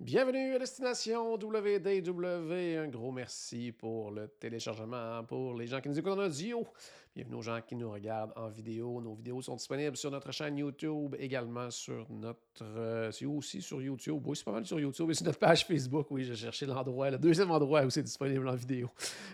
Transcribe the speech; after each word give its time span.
Bienvenue 0.00 0.54
à 0.54 0.58
Destination 0.58 1.32
WDW. 1.36 2.76
Un 2.76 2.88
gros 2.88 3.10
merci 3.10 3.72
pour 3.72 4.10
le 4.10 4.28
téléchargement, 4.28 5.24
pour 5.24 5.54
les 5.54 5.66
gens 5.66 5.80
qui 5.80 5.88
nous 5.88 5.98
écoutent 5.98 6.12
en 6.18 6.24
audio. 6.26 6.66
Bienvenue 7.14 7.36
aux 7.36 7.42
gens 7.42 7.58
qui 7.66 7.74
nous 7.74 7.90
regardent 7.90 8.34
en 8.36 8.48
vidéo. 8.50 9.00
Nos 9.00 9.14
vidéos 9.14 9.40
sont 9.40 9.56
disponibles 9.56 9.96
sur 9.96 10.10
notre 10.10 10.30
chaîne 10.30 10.58
YouTube, 10.58 11.16
également 11.18 11.70
sur 11.70 12.06
notre. 12.10 12.38
euh, 12.62 13.10
c'est 13.10 13.24
aussi 13.24 13.62
sur 13.62 13.80
YouTube. 13.80 14.20
Oui, 14.26 14.36
c'est 14.36 14.44
pas 14.44 14.52
mal 14.52 14.66
sur 14.66 14.78
YouTube 14.78 15.10
et 15.10 15.14
sur 15.14 15.24
notre 15.24 15.38
page 15.38 15.64
Facebook. 15.64 16.08
Oui, 16.10 16.24
j'ai 16.24 16.36
cherché 16.36 16.66
l'endroit, 16.66 17.10
le 17.10 17.16
deuxième 17.18 17.50
endroit 17.50 17.82
où 17.86 17.88
c'est 17.88 18.02
disponible 18.02 18.46
en 18.48 18.54
vidéo. 18.56 18.90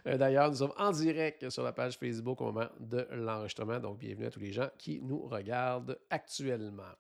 Euh, 0.07 0.17
D'ailleurs, 0.17 0.51
nous 0.51 0.57
sommes 0.59 0.73
en 0.79 0.93
direct 0.93 1.51
sur 1.51 1.65
la 1.65 1.73
page 1.73 1.99
Facebook 1.99 2.41
au 2.41 2.45
moment 2.53 2.69
de 2.79 3.09
l'enregistrement. 3.11 3.81
Donc, 3.81 3.99
bienvenue 3.99 4.27
à 4.27 4.31
tous 4.31 4.41
les 4.41 4.53
gens 4.53 4.69
qui 4.79 5.01
nous 5.03 5.27
regardent 5.27 5.99
actuellement. 6.11 6.93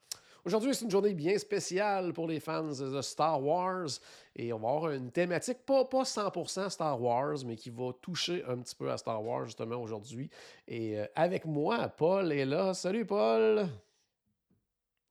Aujourd'hui, 0.45 0.75
c'est 0.75 0.85
une 0.85 0.91
journée 0.91 1.15
bien 1.15 1.39
spéciale 1.39 2.13
pour 2.13 2.27
les 2.27 2.41
fans 2.41 2.65
de 2.65 3.01
Star 3.01 3.41
Wars 3.41 3.87
et 4.35 4.53
on 4.53 4.59
va 4.59 4.71
avoir 4.71 4.91
une 4.91 5.13
thématique, 5.13 5.59
pas, 5.65 5.85
pas 5.85 6.03
100% 6.03 6.69
Star 6.69 7.01
Wars, 7.01 7.37
mais 7.47 7.55
qui 7.55 7.71
va 7.71 7.93
toucher 8.01 8.43
un 8.49 8.59
petit 8.59 8.75
peu 8.75 8.91
à 8.91 8.97
Star 8.97 9.25
Wars 9.25 9.45
justement 9.45 9.77
aujourd'hui. 9.77 10.31
Et 10.67 10.99
euh, 10.99 11.07
avec 11.15 11.45
moi, 11.45 11.89
Paul 11.89 12.33
est 12.33 12.45
là. 12.45 12.75
Salut 12.75 13.07
Paul! 13.07 13.69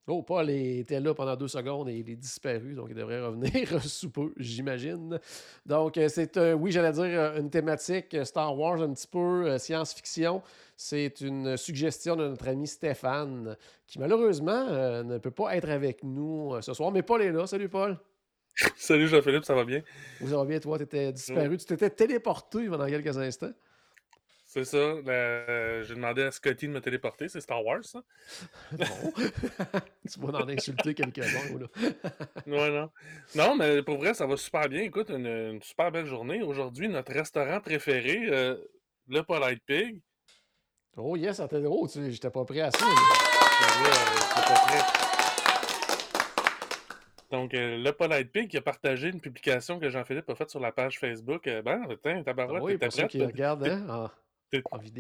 Oh, 0.07 0.23
Paul 0.23 0.49
était 0.49 0.99
là 0.99 1.13
pendant 1.13 1.35
deux 1.35 1.47
secondes 1.47 1.87
et 1.87 1.93
il 1.93 2.09
est 2.09 2.15
disparu, 2.15 2.73
donc 2.73 2.87
il 2.89 2.95
devrait 2.95 3.21
revenir 3.21 3.81
sous 3.83 4.09
peu, 4.09 4.33
j'imagine. 4.37 5.19
Donc, 5.65 5.97
euh, 5.97 6.09
c'est, 6.09 6.37
euh, 6.37 6.53
oui, 6.53 6.71
j'allais 6.71 6.91
dire 6.91 7.03
euh, 7.03 7.39
une 7.39 7.51
thématique 7.51 8.17
Star 8.25 8.57
Wars, 8.57 8.81
un 8.81 8.93
petit 8.93 9.07
peu 9.07 9.57
science-fiction. 9.59 10.41
C'est 10.75 11.21
une 11.21 11.55
suggestion 11.55 12.15
de 12.15 12.27
notre 12.27 12.47
ami 12.47 12.65
Stéphane, 12.65 13.55
qui 13.85 13.99
malheureusement 13.99 14.65
euh, 14.69 15.03
ne 15.03 15.19
peut 15.19 15.29
pas 15.29 15.55
être 15.55 15.69
avec 15.69 16.03
nous 16.03 16.59
ce 16.61 16.73
soir. 16.73 16.91
Mais 16.91 17.03
Paul 17.03 17.21
est 17.21 17.31
là. 17.31 17.45
Salut 17.45 17.69
Paul. 17.69 17.99
Salut 18.75 19.07
Jean-Philippe, 19.07 19.45
ça 19.45 19.53
va 19.53 19.63
bien? 19.63 19.81
Vous 20.19 20.33
allez 20.33 20.49
bien, 20.49 20.59
toi, 20.59 20.77
tu 20.77 20.83
étais 20.85 21.13
disparu. 21.13 21.57
Tu 21.57 21.65
t'étais 21.65 21.91
téléporté 21.91 22.67
pendant 22.67 22.87
quelques 22.87 23.15
instants. 23.17 23.53
C'est 24.53 24.65
ça. 24.65 24.95
la- 25.05 25.81
J'ai 25.83 25.95
demandé 25.95 26.23
à 26.23 26.31
Scotty 26.31 26.67
de 26.67 26.73
me 26.73 26.81
téléporter, 26.81 27.29
c'est 27.29 27.39
Star 27.39 27.63
Wars, 27.63 27.85
ça? 27.85 28.01
Non. 28.77 28.85
tu 30.11 30.19
vas 30.19 30.39
en 30.39 30.49
insulter 30.49 30.93
quelques-uns. 30.93 31.57
là. 31.57 31.67
Ouais, 32.47 32.69
non. 32.69 32.89
Non, 33.33 33.55
mais 33.55 33.81
pour 33.81 33.97
vrai, 33.97 34.13
ça 34.13 34.25
va 34.27 34.35
super 34.35 34.67
bien. 34.67 34.81
Écoute, 34.81 35.09
une, 35.09 35.25
une 35.25 35.61
super 35.61 35.89
belle 35.89 36.05
journée. 36.05 36.41
Aujourd'hui, 36.43 36.89
notre 36.89 37.13
restaurant 37.13 37.61
préféré, 37.61 38.27
euh, 38.29 38.57
le 39.07 39.21
Polite 39.23 39.63
Pig. 39.65 40.01
Oh 40.97 41.15
yes, 41.15 41.37
ça 41.37 41.47
t'est 41.47 41.61
drôle. 41.61 41.87
Tu 41.89 41.99
sais, 42.03 42.11
J'étais 42.11 42.29
pas 42.29 42.43
prêt 42.43 42.59
à 42.59 42.71
ça. 42.71 42.77
vrai, 42.85 43.89
euh, 43.89 44.41
pas 44.41 44.65
prêt. 44.67 44.83
Donc, 47.31 47.53
euh, 47.53 47.77
le 47.81 47.91
Polite 47.93 48.29
Pig 48.33 48.49
qui 48.49 48.57
a 48.57 48.61
partagé 48.61 49.07
une 49.07 49.21
publication 49.21 49.79
que 49.79 49.89
Jean-Philippe 49.89 50.29
a 50.29 50.35
faite 50.35 50.49
sur 50.49 50.59
la 50.59 50.73
page 50.73 50.99
Facebook. 50.99 51.47
Euh, 51.47 51.61
ben, 51.61 51.85
Ah 51.87 52.23
tabarouette, 52.25 52.63
oui, 52.63 52.73
t'étais 52.73 52.85
pour 52.87 52.93
ceux 52.93 52.99
prête? 53.03 53.11
qui 53.11 53.23
regardent 53.23 53.63
hein, 53.65 54.11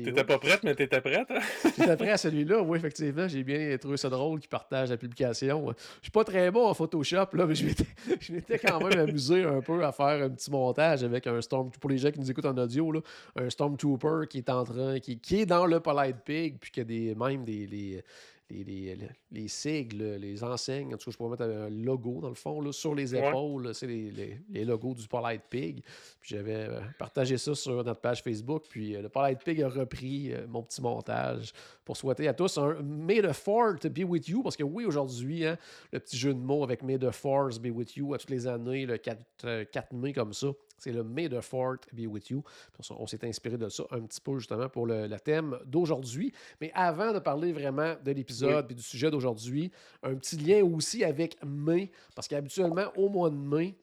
T'étais 0.05 0.23
pas 0.23 0.37
prête, 0.39 0.63
mais 0.63 0.73
t'étais 0.75 1.01
prête. 1.01 1.29
hein? 1.29 1.39
J'étais 1.77 1.97
prêt 1.97 2.11
à 2.11 2.17
celui-là, 2.17 2.61
oui, 2.61 2.77
effectivement. 2.77 3.27
J'ai 3.27 3.43
bien 3.43 3.77
trouvé 3.77 3.97
ça 3.97 4.09
drôle 4.09 4.39
qu'il 4.39 4.49
partage 4.49 4.89
la 4.89 4.97
publication. 4.97 5.67
Je 5.97 6.03
suis 6.03 6.11
pas 6.11 6.23
très 6.23 6.49
bon 6.51 6.67
en 6.67 6.73
Photoshop, 6.73 7.27
là, 7.33 7.45
mais 7.45 7.55
je 7.55 7.65
m'étais, 7.65 7.85
je 8.19 8.33
m'étais 8.33 8.57
quand 8.59 8.79
même 8.81 8.97
amusé 8.99 9.43
un 9.43 9.61
peu 9.61 9.83
à 9.83 9.91
faire 9.91 10.23
un 10.23 10.29
petit 10.29 10.49
montage 10.51 11.03
avec 11.03 11.27
un 11.27 11.41
Storm... 11.41 11.69
Pour 11.79 11.89
les 11.89 11.97
gens 11.97 12.11
qui 12.11 12.19
nous 12.19 12.31
écoutent 12.31 12.45
en 12.45 12.57
audio, 12.57 12.91
là, 12.91 13.01
un 13.35 13.49
Stormtrooper 13.49 14.27
qui 14.29 14.37
est 14.39 14.49
en 14.49 14.63
train... 14.63 14.99
Qui, 14.99 15.19
qui 15.19 15.41
est 15.41 15.45
dans 15.45 15.65
le 15.65 15.79
Polite 15.79 16.17
Pig, 16.23 16.57
puis 16.59 16.71
qui 16.71 16.79
a 16.79 16.83
des, 16.83 17.15
même 17.15 17.43
des... 17.43 17.67
les- 17.67 18.03
les, 18.51 18.63
les, 18.63 18.95
les- 18.95 19.09
les 19.31 19.47
sigles, 19.47 20.15
les 20.19 20.43
enseignes, 20.43 20.93
en 20.93 20.97
tout 20.97 21.05
cas, 21.05 21.11
je 21.11 21.17
pourrais 21.17 21.29
mettre 21.31 21.43
un 21.43 21.69
logo 21.69 22.19
dans 22.21 22.29
le 22.29 22.35
fond, 22.35 22.59
là, 22.61 22.71
sur 22.73 22.93
les 22.93 23.15
épaules, 23.29 23.73
c'est 23.73 23.87
les, 23.87 24.11
les- 24.49 24.65
logos 24.65 24.93
du 24.95 25.07
Polite 25.07 25.43
Pig. 25.49 25.81
Puis 26.19 26.35
j'avais 26.35 26.55
euh, 26.55 26.79
partagé 26.99 27.37
ça 27.37 27.55
sur 27.55 27.83
notre 27.83 28.01
page 28.01 28.21
Facebook. 28.21 28.63
Puis 28.69 28.95
euh, 28.95 29.01
le 29.01 29.09
Polite 29.09 29.39
Pig 29.43 29.61
a 29.61 29.69
repris 29.69 30.33
euh, 30.33 30.45
mon 30.47 30.63
petit 30.63 30.81
montage 30.81 31.53
pour 31.85 31.95
souhaiter 31.97 32.27
à 32.27 32.33
tous 32.33 32.57
un 32.57 32.81
May 32.83 33.21
the 33.21 33.31
Fourth 33.33 33.87
be 33.87 34.03
with 34.03 34.27
you. 34.27 34.43
Parce 34.43 34.57
que 34.57 34.63
oui, 34.63 34.85
aujourd'hui, 34.85 35.45
hein, 35.45 35.57
le 35.91 35.99
petit 35.99 36.17
jeu 36.17 36.33
de 36.33 36.39
mots 36.39 36.63
avec 36.63 36.83
May 36.83 36.99
the 36.99 37.11
Force 37.11 37.57
be 37.59 37.67
with 37.73 37.95
you 37.95 38.13
à 38.13 38.17
toutes 38.17 38.29
les 38.31 38.47
années, 38.47 38.85
le 38.85 38.97
4, 38.97 39.19
euh, 39.45 39.65
4 39.71 39.93
mai 39.93 40.13
comme 40.13 40.33
ça. 40.33 40.47
C'est 40.81 40.91
le 40.91 41.03
May 41.03 41.29
the 41.29 41.41
Fourth 41.41 41.87
be 41.93 42.07
with 42.07 42.31
you. 42.31 42.43
On, 42.89 43.05
s'est 43.05 43.23
inspiré 43.23 43.55
de 43.55 43.69
ça 43.69 43.83
un 43.91 44.01
petit 44.01 44.19
peu 44.19 44.39
justement 44.39 44.67
pour 44.67 44.87
le, 44.87 45.05
le 45.05 45.19
thème 45.19 45.59
d'aujourd'hui. 45.65 46.33
Mais 46.59 46.71
avant 46.73 47.13
de 47.13 47.19
parler 47.19 47.53
vraiment 47.53 47.93
de 48.03 48.11
l'épisode 48.11 48.71
et 48.71 48.73
du 48.73 48.81
sujet 48.81 49.11
d'aujourd'hui, 49.11 49.71
un 50.01 50.15
petit 50.15 50.37
lien 50.37 50.63
aussi 50.63 51.03
avec 51.03 51.37
mai. 51.45 51.91
Parce 52.15 52.27
qu'habituellement, 52.27 52.91
au 52.95 53.09
mois 53.09 53.29
de 53.29 53.35
mai, 53.35 53.75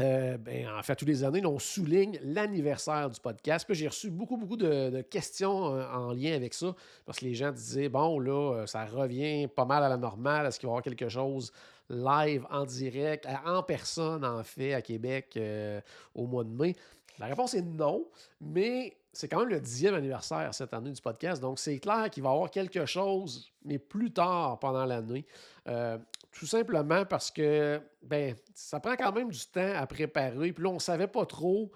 euh, 0.00 0.36
ben, 0.36 0.68
en 0.68 0.82
fait, 0.82 0.94
tous 0.94 1.06
les 1.06 1.24
années, 1.24 1.44
on 1.46 1.58
souligne 1.58 2.18
l'anniversaire 2.22 3.08
du 3.08 3.18
podcast. 3.18 3.64
Puis 3.66 3.74
j'ai 3.74 3.88
reçu 3.88 4.10
beaucoup, 4.10 4.36
beaucoup 4.36 4.56
de, 4.56 4.90
de 4.90 5.00
questions 5.00 5.74
euh, 5.74 5.86
en 5.90 6.12
lien 6.12 6.34
avec 6.34 6.52
ça. 6.52 6.74
Parce 7.06 7.18
que 7.18 7.24
les 7.24 7.34
gens 7.34 7.50
disaient, 7.50 7.88
bon, 7.88 8.18
là, 8.18 8.54
euh, 8.54 8.66
ça 8.66 8.84
revient 8.84 9.48
pas 9.48 9.64
mal 9.64 9.82
à 9.82 9.88
la 9.88 9.96
normale. 9.96 10.46
Est-ce 10.46 10.60
qu'il 10.60 10.66
va 10.66 10.72
y 10.72 10.74
avoir 10.74 10.82
quelque 10.82 11.08
chose 11.08 11.50
live, 11.90 12.46
en 12.50 12.64
direct, 12.64 13.26
à- 13.26 13.42
en 13.58 13.62
personne, 13.62 14.24
en 14.24 14.42
fait, 14.42 14.72
à 14.72 14.80
Québec 14.80 15.34
euh, 15.36 15.80
au 16.14 16.26
mois 16.26 16.44
de 16.44 16.50
mai? 16.50 16.74
La 17.18 17.26
réponse 17.26 17.52
est 17.54 17.62
non, 17.62 18.06
mais 18.40 18.96
c'est 19.12 19.28
quand 19.28 19.40
même 19.40 19.48
le 19.48 19.60
dixième 19.60 19.94
anniversaire 19.94 20.54
cette 20.54 20.72
année 20.72 20.92
du 20.92 21.02
podcast. 21.02 21.42
Donc, 21.42 21.58
c'est 21.58 21.78
clair 21.78 22.08
qu'il 22.10 22.22
va 22.22 22.30
y 22.30 22.32
avoir 22.32 22.50
quelque 22.50 22.86
chose, 22.86 23.50
mais 23.64 23.78
plus 23.78 24.12
tard 24.12 24.58
pendant 24.58 24.86
l'année. 24.86 25.26
Euh, 25.68 25.98
tout 26.32 26.46
simplement 26.46 27.04
parce 27.04 27.30
que 27.30 27.80
ben, 28.02 28.34
ça 28.54 28.78
prend 28.80 28.94
quand 28.96 29.12
même 29.12 29.30
du 29.30 29.46
temps 29.46 29.74
à 29.74 29.86
préparer. 29.86 30.52
Puis 30.52 30.62
là, 30.62 30.70
on 30.70 30.74
ne 30.74 30.78
savait 30.78 31.08
pas 31.08 31.26
trop. 31.26 31.70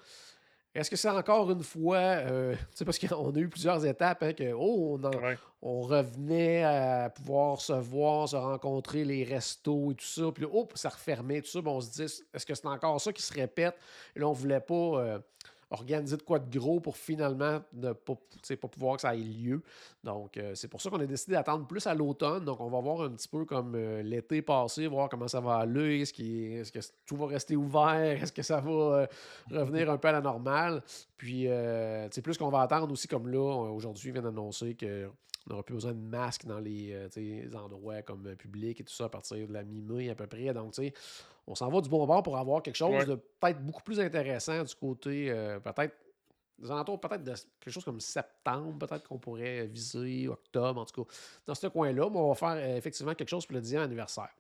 Est-ce 0.75 0.91
que 0.91 0.97
c'est 0.97 1.09
encore 1.09 1.51
une 1.51 1.63
fois, 1.63 1.97
euh, 1.99 2.55
tu 2.73 2.79
sais, 2.79 2.85
parce 2.85 2.99
qu'on 2.99 3.31
a 3.33 3.39
eu 3.39 3.49
plusieurs 3.49 3.85
étapes, 3.87 4.23
hein, 4.23 4.33
que, 4.33 4.53
oh, 4.53 4.99
on, 5.01 5.05
en- 5.05 5.11
Ouais. 5.23 5.39
on 5.63 5.83
revenait 5.83 6.65
à 6.65 7.11
pouvoir 7.11 7.61
se 7.61 7.73
voir, 7.75 8.29
se 8.29 8.37
rencontrer, 8.37 9.05
les 9.05 9.23
restos 9.25 9.93
et 9.93 9.95
tout 9.95 10.05
ça. 10.05 10.23
Puis 10.35 10.43
là, 10.45 10.51
hop, 10.53 10.73
ça 10.75 10.89
refermait, 10.89 11.41
tout 11.43 11.49
ça. 11.49 11.61
On 11.65 11.81
se 11.81 11.91
dit, 11.91 12.03
est-ce 12.03 12.45
que 12.47 12.55
c'est 12.55 12.67
encore 12.67 13.01
ça 13.01 13.13
qui 13.13 13.23
se 13.23 13.33
répète? 13.33 13.77
Et 14.17 14.21
là, 14.21 14.27
on 14.29 14.33
voulait 14.33 14.61
pas 14.61 14.75
euh, 14.75 15.19
organiser 15.75 16.17
de 16.17 16.23
quoi 16.23 16.39
de 16.39 16.59
gros 16.59 16.81
pour 16.81 16.97
finalement 16.97 17.61
ne 17.73 17.93
pas, 17.93 18.15
pas 18.61 18.69
pouvoir 18.69 18.97
que 18.97 19.03
ça 19.03 19.15
ait 19.15 19.19
lieu. 19.19 19.63
Donc, 20.03 20.37
euh, 20.37 20.55
c'est 20.55 20.69
pour 20.69 20.81
ça 20.81 20.91
qu'on 20.91 21.01
a 21.01 21.07
décidé 21.07 21.33
d'attendre 21.33 21.67
plus 21.67 21.87
à 21.87 21.95
l'automne. 21.95 22.45
Donc, 22.45 22.61
on 22.61 22.69
va 22.69 22.81
voir 22.81 23.03
un 23.03 23.11
petit 23.11 23.29
peu 23.29 23.45
comme 23.45 23.75
euh, 23.75 24.03
l'été 24.03 24.43
passé, 24.43 24.87
voir 24.87 25.09
comment 25.09 25.29
ça 25.29 25.41
va 25.41 25.57
aller. 25.57 26.01
Est-ce, 26.01 26.73
que 26.73 26.81
tout 27.07 27.17
va 27.17 27.27
rester 27.27 27.57
ouvert? 27.57 28.23
Est-ce 28.23 28.33
que 28.33 28.43
ça 28.43 28.61
va 28.61 28.71
euh, 28.71 29.07
revenir 29.51 29.91
un 29.91 29.99
peu 29.99 30.09
à 30.09 30.13
la 30.13 30.21
normale? 30.21 30.83
Puis, 31.17 31.47
sais, 32.11 32.23
plus 32.23 32.37
qu'on 32.37 32.51
va 32.51 32.61
attendre 32.63 32.91
aussi, 32.93 33.09
comme 33.09 33.29
là, 33.29 33.71
aujourd'hui, 33.71 34.11
viennent 34.11 34.25
d'annoncer 34.25 34.75
que 34.75 35.09
on 35.47 35.51
n'aura 35.51 35.63
plus 35.63 35.75
besoin 35.75 35.93
de 35.93 35.99
masques 35.99 36.47
dans 36.47 36.59
les, 36.59 36.93
euh, 36.93 37.09
les 37.17 37.55
endroits 37.55 38.03
comme 38.03 38.27
euh, 38.27 38.35
publics 38.35 38.81
et 38.81 38.85
tout 38.85 38.93
ça 38.95 39.05
à 39.05 39.09
partir 39.09 39.47
de 39.47 39.53
la 39.53 39.63
mi-mai 39.63 40.11
à 40.11 40.15
peu 40.15 40.27
près. 40.27 40.53
Donc, 40.55 40.73
tu 40.73 40.83
sais, 40.85 40.95
on 41.47 41.55
s'en 41.55 41.69
va 41.71 41.81
du 41.81 41.89
bon 41.89 42.07
bord 42.07 42.23
pour 42.23 42.39
avoir 42.39 42.63
quelque 42.63 42.77
chose 42.77 42.91
Ouais. 42.91 43.05
de 43.05 43.15
peut-être 43.15 43.61
beaucoup 43.65 43.83
plus 43.83 44.01
intéressant 44.01 44.63
du 44.65 44.75
côté, 44.75 45.31
euh, 45.31 45.61
peut-être, 45.61 45.95
des 46.59 46.71
alentours 46.71 47.01
peut-être 47.01 47.25
de 47.25 47.35
quelque 47.61 47.73
chose 47.73 47.85
comme 47.85 48.01
septembre, 48.01 48.87
peut-être 48.87 49.07
qu'on 49.07 49.19
pourrait 49.19 49.67
viser, 49.67 50.29
octobre, 50.29 50.81
en 50.81 50.85
tout 50.85 51.05
cas, 51.05 51.11
dans 51.47 51.55
ce 51.55 51.67
coin-là. 51.67 52.09
Mais 52.11 52.17
on 52.19 52.29
va 52.29 52.35
faire 52.35 52.77
effectivement 52.77 53.15
quelque 53.15 53.29
chose 53.29 53.45
pour 53.45 53.55
le 53.57 53.61
10e 53.61 53.83
anniversaire. 53.83 54.31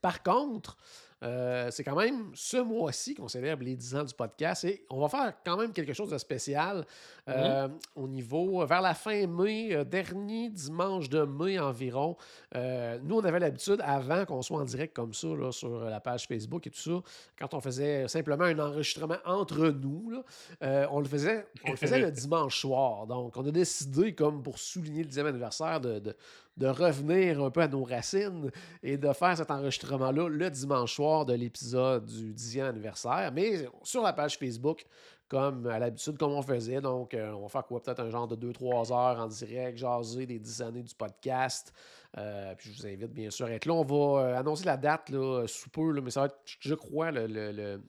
Par 0.00 0.22
contre, 0.22 0.76
euh, 1.24 1.70
c'est 1.70 1.82
quand 1.84 1.96
même 1.96 2.30
ce 2.34 2.58
mois-ci 2.58 3.14
qu'on 3.14 3.28
célèbre 3.28 3.64
les 3.64 3.76
10 3.76 3.96
ans 3.96 4.04
du 4.04 4.12
podcast 4.14 4.64
et 4.64 4.84
on 4.90 5.00
va 5.00 5.08
faire 5.08 5.32
quand 5.44 5.56
même 5.56 5.72
quelque 5.72 5.92
chose 5.94 6.10
de 6.10 6.18
spécial 6.18 6.84
euh, 7.28 7.68
au 7.96 8.06
niveau, 8.06 8.64
vers 8.66 8.82
la 8.82 8.92
fin 8.94 9.26
mai, 9.26 9.74
euh, 9.74 9.84
dernier 9.84 10.50
dimanche 10.50 11.08
de 11.08 11.22
mai 11.22 11.58
environ. 11.58 12.16
Euh, 12.54 12.98
nous, 13.02 13.16
on 13.16 13.24
avait 13.24 13.38
l'habitude, 13.38 13.80
avant 13.82 14.26
qu'on 14.26 14.42
soit 14.42 14.58
en 14.60 14.64
direct 14.64 14.94
comme 14.94 15.14
ça 15.14 15.28
là, 15.28 15.50
sur 15.50 15.80
la 15.84 16.00
page 16.00 16.26
Facebook 16.26 16.66
et 16.66 16.70
tout 16.70 16.80
ça, 16.80 17.00
quand 17.38 17.54
on 17.54 17.60
faisait 17.60 18.06
simplement 18.08 18.44
un 18.44 18.58
enregistrement 18.58 19.16
entre 19.24 19.68
nous, 19.68 20.10
là, 20.10 20.22
euh, 20.62 20.86
on, 20.90 21.00
le 21.00 21.06
faisait, 21.08 21.46
on 21.66 21.70
le 21.70 21.76
faisait 21.76 21.98
le 22.00 22.10
dimanche 22.12 22.60
soir. 22.60 23.06
Donc, 23.06 23.36
on 23.36 23.46
a 23.46 23.50
décidé, 23.50 24.14
comme 24.14 24.42
pour 24.42 24.58
souligner 24.58 25.02
le 25.02 25.08
10e 25.08 25.26
anniversaire, 25.26 25.80
de, 25.80 25.98
de- 26.00 26.16
de 26.56 26.66
revenir 26.66 27.42
un 27.42 27.50
peu 27.50 27.62
à 27.62 27.68
nos 27.68 27.82
racines 27.82 28.50
et 28.82 28.96
de 28.96 29.12
faire 29.12 29.36
cet 29.36 29.50
enregistrement-là 29.50 30.28
le 30.28 30.50
dimanche 30.50 30.94
soir 30.94 31.26
de 31.26 31.34
l'épisode 31.34 32.06
du 32.06 32.32
10e 32.32 32.68
anniversaire, 32.68 33.32
mais 33.34 33.66
sur 33.82 34.02
la 34.02 34.12
page 34.12 34.38
Facebook, 34.38 34.86
comme 35.28 35.66
à 35.66 35.78
l'habitude, 35.78 36.16
comme 36.18 36.32
on 36.32 36.42
faisait. 36.42 36.80
Donc, 36.80 37.14
euh, 37.14 37.32
on 37.32 37.42
va 37.42 37.48
faire 37.48 37.64
quoi? 37.64 37.82
Peut-être 37.82 38.00
un 38.00 38.10
genre 38.10 38.28
de 38.28 38.36
2-3 38.36 38.92
heures 38.92 39.20
en 39.20 39.26
direct, 39.26 39.78
jaser 39.78 40.26
des 40.26 40.38
10 40.38 40.62
années 40.62 40.82
du 40.82 40.94
podcast. 40.94 41.72
Euh, 42.16 42.54
puis 42.54 42.70
je 42.72 42.76
vous 42.76 42.86
invite 42.86 43.12
bien 43.12 43.30
sûr 43.30 43.46
à 43.46 43.50
être 43.50 43.66
là. 43.66 43.74
On 43.74 43.84
va 43.84 44.22
euh, 44.22 44.38
annoncer 44.38 44.64
la 44.64 44.76
date 44.76 45.08
là, 45.10 45.46
sous 45.48 45.70
peu, 45.70 46.00
mais 46.00 46.10
ça 46.10 46.20
va 46.20 46.26
être, 46.26 46.38
je 46.60 46.74
crois, 46.74 47.10
le, 47.10 47.82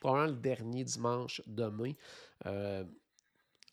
probablement 0.00 0.32
le 0.32 0.40
dernier 0.40 0.84
dimanche 0.84 1.42
demain. 1.46 1.92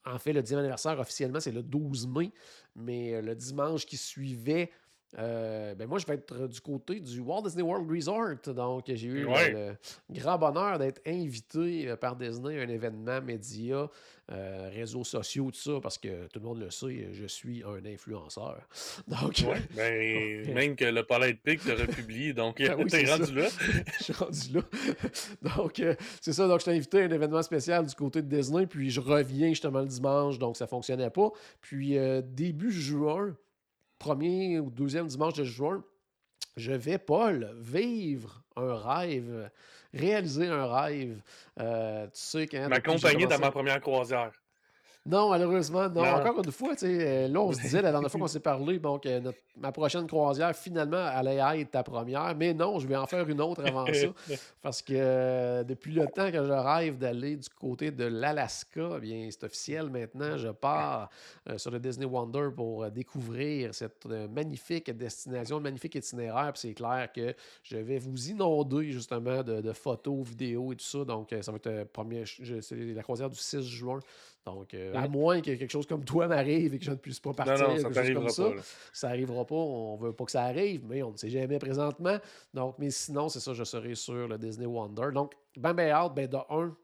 En 0.06 0.18
fait, 0.18 0.34
le 0.34 0.42
10e 0.42 0.60
anniversaire 0.60 1.00
officiellement, 1.00 1.40
c'est 1.40 1.52
le 1.52 1.64
12 1.64 2.08
mai, 2.08 2.32
mais 2.76 3.22
le 3.22 3.36
dimanche 3.36 3.86
qui 3.86 3.98
suivait, 3.98 4.72
euh, 5.18 5.74
ben 5.74 5.88
moi, 5.88 5.98
je 5.98 6.06
vais 6.06 6.14
être 6.16 6.48
du 6.48 6.62
côté 6.62 7.00
du 7.00 7.20
Walt 7.20 7.42
Disney 7.42 7.64
World 7.64 7.90
Resort. 7.90 8.54
Donc, 8.54 8.84
j'ai 8.88 9.08
eu 9.08 9.26
le, 9.26 9.76
grand 10.12 10.38
bonheur 10.38 10.78
d'être 10.78 11.02
invité 11.08 11.90
euh, 11.90 11.96
par 11.96 12.16
Disney 12.16 12.60
à 12.60 12.64
un 12.64 12.68
événement 12.68 13.20
média, 13.20 13.90
euh, 14.32 14.70
réseaux 14.72 15.04
sociaux, 15.04 15.50
tout 15.50 15.60
ça, 15.60 15.80
parce 15.82 15.98
que 15.98 16.28
tout 16.28 16.40
le 16.40 16.46
monde 16.46 16.60
le 16.60 16.70
sait, 16.70 17.08
je 17.12 17.26
suis 17.26 17.64
un 17.64 17.84
influenceur. 17.86 18.62
Donc, 19.08 19.44
ben, 19.76 20.54
même 20.54 20.76
que 20.76 20.86
le 20.86 21.02
Palais 21.02 21.34
de 21.34 21.40
Pic 21.40 21.64
t'a 21.64 21.74
republié, 21.74 22.34
donc 22.34 22.58
tu 22.58 22.66
es 22.66 23.12
rendu 23.12 23.34
là. 23.34 23.48
je 23.98 24.04
suis 24.04 24.14
rendu 24.14 24.54
là. 24.54 24.62
donc, 25.42 25.82
c'est 26.22 26.34
ça. 26.34 26.48
Donc, 26.48 26.60
je 26.60 26.66
t'ai 26.66 26.72
invité 26.72 27.02
à 27.02 27.06
un 27.06 27.12
événement 27.12 27.42
spécial 27.42 27.86
du 27.88 27.96
côté 27.96 28.22
de 28.22 28.28
Disney, 28.28 28.68
puis 28.68 28.92
je 28.92 29.00
reviens 29.00 29.50
justement 29.50 29.80
le 29.80 29.88
dimanche, 29.88 30.38
donc 30.38 30.56
ça 30.56 30.66
ne 30.66 30.70
fonctionnait 30.70 31.10
pas. 31.10 31.32
Puis, 31.62 31.98
début 32.24 32.72
juin, 32.72 33.36
premier 34.00 34.60
ou 34.60 34.72
deuxième 34.72 35.08
dimanche 35.08 35.34
de 35.34 35.44
juin, 35.44 35.84
je 36.58 36.72
vais, 36.72 36.98
Paul, 36.98 37.56
vivre 37.60 38.44
un 38.56 38.76
rêve, 38.76 39.50
réaliser 39.94 40.48
un 40.48 40.66
rêve. 40.66 41.22
Euh, 41.60 42.06
tu 42.06 42.12
sais, 42.14 42.48
quand. 42.48 42.70
M'accompagner 42.70 43.28
dans 43.28 43.40
ma 43.40 43.52
première 43.52 43.80
croisière. 43.80 44.32
Non, 45.10 45.30
malheureusement, 45.32 45.90
non. 45.90 46.04
Encore 46.04 46.38
une 46.46 46.52
fois, 46.52 46.76
euh, 46.84 47.28
là, 47.28 47.42
on 47.42 47.52
se 47.52 47.60
disait 47.60 47.82
la 47.82 47.92
dernière 47.92 48.12
fois 48.12 48.20
qu'on 48.22 48.28
s'est 48.28 48.40
parlé, 48.40 48.78
donc 48.78 49.08
ma 49.58 49.72
prochaine 49.72 50.06
croisière, 50.06 50.56
finalement, 50.56 51.04
allait 51.04 51.38
être 51.62 51.72
ta 51.72 51.82
première. 51.82 52.36
Mais 52.36 52.54
non, 52.54 52.78
je 52.78 52.88
vais 52.88 52.96
en 52.96 53.08
faire 53.08 53.28
une 53.28 53.42
autre 53.42 53.66
avant 53.66 53.88
ça. 53.88 54.36
parce 54.62 54.84
que 54.84 54.94
euh, 54.96 55.64
depuis 55.64 55.94
le 55.94 56.06
temps 56.06 56.32
que 56.32 56.46
je 56.46 56.52
rêve 56.52 57.00
d'aller 57.00 57.38
du 57.38 57.50
côté 57.50 57.90
de 57.90 58.04
l'Alaska, 58.04 58.98
eh 58.98 59.00
bien, 59.00 59.28
c'est 59.32 59.44
officiel 59.46 59.90
maintenant. 59.90 60.38
Je 60.38 60.50
pars 60.50 61.10
euh, 61.50 61.58
sur 61.58 61.72
le 61.72 61.80
Disney 61.80 62.06
Wonder 62.06 62.50
pour 62.56 62.92
découvrir 62.92 63.74
cette 63.74 64.06
magnifique 64.06 64.92
destination, 64.92 65.60
magnifique 65.60 65.96
itinéraire. 65.96 66.54
Puis 66.54 66.62
c'est 66.62 66.74
clair 66.76 67.12
que 67.12 67.34
je 67.64 67.78
vais 67.78 67.98
vous 67.98 68.30
inonder 68.30 68.92
justement 68.92 69.42
de, 69.42 69.74
photos, 69.74 70.28
vidéos 70.28 70.72
et 70.72 70.76
tout 70.76 70.86
ça. 70.86 71.04
Donc, 71.04 71.34
ça 71.42 71.52
va 71.52 71.58
être 71.58 71.86
premier, 71.86 72.26
c'est 72.26 72.76
la 72.76 73.02
croisière 73.02 73.30
du 73.32 73.40
6 73.40 73.62
juin. 73.62 74.00
Donc, 74.46 74.74
euh, 74.74 74.94
à 74.96 75.08
moins 75.08 75.42
que 75.42 75.52
quelque 75.52 75.70
chose 75.70 75.86
comme 75.86 76.04
toi 76.04 76.28
m'arrive 76.28 76.74
et 76.74 76.80
que 76.80 76.86
je 76.86 76.92
ne 76.92 76.96
puisse 76.96 77.20
pas 77.20 77.34
partir, 77.34 77.68
non, 77.68 77.76
non, 77.76 77.94
ça 77.94 78.14
comme 78.14 78.30
ça, 78.30 78.52
ça 78.94 79.10
n'arrivera 79.10 79.46
pas. 79.46 79.56
On 79.56 79.98
ne 79.98 80.02
veut 80.08 80.14
pas 80.14 80.26
que 80.26 80.32
ça 80.32 80.44
arrive, 80.44 80.86
mais 80.88 81.04
on 81.04 81.12
ne 81.12 81.18
sait 81.18 81.30
jamais 81.30 81.60
présentement. 81.60 82.18
Donc, 82.54 82.76
mais 82.80 82.90
sinon, 82.90 83.30
c'est 83.30 83.42
ça, 83.42 83.54
je 83.54 83.64
serai 83.64 83.96
sur 83.96 84.28
le 84.28 84.38
Disney 84.38 84.66
Wonder. 84.66 85.10
Donc, 85.14 85.34
ben, 85.58 85.74
ben, 85.74 85.92
hâte, 85.92 86.16
ben, 86.16 86.28
de 86.28 86.38
un, 86.50 86.76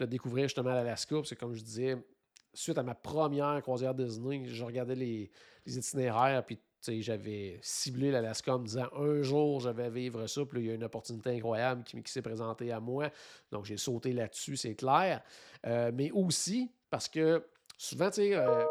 de 0.00 0.06
découvrir 0.06 0.44
justement 0.44 0.74
l'Alaska, 0.74 1.16
parce 1.16 1.30
que 1.30 1.34
comme 1.36 1.54
je 1.54 1.62
disais, 1.62 1.96
suite 2.52 2.78
à 2.78 2.82
ma 2.82 2.94
première 2.94 3.60
croisière 3.62 3.94
Disney, 3.94 4.44
je 4.46 4.64
regardais 4.64 4.94
les, 4.94 5.30
les 5.66 5.78
itinéraires, 5.78 6.44
puis 6.44 6.58
j'avais 7.00 7.58
ciblé 7.62 8.10
l'Alaska 8.10 8.54
en 8.54 8.58
me 8.58 8.66
disant 8.66 8.88
un 8.96 9.22
jour 9.22 9.60
je 9.60 9.70
vais 9.70 9.90
vivre 9.90 10.26
ça, 10.26 10.44
puis 10.44 10.60
il 10.60 10.66
y 10.66 10.70
a 10.70 10.74
une 10.74 10.84
opportunité 10.84 11.30
incroyable 11.30 11.82
qui, 11.84 12.02
qui 12.02 12.12
s'est 12.12 12.22
présentée 12.22 12.72
à 12.72 12.80
moi. 12.80 13.10
Donc 13.50 13.64
j'ai 13.64 13.76
sauté 13.76 14.12
là-dessus, 14.12 14.56
c'est 14.56 14.74
clair. 14.74 15.22
Euh, 15.66 15.90
mais 15.94 16.10
aussi, 16.10 16.70
parce 16.94 17.08
que 17.08 17.44
souvent, 17.76 18.08
tu 18.08 18.22
sais, 18.22 18.36
euh, 18.36 18.64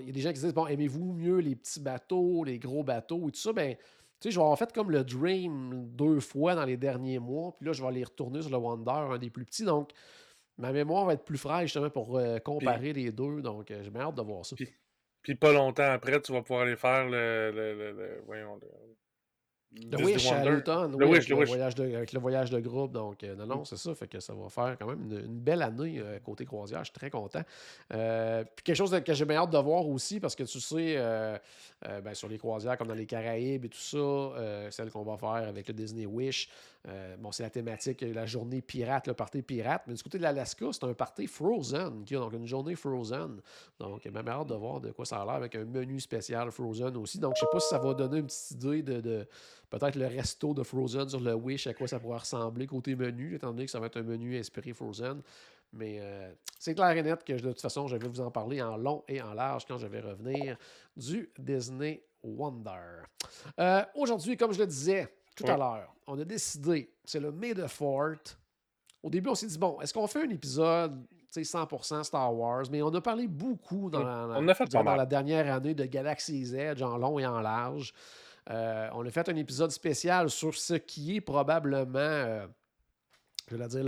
il 0.00 0.06
y 0.06 0.08
a 0.08 0.12
des 0.12 0.20
gens 0.20 0.32
qui 0.32 0.40
disent 0.40 0.52
Bon, 0.52 0.66
aimez-vous 0.66 1.12
mieux 1.12 1.38
les 1.38 1.54
petits 1.54 1.78
bateaux, 1.78 2.42
les 2.42 2.58
gros 2.58 2.82
bateaux 2.82 3.28
et 3.28 3.30
tout 3.30 3.38
ça? 3.38 3.52
Ben, 3.52 3.76
tu 3.76 3.82
sais, 4.18 4.30
je 4.32 4.36
vais 4.36 4.42
avoir 4.42 4.58
fait 4.58 4.72
comme 4.72 4.90
le 4.90 5.04
Dream 5.04 5.86
deux 5.92 6.18
fois 6.18 6.56
dans 6.56 6.64
les 6.64 6.76
derniers 6.76 7.20
mois, 7.20 7.54
puis 7.56 7.66
là, 7.66 7.72
je 7.72 7.80
vais 7.80 7.86
aller 7.86 8.02
retourner 8.02 8.42
sur 8.42 8.50
le 8.50 8.56
Wonder, 8.56 8.90
un 8.90 9.18
des 9.18 9.30
plus 9.30 9.44
petits. 9.44 9.62
Donc, 9.62 9.92
ma 10.58 10.72
mémoire 10.72 11.04
va 11.04 11.12
être 11.12 11.24
plus 11.24 11.38
fraîche 11.38 11.66
justement 11.66 11.90
pour 11.90 12.18
euh, 12.18 12.38
comparer 12.40 12.92
les 12.92 13.12
deux. 13.12 13.40
Donc, 13.40 13.70
euh, 13.70 13.84
j'ai 13.84 14.00
hâte 14.00 14.16
de 14.16 14.22
voir 14.22 14.44
ça. 14.44 14.56
Puis, 15.22 15.36
pas 15.36 15.52
longtemps 15.52 15.92
après, 15.92 16.20
tu 16.20 16.32
vas 16.32 16.42
pouvoir 16.42 16.62
aller 16.62 16.74
faire 16.74 17.08
le, 17.08 17.52
le, 17.52 17.92
le 17.92 18.22
voyons, 18.26 18.58
le 19.76 20.04
Wish 20.04 20.30
à 20.30 20.44
l'automne, 20.44 20.94
oui, 20.94 21.16
avec, 21.16 21.28
le 21.28 21.44
Voyage 21.44 21.74
de, 21.74 21.94
avec 21.94 22.12
le 22.12 22.20
voyage 22.20 22.50
de 22.50 22.60
groupe. 22.60 22.92
Donc, 22.92 23.22
euh, 23.24 23.34
non, 23.34 23.46
non, 23.46 23.64
c'est 23.64 23.76
ça. 23.76 23.94
Fait 23.94 24.06
que 24.06 24.20
ça 24.20 24.32
va 24.32 24.48
faire 24.48 24.76
quand 24.78 24.86
même 24.86 25.00
une, 25.10 25.26
belle 25.26 25.62
année 25.62 25.98
euh, 25.98 26.18
côté 26.20 26.44
croisière. 26.44 26.80
Je 26.80 26.84
suis 26.84 26.92
très 26.92 27.10
content. 27.10 27.42
Euh, 27.92 28.44
puis 28.44 28.64
quelque 28.64 28.76
chose 28.76 28.96
que 29.04 29.14
j'ai 29.14 29.24
bien 29.24 29.38
hâte 29.38 29.50
de 29.50 29.58
voir 29.58 29.86
aussi, 29.86 30.20
parce 30.20 30.34
que 30.34 30.44
tu 30.44 30.60
sais, 30.60 30.96
ben, 31.82 32.14
sur 32.14 32.28
les 32.28 32.38
croisières 32.38 32.78
comme 32.78 32.88
dans 32.88 32.94
les 32.94 33.06
Caraïbes 33.06 33.64
et 33.64 33.68
tout 33.68 33.78
ça, 33.78 34.70
celle 34.70 34.90
qu'on 34.90 35.02
va 35.02 35.16
faire 35.16 35.48
avec 35.48 35.66
le 35.68 35.74
Disney 35.74 36.06
Wish, 36.06 36.48
bon, 37.18 37.32
c'est 37.32 37.42
la 37.42 37.50
thématique, 37.50 38.02
la 38.02 38.26
journée 38.26 38.60
pirate, 38.60 39.06
le 39.06 39.14
party 39.14 39.42
pirate. 39.42 39.82
Mais 39.86 39.94
du 39.94 40.02
côté 40.02 40.18
de 40.18 40.22
l'Alaska, 40.22 40.66
c'est 40.72 40.84
un 40.84 40.94
party 40.94 41.26
Frozen, 41.26 42.04
donc 42.04 42.32
une 42.32 42.46
journée 42.46 42.76
Frozen. 42.76 43.40
Donc, 43.78 44.04
même 44.04 44.28
hâte 44.28 44.48
de 44.48 44.54
voir 44.54 44.80
de 44.80 44.92
quoi 44.92 45.04
ça 45.04 45.22
a 45.22 45.24
l'air 45.24 45.34
avec 45.34 45.54
un 45.54 45.64
menu 45.64 45.98
spécial 46.00 46.50
Frozen 46.50 46.96
aussi. 46.96 47.18
Donc, 47.18 47.34
je 47.36 47.40
sais 47.40 47.50
pas 47.50 47.60
si 47.60 47.68
ça 47.68 47.78
va 47.78 47.94
donner 47.94 48.18
une 48.18 48.26
petite 48.26 48.62
idée 48.62 48.82
de 48.82 49.26
peut-être 49.70 49.96
le 49.96 50.06
resto 50.06 50.54
de 50.54 50.62
Frozen 50.62 51.08
sur 51.08 51.20
le 51.20 51.34
Wish, 51.34 51.66
à 51.66 51.74
quoi 51.74 51.88
ça 51.88 51.98
pourrait 51.98 52.18
ressembler 52.18 52.66
côté 52.66 52.94
menu, 52.94 53.34
étant 53.34 53.50
donné 53.50 53.64
que 53.64 53.70
ça 53.70 53.80
va 53.80 53.86
être 53.86 53.96
un 53.96 54.02
menu 54.02 54.38
inspiré 54.38 54.72
Frozen. 54.72 55.22
Mais 55.72 55.98
euh, 56.00 56.32
c'est 56.58 56.74
clair 56.74 56.90
et 56.90 57.02
net 57.02 57.24
que 57.24 57.32
de 57.32 57.48
toute 57.48 57.60
façon, 57.60 57.88
je 57.88 57.96
vais 57.96 58.08
vous 58.08 58.20
en 58.20 58.30
parler 58.30 58.62
en 58.62 58.76
long 58.76 59.02
et 59.08 59.20
en 59.20 59.34
large 59.34 59.64
quand 59.66 59.78
je 59.78 59.86
vais 59.86 60.00
revenir 60.00 60.56
du 60.96 61.30
Disney 61.38 62.04
Wonder. 62.22 63.02
Euh, 63.58 63.84
aujourd'hui, 63.94 64.36
comme 64.36 64.52
je 64.52 64.60
le 64.60 64.66
disais 64.66 65.12
tout 65.34 65.46
à 65.46 65.56
l'heure, 65.56 65.94
on 66.06 66.18
a 66.18 66.24
décidé, 66.24 66.92
c'est 67.04 67.20
le 67.20 67.32
May 67.32 67.54
the 67.54 67.66
Fort. 67.66 68.16
Au 69.02 69.10
début, 69.10 69.30
on 69.30 69.34
s'est 69.34 69.46
dit, 69.46 69.58
bon, 69.58 69.80
est-ce 69.80 69.92
qu'on 69.92 70.06
fait 70.06 70.22
un 70.22 70.30
épisode 70.30 71.04
100% 71.42 72.04
Star 72.04 72.34
Wars, 72.34 72.64
mais 72.70 72.82
on 72.82 72.94
a 72.94 73.00
parlé 73.00 73.26
beaucoup 73.26 73.90
dans, 73.90 74.28
dans 74.28 74.94
la 74.94 75.06
dernière 75.06 75.52
année 75.52 75.74
de 75.74 75.84
Galaxy's 75.84 76.52
Edge 76.52 76.82
en 76.82 76.96
long 76.96 77.18
et 77.18 77.26
en 77.26 77.40
large. 77.40 77.92
Euh, 78.50 78.88
on 78.92 79.06
a 79.06 79.10
fait 79.10 79.28
un 79.28 79.36
épisode 79.36 79.70
spécial 79.70 80.30
sur 80.30 80.54
ce 80.54 80.74
qui 80.74 81.16
est 81.16 81.20
probablement, 81.20 81.98
euh, 81.98 82.46
je 83.50 83.56
vais 83.56 83.68
dire, 83.68 83.84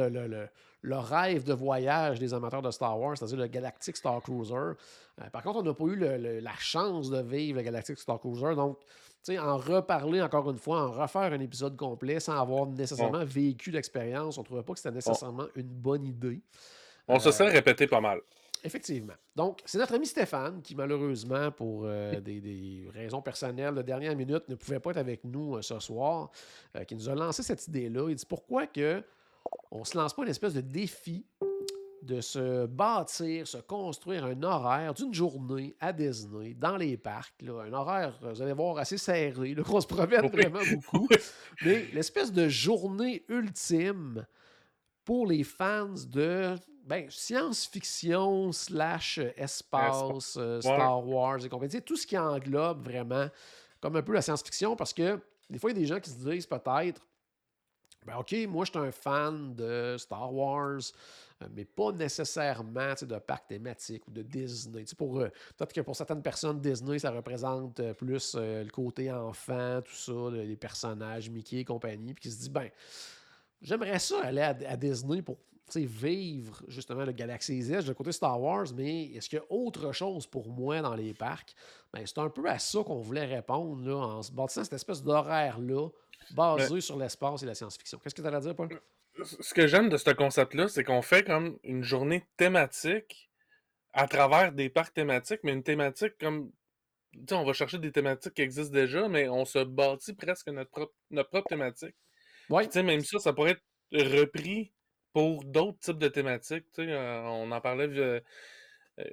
le, 0.82 0.96
rêve 0.96 1.44
de 1.44 1.52
voyage 1.52 2.18
des 2.18 2.32
amateurs 2.32 2.62
de 2.62 2.70
Star 2.70 2.98
Wars, 2.98 3.18
c'est-à-dire 3.18 3.38
le 3.38 3.46
Galactic 3.48 3.96
Star 3.96 4.20
Cruiser. 4.22 4.54
Euh, 4.54 5.30
par 5.30 5.42
contre, 5.42 5.58
on 5.58 5.62
n'a 5.62 5.74
pas 5.74 5.84
eu 5.84 5.96
la 6.40 6.56
chance 6.56 7.10
de 7.10 7.20
vivre 7.20 7.58
le 7.58 7.64
Galactic 7.64 7.98
Star 7.98 8.18
Cruiser. 8.18 8.54
Donc, 8.54 8.78
en 9.38 9.56
reparler 9.56 10.22
encore 10.22 10.50
une 10.50 10.58
fois, 10.58 10.82
en 10.82 10.92
refaire 10.92 11.32
un 11.32 11.40
épisode 11.40 11.76
complet 11.76 12.20
sans 12.20 12.40
avoir 12.40 12.66
nécessairement 12.66 13.24
vécu 13.24 13.70
l'expérience, 13.70 14.38
on 14.38 14.42
ne 14.42 14.46
trouvait 14.46 14.62
pas 14.62 14.72
que 14.72 14.78
c'était 14.78 14.94
nécessairement 14.94 15.46
une 15.54 15.68
bonne 15.68 16.04
idée. 16.04 16.40
On 17.08 17.18
se 17.18 17.30
serait 17.30 17.50
répété 17.50 17.86
pas 17.86 18.00
mal. 18.00 18.20
Effectivement. 18.64 19.12
Donc, 19.36 19.60
c'est 19.64 19.78
notre 19.78 19.94
ami 19.94 20.06
Stéphane 20.06 20.60
qui, 20.60 20.74
malheureusement, 20.74 21.52
pour 21.52 21.82
euh, 21.84 22.20
des, 22.20 22.88
raisons 22.92 23.22
personnelles 23.22 23.74
de 23.74 23.82
dernière 23.82 24.16
minute, 24.16 24.48
ne 24.48 24.56
pouvait 24.56 24.80
pas 24.80 24.90
être 24.90 24.96
avec 24.96 25.22
nous 25.22 25.56
euh, 25.56 25.62
ce 25.62 25.78
soir, 25.78 26.30
euh, 26.74 26.82
qui 26.84 26.96
nous 26.96 27.08
a 27.08 27.14
lancé 27.14 27.44
cette 27.44 27.66
idée-là. 27.68 28.08
Il 28.08 28.16
dit 28.16 28.26
pourquoi 28.26 28.66
que 28.66 29.04
on 29.70 29.84
se 29.84 29.96
lance 29.96 30.14
pas 30.14 30.22
une 30.22 30.30
espèce 30.30 30.54
de 30.54 30.62
défi 30.62 31.24
de 32.06 32.20
se 32.20 32.66
bâtir, 32.66 33.46
se 33.46 33.58
construire 33.58 34.24
un 34.24 34.42
horaire 34.42 34.94
d'une 34.94 35.12
journée 35.12 35.76
à 35.80 35.92
Disney, 35.92 36.54
dans 36.54 36.76
les 36.76 36.96
parcs. 36.96 37.34
un 37.42 37.72
horaire, 37.72 38.18
vous 38.22 38.40
allez 38.40 38.52
voir, 38.52 38.78
assez 38.78 38.96
serré, 38.96 39.54
qu'on 39.54 39.80
se 39.80 39.86
promène 39.86 40.28
vraiment 40.28 40.60
beaucoup. 40.72 41.08
Mais 41.64 41.86
l'espèce 41.92 42.32
de 42.32 42.48
journée 42.48 43.24
ultime 43.28 44.24
pour 45.04 45.26
les 45.26 45.44
fans 45.44 45.94
de 46.08 46.56
ben, 46.84 47.06
science-fiction 47.10 48.52
slash 48.52 49.18
euh, 49.18 49.32
espace, 49.36 50.36
euh, 50.36 50.60
Star 50.60 51.06
Wars 51.06 51.44
et 51.44 51.48
compagnie. 51.48 51.82
Tout 51.82 51.96
ce 51.96 52.06
qui 52.06 52.16
englobe 52.16 52.84
vraiment 52.84 53.26
comme 53.80 53.96
un 53.96 54.02
peu 54.02 54.12
la 54.12 54.22
science-fiction 54.22 54.76
parce 54.76 54.92
que 54.92 55.20
des 55.48 55.58
fois, 55.58 55.70
il 55.70 55.74
y 55.74 55.76
a 55.76 55.80
des 55.80 55.86
gens 55.86 56.00
qui 56.00 56.10
se 56.10 56.16
disent 56.16 56.46
peut-être 56.46 57.05
ben, 58.06 58.16
OK, 58.18 58.34
moi, 58.48 58.64
je 58.64 58.70
suis 58.70 58.78
un 58.78 58.92
fan 58.92 59.54
de 59.54 59.96
Star 59.98 60.32
Wars, 60.32 60.80
euh, 61.42 61.46
mais 61.54 61.64
pas 61.64 61.92
nécessairement 61.92 62.94
de 63.00 63.18
parcs 63.18 63.48
thématiques 63.48 64.06
ou 64.08 64.10
de 64.10 64.22
Disney. 64.22 64.84
Pour, 64.96 65.18
peut-être 65.18 65.72
que 65.72 65.80
pour 65.80 65.96
certaines 65.96 66.22
personnes, 66.22 66.60
Disney, 66.60 66.98
ça 66.98 67.10
représente 67.10 67.82
plus 67.94 68.34
le 68.36 68.70
côté 68.70 69.12
enfant, 69.12 69.82
tout 69.82 69.94
ça, 69.94 70.30
les 70.32 70.56
personnages, 70.56 71.28
Mickey 71.28 71.58
et 71.58 71.64
compagnie, 71.64 72.14
puis 72.14 72.22
qui 72.22 72.30
se 72.30 72.40
dit 72.40 72.50
ben 72.50 72.70
j'aimerais 73.60 73.98
ça 73.98 74.22
aller 74.22 74.42
à, 74.42 74.76
Disney 74.76 75.22
pour 75.22 75.38
vivre 75.74 76.62
justement 76.68 77.04
le 77.04 77.12
Galaxy 77.12 77.58
Edge 77.72 77.86
de 77.86 77.92
côté 77.92 78.12
Star 78.12 78.40
Wars, 78.40 78.66
mais 78.74 79.06
est-ce 79.06 79.28
qu'il 79.28 79.38
y 79.38 79.42
a 79.42 79.44
autre 79.52 79.92
chose 79.92 80.26
pour 80.26 80.48
moi 80.48 80.80
dans 80.80 80.94
les 80.94 81.12
parcs? 81.12 81.54
Ben, 81.92 82.02
c'est 82.06 82.18
un 82.18 82.28
peu 82.28 82.48
à 82.48 82.58
ça 82.58 82.82
qu'on 82.84 83.00
voulait 83.00 83.24
répondre 83.24 83.84
là, 83.86 83.96
en 83.96 84.22
se 84.22 84.30
bâtissant 84.30 84.62
cette 84.62 84.74
espèce 84.74 85.02
d'horaire-là 85.02 85.88
basé 86.32 86.80
sur 86.80 86.96
l'espace 86.96 87.42
et 87.42 87.46
la 87.46 87.54
science-fiction. 87.54 87.98
Qu'est-ce 87.98 88.14
que 88.14 88.22
tu 88.22 88.28
as 88.28 88.34
à 88.34 88.40
dire, 88.40 88.54
Paul? 88.54 88.68
Ce 89.24 89.54
que 89.54 89.66
j'aime 89.66 89.88
de 89.88 89.96
ce 89.96 90.10
concept-là, 90.10 90.68
c'est 90.68 90.84
qu'on 90.84 91.02
fait 91.02 91.24
comme 91.24 91.58
une 91.62 91.82
journée 91.82 92.24
thématique 92.36 93.30
à 93.92 94.06
travers 94.06 94.52
des 94.52 94.68
parcs 94.68 94.94
thématiques, 94.94 95.40
mais 95.42 95.52
une 95.52 95.62
thématique 95.62 96.18
comme. 96.18 96.52
Tu 97.12 97.20
sais, 97.30 97.34
on 97.34 97.44
va 97.44 97.54
chercher 97.54 97.78
des 97.78 97.92
thématiques 97.92 98.34
qui 98.34 98.42
existent 98.42 98.74
déjà, 98.74 99.08
mais 99.08 99.26
on 99.28 99.46
se 99.46 99.60
bâtit 99.60 100.12
presque 100.12 100.48
notre 100.48 100.70
propre, 100.70 100.94
notre 101.10 101.30
propre 101.30 101.48
thématique. 101.48 101.94
Oui. 102.50 102.66
Tu 102.66 102.72
sais, 102.72 102.82
même 102.82 103.00
ça, 103.00 103.18
ça 103.18 103.32
pourrait 103.32 103.52
être 103.52 104.20
repris 104.20 104.74
pour 105.14 105.42
d'autres 105.44 105.78
types 105.78 105.98
de 105.98 106.08
thématiques. 106.08 106.66
Tu 106.74 106.84
sais, 106.84 106.92
euh, 106.92 107.22
on 107.22 107.50
en 107.50 107.60
parlait. 107.62 107.88
Euh, 107.88 108.20
euh, 108.98 109.04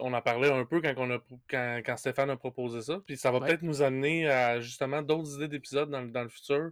on 0.00 0.12
en 0.12 0.22
parlait 0.22 0.50
un 0.50 0.64
peu 0.64 0.80
quand, 0.80 0.92
on 0.96 1.10
a, 1.10 1.18
quand, 1.48 1.80
quand 1.84 1.96
Stéphane 1.96 2.30
a 2.30 2.36
proposé 2.36 2.82
ça. 2.82 3.00
Puis 3.06 3.16
ça 3.16 3.30
va 3.30 3.40
peut-être 3.40 3.62
nous 3.62 3.82
amener 3.82 4.28
à 4.28 4.60
justement 4.60 5.02
d'autres 5.02 5.36
idées 5.36 5.48
d'épisodes 5.48 5.90
dans, 5.90 6.02
dans, 6.02 6.22
le 6.22 6.28
futur. 6.28 6.70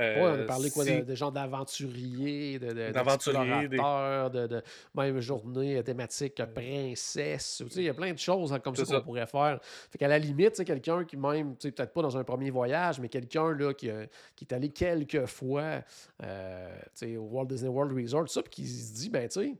Euh, 0.00 0.14
oui, 0.16 0.38
on 0.40 0.42
a 0.42 0.46
parlé 0.46 0.70
quoi, 0.70 0.84
de, 0.84 1.14
gens 1.14 1.30
d'aventuriers, 1.30 2.58
d'aventuriers, 2.58 3.68
de, 3.68 4.28
de, 4.28 4.46
de, 4.48 4.62
même 4.92 5.20
journée 5.20 5.84
thématique 5.84 6.42
princesse. 6.52 7.62
Tu 7.64 7.70
sais, 7.70 7.80
il 7.80 7.84
y 7.84 7.88
a 7.88 7.94
plein 7.94 8.12
de 8.12 8.18
choses 8.18 8.52
hein, 8.52 8.58
comme 8.58 8.74
ça 8.74 8.84
qu'on 8.84 9.04
pourrait 9.04 9.28
faire. 9.28 9.60
Fait 9.62 9.98
qu'à 9.98 10.08
la 10.08 10.18
limite, 10.18 10.64
quelqu'un 10.64 11.04
qui 11.04 11.16
même, 11.16 11.54
peut-être 11.54 11.92
pas 11.92 12.02
dans 12.02 12.16
un 12.16 12.24
premier 12.24 12.50
voyage, 12.50 12.98
mais 12.98 13.08
quelqu'un 13.08 13.52
là, 13.52 13.72
qui, 13.72 13.88
qui 14.34 14.44
est 14.44 14.52
allé 14.52 14.70
quelques 14.70 15.26
fois 15.26 15.84
euh, 16.24 16.80
au 17.16 17.28
Walt 17.30 17.46
Disney 17.46 17.70
World 17.70 17.96
Resort, 17.96 18.28
ça, 18.28 18.42
puis 18.42 18.50
qui 18.50 18.66
se 18.66 18.94
dit, 18.94 19.10
ben 19.10 19.28
tu 19.28 19.40
sais, 19.40 19.54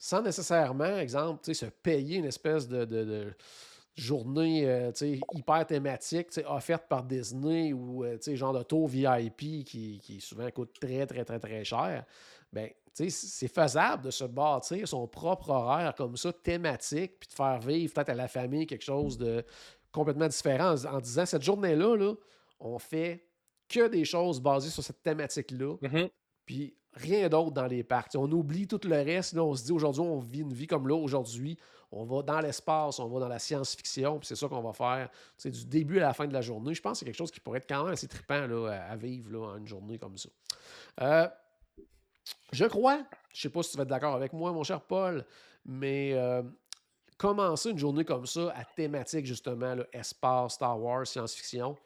sans 0.00 0.22
nécessairement, 0.22 0.96
exemple, 0.96 1.54
se 1.54 1.66
payer 1.66 2.16
une 2.16 2.24
espèce 2.24 2.66
de 2.66 3.32
journée 4.00 4.66
euh, 4.66 4.92
hyper 5.34 5.66
thématique 5.66 6.28
offerte 6.46 6.88
par 6.88 7.04
Disney 7.04 7.72
ou 7.72 8.04
euh, 8.04 8.18
genre 8.34 8.52
de 8.52 8.62
tour 8.62 8.88
VIP 8.88 9.64
qui, 9.64 10.00
qui, 10.02 10.20
souvent 10.20 10.50
coûte 10.50 10.72
très, 10.80 11.06
très, 11.06 11.24
très, 11.24 11.38
très 11.38 11.64
cher, 11.64 12.04
ben, 12.52 12.70
c'est 12.92 13.48
faisable 13.48 14.04
de 14.04 14.10
se 14.10 14.24
bâtir 14.24 14.86
son 14.88 15.06
propre 15.06 15.50
horaire 15.50 15.94
comme 15.94 16.16
ça, 16.16 16.32
thématique, 16.32 17.20
puis 17.20 17.28
de 17.28 17.34
faire 17.34 17.60
vivre 17.60 17.92
peut-être 17.94 18.10
à 18.10 18.14
la 18.14 18.28
famille 18.28 18.66
quelque 18.66 18.84
chose 18.84 19.16
de 19.16 19.44
complètement 19.92 20.28
différent 20.28 20.74
en, 20.84 21.00
disant 21.00 21.26
cette 21.26 21.42
journée-là, 21.42 21.96
là, 21.96 22.14
on 22.58 22.78
fait 22.78 23.26
que 23.68 23.88
des 23.88 24.04
choses 24.04 24.40
basées 24.40 24.70
sur 24.70 24.82
cette 24.82 25.02
thématique-là. 25.02 25.76
Mm-hmm. 25.76 26.10
Puis 26.44 26.74
rien 26.94 27.28
d'autre 27.28 27.52
dans 27.52 27.66
les 27.66 27.82
parcs. 27.82 28.12
on 28.16 28.30
oublie 28.30 28.66
tout 28.66 28.80
le 28.84 28.96
reste. 28.96 29.34
Là, 29.34 29.44
on 29.44 29.54
se 29.54 29.64
dit 29.64 29.72
aujourd'hui, 29.72 30.02
on 30.02 30.18
vit 30.18 30.40
une 30.40 30.52
vie 30.52 30.66
comme 30.66 30.88
là 30.88 30.94
aujourd'hui 30.94 31.58
on 31.92 32.04
va 32.04 32.22
dans 32.22 32.40
l'espace, 32.40 32.98
on 32.98 33.08
va 33.08 33.20
dans 33.20 33.28
la 33.28 33.38
science-fiction, 33.38 34.18
puis 34.18 34.26
c'est 34.28 34.36
ça 34.36 34.48
qu'on 34.48 34.62
va 34.62 34.72
faire 34.72 35.08
c'est 35.36 35.50
du 35.50 35.64
début 35.64 35.98
à 35.98 36.02
la 36.02 36.14
fin 36.14 36.26
de 36.26 36.32
la 36.32 36.40
journée. 36.40 36.74
Je 36.74 36.80
pense 36.80 36.92
que 36.92 36.98
c'est 37.00 37.04
quelque 37.04 37.16
chose 37.16 37.30
qui 37.30 37.40
pourrait 37.40 37.58
être 37.58 37.68
quand 37.68 37.84
même 37.84 37.92
assez 37.92 38.08
trippant 38.08 38.46
là, 38.46 38.86
à, 38.88 38.96
vivre 38.96 39.32
là, 39.32 39.52
en 39.52 39.56
une 39.56 39.66
journée 39.66 39.98
comme 39.98 40.16
ça. 40.16 40.28
Euh, 41.00 41.28
je 42.52 42.64
crois, 42.66 43.02
je 43.32 43.42
sais 43.42 43.50
pas 43.50 43.62
si 43.62 43.72
tu 43.72 43.76
vas 43.76 43.82
être 43.82 43.88
d'accord 43.88 44.14
avec 44.14 44.32
moi, 44.32 44.52
mon 44.52 44.62
cher 44.62 44.80
Paul, 44.80 45.24
mais 45.64 46.12
euh, 46.14 46.42
commencer 47.18 47.70
une 47.70 47.78
journée 47.78 48.04
comme 48.04 48.26
ça 48.26 48.52
à 48.56 48.64
thématique 48.64 49.26
justement 49.26 49.76
espace, 49.92 50.54
Star 50.54 50.80
Wars, 50.80 51.06
science-fiction, 51.06 51.76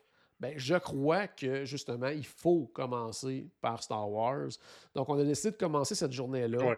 ben, 0.41 0.55
je 0.57 0.75
crois 0.75 1.29
que 1.29 1.64
justement, 1.64 2.09
il 2.09 2.26
faut 2.26 2.67
commencer 2.73 3.47
par 3.61 3.83
Star 3.83 4.11
Wars. 4.11 4.50
Donc, 4.95 5.09
on 5.09 5.19
a 5.19 5.25
décidé 5.25 5.53
de 5.53 5.57
commencer 5.57 5.95
cette 5.95 6.12
journée-là 6.12 6.76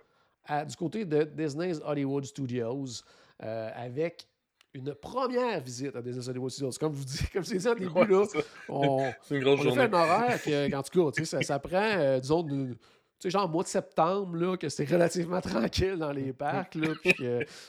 du 0.64 0.76
côté 0.76 1.04
de 1.04 1.25
Disney's 1.25 1.80
Hollywood 1.84 2.25
Studios 2.25 3.02
euh, 3.42 3.70
avec 3.75 4.28
une 4.75 4.94
première 4.94 5.60
visite 5.60 5.96
à 5.96 6.02
Disney's 6.02 6.28
Hollywood 6.28 6.50
Studios. 6.50 6.72
Comme 6.78 6.92
vous 6.92 7.04
dis, 7.04 7.26
comme 7.32 7.44
je 7.44 7.56
dit 7.56 7.68
au 7.68 7.75
début, 7.75 8.12
là, 8.12 8.25
on, 8.68 9.12
une 9.30 9.48
on 9.48 9.54
a 9.54 9.72
fait 9.72 9.80
un 9.80 9.92
horaire 9.92 10.42
que, 10.42 10.75
en 10.75 10.82
tout 10.82 11.12
cas, 11.12 11.25
ça, 11.25 11.42
ça 11.42 11.58
prend, 11.58 11.76
euh, 11.82 12.20
disons, 12.20 12.42
de, 12.42 12.76
tu 13.18 13.23
sais, 13.23 13.30
genre 13.30 13.49
mois 13.49 13.62
de 13.62 13.68
septembre, 13.68 14.37
là, 14.37 14.56
que 14.56 14.68
c'est 14.68 14.85
relativement 14.85 15.40
tranquille 15.42 15.96
dans 15.96 16.12
les 16.12 16.32
parcs, 16.32 16.75
là, 16.75 16.88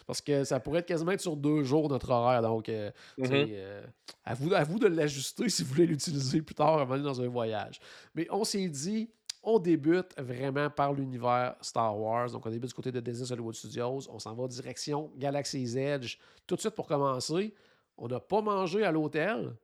parce 0.05 0.21
que 0.21 0.43
ça 0.43 0.59
pourrait 0.59 0.79
être 0.79 0.87
quasiment 0.87 1.11
être 1.11 1.21
sur 1.21 1.37
deux 1.37 1.63
jours 1.63 1.89
notre 1.89 2.09
horaire. 2.09 2.41
Donc, 2.41 2.67
euh, 2.69 2.91
mm-hmm. 3.17 3.81
à, 4.25 4.33
vous, 4.33 4.53
à 4.53 4.63
vous 4.63 4.79
de 4.79 4.87
l'ajuster 4.87 5.47
si 5.49 5.63
vous 5.63 5.69
voulez 5.73 5.87
l'utiliser 5.87 6.41
plus 6.41 6.55
tard 6.55 6.79
avant 6.79 6.95
d'aller 6.95 7.03
dans 7.03 7.21
un 7.21 7.27
voyage. 7.27 7.79
Mais 8.13 8.27
on 8.29 8.43
s'est 8.43 8.67
dit, 8.67 9.09
on 9.41 9.59
débute 9.59 10.13
vraiment 10.17 10.69
par 10.69 10.91
l'univers 10.91 11.55
Star 11.61 11.97
Wars. 11.97 12.31
Donc, 12.31 12.45
on 12.45 12.49
débute 12.49 12.69
du 12.69 12.75
côté 12.75 12.91
de 12.91 12.99
Disney 12.99 13.31
Hollywood 13.31 13.55
Studios. 13.55 14.01
On 14.09 14.19
s'en 14.19 14.35
va 14.35 14.47
direction 14.47 15.09
Galaxy's 15.15 15.75
Edge. 15.77 16.17
Tout 16.45 16.55
de 16.55 16.59
suite 16.59 16.75
pour 16.75 16.87
commencer, 16.87 17.53
on 17.97 18.09
n'a 18.09 18.19
pas 18.19 18.41
mangé 18.41 18.83
à 18.83 18.91
l'hôtel. 18.91 19.55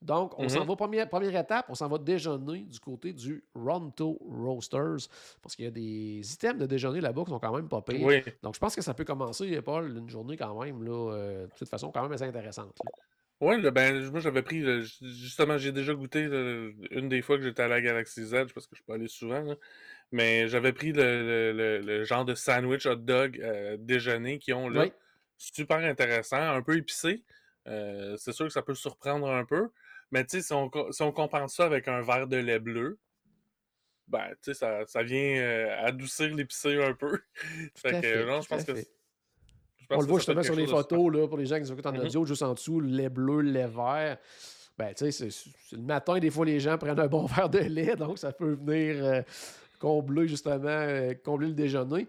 Donc, 0.00 0.38
on 0.38 0.48
s'en 0.48 0.60
mhm. 0.60 0.68
va, 0.68 0.76
première, 0.76 1.08
première 1.08 1.40
étape, 1.40 1.66
on 1.68 1.74
s'en 1.74 1.88
va 1.88 1.98
déjeuner 1.98 2.60
du 2.60 2.78
côté 2.78 3.12
du 3.12 3.44
Ronto 3.54 4.18
Roasters. 4.20 5.08
Parce 5.42 5.56
qu'il 5.56 5.64
y 5.64 5.68
a 5.68 5.72
des 5.72 6.20
items 6.32 6.58
de 6.58 6.66
déjeuner 6.66 7.00
là-bas 7.00 7.24
qui 7.24 7.30
sont 7.30 7.40
quand 7.40 7.54
même 7.54 7.68
pas 7.68 7.82
payés. 7.82 8.24
Donc, 8.42 8.54
je 8.54 8.60
pense 8.60 8.76
que 8.76 8.82
ça 8.82 8.94
peut 8.94 9.04
commencer, 9.04 9.60
Paul, 9.62 9.96
une 9.96 10.08
journée 10.08 10.36
quand 10.36 10.62
même, 10.62 10.84
là, 10.84 11.12
euh, 11.12 11.46
de 11.46 11.52
toute 11.58 11.68
façon, 11.68 11.90
quand 11.90 12.02
même 12.02 12.12
assez 12.12 12.24
intéressante. 12.24 12.78
Oui, 13.40 13.60
ben, 13.70 14.10
moi 14.10 14.18
j'avais 14.18 14.42
pris, 14.42 14.64
justement, 15.00 15.58
j'ai 15.58 15.70
déjà 15.70 15.94
goûté 15.94 16.24
une 16.90 17.08
des 17.08 17.22
fois 17.22 17.36
que 17.36 17.44
j'étais 17.44 17.62
à 17.62 17.68
la 17.68 17.80
Galaxy 17.80 18.24
Z, 18.24 18.46
parce 18.52 18.66
que 18.66 18.74
je 18.74 18.82
peux 18.82 18.94
aller 18.94 19.06
souvent, 19.06 19.54
mais 20.10 20.48
j'avais 20.48 20.72
pris 20.72 20.92
le, 20.92 22.02
genre 22.04 22.24
de 22.24 22.34
sandwich 22.34 22.86
hot 22.86 22.96
dog 22.96 23.40
euh, 23.40 23.76
déjeuner 23.78 24.38
qui 24.38 24.52
ont 24.52 24.68
là. 24.68 24.86
Super 25.40 25.78
intéressant, 25.78 26.40
un 26.40 26.62
peu 26.62 26.76
épicé. 26.76 27.22
Euh, 27.68 28.16
c'est 28.16 28.32
sûr 28.32 28.46
que 28.46 28.52
ça 28.52 28.62
peut 28.62 28.74
surprendre 28.74 29.30
un 29.30 29.44
peu, 29.44 29.68
mais 30.10 30.24
tu 30.24 30.38
sais, 30.38 30.42
si 30.42 30.52
on, 30.52 30.70
si 30.90 31.02
on 31.02 31.12
compense 31.12 31.54
ça 31.54 31.64
avec 31.64 31.88
un 31.88 32.00
verre 32.00 32.26
de 32.26 32.36
lait 32.36 32.58
bleu, 32.58 32.98
ben, 34.08 34.28
tu 34.42 34.52
sais, 34.52 34.54
ça, 34.54 34.86
ça 34.86 35.02
vient 35.02 35.36
euh, 35.36 35.84
adoucir 35.84 36.34
l'épicé 36.34 36.82
un 36.82 36.94
peu. 36.94 37.20
fait 37.76 38.00
que, 38.00 38.26
non, 38.26 38.40
je 38.40 38.48
pense 38.48 38.64
que 38.64 38.72
on 39.90 40.00
le 40.00 40.06
voit 40.06 40.18
justement 40.18 40.42
sur 40.42 40.54
les 40.54 40.66
photos, 40.66 41.12
là, 41.12 41.26
pour 41.26 41.38
les 41.38 41.46
gens 41.46 41.56
qui 41.56 41.62
nous 41.62 41.72
écoutent 41.72 41.86
en 41.86 41.92
mm-hmm. 41.92 42.06
audio, 42.06 42.24
juste 42.24 42.42
en 42.42 42.52
dessous, 42.52 42.80
le 42.80 42.88
lait 42.88 43.08
bleu, 43.08 43.40
le 43.40 43.50
lait 43.50 43.66
vert. 43.66 44.18
Ben, 44.76 44.94
tu 44.94 45.10
sais, 45.10 45.30
c'est 45.30 45.76
le 45.76 45.82
matin, 45.82 46.18
des 46.18 46.30
fois, 46.30 46.44
les 46.44 46.60
gens 46.60 46.76
prennent 46.78 47.00
un 47.00 47.06
bon 47.06 47.24
verre 47.26 47.48
de 47.48 47.58
lait, 47.58 47.96
donc 47.96 48.18
ça 48.18 48.32
peut 48.32 48.52
venir 48.52 49.04
euh, 49.04 49.22
combler, 49.78 50.28
justement, 50.28 50.66
euh, 50.66 51.14
combler 51.24 51.48
le 51.48 51.54
déjeuner. 51.54 52.06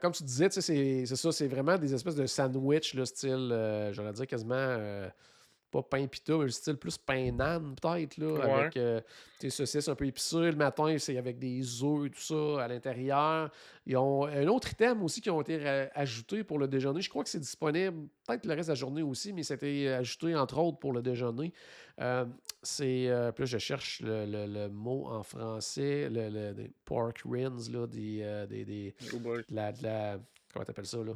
Comme 0.00 0.12
tu 0.12 0.22
disais, 0.22 0.48
c'est 0.50 1.06
ça, 1.06 1.32
c'est 1.32 1.48
vraiment 1.48 1.76
des 1.78 1.94
espèces 1.94 2.16
de 2.16 2.26
sandwich, 2.26 2.94
le 2.94 3.04
style, 3.04 3.90
j'aurais 3.92 4.12
dire 4.12 4.26
quasiment 4.26 5.08
pas 5.82 5.98
pain 5.98 6.06
pita, 6.06 6.36
mais 6.36 6.44
le 6.44 6.50
style 6.50 6.76
plus 6.76 6.96
pain 6.98 7.32
nan, 7.32 7.74
peut-être, 7.74 8.16
là, 8.18 8.42
avec 8.42 8.74
des 8.74 8.80
euh, 8.80 9.50
saucisses 9.50 9.88
un 9.88 9.94
peu 9.94 10.06
épicées. 10.06 10.50
Le 10.50 10.56
matin, 10.56 10.96
c'est 10.98 11.16
avec 11.18 11.38
des 11.38 11.82
œufs 11.82 12.06
et 12.06 12.10
tout 12.10 12.20
ça 12.20 12.62
à 12.64 12.68
l'intérieur. 12.68 13.50
Ils 13.86 13.96
ont 13.96 14.26
un 14.26 14.46
autre 14.48 14.72
item 14.72 15.02
aussi 15.02 15.20
qui 15.20 15.30
ont 15.30 15.40
été 15.40 15.88
ajoutés 15.94 16.44
pour 16.44 16.58
le 16.58 16.68
déjeuner. 16.68 17.00
Je 17.00 17.10
crois 17.10 17.22
que 17.22 17.30
c'est 17.30 17.40
disponible 17.40 18.08
peut-être 18.26 18.46
le 18.46 18.54
reste 18.54 18.68
de 18.68 18.72
la 18.72 18.76
journée 18.76 19.02
aussi, 19.02 19.32
mais 19.32 19.42
c'était 19.42 19.88
ajouté 19.88 20.34
entre 20.34 20.58
autres 20.58 20.78
pour 20.78 20.92
le 20.92 21.02
déjeuner. 21.02 21.52
Euh, 22.00 22.24
c'est. 22.62 23.08
Euh, 23.08 23.32
puis 23.32 23.42
là, 23.42 23.46
je 23.46 23.58
cherche 23.58 24.00
le, 24.02 24.68
mot 24.68 25.06
en 25.06 25.22
français, 25.22 26.08
le, 26.10 26.54
pork 26.84 27.22
rinds, 27.24 27.70
là, 27.70 27.86
des. 27.86 28.46
des, 28.48 28.64
des 28.64 28.94
oh 29.14 29.18
la, 29.50 29.72
la, 29.82 30.18
comment 30.52 30.64
t'appelles 30.64 30.86
ça, 30.86 30.98
là? 30.98 31.12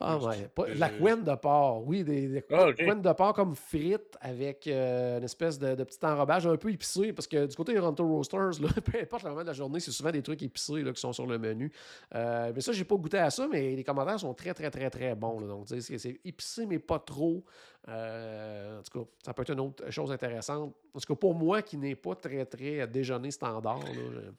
Ah 0.00 0.16
ouais, 0.18 0.48
la 0.76 0.90
couenne 0.90 1.24
de 1.24 1.34
porc, 1.34 1.84
oui, 1.84 2.04
des, 2.04 2.28
des 2.28 2.44
ah, 2.52 2.66
de 2.72 3.12
porc 3.12 3.34
comme 3.34 3.56
frites 3.56 4.16
avec 4.20 4.68
euh, 4.68 5.18
une 5.18 5.24
espèce 5.24 5.58
de, 5.58 5.74
petit 5.82 5.98
enrobage 6.04 6.46
un 6.46 6.56
peu 6.56 6.70
épicé, 6.70 7.12
parce 7.12 7.26
que 7.26 7.46
du 7.46 7.56
côté 7.56 7.72
des 7.72 7.80
Ronto 7.80 8.06
Roasters, 8.06 8.60
là, 8.60 8.68
peu 8.84 8.98
importe 9.00 9.24
le 9.24 9.30
moment 9.30 9.42
de 9.42 9.48
la 9.48 9.52
journée, 9.54 9.80
c'est 9.80 9.90
souvent 9.90 10.12
des 10.12 10.22
trucs 10.22 10.40
épicés 10.42 10.82
là, 10.82 10.92
qui 10.92 11.00
sont 11.00 11.12
sur 11.12 11.26
le 11.26 11.36
menu. 11.38 11.72
Euh, 12.14 12.52
mais 12.54 12.60
ça, 12.60 12.70
j'ai 12.70 12.84
pas 12.84 12.94
goûté 12.94 13.18
à 13.18 13.30
ça, 13.30 13.48
mais 13.50 13.74
les 13.74 13.82
commentaires 13.82 14.20
sont 14.20 14.34
très, 14.34 14.54
très, 14.54 14.70
très, 14.70 14.88
très 14.88 15.16
bons. 15.16 15.40
Là, 15.40 15.48
donc, 15.48 15.66
c'est 15.68 16.20
épicé, 16.24 16.66
mais 16.66 16.78
pas 16.78 17.00
trop. 17.00 17.42
Euh, 17.86 18.80
en 18.80 18.82
tout 18.82 19.04
cas, 19.04 19.10
ça 19.24 19.34
peut 19.34 19.42
être 19.42 19.52
une 19.52 19.60
autre 19.60 19.90
chose 19.90 20.10
intéressante. 20.10 20.74
En 20.92 20.98
tout 20.98 21.14
cas, 21.14 21.18
pour 21.18 21.34
moi 21.34 21.62
qui 21.62 21.76
n'ai 21.76 21.94
pas 21.94 22.14
très, 22.14 22.44
très 22.44 22.86
déjeuner 22.86 23.30
standard. 23.30 23.80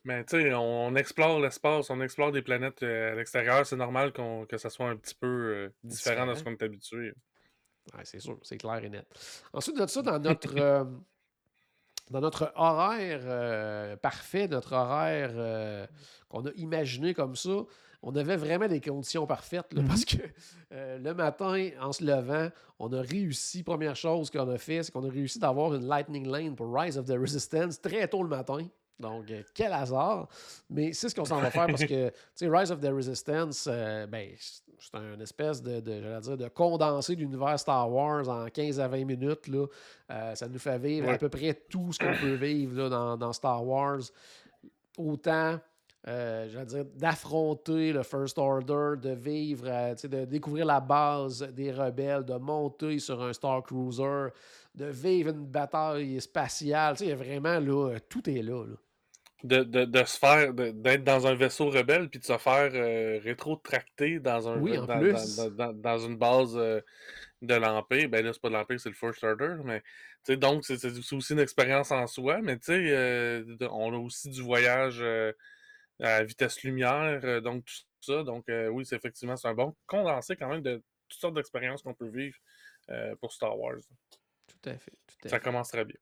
Mais 0.03 0.23
tu 0.25 0.41
sais, 0.41 0.53
on 0.53 0.95
explore 0.95 1.39
l'espace, 1.39 1.89
on 1.89 2.01
explore 2.01 2.31
des 2.31 2.41
planètes 2.41 2.83
euh, 2.83 3.13
à 3.13 3.15
l'extérieur. 3.15 3.65
C'est 3.65 3.77
normal 3.77 4.11
que 4.11 4.57
ça 4.57 4.69
soit 4.69 4.89
un 4.89 4.97
petit 4.97 5.15
peu 5.15 5.27
euh, 5.27 5.69
différent 5.83 6.27
de 6.27 6.35
ce 6.35 6.43
qu'on 6.43 6.51
est 6.51 6.61
habitué. 6.63 7.13
Oui, 7.95 8.01
c'est 8.03 8.19
sûr, 8.19 8.37
c'est 8.43 8.57
clair 8.57 8.83
et 8.83 8.89
net. 8.89 9.07
Ensuite 9.53 9.77
de 9.77 9.87
ça, 9.87 10.01
dans 10.03 10.19
notre, 10.19 10.87
dans 12.11 12.21
notre 12.21 12.51
horaire 12.55 13.97
parfait, 13.99 14.47
notre 14.47 14.73
horaire 14.73 15.87
qu'on 16.27 16.45
a 16.45 16.51
imaginé 16.55 17.15
comme 17.15 17.35
ça, 17.35 17.65
on 18.01 18.15
avait 18.15 18.37
vraiment 18.37 18.67
des 18.67 18.81
conditions 18.81 19.25
parfaites 19.25 19.73
mm-hmm. 19.73 19.87
parce 19.87 20.05
que 20.05 20.17
euh, 20.71 20.97
le 20.99 21.13
matin, 21.13 21.69
en 21.81 21.91
se 21.91 22.03
levant, 22.03 22.49
on 22.79 22.91
a 22.93 23.01
réussi. 23.01 23.63
Première 23.63 23.95
chose 23.95 24.29
qu'on 24.29 24.49
a 24.49 24.57
fait, 24.57 24.83
c'est 24.83 24.91
qu'on 24.91 25.07
a 25.07 25.11
réussi 25.11 25.39
d'avoir 25.39 25.73
une 25.75 25.85
Lightning 25.85 26.27
Lane 26.27 26.55
pour 26.55 26.73
Rise 26.73 26.97
of 26.97 27.05
the 27.05 27.17
Resistance 27.19 27.81
très 27.81 28.07
tôt 28.07 28.23
le 28.23 28.29
matin. 28.29 28.65
Donc, 28.99 29.31
euh, 29.31 29.41
quel 29.53 29.71
hasard. 29.71 30.27
Mais 30.69 30.93
c'est 30.93 31.09
ce 31.09 31.15
qu'on 31.15 31.25
s'en 31.25 31.39
va 31.39 31.51
faire 31.51 31.67
parce 31.67 31.85
que, 31.85 32.11
Rise 32.41 32.71
of 32.71 32.81
the 32.81 32.91
Resistance, 32.93 33.67
euh, 33.71 34.05
ben, 34.07 34.29
c'est 34.37 34.95
un 34.95 35.19
espèce 35.19 35.61
de, 35.61 35.79
de, 35.79 36.19
dire, 36.19 36.37
de 36.37 36.47
condensé 36.49 37.15
de 37.15 37.21
l'univers 37.21 37.57
Star 37.59 37.89
Wars 37.91 38.27
en 38.27 38.47
15 38.47 38.79
à 38.79 38.87
20 38.87 39.05
minutes. 39.05 39.47
Là. 39.47 39.65
Euh, 40.11 40.35
ça 40.35 40.47
nous 40.47 40.59
fait 40.59 40.77
vivre 40.77 41.09
à 41.09 41.17
peu 41.17 41.29
près 41.29 41.53
tout 41.53 41.93
ce 41.93 41.99
qu'on 41.99 42.13
peut 42.19 42.35
vivre 42.35 42.83
là, 42.83 42.89
dans, 42.89 43.17
dans, 43.17 43.33
Star 43.33 43.65
Wars. 43.65 44.01
Autant 44.97 45.59
euh, 46.07 46.47
je 46.49 46.59
dire, 46.59 46.85
d'affronter 46.95 47.91
le 47.91 48.03
First 48.03 48.37
Order, 48.37 48.93
de 49.01 49.13
vivre, 49.13 49.65
euh, 49.67 49.93
de 49.95 50.23
découvrir 50.23 50.65
la 50.65 50.79
base 50.79 51.41
des 51.51 51.73
rebelles, 51.73 52.23
de 52.23 52.35
monter 52.35 52.99
sur 52.99 53.21
un 53.21 53.33
Star 53.33 53.61
Cruiser, 53.63 54.27
de 54.75 54.85
vivre 54.85 55.31
une 55.31 55.45
bataille 55.45 56.21
spatiale. 56.21 56.95
Y 57.01 57.11
a 57.11 57.15
vraiment, 57.15 57.59
là, 57.59 57.97
tout 58.07 58.29
est 58.29 58.41
là. 58.41 58.63
De, 59.43 59.63
de, 59.63 59.85
de, 59.85 60.03
se 60.05 60.17
faire, 60.17 60.53
d'être 60.53 61.03
dans 61.03 61.27
un 61.27 61.33
vaisseau 61.33 61.69
rebelle 61.69 62.09
puis 62.09 62.19
de 62.19 62.25
se 62.25 62.37
faire 62.37 62.71
euh, 62.73 63.19
rétro-tracter 63.21 64.19
dans, 64.19 64.49
un, 64.49 64.57
dans, 64.57 65.73
dans, 65.73 65.97
une 65.99 66.17
base 66.17 66.53
de 66.53 67.55
l'Empire. 67.55 68.09
Ben 68.09 68.23
là, 68.23 68.31
c'est 68.33 68.41
pas 68.41 68.49
de 68.49 68.53
l'Empire, 68.53 68.79
c'est 68.79 68.89
le 68.89 68.95
First 68.95 69.23
Order. 69.23 69.57
Mais, 69.65 69.81
donc, 70.37 70.63
c'est 70.63 71.13
aussi 71.13 71.33
une 71.33 71.39
expérience 71.39 71.91
en 71.91 72.07
soi. 72.07 72.39
Mais, 72.41 72.57
tu 72.57 72.65
sais, 72.67 73.43
on 73.69 73.93
a 73.93 73.97
aussi 73.97 74.29
du 74.29 74.41
voyage 74.41 75.03
à 75.99 76.23
vitesse 76.23 76.63
lumière, 76.63 77.19
euh, 77.23 77.41
donc 77.41 77.65
tout 77.65 77.73
ça. 78.01 78.23
Donc 78.23 78.47
euh, 78.49 78.67
oui, 78.67 78.85
c'est 78.85 78.95
effectivement 78.95 79.35
c'est 79.35 79.47
un 79.47 79.53
bon 79.53 79.75
condensé 79.87 80.35
quand 80.35 80.49
même 80.49 80.61
de 80.61 80.81
toutes 81.07 81.19
sortes 81.19 81.35
d'expériences 81.35 81.81
qu'on 81.81 81.93
peut 81.93 82.09
vivre 82.09 82.37
euh, 82.89 83.15
pour 83.17 83.33
Star 83.33 83.57
Wars. 83.57 83.79
Tout 84.47 84.69
à 84.69 84.77
fait. 84.77 84.93
ça 85.25 85.39
commence 85.39 85.69
très 85.69 85.85
bien. 85.85 85.97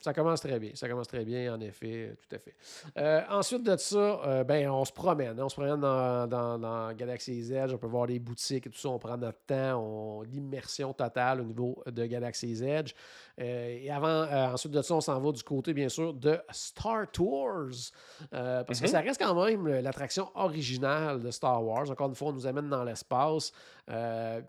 Ça 0.00 0.12
commence 0.12 0.40
très 0.40 0.58
bien. 0.58 0.70
Ça 0.74 0.88
commence 0.88 1.08
très 1.08 1.24
bien, 1.24 1.54
en 1.54 1.60
effet. 1.60 2.16
Tout 2.28 2.36
à 2.36 2.38
fait. 2.38 2.54
Euh, 2.98 3.22
ensuite 3.30 3.62
de 3.62 3.76
ça, 3.76 3.96
euh, 3.96 4.44
ben, 4.44 4.68
on 4.68 4.84
se 4.84 4.92
promène. 4.92 5.38
Hein. 5.38 5.44
on 5.44 5.48
se 5.48 5.54
promène 5.54 5.80
dans, 5.80 6.26
dans, 6.26 6.58
dans, 6.58 6.92
Galaxy's 6.92 7.50
Edge. 7.50 7.72
On 7.72 7.78
peut 7.78 7.86
voir 7.86 8.06
les 8.06 8.18
boutiques 8.18 8.66
et 8.66 8.70
tout 8.70 8.78
ça. 8.78 8.88
On 8.88 8.98
prend 8.98 9.16
notre 9.16 9.44
temps. 9.46 9.80
On, 9.80 10.22
l'immersion 10.22 10.92
totale 10.92 11.40
au 11.40 11.44
niveau 11.44 11.82
de 11.86 12.04
Galaxy's 12.06 12.60
Edge. 12.62 12.94
Euh, 13.40 13.78
et 13.82 13.90
avant, 13.90 14.26
ensuite 14.52 14.72
de 14.72 14.82
ça, 14.82 14.94
on 14.94 15.00
s'en 15.00 15.20
va 15.20 15.32
du 15.32 15.42
côté, 15.42 15.72
bien 15.72 15.88
sûr, 15.88 16.12
de 16.14 16.40
Star 16.50 17.10
Tours. 17.10 17.92
parce 18.30 18.64
que 18.66 18.72
mm-hmm. 18.72 18.86
ça 18.86 19.00
reste 19.00 19.20
quand 19.20 19.44
même 19.44 19.66
l'attraction 19.66 20.30
originale 20.34 21.22
de 21.22 21.30
Star 21.30 21.64
Wars. 21.64 21.90
Encore 21.90 22.08
une 22.08 22.14
fois, 22.14 22.28
on 22.28 22.32
nous 22.32 22.46
amène 22.46 22.68
dans 22.68 22.84
l'espace. 22.84 23.52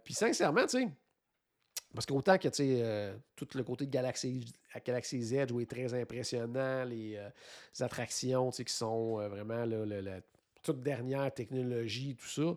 puis 0.03 0.13
sincèrement, 0.13 0.63
tu 0.63 0.79
sais, 0.79 0.89
parce 1.95 2.05
qu'autant 2.05 2.37
que 2.37 2.49
euh, 2.59 3.15
tout 3.35 3.47
le 3.55 3.63
côté 3.63 3.85
de 3.85 3.91
Galaxy, 3.91 4.53
Galaxy's 4.85 5.31
Edge 5.31 5.51
est 5.59 5.69
très 5.69 5.93
impressionnant, 5.93 6.83
les, 6.83 7.15
euh, 7.15 7.29
attractions 7.83 8.51
qui 8.51 8.63
sont 8.67 9.19
euh, 9.19 9.29
vraiment 9.29 9.65
la 9.65 10.19
toute 10.61 10.83
dernière 10.83 11.33
technologie, 11.33 12.15
tout 12.15 12.27
ça, 12.27 12.55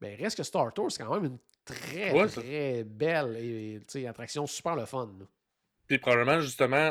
ben, 0.00 0.16
reste 0.18 0.36
que 0.36 0.42
Star 0.42 0.72
Tour, 0.74 0.90
c'est 0.90 1.02
quand 1.02 1.14
même 1.14 1.32
une 1.32 1.38
très, 1.64 2.26
très 2.28 2.84
belle 2.84 3.36
et, 3.38 4.06
attraction 4.06 4.46
super 4.46 4.76
le 4.76 4.86
fun. 4.86 5.10
Puis 5.86 5.98
probablement, 5.98 6.40
justement, 6.40 6.90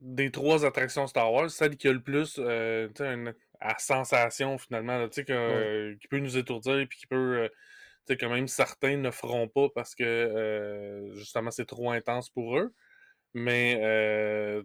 des 0.00 0.30
trois 0.30 0.64
attractions 0.64 1.06
Star 1.06 1.32
Wars, 1.32 1.50
celle 1.50 1.76
qui 1.76 1.88
a 1.88 1.92
le 1.92 2.02
plus 2.02 2.40
à 3.60 3.78
sensation 3.78 4.58
finalement, 4.58 5.08
qui 5.08 5.22
peut 5.24 6.18
nous 6.18 6.36
étourdir 6.36 6.80
et 6.80 6.88
qui 6.88 7.06
peut 7.06 7.48
sais, 8.06 8.16
quand 8.16 8.30
même 8.30 8.48
certains 8.48 8.96
ne 8.96 9.10
feront 9.10 9.48
pas 9.48 9.68
parce 9.74 9.94
que 9.94 10.04
euh, 10.04 11.14
justement 11.14 11.50
c'est 11.50 11.66
trop 11.66 11.90
intense 11.90 12.30
pour 12.30 12.58
eux. 12.58 12.72
Mais 13.32 13.78
euh, 13.80 14.62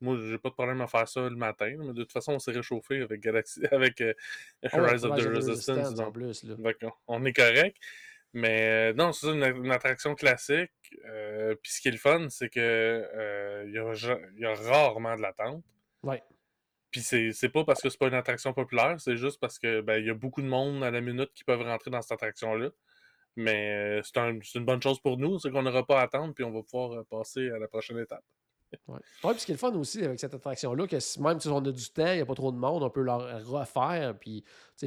moi, 0.00 0.16
j'ai 0.20 0.38
pas 0.38 0.48
de 0.48 0.54
problème 0.54 0.80
à 0.80 0.86
faire 0.88 1.08
ça 1.08 1.20
le 1.20 1.36
matin. 1.36 1.72
Mais 1.78 1.92
de 1.92 2.02
toute 2.02 2.12
façon, 2.12 2.32
on 2.32 2.38
s'est 2.38 2.52
réchauffé 2.52 3.00
avec 3.02 3.20
Galaxy, 3.20 3.60
avec 3.72 4.00
euh, 4.00 4.14
Rise 4.62 5.04
of 5.04 5.16
the 5.18 5.26
Resistance. 5.26 5.98
En 6.00 6.10
plus, 6.10 6.44
on 7.06 7.24
est 7.24 7.32
correct. 7.32 7.76
Mais 8.34 8.92
non, 8.92 9.12
c'est 9.12 9.28
une, 9.28 9.70
attraction 9.70 10.14
classique. 10.14 10.70
Puis 10.90 11.72
ce 11.72 11.80
qui 11.80 11.88
est 11.88 11.92
le 11.92 11.96
fun, 11.96 12.28
c'est 12.28 12.48
que 12.50 13.64
il 13.66 13.72
y, 13.72 14.44
a, 14.44 14.54
rarement 14.54 15.16
de 15.16 15.22
l'attente. 15.22 15.62
Ouais. 16.02 16.22
Puis 16.90 17.02
c'est 17.02 17.48
pas 17.50 17.64
parce 17.64 17.82
que 17.82 17.90
c'est 17.90 17.98
pas 17.98 18.08
une 18.08 18.14
attraction 18.14 18.52
populaire, 18.52 18.96
c'est 18.98 19.16
juste 19.16 19.38
parce 19.40 19.58
que 19.58 19.80
ben, 19.80 19.98
il 19.98 20.06
y 20.06 20.10
a 20.10 20.14
beaucoup 20.14 20.42
de 20.42 20.48
monde 20.48 20.82
à 20.82 20.90
la 20.90 21.00
minute 21.00 21.30
qui 21.34 21.44
peuvent 21.44 21.62
rentrer 21.62 21.90
dans 21.90 22.00
cette 22.02 22.12
attraction-là. 22.12 22.70
Mais 23.36 24.00
c'est 24.02 24.18
une 24.56 24.64
bonne 24.64 24.82
chose 24.82 24.98
pour 25.00 25.16
nous, 25.16 25.38
c'est 25.38 25.50
qu'on 25.50 25.62
n'aura 25.62 25.86
pas 25.86 26.00
à 26.00 26.04
attendre, 26.04 26.34
puis 26.34 26.44
on 26.44 26.50
va 26.50 26.62
pouvoir 26.62 27.04
passer 27.04 27.50
à 27.50 27.58
la 27.58 27.68
prochaine 27.68 27.98
étape. 27.98 28.24
Oui, 28.86 28.98
ouais, 29.24 29.30
puis 29.30 29.40
ce 29.40 29.46
qui 29.46 29.52
est 29.52 29.54
le 29.54 29.58
fun 29.58 29.72
aussi 29.76 30.04
avec 30.04 30.20
cette 30.20 30.34
attraction-là, 30.34 30.86
que 30.86 31.20
même 31.22 31.40
si 31.40 31.48
on 31.48 31.56
a 31.56 31.70
du 31.70 31.90
temps, 31.90 32.06
il 32.06 32.16
n'y 32.16 32.20
a 32.20 32.26
pas 32.26 32.34
trop 32.34 32.52
de 32.52 32.58
monde, 32.58 32.82
on 32.82 32.90
peut 32.90 33.00
leur 33.00 33.46
refaire, 33.46 34.14
puis 34.18 34.44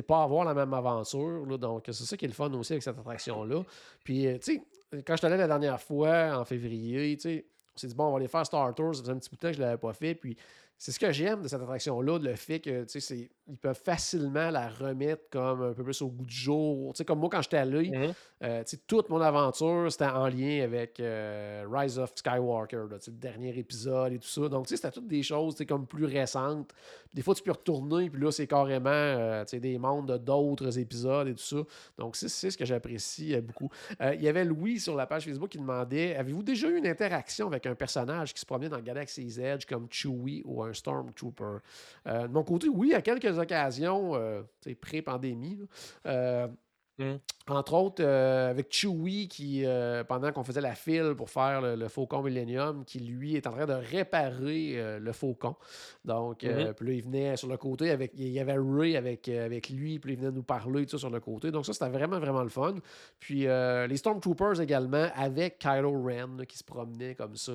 pas 0.07 0.21
avoir 0.21 0.45
la 0.45 0.53
même 0.53 0.73
aventure. 0.73 1.45
Là, 1.45 1.57
donc, 1.57 1.85
c'est 1.85 1.93
ça 1.93 2.17
qui 2.17 2.25
est 2.25 2.27
le 2.27 2.33
fun 2.33 2.51
aussi 2.53 2.73
avec 2.73 2.83
cette 2.83 2.99
attraction-là. 2.99 3.63
Puis, 4.03 4.27
tu 4.39 4.39
sais, 4.41 5.01
quand 5.03 5.13
je 5.13 5.17
suis 5.17 5.25
allé 5.27 5.37
la 5.37 5.47
dernière 5.47 5.81
fois, 5.81 6.37
en 6.37 6.45
février, 6.45 7.15
tu 7.15 7.21
sais, 7.21 7.45
on 7.73 7.77
s'est 7.77 7.87
dit, 7.87 7.95
bon, 7.95 8.07
on 8.07 8.11
va 8.11 8.17
aller 8.17 8.27
faire 8.27 8.45
Star 8.45 8.75
Tours, 8.75 8.95
ça 8.95 9.01
faisait 9.01 9.13
un 9.13 9.17
petit 9.17 9.29
bout 9.29 9.37
de 9.37 9.41
temps 9.41 9.47
que 9.47 9.53
je 9.53 9.59
ne 9.59 9.65
l'avais 9.65 9.79
pas 9.79 9.93
fait, 9.93 10.13
puis 10.13 10.37
c'est 10.81 10.91
ce 10.91 10.99
que 10.99 11.11
j'aime 11.11 11.43
de 11.43 11.47
cette 11.47 11.61
attraction-là, 11.61 12.17
le 12.17 12.35
fait 12.35 12.59
que 12.59 12.87
ils 13.47 13.57
peuvent 13.57 13.79
facilement 13.79 14.49
la 14.49 14.67
remettre 14.67 15.29
comme 15.29 15.61
un 15.61 15.73
peu 15.73 15.83
plus 15.83 16.01
au 16.01 16.07
goût 16.07 16.25
du 16.25 16.33
jour. 16.33 16.97
sais 16.97 17.05
comme 17.05 17.19
moi, 17.19 17.29
quand 17.31 17.43
j'étais 17.43 17.57
allé, 17.57 17.91
mm 17.91 18.13
toute 18.87 19.09
mon 19.09 19.21
aventure, 19.21 19.91
c'était 19.91 20.05
en 20.05 20.27
lien 20.27 20.63
avec 20.63 20.99
euh, 20.99 21.63
Rise 21.69 21.99
of 21.99 22.11
Skywalker, 22.15 22.85
le 22.89 22.97
dernier 23.11 23.55
épisode 23.55 24.13
et 24.13 24.17
tout 24.17 24.27
ça. 24.27 24.49
Donc, 24.49 24.67
c'était 24.67 24.89
toutes 24.89 25.07
des 25.07 25.21
choses 25.21 25.55
comme 25.67 25.85
plus 25.85 26.05
récentes. 26.05 26.73
des 27.13 27.21
fois, 27.21 27.35
tu 27.35 27.43
peux 27.43 27.51
retourner, 27.51 28.09
puis 28.09 28.19
là, 28.19 28.31
c'est 28.31 28.47
carrément 28.47 28.89
euh, 28.89 29.45
des 29.53 29.77
mondes 29.77 30.11
d'autres 30.17 30.79
épisodes 30.79 31.27
et 31.27 31.35
tout 31.35 31.43
ça. 31.43 31.57
Donc, 31.99 32.15
c'est 32.15 32.49
ce 32.49 32.57
que 32.57 32.65
j'apprécie 32.65 33.39
beaucoup. 33.41 33.69
Il 34.01 34.21
y 34.21 34.27
avait 34.27 34.43
Louis 34.43 34.79
sur 34.79 34.95
la 34.95 35.05
page 35.05 35.25
Facebook 35.25 35.49
qui 35.49 35.59
demandait 35.59 36.15
Avez-vous 36.15 36.41
déjà 36.41 36.67
eu 36.67 36.77
une 36.77 36.87
interaction 36.87 37.45
avec 37.45 37.67
un 37.67 37.75
personnage 37.75 38.33
qui 38.33 38.39
se 38.39 38.45
promenait 38.47 38.69
dans 38.69 38.79
Galaxy's 38.79 39.37
Edge 39.37 39.65
comme 39.67 39.85
Chewie 39.91 40.41
ou 40.45 40.63
un 40.63 40.70
Stormtrooper. 40.73 41.57
Euh, 42.07 42.27
de 42.27 42.33
mon 42.33 42.43
côté, 42.43 42.67
oui, 42.69 42.93
à 42.93 43.01
quelques 43.01 43.37
occasions, 43.37 44.15
euh, 44.15 44.41
pré-pandémie, 44.81 45.59
euh, 46.05 46.47
Mm. 47.01 47.19
Entre 47.51 47.73
autres, 47.73 48.01
euh, 48.01 48.49
avec 48.49 48.67
Chewie, 48.71 49.27
qui, 49.27 49.65
euh, 49.65 50.05
pendant 50.05 50.31
qu'on 50.31 50.43
faisait 50.43 50.61
la 50.61 50.73
file 50.73 51.15
pour 51.17 51.29
faire 51.29 51.61
le, 51.61 51.87
Faucon 51.89 52.21
Millennium, 52.21 52.85
qui 52.85 52.99
lui 52.99 53.35
est 53.35 53.45
en 53.45 53.51
train 53.51 53.65
de 53.65 53.73
réparer 53.73 54.75
euh, 54.77 54.99
le 54.99 55.11
Faucon. 55.11 55.55
Donc, 56.05 56.43
mm-hmm. 56.43 56.73
puis 56.73 56.87
là, 56.87 56.93
il 56.93 57.03
venait 57.03 57.35
sur 57.35 57.49
le 57.49 57.57
côté, 57.57 57.91
avec, 57.91 58.13
il 58.15 58.29
y 58.29 58.39
avait 58.39 58.55
Ray 58.57 58.95
avec, 58.95 59.27
avec 59.27 59.69
lui, 59.69 59.99
puis 59.99 60.13
il 60.13 60.19
venait 60.19 60.31
nous 60.31 60.43
parler 60.43 60.85
tout 60.85 60.91
ça 60.91 60.99
sur 60.99 61.09
le 61.09 61.19
côté. 61.19 61.51
Donc, 61.51 61.65
ça, 61.65 61.73
c'était 61.73 61.89
vraiment, 61.89 62.19
vraiment 62.19 62.43
le 62.43 62.49
fun. 62.49 62.75
Puis, 63.19 63.41
les 63.41 63.97
Stormtroopers 63.97 64.61
également, 64.61 65.07
avec 65.15 65.59
Kylo 65.59 65.91
Ren, 65.91 66.45
qui 66.47 66.57
se 66.57 66.63
promenait 66.63 67.15
comme 67.15 67.35
ça. 67.35 67.51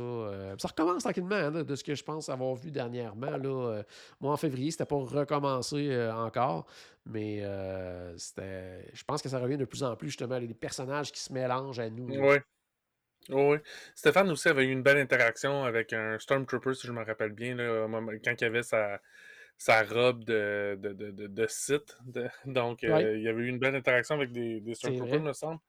ça 0.59 0.69
recommence 0.69 1.05
tranquillement, 1.05 1.37
hein, 1.37 1.63
de 1.63 1.75
ce 1.75 1.83
que 1.83 1.95
je 1.95 2.05
pense 2.05 2.29
avoir 2.29 2.55
vu 2.55 2.71
dernièrement. 2.71 3.37
Là, 3.37 3.83
moi, 4.21 4.33
en 4.33 4.37
février, 4.37 4.71
c'était 4.71 4.85
pas 4.85 4.97
recommencer 4.97 6.11
encore. 6.13 6.67
Mais 7.07 7.43
c'était. 8.17 8.91
Je 8.93 9.05
pense 9.05 9.23
que 9.23 9.29
ça 9.29 9.39
revient 9.39 9.57
de 9.57 9.65
plus 9.65 9.83
en 9.83 9.86
plus 9.95 10.09
justement 10.09 10.39
les 10.39 10.53
personnages 10.55 11.13
qui 11.13 11.21
se 11.21 11.33
mélangent 11.33 11.79
à 11.79 11.89
nous. 11.91 12.09
Oui. 12.09 12.37
Oui. 13.29 13.59
Stéphane 13.95 14.31
aussi 14.31 14.49
avait 14.49 14.65
eu 14.65 14.71
une 14.71 14.83
belle 14.83 14.99
interaction 14.99 15.65
avec 15.65 15.93
un 15.93 16.19
Stormtrooper, 16.19 16.75
si 16.75 16.87
je 16.87 16.93
me 16.93 17.05
rappelle 17.05 17.33
bien, 17.33 17.57
là, 17.57 17.87
quand 18.25 18.41
il 18.41 18.45
avait 18.45 18.63
sa, 18.63 19.01
sa 19.59 19.83
robe 19.83 20.25
de, 20.25 20.79
de, 20.81 20.93
de, 20.93 21.27
de 21.27 21.47
Sith. 21.49 21.97
donc, 22.45 22.85
euh, 22.85 23.17
il 23.17 23.23
y 23.23 23.29
avait 23.29 23.43
eu 23.43 23.49
une 23.49 23.59
belle 23.59 23.75
interaction 23.75 24.15
avec 24.15 24.33
des, 24.33 24.61
des 24.61 24.75
Stormtroopers, 24.75 25.21
me 25.21 25.33
semble. 25.33 25.61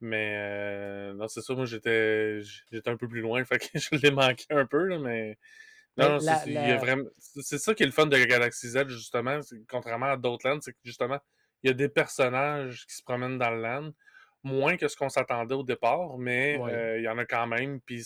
Mais 0.00 0.34
euh, 0.38 1.12
non, 1.12 1.28
c'est 1.28 1.42
ça, 1.42 1.54
moi 1.54 1.66
j'étais 1.66 2.40
j'étais 2.70 2.88
un 2.88 2.96
peu 2.96 3.06
plus 3.06 3.20
loin, 3.20 3.44
fait 3.44 3.58
que 3.58 3.78
je 3.78 3.96
l'ai 3.96 4.10
manqué 4.10 4.46
un 4.50 4.64
peu, 4.64 4.84
là, 4.86 4.98
mais 4.98 5.38
non, 5.98 6.18
c'est 6.18 7.58
ça 7.58 7.74
qui 7.74 7.82
est 7.82 7.86
le 7.86 7.92
fun 7.92 8.06
de 8.06 8.16
Galaxy 8.16 8.70
Z, 8.70 8.88
justement, 8.88 9.40
contrairement 9.68 10.06
à 10.06 10.16
d'autres 10.16 10.48
lands, 10.48 10.60
c'est 10.60 10.72
que 10.72 10.78
justement, 10.84 11.18
il 11.62 11.68
y 11.68 11.70
a 11.70 11.74
des 11.74 11.88
personnages 11.88 12.86
qui 12.86 12.94
se 12.94 13.02
promènent 13.02 13.38
dans 13.38 13.50
le 13.50 13.62
land, 13.62 13.90
moins 14.42 14.76
que 14.76 14.88
ce 14.88 14.96
qu'on 14.96 15.08
s'attendait 15.08 15.54
au 15.54 15.62
départ, 15.62 16.16
mais 16.18 16.58
euh, 16.60 16.98
il 16.98 17.04
y 17.04 17.08
en 17.08 17.18
a 17.18 17.24
quand 17.26 17.46
même, 17.46 17.80
puis 17.80 18.04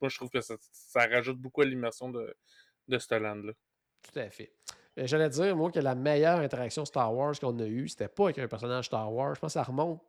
moi 0.00 0.08
je 0.08 0.16
trouve 0.16 0.30
que 0.30 0.40
ça, 0.40 0.56
rajoute 0.94 1.38
beaucoup 1.38 1.62
à 1.62 1.64
l'immersion 1.64 2.08
de, 2.08 2.34
de 2.88 2.98
ce 2.98 3.14
land-là. 3.14 3.52
Tout 4.02 4.18
à 4.18 4.30
fait. 4.30 4.52
J'allais 4.96 5.28
dire, 5.28 5.56
moi, 5.56 5.72
que 5.72 5.80
la 5.80 5.96
meilleure 5.96 6.38
interaction 6.38 6.84
Star 6.84 7.12
Wars 7.12 7.38
qu'on 7.40 7.58
a 7.58 7.66
eue, 7.66 7.88
c'était 7.88 8.08
pas 8.08 8.24
avec 8.24 8.38
un 8.38 8.46
personnage 8.46 8.86
Star 8.86 9.12
Wars. 9.12 9.34
Je 9.34 9.40
pense 9.40 9.52
que 9.52 9.58
ça 9.58 9.64
remonte 9.64 10.00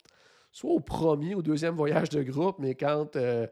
soit 0.51 0.71
au 0.71 0.79
premier 0.79 1.33
ou 1.33 1.39
au 1.39 1.41
deuxième 1.41 1.75
voyage 1.75 2.09
de 2.09 2.21
groupe, 2.21 2.59
mais 2.59 2.75
quand 2.75 3.15
euh, 3.15 3.47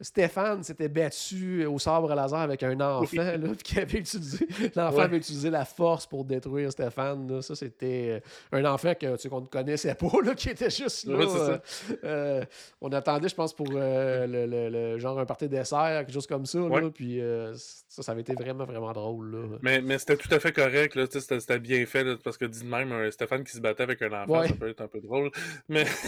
Stéphane 0.00 0.62
s'était 0.62 0.88
battu 0.88 1.66
au 1.66 1.78
sabre 1.80 2.14
laser 2.14 2.38
avec 2.38 2.62
un 2.62 2.80
enfant, 2.80 3.16
là, 3.16 3.36
puis 3.38 3.56
qu'il 3.64 3.78
avait 3.80 3.98
utilisé, 3.98 4.46
l'enfant 4.76 4.98
Ouais. 4.98 5.02
avait 5.04 5.16
utilisé 5.16 5.50
la 5.50 5.64
force 5.64 6.06
pour 6.06 6.24
détruire 6.24 6.70
Stéphane. 6.70 7.28
là. 7.28 7.42
Ça, 7.42 7.56
c'était 7.56 8.20
euh, 8.52 8.58
un 8.58 8.64
enfant 8.64 8.94
que, 8.94 9.16
tu 9.16 9.28
qu'on 9.28 9.40
ne 9.40 9.46
connaissait 9.46 9.94
pas, 9.96 10.06
là, 10.24 10.34
qui 10.36 10.50
était 10.50 10.70
juste 10.70 11.06
là. 11.06 11.16
Ouais, 11.16 11.26
euh, 11.28 11.58
euh, 12.04 12.44
on 12.80 12.92
attendait, 12.92 13.28
je 13.28 13.34
pense, 13.34 13.52
pour 13.52 13.66
euh, 13.74 14.26
le, 14.26 14.46
le- 14.46 14.68
le- 14.68 14.98
genre 14.98 15.18
un 15.18 15.26
party 15.26 15.48
dessert, 15.48 16.04
quelque 16.06 16.12
chose 16.12 16.26
comme 16.28 16.46
ça. 16.46 16.58
là, 16.60 16.64
Ouais. 16.66 16.90
puis 16.90 17.20
euh, 17.20 17.52
ça, 17.88 18.02
ça 18.02 18.12
avait 18.12 18.20
été 18.20 18.34
vraiment, 18.34 18.64
vraiment 18.64 18.92
drôle. 18.92 19.32
Là. 19.32 19.58
Mais, 19.62 19.80
mais 19.80 19.98
c'était 19.98 20.16
tout 20.16 20.32
à 20.32 20.38
fait 20.38 20.52
correct, 20.52 20.94
là, 20.94 21.06
c'était 21.10 21.40
c'était 21.40 21.58
bien 21.58 21.84
fait, 21.86 22.04
là, 22.04 22.14
parce 22.22 22.36
que 22.36 22.44
dit 22.44 22.62
de 22.62 22.68
même, 22.68 22.92
un 22.92 23.10
Stéphane 23.10 23.42
qui 23.42 23.52
se 23.52 23.60
battait 23.60 23.82
avec 23.82 24.00
un 24.02 24.12
enfant, 24.12 24.46
ça 24.46 24.54
peut 24.54 24.68
être 24.68 24.80
un 24.80 24.88
peu 24.88 25.00
drôle, 25.00 25.30
mais 25.68 25.84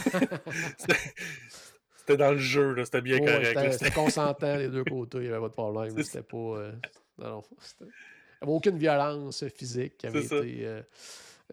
c'était 2.12 2.16
dans 2.24 2.32
le 2.32 2.38
jeu, 2.38 2.72
là, 2.74 2.84
c'était 2.84 3.00
bien 3.02 3.18
Ouais, 3.18 3.26
correct. 3.54 3.72
c'était- 3.72 3.90
consentant 3.90 4.56
des 4.56 4.68
deux 4.68 4.84
côtés, 4.84 5.18
il 5.18 5.22
n'y 5.24 5.28
avait 5.28 5.40
pas 5.40 5.48
de 5.48 5.52
problème. 5.52 6.02
C'était 6.02 6.22
pas. 6.22 6.36
euh, 6.36 6.72
non, 7.18 7.42
Il 7.80 7.86
n'y 7.86 7.92
avait 8.42 8.52
aucune 8.52 8.78
violence 8.78 9.44
physique 9.48 9.96
qui 9.98 10.06
avait 10.06 10.22
ça. 10.22 10.36
été 10.36 10.66
euh, 10.66 10.82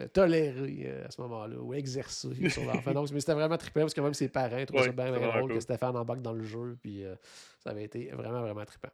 euh, 0.02 0.08
tolérée 0.08 0.84
euh, 0.86 1.08
à 1.08 1.12
ce 1.12 1.20
moment-là 1.22 1.56
ou 1.60 1.74
exercée 1.74 2.30
sur 2.50 2.64
l'enfant. 2.66 2.92
Donc, 2.94 3.10
mais 3.12 3.20
c'était 3.20 3.34
vraiment 3.34 3.58
trippant 3.58 3.82
parce 3.82 3.94
que 3.94 4.02
même 4.02 4.14
ses 4.14 4.30
parents 4.30 4.64
trouvaient 4.66 4.84
ça 4.84 4.90
Ouais, 4.90 4.94
bien, 4.94 5.14
c'est 5.14 5.20
bien 5.20 5.38
drôle 5.40 5.54
que. 5.54 5.60
Stéphane 5.60 5.96
embarque 5.98 6.22
dans 6.22 6.34
le 6.34 6.44
jeu. 6.44 6.78
Puis 6.82 7.04
ça 7.64 7.72
avait 7.72 7.84
été 7.84 8.10
vraiment, 8.14 8.42
vraiment 8.42 8.64
trippant. 8.66 8.90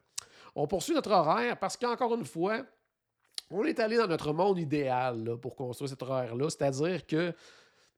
On 0.56 0.68
poursuit 0.68 0.94
notre 0.94 1.12
horaire 1.12 1.58
parce 1.58 1.78
qu'encore 1.78 2.14
une 2.16 2.26
fois, 2.26 2.62
on 3.52 3.64
est 3.66 3.80
allé 3.80 3.98
dans 3.98 4.08
notre 4.08 4.34
monde 4.34 4.58
idéal 4.58 5.24
là, 5.24 5.38
pour 5.38 5.56
construire 5.56 5.90
cet 5.90 6.02
horaire-là. 6.02 6.50
C'est-à-dire 6.50 7.06
que 7.06 7.34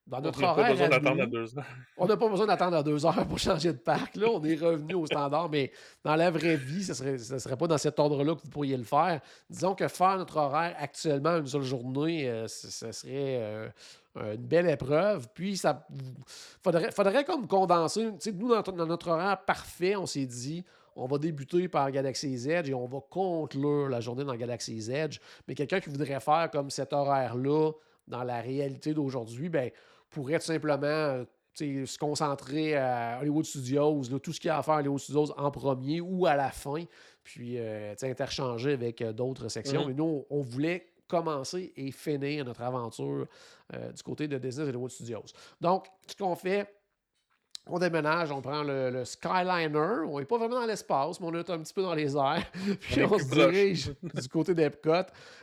dans 0.07 0.19
On 0.19 0.21
notre 0.21 0.39
n'a 0.41 0.51
horaire. 0.51 0.65
pas 0.67 0.71
besoin 0.71 0.85
à 0.85 0.89
d'attendre 0.89 1.15
nous, 1.15 1.21
à 1.23 1.25
deux 1.25 1.57
ans. 1.57 1.63
on 1.97 2.05
n'a 2.05 2.17
pas 2.17 2.29
besoin 2.29 2.45
d'attendre 2.45 2.77
à 2.77 2.83
deux 2.83 3.05
heures 3.05 3.27
pour 3.27 3.39
changer 3.39 3.73
de 3.73 3.77
parc. 3.77 4.15
Là, 4.15 4.27
on 4.31 4.43
est 4.43 4.55
revenu 4.55 4.93
au 4.93 5.05
standard, 5.07 5.49
mais 5.49 5.71
dans 6.03 6.15
la 6.15 6.29
vraie 6.29 6.57
vie, 6.57 6.83
ce 6.83 6.91
ne 6.91 6.95
serait, 6.95 7.17
ce 7.17 7.39
serait 7.39 7.57
pas 7.57 7.67
dans 7.67 7.77
cet 7.77 7.99
ordre-là 7.99 8.35
que 8.35 8.41
vous 8.43 8.49
pourriez 8.49 8.77
le 8.77 8.83
faire. 8.83 9.19
Disons 9.49 9.73
que 9.73 9.87
faire 9.87 10.17
notre 10.17 10.37
horaire 10.37 10.75
actuellement 10.79 11.37
une 11.37 11.47
seule 11.47 11.63
journée, 11.63 12.29
euh, 12.29 12.47
ce 12.47 12.69
serait 12.91 13.11
euh, 13.13 13.69
une 14.15 14.45
belle 14.45 14.69
épreuve. 14.69 15.27
Puis, 15.33 15.57
ça 15.57 15.87
faudrait, 16.63 16.91
faudrait 16.91 17.25
comme 17.25 17.47
condenser. 17.47 18.05
Tu 18.11 18.15
sais, 18.19 18.31
nous, 18.31 18.49
dans, 18.49 18.61
dans 18.61 18.85
notre 18.85 19.07
horaire 19.09 19.43
parfait, 19.43 19.95
on 19.95 20.05
s'est 20.05 20.25
dit, 20.27 20.63
on 20.95 21.07
va 21.07 21.17
débuter 21.17 21.67
par 21.67 21.91
Galaxy's 21.91 22.45
Edge 22.47 22.69
et 22.69 22.73
on 22.73 22.85
va 22.85 22.99
conclure 23.09 23.89
la 23.89 23.99
journée 24.01 24.23
dans 24.23 24.35
Galaxy's 24.35 24.87
Edge. 24.87 25.17
Mais 25.47 25.55
quelqu'un 25.55 25.79
qui 25.79 25.89
voudrait 25.89 26.19
faire 26.19 26.49
comme 26.51 26.69
cet 26.69 26.93
horaire-là 26.93 27.71
dans 28.07 28.23
la 28.23 28.39
réalité 28.39 28.93
d'aujourd'hui, 28.93 29.49
ben, 29.49 29.71
pourrait 30.15 30.39
tout 30.39 30.45
simplement 30.45 31.25
se 31.54 31.97
concentrer 31.97 32.75
à 32.75 33.19
Hollywood 33.21 33.45
Studios, 33.45 34.04
là, 34.12 34.19
tout 34.19 34.34
ce 34.34 34.39
qu'il 34.39 34.47
y 34.47 34.51
a 34.51 34.58
à 34.58 34.63
faire 34.63 34.75
à 34.75 34.80
Hollywood 34.80 34.99
Studios 34.99 35.32
en 35.38 35.51
premier 35.51 36.01
ou 36.01 36.25
à 36.25 36.36
la 36.36 36.51
fin, 36.51 36.84
puis 37.23 37.58
euh, 37.58 37.93
interchanger 38.01 38.73
avec 38.73 39.01
euh, 39.01 39.13
d'autres 39.13 39.47
sections. 39.49 39.82
Mhm. 39.82 39.88
Mais 39.88 39.93
nous, 39.93 40.25
on, 40.30 40.38
on 40.38 40.41
voulait 40.41 40.88
commencer 41.08 41.71
et 41.75 41.91
finir 41.91 42.45
notre 42.45 42.62
aventure 42.62 43.28
euh, 43.73 43.91
du 43.91 44.04
côté 44.04 44.28
de 44.28 44.38
Disney 44.38 44.67
Hollywood 44.67 44.91
Studios. 44.91 45.25
Donc, 45.62 45.88
ce 46.08 46.15
qu'on 46.15 46.36
fait, 46.36 46.74
on 47.67 47.80
déménage, 47.80 48.32
on 48.32 48.41
prend 48.41 48.62
le, 48.63 48.89
le 48.91 49.06
Skyliner. 49.06 50.04
On 50.08 50.19
n'est 50.19 50.25
pas 50.25 50.38
vraiment 50.38 50.60
dans 50.60 50.65
l'espace, 50.67 51.19
mais 51.19 51.28
on 51.28 51.34
est 51.34 51.49
un 51.49 51.58
petit 51.60 51.73
peu 51.73 51.82
dans 51.82 51.95
les 51.95 52.15
airs. 52.15 52.45
Puis 52.82 53.04
on, 53.04 53.17
se 53.17 53.25
dirige 53.25 53.91
du 54.01 54.30
côté 54.30 54.54
d'Epcot. 54.54 54.91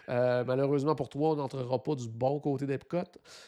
Euh, 0.08 0.44
malheureusement 0.46 0.94
pour 0.94 1.08
toi, 1.08 1.30
on 1.30 1.36
n'entrera 1.36 1.82
pas 1.82 1.94
du 1.94 2.08
bon 2.08 2.38
côté 2.40 2.66
d'Epcot 2.66 2.98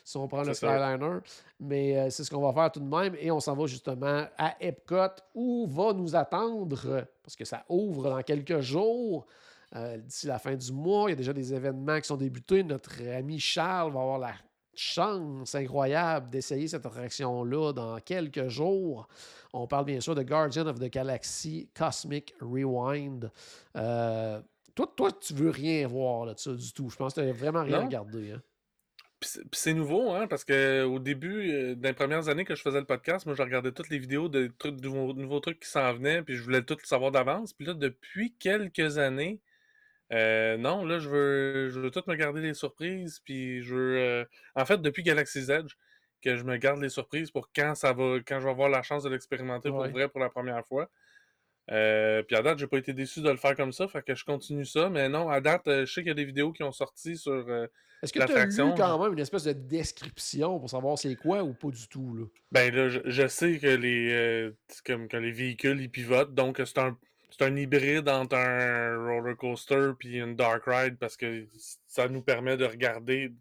si 0.03 0.17
on 0.17 0.27
prend 0.27 0.43
le 0.43 0.55
ça. 0.55 0.69
Skyliner. 0.77 1.19
Mais 1.61 1.99
euh, 1.99 2.11
c'est 2.11 2.25
ce 2.25 2.31
qu'on 2.31 2.41
va 2.41 2.53
faire 2.53 2.73
tout 2.73 2.81
de 2.81 2.89
même. 2.97 3.15
Et 3.21 3.31
on 3.31 3.41
s'en 3.41 3.55
va 3.55 3.67
justement 3.67 4.25
à 4.37 4.55
Epcot 4.61 5.23
où 5.35 5.67
va 5.69 5.93
nous 5.93 6.17
attendre, 6.17 7.07
parce 7.23 7.37
que 7.37 7.45
ça 7.45 7.65
ouvre 7.69 8.11
dans 8.11 8.23
quelques 8.23 8.61
jours. 8.61 9.25
euh, 9.77 9.97
D'ici 9.99 10.27
la 10.27 10.39
fin 10.39 10.55
du 10.57 10.73
mois, 10.73 11.09
il 11.09 11.11
y 11.11 11.15
a 11.15 11.17
déjà 11.17 11.33
des 11.33 11.55
événements 11.55 12.01
qui 12.01 12.09
sont 12.09 12.17
débutés. 12.17 12.63
Notre 12.65 12.91
ami 13.17 13.39
Charles 13.39 13.93
va 13.93 14.01
avoir 14.01 14.19
la 14.19 14.33
chance 14.77 15.55
incroyable 15.55 16.31
d'essayer 16.31 16.69
cette 16.69 16.87
attraction-là 16.87 17.73
dans 17.73 17.99
quelques 18.01 18.49
jours. 18.49 19.09
On 19.53 19.67
parle 19.67 19.85
bien 19.85 20.01
sûr 20.01 20.15
de 20.15 20.23
Guardian 20.23 20.67
of 20.67 20.79
the 20.79 20.91
Galaxy 20.91 21.69
Cosmic 21.75 22.35
Rewind. 22.41 23.31
Euh, 23.77 24.41
toi, 24.75 24.93
toi, 24.97 25.13
tu 25.13 25.35
veux 25.35 25.51
rien 25.51 25.87
voir 25.87 26.27
là, 26.27 26.35
de 26.35 26.39
ça 26.39 26.53
du 26.53 26.73
tout. 26.73 26.91
Je 26.91 26.97
pense 26.97 27.15
que 27.15 27.21
tu 27.21 27.31
vraiment 27.33 27.63
rien 27.63 27.79
Non. 27.81 27.85
regardé. 27.87 28.33
Hein. 28.33 28.43
Puis 29.21 29.31
c'est- 29.53 29.73
nouveau, 29.75 30.11
hein, 30.11 30.27
parce 30.27 30.45
que 30.45 30.85
au 30.85 30.99
début, 30.99 31.51
euh, 31.51 31.75
dans 31.77 31.89
les 31.89 31.95
premières 31.95 32.29
années 32.29 32.45
que 32.45 32.55
je 32.55 32.63
faisais 32.63 32.81
le 32.81 32.85
podcast, 32.85 33.25
moi, 33.25 33.35
je 33.35 33.43
regardais 33.43 33.73
toutes 33.73 33.89
les 33.89 33.99
vidéos 33.99 34.29
de 34.29 34.53
trucs, 34.59 34.77
de 34.77 34.87
nouveaux, 34.89 35.15
nouveaux 35.15 35.41
trucs 35.41 35.61
qui 35.61 35.69
s'en 35.69 35.95
venaient, 35.95 36.23
puis 36.23 36.35
je 36.37 36.43
voulais 36.43 36.63
tout 36.63 36.77
savoir 36.83 37.11
d'avance. 37.11 37.53
Puis 37.55 37.65
là, 37.67 37.73
depuis 37.75 38.35
quelques 38.39 38.99
années, 38.99 39.41
euh, 40.13 40.57
non, 40.57 40.85
là, 40.85 40.99
je 40.99 41.09
veux, 41.09 41.71
je 41.71 41.81
veux 41.81 41.91
tout 41.91 42.03
me 42.07 42.15
garder 42.15 42.41
les 42.41 42.55
surprises, 42.55 43.21
puis 43.25 43.63
je 43.63 43.75
veux... 43.75 43.97
euh, 43.99 44.25
En 44.55 44.65
fait, 44.65 44.81
depuis 44.81 45.03
Galaxy's 45.03 45.49
Edge, 45.49 45.75
que 46.23 46.37
je 46.37 46.45
me 46.45 46.57
garde 46.57 46.81
les 46.81 46.89
surprises 46.89 47.31
pour 47.31 47.51
quand 47.55 47.75
ça 47.75 47.93
va, 47.93 48.19
quand 48.27 48.39
je 48.41 48.45
vais 48.45 48.51
avoir 48.51 48.69
la 48.69 48.83
chance 48.83 49.03
de 49.03 49.11
l'expérimenter 49.11 49.71
Ouais. 49.71 49.77
pour 49.89 49.93
vrai 49.93 50.09
pour 50.09 50.21
la 50.21 50.31
première 50.31 50.65
fois. 50.67 50.89
Euh, 51.71 52.23
puis 52.23 52.37
à 52.37 52.43
date, 52.43 52.59
j'ai 52.59 52.67
pas 52.67 52.77
été 52.77 52.93
déçu 52.93 53.21
de 53.23 53.31
le 53.31 53.37
faire 53.37 53.57
comme 53.57 53.73
ça, 53.73 53.89
fait 53.89 54.03
que 54.03 54.15
je 54.15 54.25
continue 54.25 54.67
ça. 54.67 54.91
Mais 54.91 55.09
non, 55.09 55.31
à 55.31 55.41
date, 55.41 55.67
euh, 55.69 55.87
je 55.87 55.93
sais 55.93 56.03
qu'il 56.03 56.09
y 56.09 56.13
a 56.13 56.15
des 56.15 56.25
vidéos 56.27 56.53
qui 56.53 56.63
ont 56.63 56.73
sorti 56.73 57.17
sur... 57.17 57.33
euh, 57.33 57.67
Est-ce 58.03 58.13
que 58.13 58.19
tu 58.19 58.33
as 58.33 58.45
lu 58.65 58.73
quand 58.77 59.03
même 59.03 59.15
une 59.15 59.19
espèce 59.19 59.45
de 59.45 59.53
description 59.53 60.59
pour 60.61 60.69
savoir 60.69 60.99
c'est 60.99 61.17
quoi 61.17 61.43
ou 61.43 61.55
pas 61.55 61.69
du 61.71 61.89
tout? 61.89 62.15
Là? 62.17 62.25
Ben 62.53 62.75
là, 62.75 62.89
je, 62.91 63.01
je 63.05 63.27
sais 63.27 63.59
que 63.59 63.67
les 63.67 64.13
euh, 64.13 64.51
comme 64.85 65.09
que 65.09 65.17
les 65.17 65.33
véhicules 65.33 65.81
ils 65.81 65.91
pivotent, 65.91 66.35
donc 66.35 66.61
c'est 66.65 66.79
un 66.79 66.99
c'est 67.37 67.45
un 67.45 67.57
hybride 67.57 68.09
entre 68.09 68.37
un 68.37 68.97
roller 68.97 69.37
coaster 69.37 69.91
puis 69.99 70.19
une 70.19 70.37
dark 70.37 70.63
ride 70.67 70.99
parce 70.99 71.17
que 71.17 71.47
ça 71.87 72.09
nous 72.09 72.23
permet 72.23 72.57
de 72.57 72.65
regarder 72.65 73.33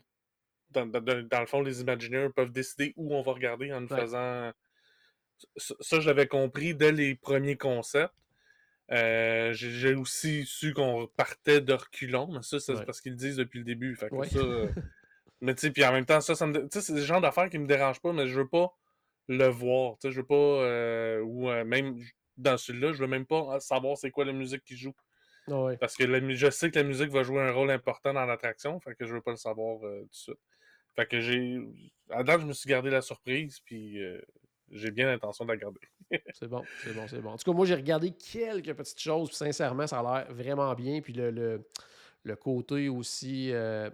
dans, 0.72 0.86
dans- 0.88 1.02
dans- 1.02 1.28
dans 1.28 1.40
le 1.40 1.46
fond 1.46 1.62
les 1.62 1.82
Imagineers 1.82 2.30
peuvent 2.36 2.52
décider 2.52 2.94
où 2.98 3.14
on 3.16 3.22
va 3.22 3.34
regarder 3.34 3.72
en 3.72 3.82
nous 3.82 3.88
Ouais. 3.88 4.02
faisant 4.02 4.52
ça, 5.58 6.00
l'avais 6.00 6.28
compris 6.28 6.74
dès 6.74 6.92
les 6.94 7.16
premiers 7.16 7.58
concepts. 7.58 8.14
Euh, 8.92 9.52
j'ai 9.54 9.94
aussi 9.94 10.46
su 10.46 10.74
qu'on 10.74 11.08
partait 11.18 11.62
de 11.62 11.74
reculons, 11.74 12.28
mais 12.32 12.42
ça, 12.44 12.60
c'est 12.60 12.74
Ouais. 12.76 12.86
parce 12.86 13.02
qu'ils 13.02 13.14
le 13.14 13.18
disent 13.18 13.38
depuis 13.38 13.60
le 13.60 13.66
début. 13.66 13.96
Fait 13.96 14.10
que 14.10 14.16
Ouais. 14.16 14.28
ça, 14.30 14.40
euh, 14.40 14.68
mais 15.42 15.54
tu 15.56 15.62
sais, 15.62 15.72
puis 15.72 15.84
en 15.86 15.92
même 15.92 16.06
temps, 16.06 16.22
ça, 16.22 16.36
ça 16.36 16.48
me, 16.48 16.68
c'est 16.72 16.90
le 16.94 17.02
genre 17.02 17.20
d'affaires 17.22 17.50
qui 17.50 17.58
me 17.60 17.68
dérange 17.68 18.00
pas, 18.02 18.14
mais 18.14 18.28
je 18.28 18.40
veux 18.40 18.48
pas 18.48 18.72
le 19.28 19.48
voir. 19.48 19.98
Tu 20.00 20.08
sais, 20.08 20.12
je 20.12 20.20
veux 20.22 20.26
pas, 20.26 20.36
euh, 20.36 21.20
ou 21.22 21.50
même 21.66 21.98
dans 22.38 22.58
celui-là, 22.58 22.94
je 22.94 23.00
veux 23.00 23.08
même 23.08 23.26
pas 23.26 23.60
savoir 23.60 23.98
c'est 23.98 24.12
quoi 24.12 24.26
la 24.26 24.34
musique 24.34 24.64
qui 24.64 24.78
joue. 24.78 24.94
Parce 25.80 25.96
que 25.96 26.04
la 26.06 26.20
je 26.34 26.50
sais 26.50 26.72
que 26.72 26.80
la 26.80 26.84
musique 26.86 27.10
va 27.10 27.24
jouer 27.24 27.42
un 27.42 27.52
rôle 27.52 27.72
important 27.72 28.14
dans 28.14 28.26
l'attraction, 28.26 28.80
fait 28.80 28.96
que 28.96 29.06
je 29.06 29.14
veux 29.14 29.22
pas 29.22 29.32
le 29.32 29.38
savoir 29.38 29.86
euh, 29.86 30.02
tout 30.02 30.06
de 30.08 30.14
suite. 30.14 30.40
Fait 30.96 31.06
que 31.08 31.20
j'ai. 31.20 31.60
À 32.10 32.24
date, 32.24 32.42
je 32.42 32.46
me 32.46 32.54
suis 32.54 32.70
gardé 32.70 32.90
la 32.90 33.02
surprise, 33.02 33.60
puis 33.66 34.02
euh, 34.02 34.22
j'ai 34.72 34.92
bien 34.92 35.08
l'intention 35.08 35.46
de 35.46 35.52
la 35.52 35.58
garder. 35.58 35.80
C'est 36.34 36.48
bon, 36.48 36.64
c'est 36.84 36.94
bon, 36.94 37.08
c'est 37.08 37.22
bon. 37.22 37.30
En 37.32 37.38
tout 37.38 37.50
cas, 37.52 37.56
moi, 37.56 37.66
j'ai 37.66 37.76
regardé 37.76 38.12
quelques 38.12 38.74
petites 38.74 39.00
choses, 39.00 39.30
puis 39.30 39.38
sincèrement, 39.38 39.88
ça 39.88 40.00
a 40.00 40.04
l'air 40.26 40.34
vraiment 40.34 40.74
bien. 40.76 41.02
Puis 41.02 41.14
le, 41.14 41.32
le, 41.32 41.68
le 42.24 42.36
côté 42.36 42.88
aussi. 42.90 43.52
euh, 43.52 43.90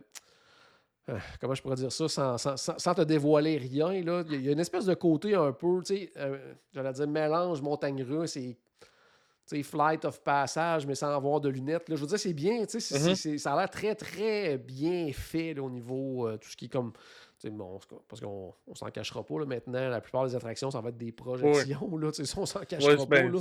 euh, 1.09 1.17
comment 1.41 1.55
je 1.55 1.61
pourrais 1.61 1.75
dire 1.75 1.91
ça 1.91 2.07
sans, 2.07 2.37
sans- 2.37 2.57
sans- 2.57 2.77
sans 2.79 2.93
te 2.93 3.01
dévoiler 3.01 3.57
rien, 3.57 4.01
là? 4.03 4.23
Il 4.27 4.31
y 4.31 4.35
a- 4.35 4.37
il 4.37 4.45
y 4.45 4.49
a 4.49 4.51
une 4.51 4.59
espèce 4.59 4.85
de 4.85 4.93
côté 4.93 5.35
un 5.35 5.51
peu, 5.51 5.79
tu 5.85 5.95
sais, 5.95 6.11
euh, 6.17 6.53
j'allais 6.73 6.93
dire 6.93 7.07
mélange 7.07 7.61
montagne 7.61 8.03
russe 8.03 8.37
et 8.37 8.57
flight 9.63 10.05
of 10.05 10.21
passage, 10.21 10.85
mais 10.85 10.93
sans 10.93 11.09
avoir 11.09 11.41
de 11.41 11.49
lunettes. 11.49 11.89
Là. 11.89 11.95
Je 11.95 12.01
veux 12.01 12.07
dire, 12.07 12.19
c'est 12.19 12.33
bien, 12.33 12.63
tu 12.67 12.79
sais, 12.79 12.99
Mhm. 12.99 13.15
c'est- 13.15 13.37
ça 13.39 13.53
a 13.53 13.57
l'air 13.57 13.69
très, 13.69 13.95
très 13.95 14.59
bien 14.59 15.11
fait 15.11 15.55
là, 15.55 15.63
au 15.63 15.71
niveau 15.71 16.27
euh, 16.27 16.37
tout 16.37 16.49
ce 16.49 16.55
qui 16.55 16.65
est 16.65 16.69
comme. 16.69 16.93
tu 17.39 17.47
sais, 17.47 17.49
Bon, 17.49 17.79
parce 18.07 18.21
qu'on 18.21 18.53
on 18.67 18.75
s'en 18.75 18.91
cachera 18.91 19.23
pas 19.23 19.39
là, 19.39 19.45
maintenant, 19.45 19.89
la 19.89 20.01
plupart 20.01 20.27
des 20.27 20.35
attractions, 20.35 20.69
ça 20.69 20.81
va 20.81 20.89
être 20.89 20.97
des 20.97 21.11
projections. 21.13 21.97
Là, 21.97 22.11
tu 22.11 22.17
sais, 22.17 22.25
ça, 22.25 22.39
on 22.41 22.45
s'en 22.45 22.59
cachera 22.65 22.95
pas. 22.97 23.05
ben, 23.05 23.31
là. 23.31 23.39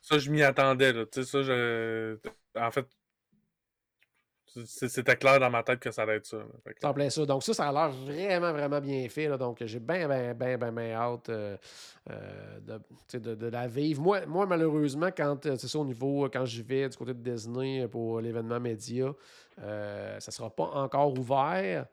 Ça, 0.00 0.18
je 0.18 0.30
m'y 0.30 0.42
attendais, 0.42 0.92
là. 0.92 1.04
Tu 1.06 1.24
sais, 1.24 1.28
ça, 1.30 1.42
je. 1.42 2.16
En 2.56 2.70
fait, 2.70 2.86
c'était 4.66 5.16
clair 5.16 5.38
dans 5.38 5.50
ma 5.50 5.62
tête 5.62 5.80
que 5.80 5.90
ça 5.90 6.02
allait 6.02 6.16
être 6.16 6.26
ça. 6.26 6.44
Donc 7.26 7.42
ça, 7.42 7.54
ça 7.54 7.68
a 7.68 7.72
l'air 7.72 7.90
vraiment, 7.90 8.52
vraiment 8.52 8.80
bien 8.80 9.08
fait. 9.08 9.28
Donc 9.38 9.64
j'ai 9.64 9.78
bien, 9.80 10.08
bien, 10.08 10.34
bien, 10.34 10.56
bien, 10.58 10.72
bien 10.72 10.92
hâte 10.94 11.28
euh, 11.28 11.56
euh, 12.10 12.60
de, 13.12 13.18
de- 13.18 13.34
de 13.34 13.46
la 13.46 13.66
vivre. 13.66 14.02
Moi, 14.02 14.26
moi 14.26 14.46
malheureusement, 14.46 15.10
quand 15.16 15.46
euh, 15.46 15.56
c'est 15.56 15.68
ça 15.68 15.78
au 15.78 15.84
niveau, 15.84 16.28
quand 16.32 16.44
j'y 16.44 16.62
vais 16.62 16.88
du 16.88 16.96
côté 16.96 17.14
de 17.14 17.30
Disney 17.30 17.86
pour 17.88 18.20
l'événement 18.20 18.60
média, 18.60 19.12
ça 19.56 20.30
sera 20.30 20.50
pas 20.50 20.64
encore 20.74 21.12
ouvert. 21.18 21.86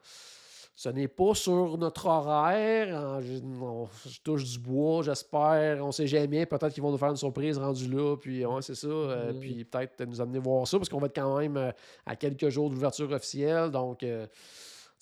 Ce 0.80 0.90
n'est 0.90 1.08
pas 1.08 1.34
sur 1.34 1.76
notre 1.80 2.06
horaire. 2.06 3.20
Je, 3.22 3.40
on- 3.64 3.88
je 4.08 4.22
touche 4.22 4.44
du 4.44 4.60
bois, 4.60 5.02
j'espère. 5.02 5.84
On 5.84 5.88
ne 5.88 5.92
sait 5.92 6.06
jamais. 6.06 6.46
Peut-être 6.46 6.72
qu'ils 6.72 6.84
vont 6.84 6.92
nous 6.92 7.00
faire 7.00 7.10
une 7.10 7.16
surprise 7.16 7.58
rendue 7.58 7.88
là. 7.90 8.16
Puis, 8.16 8.46
ouais, 8.46 8.62
c'est 8.62 8.76
ça. 8.76 8.88
euh, 8.88 9.34
Mhm. 9.34 9.40
Puis, 9.40 9.66
peut-être 9.66 10.06
nous 10.06 10.22
amener 10.22 10.38
voir 10.38 10.68
ça 10.68 10.78
parce 10.78 10.88
qu'on 10.88 11.00
va 11.00 11.08
être 11.08 11.16
quand 11.16 11.36
même 11.40 11.58
euh, 11.58 11.72
à 12.06 12.16
quelques 12.16 12.50
jours 12.50 12.70
d'ouverture 12.70 13.12
officielle. 13.12 13.72
Donc, 13.72 14.04
euh, 14.04 14.28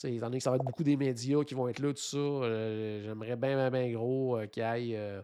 étant 0.06 0.28
donné 0.28 0.38
que 0.38 0.44
ça 0.44 0.50
va 0.52 0.56
être 0.56 0.64
beaucoup 0.64 0.84
des 0.84 0.96
médias 0.96 1.44
qui 1.44 1.56
vont 1.56 1.68
être 1.68 1.80
là, 1.80 1.90
tout 1.92 2.00
ça, 2.02 2.18
euh, 2.18 3.02
j'aimerais 3.04 3.36
bien, 3.36 3.56
bien, 3.58 3.70
bien 3.70 3.92
gros 3.92 4.38
qu'il 4.54 4.64
y 4.64 4.94
ait 4.94 5.20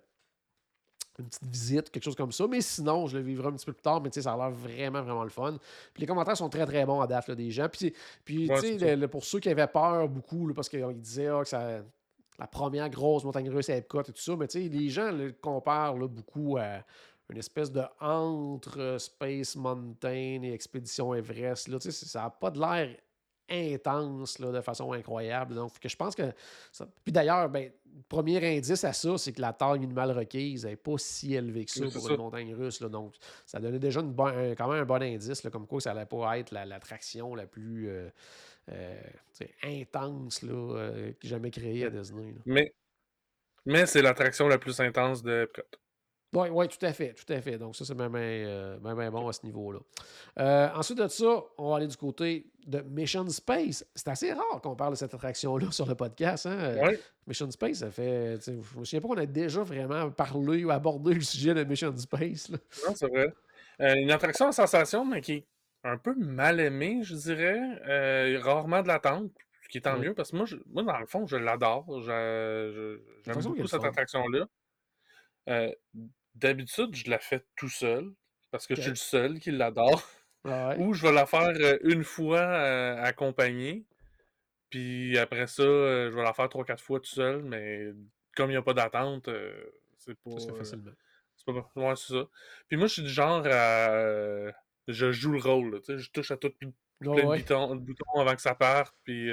une 1.19 1.25
petite 1.25 1.45
visite, 1.45 1.91
quelque 1.91 2.03
chose 2.03 2.15
comme 2.15 2.31
ça. 2.31 2.47
Mais 2.47 2.61
sinon, 2.61 3.07
je 3.07 3.17
le 3.17 3.23
vivrai 3.23 3.47
un 3.47 3.53
petit 3.53 3.65
peu 3.65 3.73
plus 3.73 3.81
tard, 3.81 4.01
mais 4.01 4.09
tu 4.09 4.15
sais, 4.15 4.23
ça 4.23 4.33
a 4.33 4.37
l'air 4.37 4.51
vraiment, 4.51 5.01
vraiment 5.01 5.23
le 5.23 5.29
fun. 5.29 5.57
Puis 5.93 6.01
les 6.01 6.07
commentaires 6.07 6.37
sont 6.37 6.49
très, 6.49 6.65
très 6.65 6.85
bons 6.85 7.01
à 7.01 7.07
date, 7.07 7.27
là, 7.27 7.35
des 7.35 7.51
gens. 7.51 7.67
Puis, 7.69 7.93
puis 8.23 8.49
Ouais, 8.49 8.59
tu 8.59 8.79
sais, 8.79 9.07
pour 9.07 9.23
ceux 9.23 9.39
qui 9.39 9.49
avaient 9.49 9.67
peur 9.67 10.07
beaucoup, 10.07 10.47
là, 10.47 10.53
parce 10.53 10.69
qu'ils 10.69 10.99
disaient 10.99 11.27
ah, 11.27 11.41
que 11.41 11.49
ça, 11.49 11.81
la 12.39 12.47
première 12.47 12.89
grosse 12.89 13.23
montagne 13.23 13.49
russe 13.49 13.69
à 13.69 13.75
Epcot 13.75 14.01
et 14.01 14.05
tout 14.05 14.13
ça, 14.15 14.35
mais 14.35 14.47
tu 14.47 14.63
sais, 14.63 14.69
les 14.69 14.89
gens 14.89 15.11
le 15.11 15.31
comparent 15.31 15.97
là, 15.97 16.07
beaucoup 16.07 16.57
à 16.57 16.83
une 17.29 17.37
espèce 17.37 17.71
de 17.71 17.83
entre 17.99 18.79
euh, 18.79 18.99
Space 18.99 19.55
Mountain 19.55 20.41
et 20.43 20.51
Expédition 20.51 21.13
Everest. 21.13 21.67
Là, 21.67 21.79
tu 21.79 21.91
sais, 21.91 22.05
ça 22.05 22.23
n'a 22.23 22.29
pas 22.29 22.51
de 22.51 22.59
l'air 22.59 22.97
intense 23.51 24.39
là, 24.39 24.51
de 24.51 24.61
façon 24.61 24.93
incroyable. 24.93 25.55
Donc, 25.55 25.77
que 25.79 25.89
je 25.89 25.95
pense 25.97 26.15
que. 26.15 26.23
ça- 26.71 26.87
Puis 27.03 27.11
d'ailleurs, 27.11 27.49
ben, 27.49 27.71
le 27.93 28.01
premier 28.07 28.57
indice 28.57 28.83
à 28.85 28.93
ça, 28.93 29.17
c'est 29.17 29.33
que 29.33 29.41
la 29.41 29.51
taille 29.53 29.79
minimale 29.79 30.11
requise 30.11 30.65
n'est 30.65 30.75
pas 30.77 30.97
si 30.97 31.35
élevée 31.35 31.65
que 31.65 31.71
ça 31.71 31.81
Oui, 31.85 31.91
pour 31.91 32.01
ça. 32.01 32.11
une 32.11 32.17
montagne 32.17 32.53
russe. 32.55 32.79
là. 32.79 32.87
donc, 32.89 33.15
ça 33.45 33.59
donnait 33.59 33.79
déjà 33.79 33.99
une 33.99 34.15
un- 34.19 34.55
quand 34.55 34.67
même 34.71 34.81
un 34.81 34.85
bon 34.85 35.01
indice, 35.03 35.43
là, 35.43 35.49
comme 35.51 35.67
quoi 35.67 35.81
ça 35.81 35.93
n'allait 35.93 36.05
pas 36.05 36.37
être 36.39 36.51
la- 36.51 36.65
l'attraction 36.65 37.35
la, 37.35 37.45
plus 37.47 37.89
euh, 37.89 38.09
euh, 38.71 39.01
intense 39.63 40.41
là, 40.43 40.53
euh, 40.77 41.11
jamais 41.21 41.51
créée 41.51 41.85
à 41.85 41.89
Disney. 41.89 42.33
Mais, 42.45 42.73
mais 43.65 43.85
c'est 43.85 44.01
l'attraction 44.01 44.47
la 44.47 44.57
plus 44.57 44.79
intense 44.79 45.21
de 45.21 45.43
Epcot. 45.43 45.61
Oui, 46.33 46.47
oui, 46.49 46.67
tout 46.69 46.85
à 46.85 46.93
fait, 46.93 47.13
tout 47.13 47.31
à 47.33 47.41
fait. 47.41 47.57
Donc 47.57 47.75
ça, 47.75 47.83
c'est 47.83 47.93
bien, 47.93 48.09
euh, 48.15 48.77
bon 49.11 49.27
à 49.27 49.33
ce 49.33 49.45
niveau-là. 49.45 49.79
Euh, 50.39 50.69
ensuite 50.75 50.97
de 50.97 51.07
ça, 51.09 51.43
on 51.57 51.71
va 51.71 51.75
aller 51.77 51.87
du 51.87 51.97
côté 51.97 52.47
de 52.65 52.79
Mission 52.81 53.27
Space. 53.27 53.85
C'est 53.93 54.07
assez 54.07 54.31
rare 54.31 54.61
qu'on 54.61 54.75
parle 54.77 54.91
de 54.93 54.97
cette 54.97 55.13
attraction-là 55.13 55.67
sur 55.71 55.85
le 55.87 55.95
podcast. 55.95 56.45
Hein? 56.45 56.57
Euh. 56.57 56.95
Mission 57.27 57.51
Space, 57.51 57.79
ça 57.79 57.91
fait... 57.91 58.37
Je 58.45 58.51
me 58.79 58.85
souviens 58.85 59.01
pas 59.01 59.07
qu'on 59.09 59.17
a 59.17 59.25
déjà 59.25 59.61
vraiment 59.61 60.09
parlé 60.09 60.63
ou 60.63 60.71
abordé 60.71 61.13
le 61.15 61.21
sujet 61.21 61.53
de 61.53 61.65
Mission 61.65 61.95
Space. 61.97 62.47
là. 62.49 62.57
Non, 62.87 62.95
c'est 62.95 63.07
vrai. 63.09 63.33
Euh, 63.81 63.95
une 63.95 64.11
attraction 64.11 64.47
à 64.47 64.51
sensation, 64.53 65.03
mais 65.03 65.19
qui 65.19 65.33
est 65.33 65.45
un 65.83 65.97
peu 65.97 66.15
mal 66.15 66.61
aimée, 66.61 67.01
je 67.03 67.15
dirais. 67.15 68.37
Rarement 68.37 68.81
de 68.83 68.87
l'attente, 68.87 69.31
ce 69.63 69.67
qui 69.67 69.79
est 69.79 69.81
tant 69.81 69.97
mieux, 69.97 70.13
parce 70.13 70.31
que 70.31 70.37
moi, 70.37 70.45
je- 70.45 70.55
moi 70.67 70.83
dans 70.83 70.97
le 70.99 71.07
fond, 71.07 71.27
je 71.27 71.35
l'adore. 71.35 71.85
J'aime 72.03 73.41
beaucoup 73.43 73.67
cette 73.67 73.83
attraction-là. 73.83 74.47
Euh, 75.49 75.71
D'habitude, 76.35 76.95
je 76.95 77.09
la 77.09 77.19
fais 77.19 77.45
tout 77.55 77.69
seul, 77.69 78.11
parce 78.51 78.67
que 78.67 78.75
je 78.75 78.81
suis 78.81 78.89
le 78.91 78.95
seul 78.95 79.39
qui 79.39 79.51
l'adore. 79.51 80.03
Ouais. 80.43 80.75
Ou 80.79 80.93
je 80.93 81.03
vais 81.03 81.11
la 81.11 81.25
faire 81.25 81.53
euh, 81.55 81.77
une 81.83 82.03
fois 82.03 82.39
euh, 82.39 82.97
accompagné, 83.03 83.85
puis 84.69 85.17
après 85.17 85.45
ça, 85.45 85.61
euh, 85.61 86.09
je 86.09 86.15
vais 86.15 86.23
la 86.23 86.33
faire 86.33 86.49
trois, 86.49 86.65
quatre 86.65 86.83
fois 86.83 86.99
tout 86.99 87.09
seul, 87.09 87.43
mais 87.43 87.91
comme 88.35 88.49
il 88.49 88.53
n'y 88.53 88.57
a 88.57 88.63
pas 88.63 88.73
d'attente, 88.73 89.27
euh, 89.27 89.53
c'est 89.97 90.17
pas. 90.19 90.39
Ça 90.39 90.53
facilement. 90.53 90.91
c'est 91.35 91.45
pas 91.45 91.71
ouais, 91.75 91.95
c'est 91.95 92.13
ça. 92.13 92.27
Puis 92.67 92.77
moi, 92.77 92.87
je 92.87 92.93
suis 92.93 93.03
du 93.03 93.09
genre 93.09 93.45
à. 93.45 94.51
je 94.87 95.11
joue 95.11 95.33
le 95.33 95.39
rôle, 95.39 95.73
là, 95.75 95.79
tu 95.79 95.85
sais, 95.85 95.99
je 95.99 96.09
touche 96.09 96.31
à 96.31 96.37
tout 96.37 96.49
plein 96.49 96.71
de 97.01 97.21
boutons, 97.21 97.75
de 97.75 97.81
boutons 97.81 98.19
avant 98.19 98.35
que 98.35 98.41
ça 98.41 98.55
parte, 98.55 98.95
puis. 99.03 99.29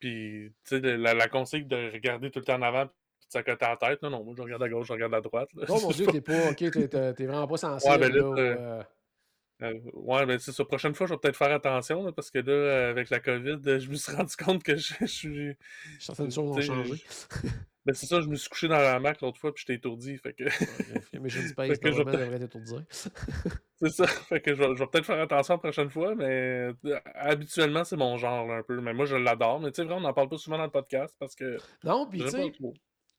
puis, 0.00 0.52
tu 0.64 0.80
sais, 0.80 0.96
la, 0.96 1.14
la 1.14 1.28
consigne 1.28 1.68
de 1.68 1.92
regarder 1.92 2.32
tout 2.32 2.40
le 2.40 2.44
temps 2.44 2.56
en 2.56 2.62
avant, 2.62 2.88
de 3.28 3.32
s'accoter 3.32 3.64
à 3.64 3.70
la 3.70 3.76
tête, 3.76 4.02
non, 4.02 4.10
non, 4.10 4.24
moi, 4.24 4.34
je 4.36 4.42
regarde 4.42 4.62
à 4.62 4.68
gauche, 4.68 4.86
je 4.88 4.92
regarde 4.92 5.14
à 5.14 5.20
droite. 5.20 5.48
là. 5.54 5.64
Oh 5.68 5.78
mon 5.82 5.90
Dieu, 5.92 6.06
pas- 6.06 6.12
t'es 6.12 6.20
pas... 6.20 6.50
OK, 6.50 7.14
t'es 7.16 7.26
vraiment 7.26 7.46
pas 7.46 7.56
sensible. 7.56 7.98
ben 7.98 8.12
là, 8.12 8.22
là, 8.22 8.40
euh, 8.42 8.82
euh, 9.62 9.74
ouais, 9.94 10.24
ben 10.26 10.38
c'est 10.38 10.52
ça. 10.52 10.64
Prochaine 10.64 10.94
fois, 10.94 11.06
je 11.06 11.14
vais 11.14 11.18
peut-être 11.18 11.36
faire 11.36 11.52
attention, 11.52 12.04
là, 12.04 12.12
parce 12.12 12.30
que 12.30 12.38
là, 12.38 12.52
euh, 12.52 12.90
avec 12.90 13.10
la 13.10 13.20
COVID, 13.20 13.58
euh, 13.66 13.78
je 13.80 13.90
me 13.90 13.94
suis 13.96 14.14
rendu 14.14 14.34
compte 14.36 14.62
que 14.62 14.76
je, 14.76 14.94
je 15.00 15.06
suis. 15.06 15.56
certaines 15.98 16.30
choses 16.30 16.50
ont 16.56 16.60
changé. 16.60 16.94
je- 16.94 17.48
Ben 17.86 17.94
c'est 17.94 18.04
ça, 18.06 18.20
je 18.20 18.26
me 18.28 18.36
suis 18.36 18.50
couché 18.50 18.68
dans 18.68 18.76
la 18.78 19.00
mac 19.00 19.20
l'autre 19.22 19.38
fois, 19.38 19.52
puis 19.54 19.64
j'étais 19.66 19.78
étourdi. 19.78 20.18
Fait 20.18 20.34
que. 20.34 20.44
Ouais, 20.44 21.20
Mission 21.20 21.40
Fait 21.40 21.48
Space, 21.48 21.78
que 21.78 21.90
je 21.90 22.02
devrait 22.02 22.38
t'étourdir. 22.38 22.82
C'est 23.80 23.88
ça. 23.90 24.06
Fait 24.06 24.40
que 24.40 24.54
je 24.54 24.58
vais, 24.62 24.74
je 24.74 24.78
vais 24.80 24.86
peut-être 24.88 25.06
faire 25.06 25.20
attention 25.20 25.54
la 25.54 25.58
prochaine 25.58 25.88
fois, 25.88 26.14
mais 26.14 26.68
habituellement, 27.14 27.84
c'est 27.84 27.96
mon 27.96 28.16
genre 28.18 28.46
là, 28.46 28.56
un 28.56 28.62
peu. 28.62 28.80
Mais 28.80 28.92
moi, 28.92 29.06
je 29.06 29.16
l'adore. 29.16 29.60
Mais 29.60 29.70
tu 29.70 29.76
sais, 29.76 29.84
vraiment, 29.84 29.98
on 30.00 30.08
n'en 30.08 30.12
parle 30.12 30.28
pas 30.28 30.36
souvent 30.36 30.58
dans 30.58 30.64
le 30.64 30.70
podcast 30.70 31.14
parce 31.18 31.34
que. 31.34 31.56
Non, 31.84 32.06
puis 32.08 32.18
je 32.20 32.24
tu 32.24 32.30
sais 32.30 32.50
pas. 32.60 32.68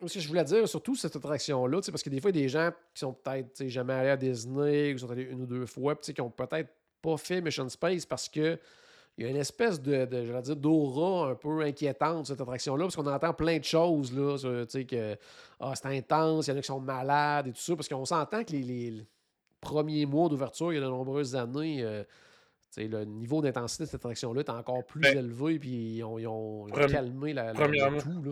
Ce 0.06 0.14
que 0.14 0.20
je 0.22 0.28
voulais 0.30 0.44
dire, 0.46 0.68
surtout 0.68 0.96
cette 0.96 1.16
attraction-là, 1.16 1.80
parce 1.92 2.02
que 2.04 2.10
des 2.10 2.22
fois, 2.22 2.32
il 2.32 2.38
y 2.38 2.40
a 2.40 2.44
des 2.44 2.50
gens 2.50 2.72
qui 2.94 3.00
sont 3.02 3.14
peut-être 3.14 3.68
jamais 3.68 3.94
allés 3.94 4.10
à 4.10 4.18
Disney, 4.18 4.92
ou 4.92 4.96
qui 4.96 5.00
sont 5.00 5.10
allés 5.12 5.24
une 5.24 5.42
ou 5.42 5.46
deux 5.46 5.66
fois, 5.66 6.00
puis 6.00 6.14
qui 6.14 6.22
ont 6.22 6.30
peut-être 6.30 6.70
pas 7.02 7.18
fait 7.18 7.42
Mission 7.42 7.68
Space 7.70 8.06
parce 8.06 8.30
que 8.30 8.58
il 9.18 9.24
y 9.26 9.28
a 9.28 9.32
une 9.32 9.36
espèce 9.38 9.82
de, 9.82 10.06
de 10.06 10.24
j'allais 10.26 10.42
dire, 10.42 10.56
d'aura 10.56 11.32
un 11.32 11.36
peu 11.36 11.60
inquiétante, 11.62 12.28
cette 12.28 12.40
attraction-là, 12.40 12.86
parce 12.86 12.96
qu'on 12.96 13.06
entend 13.08 13.34
plein 13.34 13.58
de 13.58 13.64
choses, 13.66 14.14
là, 14.18 14.38
sur, 14.38 14.66
que 14.88 15.18
ah, 15.60 15.74
c'est 15.76 15.88
intense, 15.98 16.48
il 16.48 16.52
y 16.52 16.54
en 16.54 16.58
a 16.58 16.62
qui 16.62 16.68
sont 16.68 16.80
malades 16.80 17.48
et 17.48 17.52
tout 17.52 17.60
ça, 17.60 17.76
parce 17.76 17.90
qu'on 17.90 18.06
s'entend 18.06 18.46
que 18.46 18.54
les, 18.54 18.62
les 18.64 19.06
premiers 19.60 20.06
mois 20.06 20.30
d'ouverture, 20.30 20.72
il 20.72 20.76
y 20.76 20.78
a 20.78 20.82
de 20.82 20.88
nombreuses 20.88 21.36
années, 21.36 21.84
euh, 21.84 22.04
le 22.78 23.04
niveau 23.04 23.42
d'intensité 23.42 23.84
de 23.84 23.90
cette 23.90 23.96
attraction-là 23.96 24.40
est 24.40 24.50
encore 24.50 24.86
plus 24.86 25.02
Ben, 25.02 25.18
élevé, 25.18 25.60
puis 25.60 25.98
ils 25.98 26.04
ont, 26.04 26.18
ils 26.18 26.74
calmé 26.88 27.34
la, 27.34 27.52
la- 27.52 27.54
tout, 28.02 28.24
là. 28.24 28.32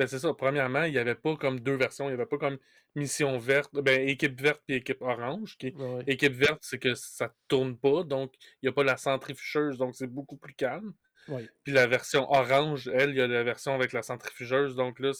Ben 0.00 0.06
c'est 0.06 0.18
ça. 0.18 0.32
Premièrement, 0.32 0.84
il 0.84 0.92
n'y 0.92 0.98
avait 0.98 1.14
pas 1.14 1.36
comme 1.36 1.60
deux 1.60 1.74
versions. 1.74 2.06
Il 2.06 2.12
n'y 2.12 2.14
avait 2.14 2.24
pas 2.24 2.38
comme 2.38 2.56
mission 2.94 3.36
verte, 3.36 3.70
ben 3.74 4.08
équipe 4.08 4.40
verte 4.40 4.62
puis 4.66 4.76
équipe 4.76 5.02
orange. 5.02 5.58
Qui... 5.58 5.74
Ouais. 5.76 6.02
Équipe 6.06 6.32
verte, 6.32 6.60
c'est 6.62 6.78
que 6.78 6.94
ça 6.94 7.34
tourne 7.48 7.76
pas, 7.76 8.02
donc 8.02 8.32
il 8.40 8.64
n'y 8.64 8.68
a 8.70 8.72
pas 8.72 8.82
la 8.82 8.96
centrifugeuse, 8.96 9.76
donc 9.76 9.94
c'est 9.94 10.06
beaucoup 10.06 10.38
plus 10.38 10.54
calme. 10.54 10.94
Ouais. 11.28 11.46
Puis 11.64 11.74
la 11.74 11.86
version 11.86 12.26
orange, 12.32 12.90
elle, 12.94 13.10
il 13.10 13.16
y 13.16 13.20
a 13.20 13.26
la 13.26 13.42
version 13.42 13.74
avec 13.74 13.92
la 13.92 14.00
centrifugeuse, 14.00 14.74
donc 14.74 15.00
là, 15.00 15.12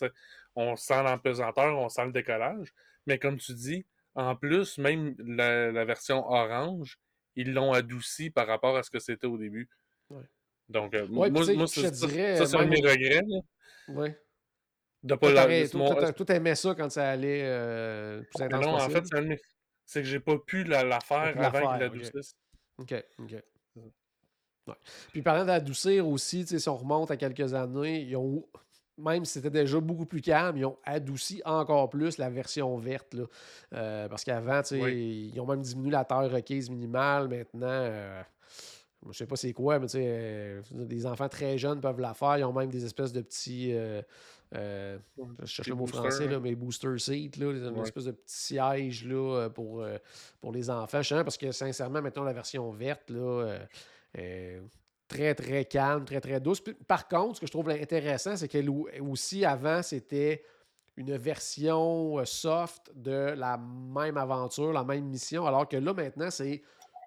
on 0.57 0.77
sent 0.77 1.03
l'empesanteur, 1.03 1.79
on 1.79 1.91
sent 1.91 2.07
le 2.07 2.13
décollage. 2.13 2.73
Mais 3.07 3.19
comme 3.19 3.37
tu 3.37 3.53
dis, 3.53 3.85
en 4.15 4.35
plus, 4.35 4.79
même 4.79 5.15
la, 5.19 5.71
la 5.71 5.85
version 5.85 6.27
orange, 6.27 6.99
ils 7.37 7.53
l'ont 7.53 7.75
adouci 7.75 8.31
par 8.31 8.47
rapport 8.47 8.79
à 8.79 8.83
ce 8.83 8.89
que 8.89 8.99
c'était 8.99 9.27
au 9.27 9.37
début. 9.37 9.69
Ouais. 10.09 10.25
Donc, 10.71 10.95
euh, 10.95 11.07
moi, 11.07 11.27
sais, 11.45 11.55
moi, 11.55 11.67
je 11.67 11.87
dirais, 11.87 12.39
ça, 12.39 12.47
c'est 12.47 12.57
un 12.57 12.65
de 12.65 12.71
mes 12.71 12.81
regrets, 12.81 13.21
Ouais. 13.89 14.19
De 15.03 15.15
pas 15.15 15.33
Toi, 15.33 16.01
la- 16.01 16.13
toi, 16.13 16.27
t'aimais 16.27 16.55
ça 16.55 16.75
quand 16.75 16.91
ça 16.91 17.11
allait 17.11 17.43
euh, 17.45 18.23
plus 18.23 18.43
intense 18.45 18.65
non, 18.67 18.75
en 18.75 18.89
fait, 18.91 19.05
c'est 19.87 20.03
que 20.03 20.09
j'ai 20.09 20.21
pas 20.21 20.39
pu 20.39 20.65
la, 20.65 20.85
la 20.85 21.01
faire 21.01 21.35
la 21.37 21.51
qu'il 21.51 21.61
faire, 21.61 21.79
l'adoucisse. 21.79 22.35
OK, 22.79 22.95
OK. 23.19 23.35
Ouais. 24.67 24.75
Puis 25.13 25.23
parlant 25.23 25.45
d'adoucir 25.45 26.07
aussi, 26.07 26.47
si 26.47 26.69
on 26.69 26.77
remonte 26.77 27.11
à 27.11 27.17
quelques 27.17 27.55
années, 27.55 28.03
ils 28.03 28.15
ont, 28.17 28.47
même 28.99 29.25
si 29.25 29.33
c'était 29.33 29.51
déjà 29.51 29.81
beaucoup 29.81 30.07
plus 30.07 30.21
calme, 30.21 30.57
ils 30.59 30.65
ont 30.67 30.79
adouci 30.85 31.41
encore 31.45 31.89
plus 31.91 32.19
la 32.19 32.29
version 32.31 32.77
verte. 32.77 33.15
Là. 33.15 33.25
Euh, 33.75 34.09
parce 34.09 34.23
qu'avant, 34.23 34.61
Oui. 34.73 35.31
ils 35.35 35.41
ont 35.41 35.47
même 35.47 35.63
diminué 35.63 35.91
la 35.91 36.05
taille 36.05 36.29
requise 36.29 36.71
minimale. 36.71 37.29
Maintenant, 37.29 37.67
euh, 37.69 38.23
je 39.09 39.13
sais 39.17 39.27
pas 39.27 39.37
c'est 39.37 39.53
quoi, 39.53 39.79
mais 39.79 39.87
tu 39.87 39.93
sais, 39.93 40.05
euh, 40.05 40.63
des 40.73 41.07
enfants 41.07 41.29
très 41.29 41.57
jeunes 41.59 41.81
peuvent 41.81 42.01
la 42.01 42.15
faire. 42.15 42.39
Ils 42.39 42.45
ont 42.45 42.53
même 42.53 42.71
des 42.71 42.85
espèces 42.85 43.13
de 43.13 43.23
petits. 43.23 43.73
euh, 43.73 44.03
euh, 44.55 44.99
je 45.41 45.47
cherche 45.47 45.69
le 45.71 45.75
mot 45.77 45.87
français, 45.87 46.27
là, 46.29 46.39
mais 46.41 46.55
booster 46.55 46.99
seat, 46.99 47.37
là, 47.37 47.51
une 47.53 47.77
Ouais. 47.77 47.83
espèce 47.83 48.05
de 48.05 48.11
petit 48.13 48.37
siège 48.37 49.07
là, 49.07 49.49
pour, 49.49 49.85
pour 50.41 50.53
les 50.53 50.69
enfants. 50.69 51.03
Je 51.03 51.15
sais 51.15 51.25
parce 51.25 51.39
que 51.39 51.51
sincèrement, 51.53 52.03
maintenant, 52.03 52.25
la 52.25 52.33
version 52.33 52.71
verte, 52.73 53.11
là, 53.11 53.59
est 54.15 54.61
très, 55.09 55.35
très 55.35 55.65
calme, 55.65 56.05
très, 56.05 56.21
très 56.21 56.41
douce. 56.41 56.63
Par 56.87 57.09
contre, 57.09 57.37
ce 57.37 57.41
que 57.41 57.47
je 57.47 57.53
trouve 57.53 57.71
intéressant, 57.71 58.37
c'est 58.37 58.49
qu'elle 58.49 58.69
aussi, 59.01 59.45
avant, 59.45 59.83
c'était 59.83 60.43
une 60.97 61.17
version 61.17 62.23
soft 62.25 62.91
de 62.95 63.33
la 63.37 63.57
même 63.57 64.17
aventure, 64.19 64.73
la 64.73 64.85
même 64.85 65.05
mission, 65.07 65.47
alors 65.47 65.67
que 65.69 65.77
là, 65.77 65.95
maintenant, 65.95 66.31
c'est 66.31 66.61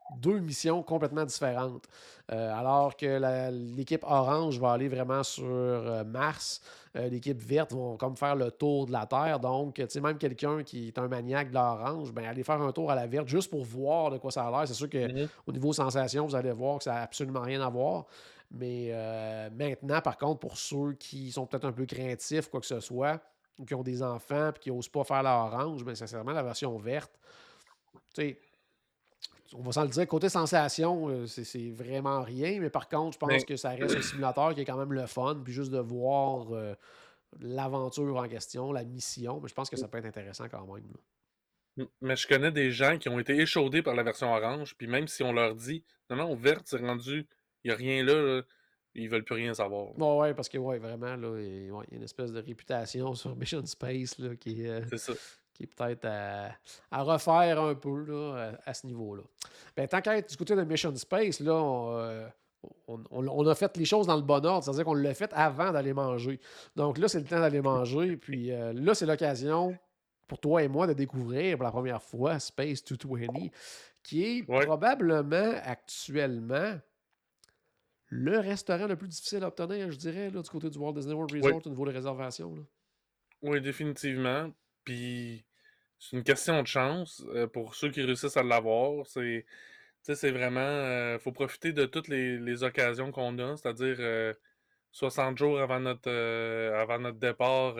deux 0.09 0.39
missions 0.39 0.83
complètement 0.83 1.25
différentes. 1.25 1.87
Euh, 2.31 2.53
alors 2.53 2.95
que 2.95 3.51
l'équipe 3.75 4.03
orange 4.03 4.59
va 4.59 4.71
aller 4.73 4.87
vraiment 4.87 5.23
sur 5.23 5.43
euh, 5.45 6.03
Mars, 6.03 6.61
euh, 6.95 7.09
l'équipe 7.09 7.41
verte 7.41 7.73
vont 7.73 7.97
comme 7.97 8.15
faire 8.15 8.35
le 8.35 8.51
tour 8.51 8.85
de 8.85 8.91
la 8.91 9.05
Terre. 9.05 9.39
Donc, 9.39 9.75
tu 9.75 9.85
sais, 9.89 10.01
même 10.01 10.17
quelqu'un 10.17 10.63
qui 10.63 10.87
est 10.89 10.97
un 10.97 11.07
maniaque 11.07 11.49
de 11.49 11.55
l'orange, 11.55 12.13
ben, 12.13 12.25
aller 12.25 12.43
faire 12.43 12.61
un 12.61 12.71
tour 12.71 12.91
à 12.91 12.95
la 12.95 13.07
verte 13.07 13.27
juste 13.27 13.49
pour 13.49 13.63
voir 13.63 14.11
de 14.11 14.17
quoi 14.17 14.31
ça 14.31 14.47
a 14.47 14.51
l'air. 14.51 14.67
C'est 14.67 14.73
sûr 14.73 14.89
que 14.89 15.07
Mhm. 15.07 15.29
au 15.47 15.51
niveau 15.51 15.73
sensation, 15.73 16.25
vous 16.25 16.35
allez 16.35 16.51
voir 16.51 16.77
que 16.77 16.85
ça 16.85 16.93
n'a 16.93 17.01
absolument 17.01 17.41
rien 17.41 17.61
à 17.61 17.69
voir. 17.69 18.05
Mais 18.51 18.91
maintenant, 19.51 19.99
par 20.01 20.17
contre, 20.17 20.39
pour 20.39 20.57
ceux 20.57 20.93
qui 20.93 21.31
sont 21.31 21.47
peut-être 21.47 21.65
un 21.65 21.71
peu 21.71 21.85
craintifs, 21.85 22.49
quoi 22.49 22.59
que 22.59 22.67
ce 22.67 22.79
soit, 22.79 23.19
ou 23.57 23.65
qui 23.65 23.73
ont 23.75 23.83
des 23.83 24.01
enfants 24.03 24.49
et 24.49 24.59
qui 24.59 24.71
n'osent 24.71 24.89
pas 24.89 25.03
faire 25.03 25.23
la 25.23 25.37
orange, 25.37 25.83
bien, 25.83 25.95
sincèrement, 25.95 26.31
la 26.31 26.43
version 26.43 26.77
verte, 26.77 27.11
tu 28.13 28.21
sais, 28.21 28.39
on 29.55 29.61
va 29.61 29.71
s'en 29.71 29.83
le 29.83 29.89
dire, 29.89 30.07
côté 30.07 30.29
sensation, 30.29 31.09
euh, 31.09 31.25
c'est 31.27 31.69
vraiment 31.71 32.21
rien. 32.21 32.59
Mais 32.59 32.69
par 32.69 32.87
contre, 32.89 33.13
je 33.13 33.19
pense 33.19 33.29
Mais- 33.29 33.43
que 33.43 33.55
ça 33.55 33.69
reste 33.71 33.95
un 33.95 34.01
simulateur 34.01 34.53
qui 34.55 34.61
est 34.61 34.65
quand 34.65 34.77
même 34.77 34.93
le 34.93 35.05
fun. 35.07 35.41
Puis 35.43 35.53
juste 35.53 35.71
de 35.71 35.79
voir 35.79 36.53
euh, 36.53 36.73
l'aventure 37.39 38.15
en 38.15 38.27
question, 38.27 38.71
la 38.71 38.83
mission, 38.83 39.39
mais 39.41 39.47
je 39.49 39.53
pense 39.53 39.69
que 39.69 39.75
ça 39.77 39.87
peut 39.87 39.97
être 39.97 40.05
intéressant 40.05 40.47
quand 40.49 40.65
même. 40.65 40.83
là. 41.77 41.85
Mais 42.01 42.15
je 42.15 42.27
connais 42.27 42.51
des 42.51 42.69
gens 42.71 42.97
qui 42.99 43.09
ont 43.09 43.17
été 43.19 43.35
échaudés 43.39 43.81
par 43.81 43.95
la 43.95 44.03
version 44.03 44.31
orange, 44.31 44.75
puis 44.77 44.85
même 44.87 45.07
si 45.07 45.23
on 45.23 45.33
leur 45.33 45.55
dit 45.55 45.83
non, 46.09 46.17
non, 46.17 46.35
verte, 46.35 46.63
c'est 46.65 46.77
rendu, 46.79 47.25
il 47.63 47.69
n'y 47.69 47.71
a 47.73 47.75
rien 47.75 48.03
là, 48.03 48.13
là, 48.13 48.41
ils 48.93 49.09
veulent 49.09 49.23
plus 49.23 49.33
rien 49.35 49.55
savoir. 49.55 49.91
Bon, 49.95 50.21
ouais, 50.21 50.35
parce 50.35 50.49
que 50.49 50.59
ouais, 50.59 50.77
vraiment, 50.77 51.15
là, 51.15 51.39
il 51.39 51.71
ouais, 51.71 51.85
il 51.87 51.93
y 51.93 51.95
a 51.95 51.97
une 51.97 52.03
espèce 52.03 52.31
de 52.31 52.39
réputation 52.39 53.13
sur 53.15 53.35
Mission 53.35 53.65
Space 53.65 54.19
là, 54.19 54.35
qui, 54.35 54.65
est, 54.65 54.69
euh, 54.69 54.81
C'est 54.91 54.99
ça. 54.99 55.13
Qui 55.53 55.63
est 55.63 55.67
peut-être 55.67 56.05
à, 56.05 57.03
refaire 57.03 57.61
un 57.61 57.75
peu 57.75 58.03
là, 58.05 58.53
à, 58.65 58.73
ce 58.73 58.87
niveau-là. 58.87 59.23
Ben, 59.75 59.87
tant 59.87 60.01
qu'à 60.01 60.17
être 60.17 60.29
du 60.29 60.37
côté 60.37 60.55
de 60.55 60.63
Mission 60.63 60.95
Space, 60.95 61.39
là, 61.39 61.53
on, 62.87 63.03
on, 63.11 63.47
a 63.47 63.55
fait 63.55 63.75
les 63.77 63.85
choses 63.85 64.07
dans 64.07 64.15
le 64.15 64.21
bon 64.21 64.45
ordre, 64.45 64.63
c'est-à-dire 64.63 64.85
qu'on 64.85 64.93
l'a 64.93 65.13
fait 65.13 65.31
avant 65.33 65.71
d'aller 65.71 65.93
manger. 65.93 66.39
Donc 66.75 66.97
là, 66.97 67.07
c'est 67.07 67.19
le 67.19 67.25
temps 67.25 67.39
d'aller 67.39 67.61
manger. 67.61 68.17
Puis 68.17 68.47
là, 68.47 68.95
c'est 68.95 69.05
l'occasion 69.05 69.77
pour 70.27 70.39
toi 70.39 70.63
et 70.63 70.67
moi 70.67 70.87
de 70.87 70.93
découvrir 70.93 71.57
pour 71.57 71.65
la 71.65 71.71
première 71.71 72.01
fois 72.01 72.39
Space 72.39 72.83
220, 72.83 73.49
qui 74.01 74.23
est 74.23 74.43
probablement 74.43 75.53
actuellement 75.63 76.79
le 78.07 78.39
restaurant 78.39 78.87
le 78.87 78.95
plus 78.95 79.07
difficile 79.07 79.43
à 79.43 79.47
obtenir, 79.47 79.91
je 79.91 79.97
dirais, 79.97 80.29
là, 80.29 80.41
du 80.41 80.49
côté 80.49 80.69
du 80.69 80.77
Walt 80.77 80.93
Disney 80.93 81.15
World 81.15 81.33
Resort 81.33 81.61
au 81.65 81.69
niveau 81.69 81.85
des 81.85 81.91
réservations. 81.91 82.53
Oui, 83.41 83.59
définitivement. 83.59 84.51
Puis 84.83 85.45
c'est 85.99 86.17
une 86.17 86.23
question 86.23 86.61
de 86.61 86.67
chance 86.67 87.23
euh, 87.33 87.47
pour 87.47 87.75
ceux 87.75 87.89
qui 87.89 88.01
réussissent 88.01 88.37
à 88.37 88.43
l'avoir. 88.43 89.05
C'est 89.07 89.45
c'est 90.01 90.31
vraiment. 90.31 90.59
Il 90.59 91.15
euh, 91.15 91.19
faut 91.19 91.31
profiter 91.31 91.71
de 91.71 91.85
toutes 91.85 92.09
les, 92.09 92.63
occasions 92.63 93.11
qu'on 93.11 93.39
a, 93.39 93.55
c'est-à-dire 93.55 94.35
60 94.91 95.33
euh, 95.33 95.37
jours 95.37 95.61
avant 95.61 95.79
notre, 95.79 96.11
avant 96.75 96.99
notre 96.99 97.19
départ, 97.19 97.77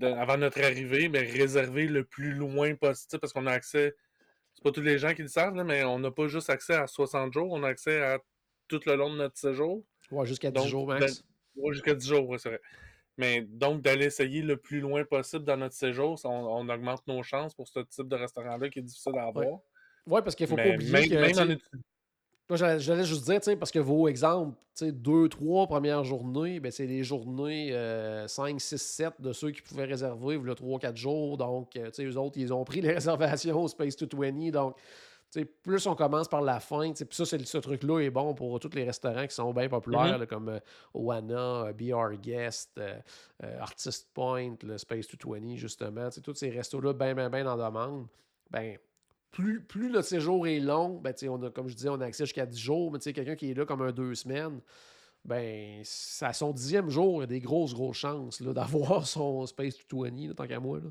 avant 0.00 0.36
notre 0.38 0.60
arrivée, 0.60 1.08
mais 1.08 1.20
réserver 1.20 1.86
le 1.86 2.04
plus 2.04 2.32
loin 2.32 2.74
possible 2.74 3.20
parce 3.20 3.32
qu'on 3.32 3.46
a 3.46 3.52
accès. 3.52 3.94
C'est 4.54 4.64
pas 4.64 4.72
tous 4.72 4.82
les 4.82 4.98
gens 4.98 5.14
qui 5.14 5.22
le 5.22 5.28
savent, 5.28 5.54
mais 5.54 5.84
on 5.84 6.00
n'a 6.00 6.10
pas 6.10 6.26
juste 6.26 6.50
accès 6.50 6.74
à 6.74 6.88
60 6.88 7.32
jours, 7.32 7.52
on 7.52 7.62
a 7.62 7.68
accès 7.68 8.02
à 8.02 8.18
tout 8.66 8.80
le 8.86 8.96
long 8.96 9.10
de 9.10 9.18
notre 9.18 9.38
séjour. 9.38 9.84
Ouais, 10.10 10.26
jusqu'à 10.26 10.50
10 10.50 10.66
jours 10.66 10.88
max. 10.88 11.24
Ouais, 11.54 11.72
jusqu'à 11.72 11.94
10 11.94 12.08
jours, 12.08 12.40
c'est 12.40 12.48
vrai. 12.48 12.60
Mais 13.18 13.42
donc, 13.42 13.82
d'aller 13.82 14.06
essayer 14.06 14.42
le 14.42 14.56
plus 14.56 14.80
loin 14.80 15.04
possible 15.04 15.44
dans 15.44 15.56
notre 15.56 15.74
séjour, 15.74 16.18
on, 16.24 16.68
augmente 16.68 17.06
nos 17.06 17.22
chances 17.22 17.54
pour 17.54 17.68
ce 17.68 17.80
type 17.80 18.08
de 18.08 18.16
restaurant-là 18.16 18.68
qui 18.70 18.78
est 18.78 18.82
difficile 18.82 19.18
à 19.18 19.26
avoir. 19.26 19.60
Oui, 20.06 20.20
parce 20.22 20.34
qu'il 20.34 20.44
ne 20.44 20.50
faut 20.50 20.56
pas 20.56 20.68
oublier 20.68 21.08
que. 21.08 21.58
Moi, 22.48 22.56
j'allais 22.58 23.04
juste 23.04 23.24
dire, 23.24 23.58
parce 23.58 23.70
que 23.70 23.78
vos 23.78 24.08
exemples, 24.08 24.56
deux, 24.80 25.28
trois 25.28 25.66
premières 25.66 26.04
journées, 26.04 26.60
ben, 26.60 26.70
c'est 26.70 26.86
les 26.86 27.02
journées 27.02 27.72
5, 28.26 28.60
6, 28.60 28.78
7 28.78 29.12
de 29.20 29.32
ceux 29.32 29.52
qui 29.52 29.62
pouvaient 29.62 29.84
réserver 29.84 30.38
le 30.38 30.54
3, 30.54 30.78
4 30.78 30.96
jours. 30.96 31.36
Donc, 31.36 31.76
euh, 31.76 31.90
eux 32.00 32.16
autres, 32.18 32.38
ils 32.38 32.52
ont 32.52 32.64
pris 32.64 32.80
les 32.80 32.92
réservations 32.94 33.62
au 33.62 33.68
Space 33.68 33.96
220. 33.96 34.50
Donc, 34.50 34.76
plus 35.62 35.86
on 35.86 35.94
commence 35.94 36.28
par 36.28 36.42
la 36.42 36.60
fin, 36.60 36.92
puis 36.92 37.06
ça, 37.10 37.24
ce 37.24 37.58
truc-là 37.58 38.00
est 38.00 38.10
bon 38.10 38.34
pour 38.34 38.58
tous 38.60 38.74
les 38.74 38.84
restaurants 38.84 39.26
qui 39.26 39.34
sont 39.34 39.52
bien 39.52 39.68
populaires, 39.68 40.20
mm-hmm. 40.20 40.26
comme 40.26 40.48
euh, 40.48 40.60
Oana, 40.94 41.66
euh, 41.66 41.72
BR 41.72 42.16
Guest, 42.20 42.80
Artist 43.60 44.08
Point, 44.12 44.56
le 44.62 44.78
Space 44.78 45.08
220, 45.08 45.56
justement. 45.56 46.08
Tous 46.22 46.34
ces 46.34 46.50
restos-là, 46.50 46.92
bien, 46.92 47.14
bien, 47.14 47.30
bien 47.30 47.46
en 47.46 47.56
demande. 47.56 48.06
Ben, 48.50 48.76
plus, 49.30 49.62
plus 49.62 49.90
le 49.90 50.02
séjour 50.02 50.46
est 50.46 50.60
long, 50.60 51.00
ben, 51.00 51.14
on 51.28 51.42
a, 51.42 51.50
comme 51.50 51.68
je 51.68 51.74
disais, 51.74 51.88
on 51.88 52.00
a 52.00 52.04
accès 52.04 52.26
jusqu'à 52.26 52.46
10 52.46 52.58
jours, 52.58 52.92
mais 52.92 52.98
quelqu'un 52.98 53.34
qui 53.34 53.50
est 53.50 53.54
là 53.54 53.64
comme 53.64 53.82
un 53.82 53.92
deux 53.92 54.14
semaines, 54.14 54.60
ben, 55.24 55.82
à 56.20 56.32
son 56.32 56.52
dixième 56.52 56.90
jour, 56.90 57.18
il 57.18 57.20
y 57.20 57.24
a 57.24 57.26
des 57.26 57.40
grosses, 57.40 57.74
grosses 57.74 57.96
chances 57.96 58.42
d'avoir 58.42 59.06
son 59.06 59.46
Space 59.46 59.76
220, 59.88 60.34
tant 60.34 60.46
qu'à 60.46 60.60
moi. 60.60 60.78
Là. 60.78 60.90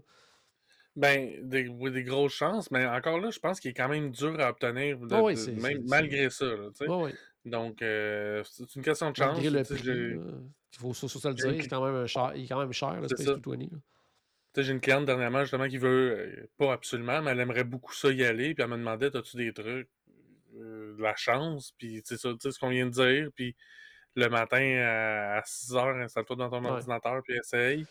Ben, 0.98 1.48
des, 1.48 1.70
des 1.70 2.04
grosses 2.04 2.34
chances, 2.34 2.70
mais 2.70 2.86
encore 2.86 3.20
là, 3.20 3.30
je 3.32 3.40
pense 3.40 3.62
qu'il 3.62 3.72
est 3.72 3.74
quand 3.74 3.88
même 3.88 4.12
dur 4.12 4.38
à 4.42 4.50
obtenir, 4.50 5.00
même, 5.00 5.84
malgré 5.88 6.30
ça. 6.30 6.46
Ah 6.82 7.08
Donc, 7.46 7.82
euh, 7.82 8.44
c'est 8.44 8.76
une 8.76 8.82
question 8.82 9.10
de 9.12 9.16
chance. 9.16 9.42
Malgré 9.42 9.50
le 9.50 9.64
prix, 9.64 10.20
il 10.74 10.80
faut 10.80 10.94
ça, 10.94 11.30
le 11.30 11.36
dire, 11.36 11.54
il 11.54 11.62
est 11.62 11.68
quand 11.68 11.86
même 11.86 12.08
cher, 12.08 12.34
il 12.36 12.44
est 12.44 12.48
quand 12.48 12.60
même 12.60 12.74
cher 12.74 13.00
le 13.00 13.08
Space 13.08 13.26
220. 13.26 13.68
J'ai 14.58 14.72
une 14.74 14.82
cliente 14.82 15.06
dernièrement 15.06 15.42
justement 15.42 15.70
qui 15.70 15.78
veut, 15.78 16.18
euh, 16.18 16.50
pas 16.58 16.74
absolument, 16.74 17.22
mais 17.22 17.32
elle 17.32 17.40
aimerait 17.40 17.64
beaucoup 17.64 17.94
ça 17.94 18.12
y 18.12 18.26
aller. 18.26 18.54
Puis 18.54 18.62
elle 18.62 18.70
me 18.70 18.78
demandait 18.78 19.16
As-tu 19.16 19.38
des 19.38 19.54
trucs 19.54 19.90
euh, 20.58 20.94
de 20.98 21.02
la 21.02 21.16
chance? 21.16 21.74
Puis 21.78 22.04
tu 22.04 22.18
sais 22.18 22.36
ce 22.38 22.60
qu'on 22.60 22.70
vient 22.70 22.86
de 22.86 22.92
dire. 22.92 23.30
Puis 23.34 23.56
le 24.16 24.28
matin 24.28 24.62
à 25.38 25.42
6 25.46 25.72
h, 25.72 26.04
installe-toi 26.04 26.36
dans 26.36 26.50
ton 26.50 26.66
ordinateur 26.66 27.22
puis 27.24 27.38
essaye. 27.38 27.86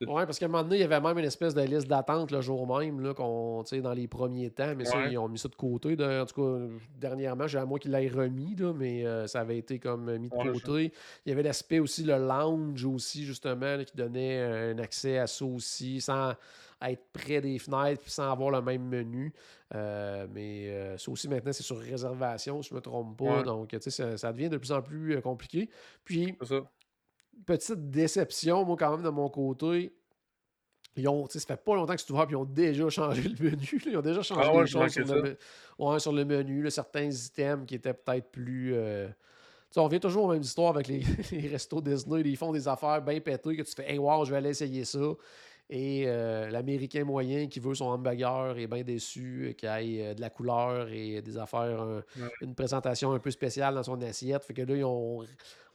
Oui, 0.00 0.22
parce 0.24 0.38
qu'à 0.38 0.46
un 0.46 0.48
moment 0.48 0.62
donné, 0.62 0.76
il 0.76 0.80
y 0.80 0.84
avait 0.84 1.00
même 1.00 1.18
une 1.18 1.24
espèce 1.24 1.54
de 1.54 1.62
liste 1.62 1.88
d'attente 1.88 2.30
le 2.30 2.40
jour 2.40 2.78
même, 2.78 3.00
là, 3.00 3.14
qu'on, 3.14 3.64
dans 3.82 3.92
les 3.92 4.06
premiers 4.06 4.50
temps, 4.50 4.74
mais 4.76 4.84
ça, 4.84 5.06
ils 5.06 5.18
ont 5.18 5.28
mis 5.28 5.38
ça 5.38 5.48
de 5.48 5.56
côté. 5.56 5.96
en 6.00 6.26
tout 6.26 6.42
cas, 6.42 6.74
dernièrement, 6.96 7.46
j'ai 7.46 7.58
à 7.58 7.64
moi 7.64 7.78
qui 7.78 7.88
l'ait 7.88 8.08
remis, 8.08 8.54
là, 8.56 8.72
mais 8.72 9.04
euh, 9.04 9.26
ça 9.26 9.40
avait 9.40 9.58
été 9.58 9.78
comme 9.78 10.16
mis 10.18 10.28
de 10.28 10.52
côté. 10.52 10.92
Il 11.26 11.30
y 11.30 11.32
avait 11.32 11.42
l'aspect 11.42 11.80
aussi, 11.80 12.04
le 12.04 12.16
lounge 12.16 12.84
aussi, 12.84 13.24
justement, 13.24 13.82
qui 13.84 13.96
donnait 13.96 14.40
un 14.40 14.78
accès 14.78 15.18
à 15.18 15.26
ça 15.26 15.44
aussi, 15.44 16.00
sans 16.00 16.34
être 16.80 17.02
près 17.12 17.40
des 17.40 17.58
fenêtres 17.58 18.02
puis 18.02 18.10
sans 18.10 18.30
avoir 18.30 18.50
le 18.50 18.62
même 18.62 18.82
menu. 18.82 19.32
Euh, 19.74 20.26
mais 20.30 20.68
euh, 20.68 20.96
ça 20.96 21.10
aussi, 21.10 21.28
maintenant, 21.28 21.52
c'est 21.52 21.62
sur 21.62 21.78
réservation, 21.78 22.62
si 22.62 22.68
je 22.68 22.74
ne 22.74 22.78
me 22.78 22.82
trompe 22.82 23.18
pas. 23.18 23.42
Donc, 23.42 23.70
tu 23.70 23.78
sais, 23.80 23.90
ça, 23.90 24.16
ça, 24.16 24.32
devient 24.32 24.48
de 24.48 24.56
plus 24.56 24.72
en 24.72 24.80
plus 24.80 25.20
compliqué. 25.20 25.68
Puis, 26.04 26.36
petite 27.46 27.90
déception, 27.90 28.64
moi, 28.64 28.76
quand 28.78 28.90
même, 28.90 29.04
de 29.04 29.10
mon 29.10 29.28
côté. 29.28 29.92
Ils 30.98 31.08
ont, 31.08 31.26
ça 31.28 31.38
fait 31.40 31.56
pas 31.56 31.76
longtemps 31.76 31.94
que 31.94 32.02
tu 32.02 32.12
vois, 32.12 32.26
puis 32.26 32.34
ils 32.34 32.38
ont 32.38 32.44
déjà 32.44 32.88
changé 32.90 33.22
le 33.22 33.50
menu. 33.50 33.82
Ils 33.86 33.96
ont 33.96 34.02
déjà 34.02 34.22
changé 34.22 34.50
ah 34.52 34.60
des 34.60 34.66
choses 34.66 34.92
sur 34.92 35.04
le, 35.04 35.98
sur 35.98 36.12
le, 36.12 36.24
menu. 36.24 36.70
certains 36.70 37.10
items 37.10 37.66
qui 37.66 37.76
étaient 37.76 37.94
peut-être 37.94 38.30
plus. 38.30 38.74
Euh, 38.74 39.08
on 39.76 39.84
revient 39.84 40.00
toujours 40.00 40.24
aux 40.24 40.32
mêmes 40.32 40.42
histoires 40.42 40.70
avec 40.70 40.88
les, 41.30 41.48
restos 41.48 41.80
Disney. 41.80 42.22
Ils 42.24 42.36
font 42.36 42.52
des 42.52 42.66
affaires 42.66 43.00
bien 43.02 43.20
pétées 43.20 43.56
que 43.56 43.62
tu 43.62 43.72
fais 43.74 43.92
Hey, 43.92 43.98
wow, 43.98 44.24
je 44.24 44.32
vais 44.32 44.38
aller 44.38 44.50
essayer 44.50 44.84
ça. 44.84 44.98
Et 45.70 46.04
euh, 46.06 46.48
l'Américain 46.48 47.04
moyen 47.04 47.46
qui 47.46 47.60
veut 47.60 47.74
son 47.74 47.84
hamburger 47.84 48.56
est 48.56 48.66
bien 48.66 48.82
déçu 48.82 49.54
qu'il 49.58 49.68
ait 49.68 50.02
euh, 50.02 50.14
de 50.14 50.20
la 50.22 50.30
couleur 50.30 50.88
et 50.88 51.20
des 51.20 51.36
affaires, 51.36 51.84
une 52.40 52.54
présentation 52.54 53.12
un 53.12 53.18
peu 53.18 53.30
spéciale 53.30 53.74
dans 53.74 53.82
son 53.82 54.00
assiette. 54.00 54.42
Fait 54.44 54.54
que 54.54 54.62
là, 54.62 54.74
ils 54.74 54.84
ont 54.84 55.22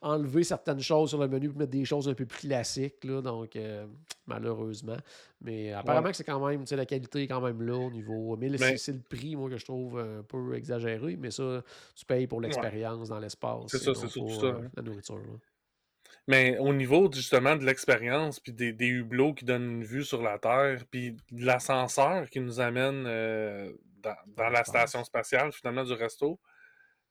enlevé 0.04 0.44
certaines 0.44 0.82
choses 0.82 1.10
sur 1.10 1.20
le 1.20 1.28
menu 1.28 1.50
pour 1.50 1.60
mettre 1.60 1.72
des 1.72 1.86
choses 1.86 2.08
un 2.08 2.14
peu 2.14 2.26
plus 2.26 2.48
classiques. 2.48 3.04
Là, 3.04 3.22
donc, 3.22 3.56
euh, 3.56 3.86
malheureusement. 4.28 4.98
Mais 5.42 5.72
apparemment 5.74 6.10
que 6.10 6.16
c'est 6.16 6.24
quand 6.24 6.46
même, 6.46 6.64
la 6.70 6.86
qualité 6.86 7.24
est 7.24 7.28
quand 7.28 7.42
même 7.42 7.62
là 7.62 7.76
au 7.76 7.90
niveau. 7.90 8.36
Mais, 8.38 8.50
ben 8.50 8.78
c'est 8.78 8.94
le 8.94 9.02
prix, 9.02 9.36
moi, 9.36 9.50
que 9.50 9.58
je 9.58 9.66
trouve 9.66 10.00
un 10.00 10.24
peu 10.24 10.56
exagéré. 10.56 11.16
Mais 11.18 11.32
ça, 11.32 11.64
tu 11.96 12.06
payes 12.06 12.28
pour 12.28 12.42
l'expérience 12.42 13.10
dans 13.10 13.20
l'espace. 13.20 13.64
C'est 13.68 13.80
ça, 13.80 13.94
c'est 13.94 14.08
surtout 14.08 14.40
ça. 14.40 14.48
Hein. 14.48 14.70
La 14.76 14.84
nourriture. 14.84 15.20
Mais 16.28 16.58
au 16.58 16.74
niveau 16.74 17.12
justement 17.12 17.56
de 17.56 17.66
l'expérience, 17.66 18.40
puis 18.40 18.54
des, 18.54 18.88
hublots 18.88 19.34
qui 19.34 19.44
donnent 19.44 19.70
une 19.70 19.84
vue 19.84 20.06
sur 20.06 20.22
la 20.22 20.40
Terre, 20.40 20.84
puis 20.90 21.18
de 21.32 21.46
l'ascenseur 21.46 22.30
qui 22.30 22.40
nous 22.40 22.62
amène 22.62 23.06
euh, 23.08 23.74
dans, 23.98 24.50
la 24.50 24.64
station 24.64 25.04
spatiale, 25.04 25.52
finalement, 25.52 25.84
du 25.84 25.94
resto, 25.94 26.40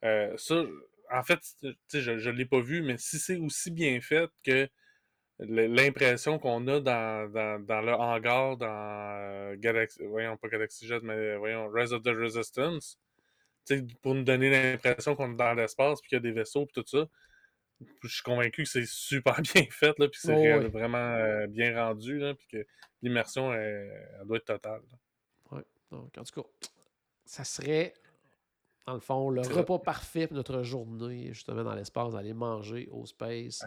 euh, 0.04 0.34
ça, 0.36 0.62
en 1.12 1.22
fait, 1.22 1.40
je 1.92 2.10
ne 2.10 2.34
l'ai 2.34 2.46
pas 2.46 2.60
vu, 2.60 2.82
mais 2.82 2.96
si 2.98 3.18
c'est 3.18 3.36
aussi 3.36 3.70
bien 3.70 4.00
fait 4.00 4.30
que 4.44 4.68
l'impression 5.38 6.38
qu'on 6.38 6.66
a 6.68 6.80
dans, 6.80 7.30
le 7.32 7.92
hangar 7.92 8.56
dans 8.56 8.66
euh, 8.68 9.56
Galaxy, 9.58 10.02
voyons, 10.04 10.36
pas 10.36 10.48
Galaxy 10.48 10.86
Jet, 10.86 11.00
mais 11.02 11.36
voyons, 11.36 11.68
Rise 11.68 11.92
of 11.92 12.02
the 12.02 12.08
Resistance, 12.08 12.98
pour 14.02 14.14
nous 14.14 14.24
donner 14.24 14.50
l'impression 14.50 15.14
qu'on 15.14 15.32
est 15.32 15.36
dans 15.36 15.54
l'espace, 15.54 16.00
puis 16.00 16.10
qu'il 16.10 16.16
y 16.16 16.20
a 16.20 16.22
des 16.22 16.32
vaisseaux, 16.32 16.66
puis 16.66 16.82
tout 16.82 16.88
ça, 16.88 17.06
je 18.02 18.08
suis 18.08 18.22
convaincu 18.22 18.62
que 18.62 18.68
c'est 18.68 18.86
super 18.86 19.40
bien 19.54 19.66
fait, 19.70 19.98
là, 19.98 20.08
puis 20.08 20.20
c'est 20.22 20.58
vraiment 20.68 20.98
euh, 20.98 21.46
bien 21.46 21.76
rendu, 21.76 22.18
là, 22.18 22.34
puis 22.34 22.46
que 22.48 22.66
l'immersion, 23.02 23.52
elle, 23.52 24.22
doit 24.24 24.36
être 24.38 24.46
totale. 24.46 24.82
Oui, 25.50 25.60
donc 25.90 26.16
en 26.16 26.24
tout 26.24 26.42
cas, 26.42 26.48
ça 27.24 27.44
serait, 27.44 27.94
dans 28.86 28.94
le 28.94 29.00
fond, 29.00 29.30
le 29.30 29.42
repas 29.42 29.78
parfait 29.78 30.26
pour 30.26 30.36
notre 30.36 30.62
journée, 30.62 31.32
justement, 31.32 31.62
dans 31.62 31.74
l'espace, 31.74 32.12
d'aller 32.12 32.34
manger 32.34 32.88
au 32.90 33.06
space. 33.06 33.64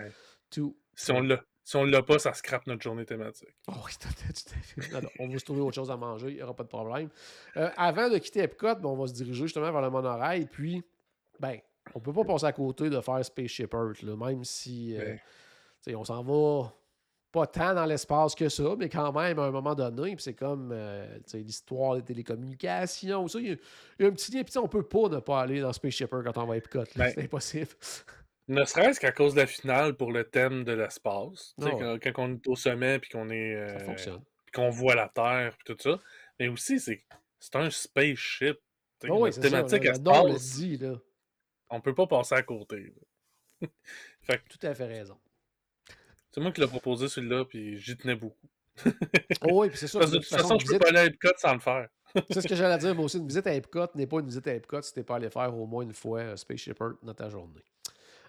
Tout. 0.49 0.77
Si 0.93 1.11
on 1.11 1.21
l'a. 1.21 1.41
Si 1.65 1.75
on 1.77 1.83
l'a 1.83 2.03
pas, 2.03 2.19
ça 2.19 2.31
scrape 2.35 2.67
notre 2.67 2.83
journée 2.83 3.05
thématique. 3.05 3.55
Oh 3.67 3.73
oui, 3.83 3.91
tout 3.99 4.07
à 4.07 4.11
fait. 4.11 5.07
on 5.17 5.27
va 5.27 5.39
se 5.39 5.43
trouver 5.43 5.61
autre 5.61 5.73
chose 5.73 5.89
à 5.89 5.97
manger, 5.97 6.29
il 6.29 6.35
n'y 6.35 6.43
aura 6.43 6.55
pas 6.55 6.61
de 6.61 6.69
problème. 6.69 7.09
Euh, 7.57 7.71
avant 7.75 8.07
de 8.07 8.19
quitter 8.19 8.41
Epcot, 8.41 8.75
on 8.83 8.95
va 8.95 9.07
se 9.07 9.13
diriger 9.13 9.45
justement 9.45 9.71
vers 9.71 9.81
le 9.81 9.89
monorail, 9.89 10.45
puis, 10.45 10.83
ben, 11.39 11.57
on 11.95 11.99
peut 11.99 12.13
pas 12.13 12.23
passer 12.23 12.45
à 12.45 12.53
côté 12.53 12.91
de 12.91 13.01
faire 13.01 13.25
Spaceship 13.25 13.73
Earth, 13.73 14.03
là, 14.03 14.15
même 14.15 14.43
si 14.43 14.95
euh, 14.95 15.15
on 15.95 16.03
s'en 16.03 16.21
va 16.21 16.71
pas 17.35 17.47
tant 17.47 17.73
dans 17.73 17.85
l'espace 17.85 18.33
que 18.33 18.47
ça, 18.47 18.63
mais 18.77 18.87
quand 18.87 19.11
même, 19.11 19.37
à 19.39 19.43
un 19.43 19.51
moment 19.51 19.75
donné, 19.75 20.15
c'est 20.19 20.33
comme 20.33 20.71
euh, 20.71 21.05
l'histoire 21.33 21.97
des 21.97 22.01
télécommunications, 22.01 23.27
ça, 23.27 23.39
il 23.39 23.59
y, 23.99 24.03
a 24.03 24.07
un 24.07 24.11
petit 24.11 24.31
lien, 24.31 24.43
puis 24.43 24.57
on 24.57 24.69
peut 24.69 24.87
pas 24.87 25.09
ne 25.09 25.19
pas 25.19 25.41
aller 25.41 25.59
dans 25.59 25.73
Spaceship 25.73 26.13
Earth 26.13 26.23
quand 26.23 26.37
on 26.41 26.45
va 26.45 26.53
à 26.53 26.57
Epcot, 26.57 26.83
ben, 26.95 27.11
c'est 27.13 27.23
impossible. 27.23 27.71
Ne 28.47 28.63
serait-ce 28.63 28.99
qu'à 28.99 29.11
cause 29.11 29.33
de 29.33 29.39
la 29.39 29.47
finale 29.47 29.95
pour 29.95 30.11
le 30.11 30.23
thème 30.23 30.63
de 30.65 30.71
l'espace. 30.71 31.55
Quand, 31.59 31.97
quand, 31.97 32.13
on 32.19 32.35
est 32.35 32.47
au 32.47 32.55
sommet 32.55 32.99
puis 32.99 33.09
qu'on 33.09 33.31
est. 33.31 33.55
Euh, 33.55 33.95
qu'on 34.53 34.69
voit 34.69 34.93
la 34.93 35.09
Terre 35.09 35.57
puis 35.57 35.73
tout 35.73 35.81
ça. 35.81 35.99
Mais 36.39 36.47
aussi, 36.47 36.79
c'est 36.79 37.01
un 37.55 37.71
spaceship. 37.71 38.59
Oh 39.09 39.23
oui, 39.23 39.31
thématique 39.31 39.85
ça, 39.85 39.93
dit, 39.97 40.77
là. 40.77 40.93
On 41.71 41.81
peut 41.81 41.95
pas 41.95 42.05
passer 42.05 42.35
à 42.35 42.43
côté. 42.43 42.93
fait 44.21 44.43
Tout 44.47 44.59
à 44.61 44.75
fait 44.75 44.85
raison. 44.85 45.17
C'est 46.35 46.41
moi 46.41 46.51
qui 46.51 46.59
l'ai 46.59 46.67
proposé 46.67 47.07
celui-là, 47.07 47.45
puis 47.45 47.77
j'y 47.77 47.95
tenais 47.95 48.15
beaucoup. 48.15 48.35
Oh 49.47 49.61
oui, 49.61 49.69
puis 49.69 49.77
c'est 49.77 49.87
ça. 49.87 49.99
Parce 49.99 50.11
que 50.11 50.17
de 50.17 50.21
toute 50.21 50.29
façon, 50.29 50.59
je 50.59 50.65
peux 50.65 50.73
visite- 50.73 50.81
pas 50.81 50.89
aller 50.89 50.97
à 50.97 51.05
Epcot 51.05 51.29
sans 51.37 51.53
le 51.53 51.59
faire. 51.59 51.87
C'est 52.29 52.41
ce 52.41 52.47
que 52.49 52.55
j'allais 52.55 52.77
dire, 52.77 52.93
moi 52.93 53.05
aussi. 53.05 53.19
Une 53.19 53.27
visite 53.27 53.47
à 53.47 53.53
Epcot 53.53 53.87
n'est 53.95 54.05
pas 54.05 54.19
une 54.19 54.25
visite 54.25 54.45
à 54.47 54.53
Epcot 54.53 54.81
si 54.81 54.93
t'es 54.93 55.03
pas 55.03 55.15
allé 55.15 55.29
faire 55.29 55.57
au 55.57 55.65
moins 55.65 55.83
une 55.83 55.93
fois 55.93 56.19
euh, 56.19 56.35
Spaceship 56.35 56.77
Earth 56.81 56.97
dans 57.03 57.13
ta 57.13 57.29
journée. 57.29 57.63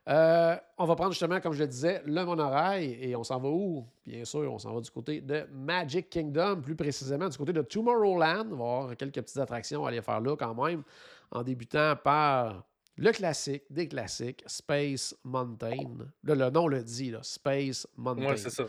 Euh, 0.09 0.55
on 0.79 0.85
va 0.85 0.95
prendre 0.95 1.11
justement, 1.11 1.41
comme 1.41 1.53
je 1.53 1.59
le 1.65 1.67
disais, 1.67 2.01
le 2.07 2.25
monorail 2.25 2.97
et 3.01 3.17
on 3.17 3.25
s'en 3.25 3.41
va 3.41 3.49
où? 3.49 3.85
Bien 4.07 4.25
sûr, 4.25 4.53
on 4.53 4.59
s'en 4.61 4.73
va 4.73 4.81
du 4.81 4.91
côté 4.93 5.21
de 5.21 5.45
Magic 5.53 6.09
Kingdom, 6.09 6.61
plus 6.61 6.77
précisément 6.77 7.29
du 7.29 7.37
côté 7.37 7.53
de 7.53 7.63
Tomorrowland. 7.63 8.47
On 8.53 8.57
va 8.57 8.65
avoir 8.65 8.97
quelques 8.97 9.21
petites 9.21 9.39
attractions 9.39 9.85
à 9.85 9.89
aller 9.89 10.01
faire 10.01 10.21
là 10.21 10.37
quand 10.37 10.55
même, 10.65 10.85
en 11.33 11.43
débutant 11.43 11.97
par 11.97 12.65
le 12.97 13.13
classique 13.13 13.65
des 13.71 13.89
classiques, 13.89 14.43
Space 14.47 15.17
Mountain. 15.25 15.99
Là, 16.25 16.35
le 16.35 16.51
nom 16.51 16.67
le 16.69 16.83
dit, 16.83 17.11
là, 17.11 17.21
Space 17.23 17.87
Mountain. 17.97 18.27
Ouais, 18.31 18.37
c'est 18.37 18.51
ça. 18.51 18.67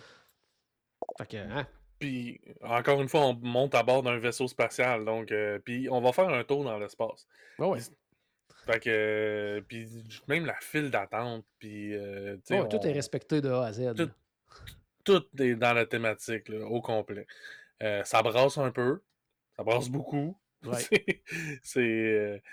Fait 1.18 1.28
que, 1.28 1.38
hein, 1.38 1.68
Puis, 2.00 2.40
encore 2.62 3.02
une 3.02 3.10
fois, 3.10 3.22
on 3.26 3.34
monte 3.34 3.74
à 3.74 3.82
bord 3.84 4.04
d'un 4.04 4.20
vaisseau 4.20 4.48
spatial. 4.48 5.04
Donc, 5.06 5.32
euh, 5.32 5.58
puis 5.60 5.88
on 5.90 6.00
va 6.02 6.12
faire 6.14 6.30
un 6.30 6.44
tour 6.44 6.64
dans 6.64 6.78
l'espace. 6.78 7.26
ouais, 7.60 7.68
ouais. 7.68 7.80
Fait 8.66 8.80
que, 8.82 8.90
euh, 8.90 9.62
puis 9.62 9.88
même 10.28 10.46
la 10.46 10.56
file 10.60 10.92
d'attente, 10.92 11.46
puis, 11.58 11.96
euh, 11.96 12.36
Tout 12.46 12.86
est 12.86 12.92
respecté 12.92 13.40
de 13.40 13.50
A 13.50 13.66
à 13.68 13.72
Z. 13.74 13.94
Tout- 13.96 14.12
tout 15.06 15.26
est 15.42 15.56
dans 15.56 15.72
la 15.74 15.86
thématique, 15.86 16.50
là, 16.50 16.66
au 16.68 16.82
complet. 16.82 17.26
Euh, 17.82 18.04
ça 18.04 18.22
brasse 18.22 18.58
un 18.58 18.72
peu, 18.72 19.02
ça 19.56 19.64
brasse 19.64 19.88
beaucoup. 19.90 20.38
Ouais. 20.66 20.74
C'est- 21.64 22.44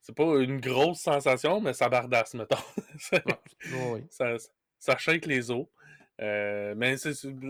c'est 0.00 0.14
pas 0.14 0.38
une 0.40 0.60
grosse 0.60 1.00
sensation, 1.00 1.60
mais 1.60 1.72
ça 1.72 1.88
bardasse, 1.88 2.34
mettons. 2.34 2.56
Ça- 2.98 3.20
ça, 4.10 4.36
ça 4.78 4.96
shake 4.96 5.26
les 5.26 5.50
os. 5.50 5.66
Euh, 6.20 6.74
mais 6.76 6.96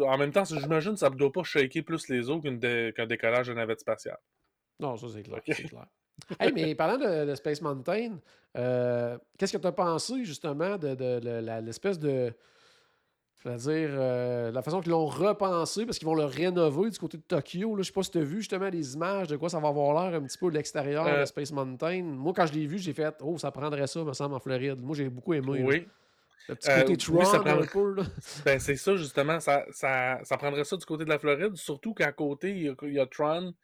en 0.06 0.16
même 0.18 0.30
temps, 0.32 0.44
j'imagine 0.44 0.92
que 0.92 0.98
ça 0.98 1.10
ne 1.10 1.16
doit 1.16 1.32
pas 1.32 1.42
shaker 1.42 1.82
plus 1.82 2.08
les 2.08 2.30
os 2.30 2.40
dé- 2.42 2.92
qu'un 2.94 3.06
décollage 3.06 3.48
de 3.48 3.54
navette 3.54 3.80
spatiale. 3.80 4.18
Non, 4.78 4.96
ça 4.96 5.06
c'est 5.12 5.22
clair. 5.22 5.40
C'est 5.46 5.64
clair. 5.64 5.86
Hey, 6.38 6.52
mais 6.52 6.74
parlant 6.74 6.98
de, 6.98 7.24
de 7.30 7.34
Space 7.34 7.62
Mountain, 7.62 8.18
euh, 8.56 9.18
qu'est-ce 9.38 9.56
que 9.56 9.62
tu 9.62 9.66
as 9.66 9.72
pensé 9.72 10.24
justement 10.24 10.76
de, 10.78 10.94
de- 10.94 11.18
de 11.20 11.30
la- 11.30 11.60
l'espèce 11.60 11.98
de. 11.98 12.32
C'est-à-dire, 13.42 13.88
euh, 13.92 14.50
la 14.52 14.60
façon 14.62 14.80
qu'ils 14.80 14.92
l'ont 14.92 15.06
repensé, 15.06 15.86
parce 15.86 15.98
qu'ils 15.98 16.06
vont 16.06 16.14
le 16.14 16.24
rénover 16.26 16.90
du 16.90 16.98
côté 16.98 17.16
de 17.16 17.22
Tokyo. 17.22 17.74
Là, 17.74 17.82
je 17.82 17.86
sais 17.86 17.92
pas 17.92 18.02
si 18.02 18.10
tu 18.10 18.18
as 18.18 18.22
vu 18.22 18.36
justement 18.38 18.68
les 18.68 18.94
images 18.94 19.28
de 19.28 19.36
quoi 19.36 19.48
ça 19.48 19.58
va 19.60 19.68
avoir 19.68 19.94
l'air 20.10 20.20
un 20.20 20.24
petit 20.24 20.36
peu 20.36 20.50
de 20.50 20.54
l'extérieur 20.56 21.06
Euh, 21.06 21.20
de 21.20 21.24
Space 21.24 21.50
Mountain. 21.52 22.02
Moi, 22.02 22.34
quand 22.36 22.44
je 22.46 22.52
l'ai 22.52 22.66
vu, 22.66 22.78
j'ai 22.78 22.92
fait 22.92 23.14
Oh, 23.20 23.38
ça 23.38 23.50
prendrait 23.50 23.86
ça, 23.86 24.04
me 24.04 24.12
semble, 24.12 24.34
en 24.34 24.40
Floride. 24.40 24.78
Moi, 24.80 24.94
j'ai 24.94 25.08
beaucoup 25.08 25.32
aimé. 25.32 25.58
là. 25.60 25.64
Oui, 25.66 25.88
Le 26.48 26.54
petit 26.54 26.68
Euh, 26.70 26.80
côté 26.80 26.92
oui, 26.92 26.96
Tron, 26.98 27.24
ça 27.24 27.36
un 27.38 27.40
prendrait- 27.40 27.66
peu. 27.68 27.94
Là. 27.94 28.02
ben 28.44 28.58
c'est 28.58 28.76
ça 28.76 28.96
justement, 28.96 29.40
ça, 29.40 29.64
ça, 29.70 30.18
ça 30.24 30.36
prendrait 30.36 30.64
ça 30.64 30.76
du 30.76 30.84
côté 30.84 31.04
de 31.04 31.08
la 31.10 31.18
Floride, 31.18 31.54
surtout 31.56 31.94
qu'à 31.94 32.12
côté, 32.12 32.50
il 32.50 32.62
y 32.64 32.68
a, 32.68 32.74
il 32.82 32.92
y 32.94 32.98
a 33.00 33.06
Tron, 33.06 33.54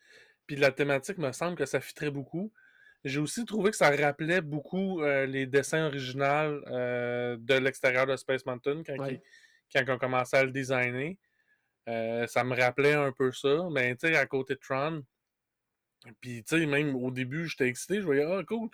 puis 0.47 0.57
la 0.57 0.71
thématique 0.71 1.19
me 1.19 1.33
semble 1.33 1.57
que 1.57 1.67
ça 1.67 1.81
fitterait 1.81 2.11
beaucoup. 2.11 2.51
J'ai 3.05 3.19
aussi 3.21 3.45
trouvé 3.45 3.71
que 3.73 3.77
ça 3.77 3.91
rappelait 3.91 4.41
beaucoup 4.41 5.03
euh, 5.03 5.27
les 5.27 5.47
dessins 5.47 5.87
originaux 5.87 6.25
euh, 6.25 7.37
de 7.39 7.55
l'extérieur 7.55 8.07
de 8.07 8.17
Space 8.17 8.45
Mountain 8.47 8.83
quand, 8.87 8.97
Ouais. 8.99 9.21
Quand 9.75 9.89
ont 9.89 9.99
commencé 9.99 10.37
à 10.37 10.45
le 10.45 10.51
designer. 10.51 11.17
Euh, 11.89 12.27
ça 12.27 12.43
me 12.45 12.57
rappelait 12.61 12.95
un 12.95 13.13
peu 13.13 13.31
ça, 13.33 13.69
mais 13.71 13.95
tu 13.97 14.09
sais, 14.09 14.17
à 14.17 14.27
côté 14.27 14.55
de 14.55 14.61
Tron, 14.61 15.05
puis 16.21 16.43
tu 16.45 16.59
sais, 16.59 16.67
même 16.67 16.97
au 16.97 17.11
début, 17.11 17.47
j'étais 17.49 17.69
excité, 17.69 17.97
je 18.01 18.03
voyais, 18.07 18.25
ah, 18.25 18.43
cool. 18.45 18.69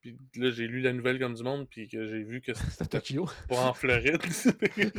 Puis 0.00 0.16
là, 0.34 0.50
j'ai 0.50 0.66
lu 0.66 0.80
la 0.80 0.92
nouvelle 0.92 1.20
comme 1.20 1.34
du 1.34 1.44
monde, 1.44 1.68
puis 1.68 1.86
que 1.88 2.04
j'ai 2.08 2.24
vu 2.24 2.40
que 2.40 2.52
C'était 2.54 2.86
Tokyo. 2.98 3.28
pas 3.48 3.66
en 3.68 3.74
Floride. 3.74 4.20
J'ai 4.76 4.90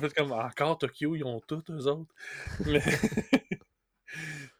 fait 0.00 0.14
comme 0.16 0.32
encore 0.32 0.78
Tokyo, 0.78 1.14
ils 1.14 1.24
ont 1.24 1.40
tout 1.40 1.62
eux 1.70 1.86
autres. 1.86 2.14
Mais, 2.66 2.80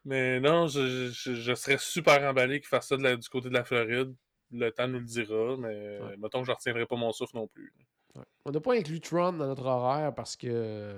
Mais 0.04 0.40
non, 0.40 0.66
je, 0.66 1.10
je- 1.10 1.34
je 1.34 1.54
serais 1.54 1.78
super 1.78 2.22
emballé 2.28 2.60
qu'ils 2.60 2.68
fassent 2.68 2.88
ça 2.88 2.96
de 2.96 3.02
la- 3.02 3.16
du 3.16 3.28
côté 3.28 3.48
de 3.48 3.54
la 3.54 3.64
Floride. 3.64 4.14
Le 4.50 4.70
temps 4.70 4.88
nous 4.88 4.98
le 4.98 5.04
dira, 5.06 5.56
mais 5.58 5.98
Ouais. 6.00 6.16
mettons 6.18 6.40
que 6.42 6.46
je 6.46 6.52
retiendrai 6.52 6.84
pas 6.86 6.96
mon 6.96 7.12
souffle 7.12 7.36
non 7.36 7.46
plus. 7.48 7.72
Ouais. 8.16 8.24
On 8.44 8.50
n'a 8.50 8.60
pas 8.60 8.74
inclus 8.74 9.00
Tron 9.00 9.32
dans 9.32 9.46
notre 9.46 9.66
horaire 9.66 10.14
parce 10.14 10.36
que 10.36 10.94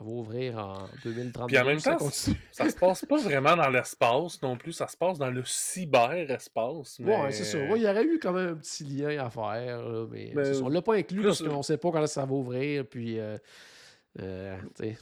ça 0.00 0.04
va 0.04 0.10
ouvrir 0.12 0.56
en 0.56 0.88
2032. 1.04 1.46
Puis 1.46 1.58
en 1.58 1.64
même 1.66 1.78
ça 1.78 1.92
temps, 1.92 1.98
continue. 1.98 2.36
Ça 2.52 2.70
se 2.70 2.74
passe 2.74 3.04
pas 3.04 3.18
vraiment 3.18 3.54
dans 3.54 3.68
l'espace 3.68 4.40
non 4.40 4.56
plus, 4.56 4.72
ça 4.72 4.88
se 4.88 4.96
passe 4.96 5.18
dans 5.18 5.30
le 5.30 5.42
cyberespace. 5.44 7.00
Mais... 7.00 7.20
Ouais, 7.20 7.30
c'est 7.32 7.44
ça. 7.44 7.58
Ouais, 7.58 7.78
il 7.78 7.82
y 7.82 7.86
aurait 7.86 8.04
eu 8.04 8.18
quand 8.18 8.32
même 8.32 8.54
un 8.54 8.56
petit 8.56 8.84
lien 8.84 9.22
à 9.22 9.28
faire, 9.28 9.82
là, 9.82 10.06
mais 10.10 10.32
ça. 10.54 10.62
on 10.62 10.70
l'a 10.70 10.80
pas 10.80 10.94
inclus 10.94 11.22
parce 11.22 11.42
qu'on 11.42 11.58
ne 11.58 11.62
sait 11.62 11.76
pas 11.76 11.90
quand 11.90 12.06
ça 12.06 12.24
va 12.24 12.32
ouvrir. 12.32 12.86
Puis, 12.86 13.20
euh, 13.20 13.36
euh, 14.20 14.56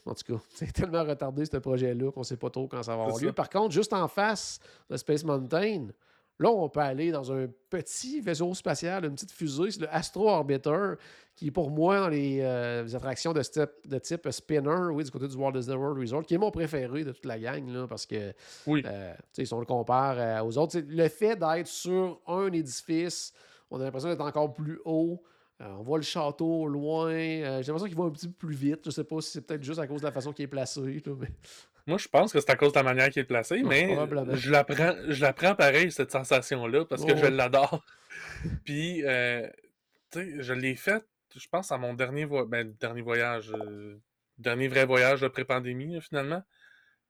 en 0.05 0.15
tout 0.15 0.35
cas, 0.35 0.43
c'est 0.49 0.73
tellement 0.73 1.05
retardé 1.05 1.45
ce 1.45 1.59
projet-là 1.59 2.11
qu'on 2.11 2.21
ne 2.21 2.25
sait 2.25 2.37
pas 2.37 2.51
trop 2.51 2.67
quand 2.67 2.83
ça 2.83 2.97
va 2.97 3.05
avoir 3.05 3.19
lieu. 3.19 3.29
ça. 3.29 3.33
Par 3.33 3.51
contre, 3.51 3.73
juste 3.73 3.93
en 3.93 4.09
face 4.09 4.59
de 4.91 4.97
Space 4.97 5.23
Mountain, 5.23 5.91
là, 6.39 6.51
on 6.51 6.69
peut 6.69 6.81
aller 6.81 7.11
dans 7.11 7.33
un 7.33 7.47
petit 7.71 8.21
vaisseau 8.21 8.55
spatial, 8.55 9.05
une 9.05 9.15
petite 9.15 9.33
fusée, 9.33 9.71
c'est 9.71 9.81
le 9.81 9.95
Astro 9.95 10.29
Orbiter, 10.29 10.95
qui 11.35 11.49
est 11.49 11.51
pour 11.51 11.71
moi 11.71 12.01
dans 12.01 12.09
les, 12.09 12.41
euh, 12.41 12.83
les 12.85 12.95
attractions 12.95 13.33
de, 13.33 13.41
de 13.87 13.99
type 13.99 14.29
spinner, 14.31 14.89
oui, 14.93 15.05
du 15.05 15.11
côté 15.11 15.29
du 15.29 15.37
Walt 15.37 15.53
Disney 15.53 15.77
World 15.77 15.99
Resort, 16.01 16.25
qui 16.25 16.35
est 16.35 16.39
mon 16.39 16.51
préféré 16.51 17.05
de 17.05 17.13
toute 17.13 17.25
la 17.27 17.39
gang, 17.39 17.69
là, 17.69 17.87
parce 17.87 18.07
que 18.07 18.33
Oui. 18.67 18.83
euh, 18.85 19.15
si 19.33 19.53
on 19.55 19.61
le 19.61 19.67
compare 19.67 20.17
euh, 20.19 20.43
aux 20.45 20.59
autres, 20.59 20.79
le 20.81 21.09
fait 21.09 21.37
d'être 21.37 21.67
sur 21.69 22.21
un 22.27 22.51
édifice, 22.53 23.33
on 23.71 23.81
a 23.81 23.85
l'impression 23.85 24.09
d'être 24.09 24.25
encore 24.25 24.53
plus 24.53 24.81
haut. 24.85 25.23
Euh, 25.61 25.67
on 25.79 25.83
voit 25.83 25.99
le 25.99 26.05
château 26.05 26.63
au 26.63 26.67
loin. 26.69 27.11
Euh, 27.11 27.63
J'ai 27.63 27.73
l'impression 27.73 27.89
qu'il 27.89 27.97
va 27.97 28.05
un 28.05 28.11
petit 28.11 28.29
peu 28.29 28.47
plus 28.47 28.55
vite. 28.55 28.81
Je 28.85 28.91
sais 28.91 29.03
pas 29.05 29.21
si 29.21 29.31
c'est 29.33 29.41
peut-être 29.41 29.63
juste 29.65 29.81
à 29.81 29.87
cause 29.89 30.01
de 30.01 30.07
la 30.07 30.13
façon 30.13 30.33
qu'il 30.33 30.45
est 30.45 30.49
placé. 30.49 30.81
là, 30.81 31.13
mais... 31.19 31.29
Moi, 31.89 31.99
je 31.99 32.07
pense 32.07 32.33
que 32.33 32.39
c'est 32.41 32.51
à 32.51 32.57
cause 32.57 32.73
de 32.73 32.79
la 32.79 32.83
manière 32.85 33.09
qu'il 33.11 33.23
est 33.23 33.25
placé, 33.25 33.63
mais 33.65 33.89
je 34.37 34.51
la 34.53 34.63
prends, 34.63 34.95
je 35.09 35.21
la 35.23 35.33
prends 35.33 35.55
pareil, 35.57 35.91
cette 35.91 36.13
sensation-là, 36.13 36.85
parce 36.85 37.03
que 37.05 37.17
je 37.17 37.27
l'adore. 37.27 37.83
Puis, 38.65 39.05
euh, 39.05 39.49
tu 40.13 40.21
sais, 40.21 40.43
je 40.43 40.53
l'ai 40.53 40.75
fait, 40.77 41.05
je 41.35 41.49
pense, 41.49 41.73
à 41.73 41.79
mon 41.79 41.95
dernier, 41.95 42.25
vo- 42.27 42.45
ben, 42.47 42.75
dernier 42.79 43.01
voyage, 43.03 43.51
euh, 43.55 43.97
dernier 44.37 44.69
vrai 44.69 44.85
voyage 44.85 45.23
de 45.23 45.29
pré-pandémie, 45.29 46.01
finalement. 46.03 46.43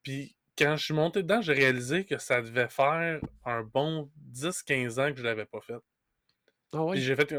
Puis, 0.03 0.37
quand 0.57 0.76
je 0.76 0.85
suis 0.87 0.95
monté 0.95 1.22
dedans, 1.22 1.41
j'ai 1.43 1.53
réalisé 1.55 2.05
que 2.05 2.18
ça 2.18 2.41
devait 2.41 2.68
faire 2.68 3.20
un 3.45 3.62
bon 3.62 4.11
10-15 4.33 4.99
ans 5.01 5.12
que 5.12 5.18
je 5.18 5.24
l'avais 5.24 5.45
pas 5.45 5.61
fait. 5.61 5.74
Ah 6.72 6.85
ouais? 6.85 6.93
Puis 6.93 7.01
j'ai 7.03 7.16
fait, 7.16 7.35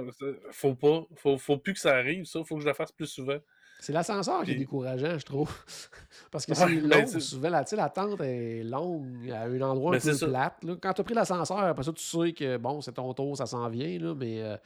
faut 0.51 0.75
pas, 0.75 1.05
faut, 1.15 1.37
faut 1.37 1.57
plus 1.57 1.73
que 1.73 1.79
ça 1.79 1.95
arrive, 1.95 2.25
ça, 2.25 2.43
faut 2.43 2.55
que 2.55 2.61
je 2.63 2.67
le 2.67 2.73
fasse 2.73 2.91
plus 2.91 3.07
souvent. 3.07 3.37
C'est 3.81 3.93
l'ascenseur 3.93 4.43
qui 4.43 4.51
est 4.51 4.55
décourageant, 4.55 5.17
je 5.17 5.25
trouve. 5.25 5.49
Parce 6.31 6.45
que 6.45 6.53
c'est 6.53 6.65
ben, 6.65 6.89
long. 7.01 7.07
c'est- 7.07 7.19
souvent, 7.21 7.49
la, 7.49 7.63
tu 7.63 7.69
sais, 7.71 7.75
la 7.77 7.89
tente 7.89 8.19
est 8.21 8.61
longue 8.63 9.31
à 9.31 9.43
un 9.43 9.61
endroit 9.61 9.91
un 9.91 9.93
Ben, 9.97 10.01
peu 10.01 10.11
c'est 10.11 10.17
ça. 10.17 10.27
plate. 10.27 10.63
là. 10.63 10.75
Quand 10.81 10.93
tu 10.93 11.01
as 11.01 11.03
pris 11.05 11.13
l'ascenseur, 11.13 11.59
après 11.59 11.83
ça, 11.83 11.93
tu 11.93 12.03
sais 12.03 12.33
que 12.33 12.57
bon, 12.57 12.81
c'est 12.81 12.91
ton 12.91 13.13
tour, 13.13 13.37
ça 13.37 13.45
s'en 13.45 13.67
vient. 13.69 13.97
Là, 13.99 14.13
mais 14.15 14.41
euh, 14.41 14.57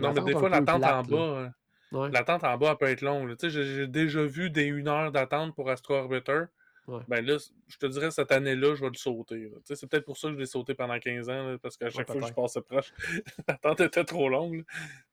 Non, 0.00 0.12
mais 0.14 0.20
des 0.22 0.30
un 0.34 0.38
fois, 0.38 0.40
peu 0.42 0.48
l'attente 0.48 0.84
en 0.84 1.02
bas, 1.02 1.16
euh, 1.16 1.48
Ouais. 1.92 2.10
L'attente 2.10 2.42
en 2.42 2.56
bas, 2.58 2.70
elle 2.72 2.76
peut 2.78 2.86
être 2.90 3.02
longue. 3.02 3.36
j'ai 3.40 3.86
déjà 3.86 4.24
vu 4.24 4.50
des 4.50 4.70
1 4.70 4.88
heure 4.88 5.12
d'attente 5.12 5.54
pour 5.54 5.70
Astro 5.70 5.94
Orbiter. 5.94 6.44
Ouais. 6.88 7.00
Ben 7.08 7.24
là, 7.26 7.36
je 7.66 7.76
te 7.78 7.86
dirais, 7.86 8.10
cette 8.12 8.30
année-là, 8.30 8.74
je 8.76 8.80
vais 8.82 8.88
le 8.90 8.94
sauter. 8.96 9.50
C'est 9.64 9.88
peut-être 9.88 10.04
pour 10.04 10.16
ça 10.16 10.28
que 10.28 10.34
je 10.34 10.38
l'ai 10.38 10.46
sauté 10.46 10.74
pendant 10.74 10.98
15 10.98 11.28
ans, 11.28 11.46
là, 11.50 11.58
parce 11.58 11.76
qu'à 11.76 11.90
chaque 11.90 12.06
fois 12.06 12.20
que 12.20 12.26
je 12.28 12.32
passais 12.32 12.60
proche, 12.62 12.92
l'attente 13.48 13.80
était 13.80 14.04
trop 14.04 14.28
longue. 14.28 14.58
là. 14.58 14.62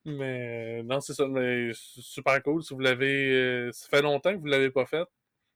Mais 0.05 0.79
euh, 0.79 0.83
non, 0.83 0.99
c'est 1.01 1.13
ça. 1.15 1.27
Mais 1.27 1.71
c'est 1.73 2.01
super 2.01 2.41
cool. 2.43 2.61
Si 2.63 2.73
vous 2.75 2.79
l'avez. 2.79 3.31
euh, 3.33 3.71
ça 3.71 3.87
fait 3.89 4.01
longtemps 4.03 4.31
que 4.33 4.37
vous 4.37 4.45
ne 4.45 4.51
l'avez 4.51 4.69
pas 4.69 4.85
fait, 4.85 5.07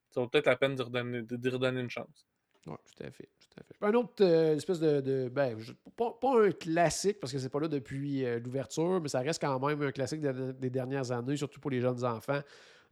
ça 0.09 0.22
vaut 0.22 0.28
peut-être 0.28 0.47
la 0.47 0.55
peine 0.55 0.74
d'y 0.76 0.82
redonner, 0.82 1.22
d'y 1.22 1.49
redonner 1.49 1.82
une 1.82 1.89
chance. 1.89 2.26
Oui, 2.65 2.76
tout 2.97 3.03
à 3.03 3.11
fait. 3.11 3.30
Tout 3.39 3.61
à 3.61 3.63
fait. 3.63 3.76
Un 3.86 3.93
autre 3.93 4.13
euh, 4.26 4.55
espèce 4.55 4.80
de. 4.80 4.99
de- 5.01 5.30
ben, 5.30 5.57
je- 5.59 5.74
pas, 5.95 6.18
pas 6.20 6.43
un 6.43 6.51
classique, 6.51 7.20
parce 7.20 7.32
que 7.32 7.38
c'est 7.39 7.49
pas 7.49 7.59
là 7.59 7.68
depuis 7.68 8.26
euh, 8.26 8.39
l'ouverture, 8.39 8.99
mais 9.01 9.07
ça 9.09 9.20
reste 9.20 9.39
quand 9.39 9.59
même 9.65 9.82
un 9.84 9.91
classique 9.91 10.22
des 10.22 10.70
dernières 10.72 11.11
années, 11.11 11.38
surtout 11.38 11.59
pour 11.59 11.70
les 11.72 11.80
jeunes 11.80 12.03
enfants. 12.03 12.41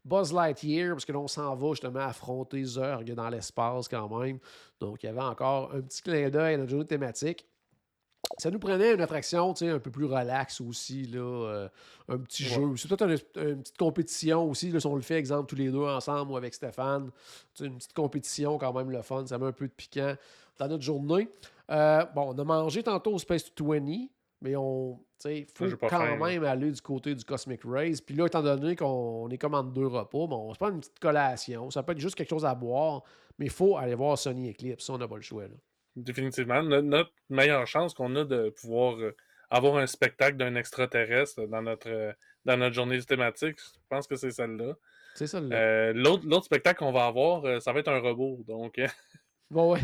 Buzz 0.06 0.32
Lightyear, 0.32 0.92
parce 0.94 1.04
que 1.04 1.12
là, 1.12 1.20
on 1.20 1.28
s'en 1.28 1.56
va 1.56 1.70
justement 1.72 2.00
affronter 2.02 2.64
Zurg 2.64 3.04
dans 3.04 3.30
l'espace 3.30 3.88
quand 3.88 4.08
même. 4.20 4.38
Donc, 4.80 5.02
il 5.04 5.08
y 5.08 5.10
avait 5.10 5.20
encore 5.22 5.72
un 5.74 5.82
petit 5.82 6.02
clin 6.02 6.30
d'œil 6.30 6.54
à 6.54 6.58
notre 6.58 6.70
journée 6.70 6.86
thématique. 6.86 7.46
Ça 8.38 8.50
nous 8.52 8.60
prenait 8.60 8.94
une 8.94 9.02
attraction 9.02 9.54
tu 9.54 9.66
sais, 9.66 9.72
un 9.72 9.80
peu 9.80 9.92
plus 9.92 10.06
relax 10.06 10.60
aussi, 10.60 11.04
là, 11.08 11.20
euh, 11.20 11.70
un 12.10 12.18
petit 12.18 12.44
Ouais. 12.44 12.50
jeu. 12.50 12.76
C'est 12.76 12.88
peut-être 12.88 13.04
une, 13.36 13.50
une 13.50 13.62
petite 13.62 13.78
compétition 13.78 14.50
aussi, 14.50 14.72
là, 14.72 14.80
si 14.80 14.88
on 14.88 14.96
le 14.96 15.02
fait, 15.02 15.16
exemple, 15.16 15.48
tous 15.48 15.56
les 15.56 15.70
deux 15.70 15.84
ensemble 15.86 16.32
ou 16.32 16.38
avec 16.38 16.54
Stéphane. 16.54 17.12
Une 17.62 17.78
petite 17.78 17.94
compétition 17.94 18.58
quand 18.58 18.74
même 18.74 18.90
le 18.92 19.02
fun, 19.04 19.26
ça 19.26 19.38
met 19.38 19.46
un 19.48 19.52
peu 19.52 19.68
de 19.68 19.74
piquant 19.74 20.16
dans 20.58 20.68
notre 20.68 20.84
journée. 20.84 21.30
Euh, 21.72 22.04
bon, 22.16 22.34
on 22.36 22.38
a 22.40 22.44
mangé 22.44 22.84
tantôt 22.84 23.14
au 23.14 23.20
Space 23.20 23.46
20, 23.60 24.08
mais 24.42 24.56
on, 24.56 25.00
il 25.26 25.46
faut 25.56 25.66
quand 25.90 26.04
là. 26.04 26.16
même 26.18 26.44
aller 26.44 26.72
du 26.72 26.82
côté 26.82 27.16
du 27.16 27.24
Cosmic 27.26 27.62
Rays. 27.64 27.94
Puis 28.06 28.16
là, 28.16 28.28
étant 28.28 28.44
donné 28.44 28.76
qu'on 28.76 29.30
est 29.30 29.38
comme 29.38 29.56
en 29.56 29.64
deux 29.64 29.88
repas, 29.88 30.28
bon, 30.28 30.50
on 30.50 30.54
se 30.54 30.60
prend 30.60 30.70
une 30.70 30.80
petite 30.80 31.00
collation. 31.00 31.70
Ça 31.72 31.84
peut 31.84 31.94
être 31.94 32.00
juste 32.00 32.16
quelque 32.16 32.30
chose 32.30 32.46
à 32.46 32.54
boire, 32.54 33.04
mais 33.40 33.46
il 33.46 33.52
faut 33.52 33.78
aller 33.78 33.96
voir 33.96 34.18
Sony 34.18 34.52
Eclipse. 34.52 34.86
Ça, 34.86 34.94
on 34.94 34.98
n'a 34.98 35.08
pas 35.08 35.16
le 35.16 35.22
choix. 35.22 35.44
Là. 35.44 35.56
Définitivement. 35.96 36.62
No- 36.62 36.82
Notre 36.82 37.12
meilleure 37.30 37.66
chance 37.66 37.94
qu'on 37.94 38.16
a 38.18 38.24
de 38.26 38.50
pouvoir 38.50 38.98
euh, 39.00 39.16
avoir 39.50 39.78
un 39.78 39.88
spectacle 39.88 40.38
d'un 40.38 40.56
extraterrestre 40.56 41.48
dans 41.48 41.62
notre, 41.62 41.90
euh, 41.90 42.12
dans 42.44 42.58
notre 42.58 42.76
journée 42.76 43.02
thématique, 43.02 43.58
je 43.60 43.80
pense 43.90 44.06
que 44.06 44.16
c'est 44.16 44.32
celle-là. 44.32 44.74
C'est 45.16 45.34
le- 45.34 45.50
Euh, 45.54 45.94
L'autre 45.96 46.24
l'autre 46.28 46.46
spectacle 46.46 46.80
qu'on 46.80 46.92
va 46.92 47.06
avoir, 47.06 47.62
ça 47.62 47.72
va 47.72 47.80
être 47.80 47.88
un 47.88 48.00
robot. 48.00 48.44
Donc, 48.46 48.80
Bon, 49.50 49.74
ouais. 49.74 49.80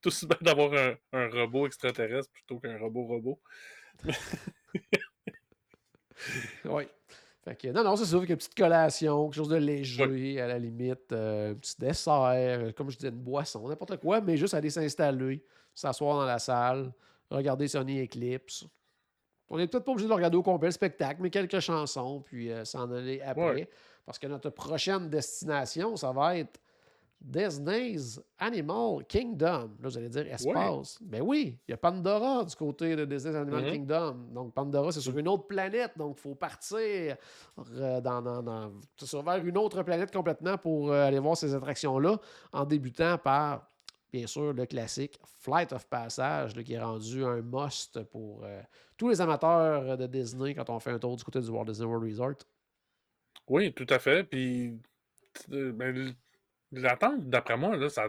Tout 0.00 0.08
aussi 0.08 0.26
bien 0.26 0.38
d'avoir 0.40 0.72
un, 0.72 0.94
un 1.12 1.28
robot 1.28 1.66
extraterrestre 1.66 2.30
plutôt 2.32 2.58
qu'un 2.58 2.78
robot-robot. 2.78 3.40
Oui. 6.64 6.84
Fait 7.44 7.54
que, 7.54 7.68
non, 7.68 7.84
non, 7.84 7.94
c'est 7.96 8.06
ça. 8.06 8.18
Fait 8.18 8.26
une 8.26 8.36
petite 8.36 8.56
collation, 8.56 9.26
quelque 9.26 9.36
chose 9.36 9.48
de 9.48 9.56
léger, 9.56 10.40
à 10.40 10.48
la 10.48 10.58
limite, 10.58 11.12
euh, 11.12 11.52
un 11.52 11.54
petit 11.54 11.76
dessert, 11.78 12.22
euh, 12.24 12.72
comme 12.72 12.90
je 12.90 12.96
disais, 12.96 13.10
une 13.10 13.22
boisson, 13.22 13.68
n'importe 13.68 13.98
quoi, 13.98 14.20
mais 14.20 14.36
juste 14.36 14.54
aller 14.54 14.70
s'installer, 14.70 15.44
s'asseoir 15.72 16.16
dans 16.18 16.24
la 16.24 16.40
salle, 16.40 16.92
regarder 17.30 17.68
Sony 17.68 18.02
Eclipse. 18.02 18.66
On 19.48 19.58
n'est 19.58 19.68
peut-être 19.68 19.84
pas 19.84 19.92
obligé 19.92 20.08
de 20.08 20.12
regarder 20.12 20.36
au 20.36 20.42
complet, 20.42 20.68
le 20.68 20.72
spectacle, 20.72 21.22
mais 21.22 21.30
quelques 21.30 21.60
chansons, 21.60 22.20
puis 22.26 22.50
euh, 22.50 22.64
s'en 22.64 22.90
aller 22.90 23.20
après. 23.20 23.54
Ouais. 23.54 23.70
Parce 24.04 24.18
que 24.18 24.26
notre 24.26 24.50
prochaine 24.50 25.08
destination, 25.08 25.94
ça 25.94 26.10
va 26.10 26.36
être 26.36 26.60
Disney's 27.20 28.20
Animal 28.38 29.04
Kingdom. 29.08 29.70
Là, 29.80 29.88
vous 29.88 29.98
allez 29.98 30.08
dire 30.08 30.26
espace. 30.26 30.98
Ben 31.02 31.22
oui, 31.22 31.58
il 31.66 31.70
y 31.72 31.74
a 31.74 31.76
Pandora 31.76 32.44
du 32.44 32.54
côté 32.54 32.94
de 32.94 33.04
Disney's 33.04 33.34
Animal 33.34 33.64
Mhm. 33.64 33.70
Kingdom. 33.72 34.14
Donc, 34.32 34.54
Pandora, 34.54 34.92
c'est 34.92 35.00
sur 35.00 35.16
une 35.18 35.26
autre 35.28 35.46
planète. 35.46 35.92
Donc, 35.96 36.16
il 36.18 36.20
faut 36.20 36.34
partir 36.34 37.16
euh, 37.74 38.00
dans, 38.00 38.70
vers 39.24 39.44
une 39.44 39.58
autre 39.58 39.82
planète 39.82 40.12
complètement 40.12 40.56
pour 40.58 40.92
euh, 40.92 41.06
aller 41.06 41.18
voir 41.18 41.36
ces 41.36 41.54
attractions-là, 41.54 42.18
en 42.52 42.64
débutant 42.64 43.18
par, 43.18 43.70
bien 44.12 44.26
sûr, 44.26 44.52
le 44.52 44.66
classique 44.66 45.18
Flight 45.40 45.72
of 45.72 45.86
Passage, 45.88 46.54
là, 46.54 46.62
qui 46.62 46.74
est 46.74 46.80
rendu 46.82 47.24
un 47.24 47.40
must 47.42 48.02
pour 48.04 48.44
euh, 48.44 48.60
tous 48.96 49.08
les 49.08 49.20
amateurs 49.20 49.96
de 49.98 50.06
Disney 50.06 50.54
quand 50.54 50.70
on 50.70 50.78
fait 50.78 50.90
un 50.92 50.98
tour 50.98 51.16
du 51.16 51.24
côté 51.24 51.40
du 51.40 51.48
Walt 51.48 51.64
Disney 51.64 51.86
World 51.88 52.04
Resort. 52.08 52.34
Oui, 53.48 53.72
tout 53.72 53.86
à 53.90 53.98
fait. 53.98 54.24
Puis, 54.24 54.78
ben, 55.48 56.14
l'attente, 56.72 57.28
d'après 57.28 57.56
moi, 57.56 57.76
là, 57.76 57.88
ça, 57.88 58.08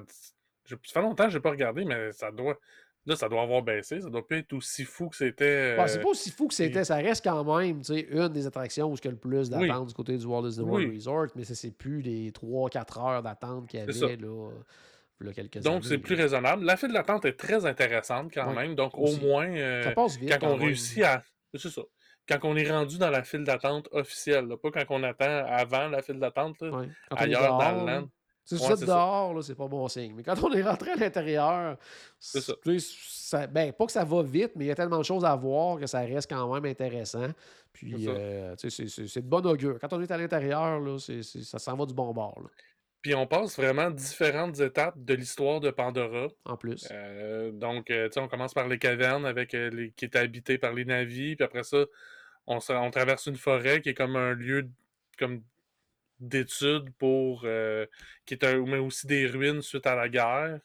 fait 0.65 1.01
longtemps 1.01 1.25
que 1.25 1.31
je 1.31 1.37
n'ai 1.37 1.41
pas 1.41 1.51
regardé, 1.51 1.85
mais 1.85 2.11
ça 2.11 2.31
doit, 2.31 2.57
là, 3.05 3.15
ça 3.15 3.29
doit 3.29 3.41
avoir 3.41 3.61
baissé. 3.61 4.01
Ça 4.01 4.09
doit 4.09 4.25
plus 4.25 4.39
être 4.39 4.53
aussi 4.53 4.83
fou 4.83 5.09
que 5.09 5.15
c'était. 5.15 5.75
Ouais, 5.77 5.87
c'est 5.87 5.99
euh, 5.99 6.03
pas 6.03 6.09
aussi 6.09 6.31
fou 6.31 6.47
que 6.47 6.53
c'était, 6.53 6.83
ça 6.83 6.95
reste 6.95 7.23
quand 7.23 7.43
même 7.57 7.81
une 7.89 8.27
des 8.29 8.47
attractions 8.47 8.91
où 8.91 8.95
il 8.95 9.05
y 9.05 9.07
a 9.07 9.11
le 9.11 9.17
plus 9.17 9.49
Oui. 9.51 9.67
d'attente 9.67 9.87
du 9.87 9.93
côté 9.93 10.17
du 10.17 10.25
Walt 10.25 10.43
Disney 10.43 10.67
World 10.67 10.89
Oui. 10.89 10.95
Resort, 10.95 11.27
mais 11.35 11.43
ça, 11.43 11.55
c'est 11.55 11.71
plus 11.71 12.01
les 12.01 12.31
3-4 12.31 12.99
heures 12.99 13.23
d'attente 13.23 13.67
qu'il 13.67 13.79
y 13.79 13.83
avait 13.83 14.17
là, 14.17 14.49
là, 15.19 15.33
quelques 15.33 15.59
Donc, 15.59 15.85
c'est 15.85 15.97
plus 15.97 16.15
raisonnable. 16.15 16.63
La 16.63 16.77
file 16.77 16.91
d'attente 16.91 17.25
est 17.25 17.37
très 17.37 17.65
intéressante 17.65 18.31
quand 18.33 18.49
Oui, 18.49 18.55
même. 18.55 18.75
Donc, 18.75 18.97
aussi. 18.97 19.19
au 19.23 19.27
moins, 19.27 19.49
euh, 19.49 19.83
Ça 19.83 19.91
passe 19.91 20.17
vite. 20.17 20.29
quand, 20.31 20.39
quand 20.39 20.53
on 20.53 20.57
réussit 20.57 21.03
à. 21.03 21.23
C'est 21.53 21.69
ça. 21.69 21.81
Quand 22.27 22.39
on 22.43 22.57
est 22.57 22.69
rendu 22.69 22.97
dans 22.97 23.09
la 23.09 23.23
file 23.23 23.45
d'attente 23.45 23.87
officielle, 23.93 24.47
là, 24.47 24.57
pas 24.57 24.69
quand 24.69 24.83
on 24.89 25.01
attend 25.03 25.45
avant 25.47 25.87
la 25.87 26.01
file 26.01 26.19
d'attente, 26.19 26.61
ailleurs 27.09 27.57
dans 27.57 27.71
le 27.71 27.85
land. 27.89 28.09
Si 28.49 28.55
vous 28.55 28.63
Ouais, 28.63 28.71
êtes 28.71 28.79
c'est 28.79 28.85
ça. 28.85 28.93
dehors, 28.93 29.33
là, 29.33 29.41
c'est 29.41 29.55
pas 29.55 29.67
bon 29.67 29.85
signe. 29.89 30.13
Mais 30.15 30.23
quand 30.23 30.41
on 30.41 30.53
est 30.53 30.61
rentré 30.63 30.91
à 30.91 30.95
l'intérieur, 30.95 31.77
C'est 32.19 32.39
ça. 32.39 32.53
ben, 33.47 33.73
pas 33.73 33.85
que 33.85 33.91
ça 33.91 34.05
va 34.05 34.23
vite, 34.23 34.51
mais 34.55 34.65
il 34.65 34.67
y 34.69 34.71
a 34.71 34.75
tellement 34.75 34.99
de 34.99 35.03
choses 35.03 35.25
à 35.25 35.35
voir 35.35 35.79
que 35.79 35.85
ça 35.85 35.99
reste 35.99 36.29
quand 36.29 36.53
même 36.53 36.63
intéressant. 36.65 37.27
Puis, 37.73 38.05
euh, 38.07 38.55
tu 38.55 38.69
sais, 38.69 38.87
c'est- 38.87 39.19
de 39.21 39.27
bon 39.27 39.45
augure. 39.45 39.77
Quand 39.81 39.91
on 39.91 40.01
est 40.01 40.09
à 40.11 40.17
l'intérieur, 40.17 40.81
ça 40.99 41.59
s'en 41.59 41.75
va 41.75 41.85
du 41.85 41.93
bon 41.93 42.13
bord, 42.13 42.39
là, 42.41 42.49
Puis 43.01 43.13
on 43.15 43.27
passe 43.27 43.57
vraiment 43.57 43.89
différentes 43.91 44.59
étapes 44.61 44.95
de 44.97 45.13
l'histoire 45.13 45.59
de 45.59 45.69
Pandora. 45.69 46.27
en 46.45 46.55
plus. 46.57 46.87
Euh, 46.91 47.51
donc, 47.51 47.91
euh, 47.91 48.07
tu 48.07 48.13
sais, 48.13 48.19
on 48.21 48.27
commence 48.29 48.53
par 48.53 48.67
les 48.69 48.79
cavernes 48.79 49.25
avec 49.25 49.53
euh, 49.55 49.69
les, 49.69 49.91
qui 49.91 50.05
étaient 50.05 50.19
habitées 50.19 50.57
par 50.57 50.73
les 50.73 50.85
navis, 50.85 51.35
puis 51.35 51.43
après 51.45 51.63
ça, 51.63 51.85
on, 52.47 52.59
on 52.69 52.91
traverse 52.91 53.25
une 53.27 53.35
forêt 53.35 53.81
qui 53.81 53.89
est 53.89 53.93
comme 53.93 54.15
un 54.15 54.33
lieu 54.33 54.69
comme 55.19 55.41
d'études 56.19 56.89
pour 56.97 57.43
euh, 57.45 57.85
qui 58.25 58.33
est 58.33 58.43
un, 58.43 58.65
mais 58.65 58.77
aussi 58.77 59.07
des 59.07 59.27
ruines 59.27 59.61
suite 59.61 59.85
à 59.85 59.95
la 59.95 60.09
guerre 60.09 60.59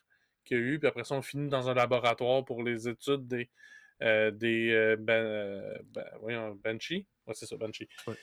qu'il 0.44 0.56
y 0.56 0.60
a 0.60 0.62
eu, 0.62 0.78
puis 0.78 0.88
après 0.88 1.04
ça, 1.04 1.14
on 1.14 1.22
finit 1.22 1.48
dans 1.48 1.68
un 1.68 1.74
laboratoire 1.74 2.44
pour 2.44 2.62
les 2.62 2.88
études 2.88 3.26
des 3.26 3.50
euh, 4.02 4.30
des 4.32 4.70
euh, 4.72 4.96
ben, 4.98 5.24
euh, 5.24 5.78
ben- 5.84 6.10
voyons, 6.20 6.54
Banshee? 6.56 7.06
Ouais, 7.26 7.34
c'est 7.34 7.46
ça, 7.46 7.56
Banshee. 7.56 7.88
Ouais. 8.06 8.14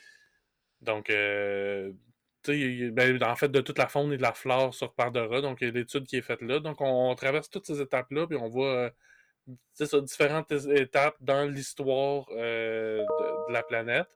Donc, 0.81 1.07
ben, 1.09 1.93
en 3.23 3.35
fait, 3.35 3.49
de 3.49 3.61
toute 3.61 3.77
la 3.77 3.87
faune 3.87 4.11
et 4.11 4.17
de 4.17 4.21
la 4.21 4.33
flore 4.33 4.73
sur 4.73 4.93
Pandora. 4.93 5.41
Donc, 5.41 5.61
il 5.61 5.67
y 5.67 5.69
a 5.69 5.73
l'étude 5.73 6.05
qui 6.05 6.17
est 6.17 6.21
faite 6.21 6.41
là. 6.41 6.59
Donc, 6.59 6.81
on, 6.81 7.11
on 7.11 7.15
traverse 7.15 7.49
toutes 7.49 7.65
ces 7.65 7.79
étapes-là, 7.81 8.27
puis 8.27 8.37
on 8.37 8.49
voit 8.49 8.75
euh, 8.75 8.89
ça, 9.73 10.01
différentes 10.01 10.51
étapes 10.51 11.15
dans 11.21 11.49
l'histoire 11.49 12.25
euh, 12.31 12.99
de, 12.99 13.47
de 13.49 13.53
la 13.53 13.63
planète. 13.63 14.09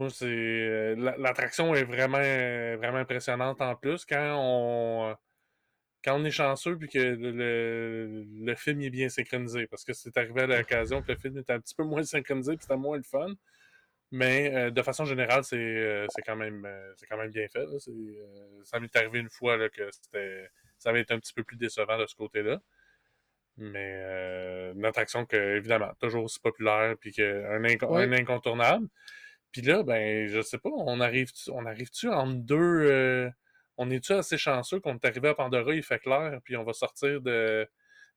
Moi, 0.00 0.10
c'est. 0.10 0.26
euh, 0.26 0.94
la- 0.96 1.16
L'attraction 1.18 1.74
est 1.74 1.84
vraiment, 1.84 2.18
euh, 2.20 2.76
vraiment 2.78 2.98
impressionnante 2.98 3.60
en 3.60 3.76
plus. 3.76 4.04
Quand 4.04 4.36
on. 4.38 5.16
Quand 6.02 6.18
on 6.18 6.24
est 6.24 6.30
chanceux 6.30 6.78
puis 6.78 6.88
que 6.88 6.98
le, 6.98 8.24
le- 8.24 8.54
film 8.54 8.80
est 8.80 8.88
bien 8.90 9.10
synchronisé, 9.10 9.66
parce 9.66 9.84
que 9.84 9.92
c'est 9.92 10.16
arrivé 10.16 10.40
à 10.42 10.46
l'occasion 10.46 11.02
que 11.02 11.12
le 11.12 11.18
film 11.18 11.36
était 11.36 11.52
un 11.52 11.60
petit 11.60 11.74
peu 11.74 11.84
moins 11.84 12.02
synchronisé 12.04 12.56
puis 12.56 12.62
c'était 12.62 12.76
moins 12.78 12.96
le 12.96 13.02
fun. 13.02 13.34
Mais 14.12 14.54
euh, 14.54 14.70
de 14.70 14.82
façon 14.82 15.04
générale, 15.04 15.44
c'est 15.44 15.56
euh, 15.58 16.06
quand, 16.26 16.36
même, 16.36 16.64
euh, 16.66 16.92
c'est 16.96 17.06
quand 17.06 17.18
même 17.18 17.30
bien 17.30 17.46
fait. 17.48 17.60
là. 17.66 17.76
Euh, 17.88 18.60
ça 18.64 18.80
m'est 18.80 18.94
arrivé 18.96 19.20
une 19.20 19.28
fois 19.30 19.56
là, 19.58 19.68
que 19.68 19.90
c'était, 19.92 20.48
ça 20.78 20.90
avait 20.90 21.02
été 21.02 21.14
un 21.14 21.20
petit 21.20 21.34
peu 21.34 21.44
plus 21.44 21.56
décevant 21.58 21.98
de 21.98 22.06
ce 22.06 22.14
côté-là. 22.16 22.60
Mais 23.58 24.00
euh, 24.02 24.72
une 24.74 24.84
attraction 24.86 25.26
que, 25.26 25.36
évidemment, 25.56 25.92
toujours 26.00 26.24
aussi 26.24 26.40
populaire 26.40 26.96
puis 26.98 27.12
que 27.12 27.44
un, 27.46 27.62
inco- 27.62 27.88
Ouais. 27.94 28.04
un 28.04 28.12
incontournable. 28.12 28.86
Puis 29.52 29.62
là, 29.62 29.82
ben, 29.82 30.26
je 30.28 30.40
sais 30.40 30.58
pas, 30.58 30.70
on 30.72 31.00
arrive 31.00 31.30
on 31.52 31.66
arrive-tu 31.66 32.08
entre 32.08 32.34
deux. 32.42 32.56
euh, 32.56 33.30
on 33.76 33.90
est-tu 33.90 34.12
assez 34.12 34.36
chanceux 34.38 34.78
qu'on 34.80 34.94
est 34.94 35.04
arrivé 35.04 35.28
à 35.30 35.34
Pandora, 35.34 35.74
il 35.74 35.82
fait 35.82 35.98
clair, 35.98 36.38
puis 36.44 36.56
on 36.56 36.64
va 36.64 36.72
sortir 36.74 37.20
de 37.22 37.66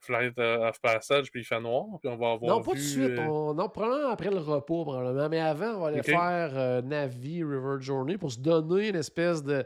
Flight 0.02 0.38
of 0.38 0.82
Passage, 0.82 1.32
puis 1.32 1.42
il 1.42 1.44
fait 1.46 1.62
noir, 1.62 1.86
puis 2.02 2.10
on 2.10 2.18
va 2.18 2.32
avoir. 2.32 2.58
Non, 2.58 2.62
pas 2.62 2.72
tout 2.72 2.78
de 2.78 2.82
suite. 2.82 3.12
euh, 3.18 3.28
On, 3.30 3.54
non, 3.54 3.70
probablement 3.70 4.10
après 4.10 4.30
le 4.30 4.40
repos, 4.40 4.84
probablement. 4.84 5.30
Mais 5.30 5.40
avant, 5.40 5.76
on 5.76 5.80
va 5.80 5.88
aller 5.88 6.04
faire 6.04 6.58
euh, 6.58 6.82
Navi 6.82 7.44
River 7.44 7.78
Journey 7.80 8.18
pour 8.18 8.32
se 8.32 8.40
donner 8.40 8.90
une 8.90 8.98
espèce 8.98 9.42
de 9.44 9.64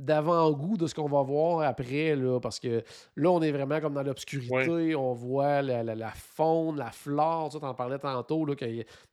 d'avant-goût 0.00 0.76
de 0.76 0.86
ce 0.86 0.94
qu'on 0.94 1.08
va 1.08 1.22
voir 1.22 1.60
après, 1.60 2.16
là, 2.16 2.40
parce 2.40 2.58
que 2.58 2.82
là, 3.16 3.30
on 3.30 3.40
est 3.42 3.52
vraiment 3.52 3.80
comme 3.80 3.94
dans 3.94 4.02
l'obscurité, 4.02 4.94
on 4.96 5.12
voit 5.12 5.62
la, 5.62 5.82
la- 5.82 5.94
la 5.94 6.10
faune, 6.10 6.76
la 6.78 6.90
flore, 6.90 7.50
tu 7.50 7.64
en 7.64 7.74
parlais 7.74 7.98
tantôt, 7.98 8.44
là, 8.46 8.54
que, 8.56 8.64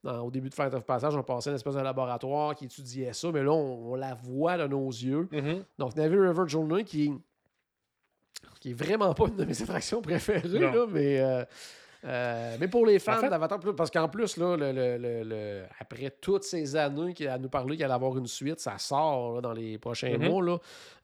dans- 0.04 0.22
au 0.22 0.32
début 0.32 0.50
de 0.50 0.54
Flight 0.54 0.74
of 0.74 0.84
Passage, 0.86 1.16
on 1.16 1.24
passait 1.24 1.50
une 1.50 1.56
espèce 1.58 1.76
de 1.76 1.82
laboratoire 1.82 2.56
qui 2.56 2.66
étudiait 2.66 3.14
ça, 3.14 3.32
mais 3.32 3.44
là, 3.44 3.52
on, 3.52 3.92
on 3.92 3.96
la 3.96 4.14
voit 4.16 4.58
de 4.58 4.66
nos 4.68 4.88
yeux. 4.90 5.28
mhm. 5.32 5.64
Donc, 5.78 5.96
Navy 5.96 6.16
River 6.18 6.44
Journey, 6.48 6.84
qui, 6.84 7.12
qui 8.60 8.72
est 8.72 8.74
vraiment 8.74 9.14
pas 9.14 9.26
une 9.28 9.36
de 9.36 9.46
mes 9.46 9.62
attractions 9.62 10.02
préférées, 10.02 10.48
là, 10.72 10.86
mais, 10.90 11.20
euh, 11.20 11.44
euh, 12.06 12.56
mais 12.60 12.68
pour 12.68 12.86
les 12.86 13.00
fans 13.00 13.14
En 13.18 13.22
fait- 13.22 13.30
d'Avatar, 13.30 13.60
parce 13.76 13.90
qu'en 13.92 14.08
plus, 14.08 14.38
là, 14.38 14.56
le, 14.56 14.72
le- 14.72 14.98
le- 14.98 15.24
le- 15.24 15.64
après 15.80 16.12
toutes 16.22 16.44
ces 16.44 16.76
années 16.76 17.14
qu'il 17.14 17.28
a 17.28 17.38
nous 17.38 17.50
parlé 17.50 17.76
qu'il 17.76 17.86
allait 17.86 17.94
avoir 17.94 18.18
une 18.18 18.28
suite, 18.28 18.60
ça 18.60 18.78
sort 18.78 19.36
là, 19.36 19.42
dans 19.42 19.54
les 19.54 19.78
prochains 19.78 20.18
Mhm. 20.18 20.30
mois. 20.30 20.44
Là. 20.44 20.58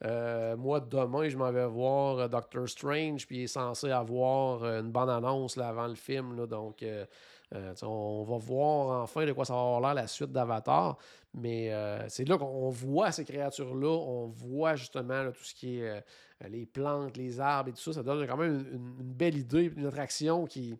Euh, 0.05 0.55
moi, 0.57 0.79
demain, 0.79 1.27
je 1.29 1.37
m'en 1.37 1.51
vais 1.51 1.65
voir 1.65 2.19
euh, 2.19 2.27
Doctor 2.27 2.67
Strange, 2.69 3.25
puis 3.27 3.37
il 3.39 3.43
est 3.43 3.47
censé 3.47 3.89
avoir 3.91 4.63
une 4.65 4.91
bonne 4.91 5.09
annonce 5.09 5.55
là, 5.57 5.69
avant 5.69 5.87
le 5.87 5.95
film. 5.95 6.45
donc, 6.47 6.83
euh, 6.83 7.05
on 7.83 8.23
va 8.23 8.37
voir 8.37 9.03
enfin 9.03 9.25
de 9.25 9.31
quoi 9.31 9.45
ça 9.45 9.53
va 9.53 9.59
avoir 9.59 9.79
l'air 9.81 9.93
la 9.93 10.07
suite 10.07 10.31
d'Avatar. 10.31 10.97
Mais 11.35 11.73
euh, 11.73 12.07
c'est 12.09 12.25
là 12.27 12.37
qu'on 12.37 12.69
voit 12.69 13.11
ces 13.11 13.25
créatures-là, 13.25 13.87
on 13.89 14.27
voit 14.27 14.75
justement 14.75 15.23
là, 15.23 15.31
tout 15.31 15.43
ce 15.43 15.55
qui 15.55 15.79
est 15.79 15.89
euh, 15.89 16.01
les 16.47 16.65
plantes, 16.67 17.17
les 17.17 17.39
arbres 17.39 17.69
et 17.69 17.73
tout 17.73 17.81
ça. 17.81 17.93
Ça 17.93 18.03
donne 18.03 18.27
quand 18.27 18.37
même 18.37 18.65
une, 18.71 19.13
belle 19.13 19.37
idée, 19.37 19.71
une 19.75 19.87
attraction 19.87 20.45
qui, 20.45 20.75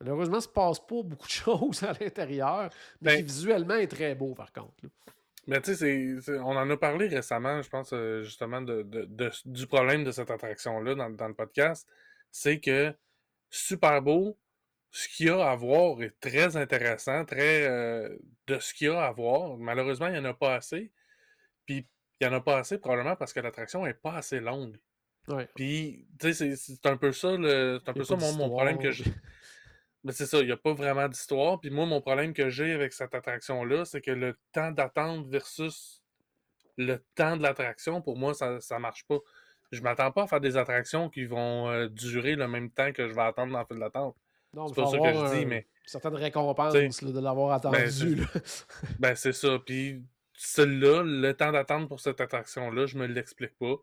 malheureusement, 0.00 0.36
ne 0.36 0.40
se 0.42 0.48
passe 0.48 0.80
pas 0.80 1.02
beaucoup 1.04 1.26
de 1.26 1.32
choses 1.32 1.84
à 1.84 1.92
l'intérieur, 2.00 2.70
mais 3.00 3.12
Ben- 3.12 3.16
qui 3.18 3.22
visuellement 3.22 3.76
est 3.76 3.86
très 3.86 4.14
beau 4.16 4.34
par 4.34 4.52
contre. 4.52 4.74
là. 4.82 4.88
Mais 5.48 5.60
tu 5.60 5.76
sais, 5.76 6.16
on 6.40 6.56
en 6.56 6.68
a 6.68 6.76
parlé 6.76 7.06
récemment, 7.06 7.62
je 7.62 7.68
pense, 7.68 7.90
euh, 7.92 8.24
justement, 8.24 8.60
de, 8.60 8.82
de- 8.82 9.04
de- 9.04 9.30
du 9.44 9.68
problème 9.68 10.02
de 10.02 10.10
cette 10.10 10.32
attraction-là 10.32 10.96
dans, 10.96 11.10
dans 11.10 11.28
le 11.28 11.34
podcast. 11.34 11.88
C'est 12.32 12.58
que 12.58 12.92
super 13.48 14.02
beau, 14.02 14.36
ce 14.90 15.08
qu'il 15.08 15.26
y 15.26 15.30
a 15.30 15.44
à 15.50 15.54
voir 15.56 16.02
est 16.02 16.18
très 16.20 16.56
intéressant, 16.56 17.24
très 17.24 17.66
euh, 17.66 18.16
de 18.46 18.58
ce 18.58 18.72
qu'il 18.72 18.88
y 18.88 18.90
a 18.90 19.02
à 19.04 19.12
voir. 19.12 19.56
Malheureusement, 19.58 20.06
il 20.06 20.12
n'y 20.12 20.18
en 20.18 20.24
a 20.24 20.34
pas 20.34 20.54
assez. 20.54 20.92
Puis, 21.66 21.86
il 22.20 22.26
n'y 22.26 22.32
en 22.32 22.36
a 22.36 22.40
pas 22.40 22.58
assez 22.58 22.78
probablement 22.78 23.16
parce 23.16 23.32
que 23.32 23.40
l'attraction 23.40 23.84
n'est 23.84 23.94
pas 23.94 24.14
assez 24.14 24.40
longue. 24.40 24.78
Ouais. 25.28 25.48
Puis, 25.54 26.06
tu 26.20 26.32
sais, 26.32 26.56
c'est- 26.56 26.86
un 26.86 26.96
peu 26.96 27.12
ça, 27.12 27.36
le- 27.36 27.80
un 27.86 27.92
peu 27.92 28.04
ça 28.04 28.16
mon, 28.16 28.32
mon 28.34 28.48
problème 28.48 28.78
que 28.78 28.90
j'ai. 28.90 29.04
Mais 30.04 30.12
c'est 30.12 30.26
ça, 30.26 30.38
il 30.38 30.46
n'y 30.46 30.52
a 30.52 30.56
pas 30.56 30.72
vraiment 30.72 31.08
d'histoire. 31.08 31.60
Puis 31.60 31.68
moi, 31.70 31.84
mon 31.84 32.00
problème 32.00 32.32
que 32.32 32.48
j'ai 32.48 32.72
avec 32.72 32.92
cette 32.92 33.12
attraction-là, 33.14 33.84
c'est 33.84 34.00
que 34.00 34.12
le 34.12 34.38
temps 34.52 34.70
d'attente 34.70 35.26
versus 35.26 36.04
le 36.76 37.04
temps 37.16 37.36
de 37.36 37.42
l'attraction, 37.42 38.00
pour 38.00 38.16
moi, 38.16 38.32
ça 38.32 38.52
ne 38.52 38.78
marche 38.78 39.04
pas. 39.08 39.18
Je 39.72 39.80
m'attends 39.82 40.12
pas 40.12 40.22
à 40.22 40.26
faire 40.28 40.40
des 40.40 40.56
attractions 40.56 41.10
qui 41.10 41.24
vont 41.24 41.68
euh, 41.70 41.88
durer 41.88 42.36
le 42.36 42.46
même 42.46 42.70
temps 42.70 42.92
que 42.92 43.08
je 43.08 43.14
vais 43.14 43.22
attendre 43.22 43.52
dans 43.52 43.58
la 43.58 43.64
file 43.66 43.80
d'attente. 43.80 44.16
Non, 44.56 44.68
C'est 44.68 44.74
pas 44.74 44.86
ça 44.86 44.98
que 44.98 45.04
je 45.04 45.38
dis, 45.38 45.46
mais 45.46 45.66
certaines 45.84 46.14
récompenses 46.14 47.02
là, 47.02 47.12
de 47.12 47.20
l'avoir 47.20 47.52
attendu. 47.52 47.90
c'est- 47.90 48.14
là. 48.16 48.24
ben 48.98 49.14
c'est 49.14 49.34
ça. 49.34 49.58
Puis 49.58 50.02
celle-là, 50.32 51.02
le 51.04 51.32
temps 51.34 51.52
d'attente 51.52 51.88
pour 51.88 52.00
cette 52.00 52.22
attraction-là, 52.22 52.86
je 52.86 52.96
me 52.96 53.06
l'explique 53.06 53.56
pas. 53.58 53.74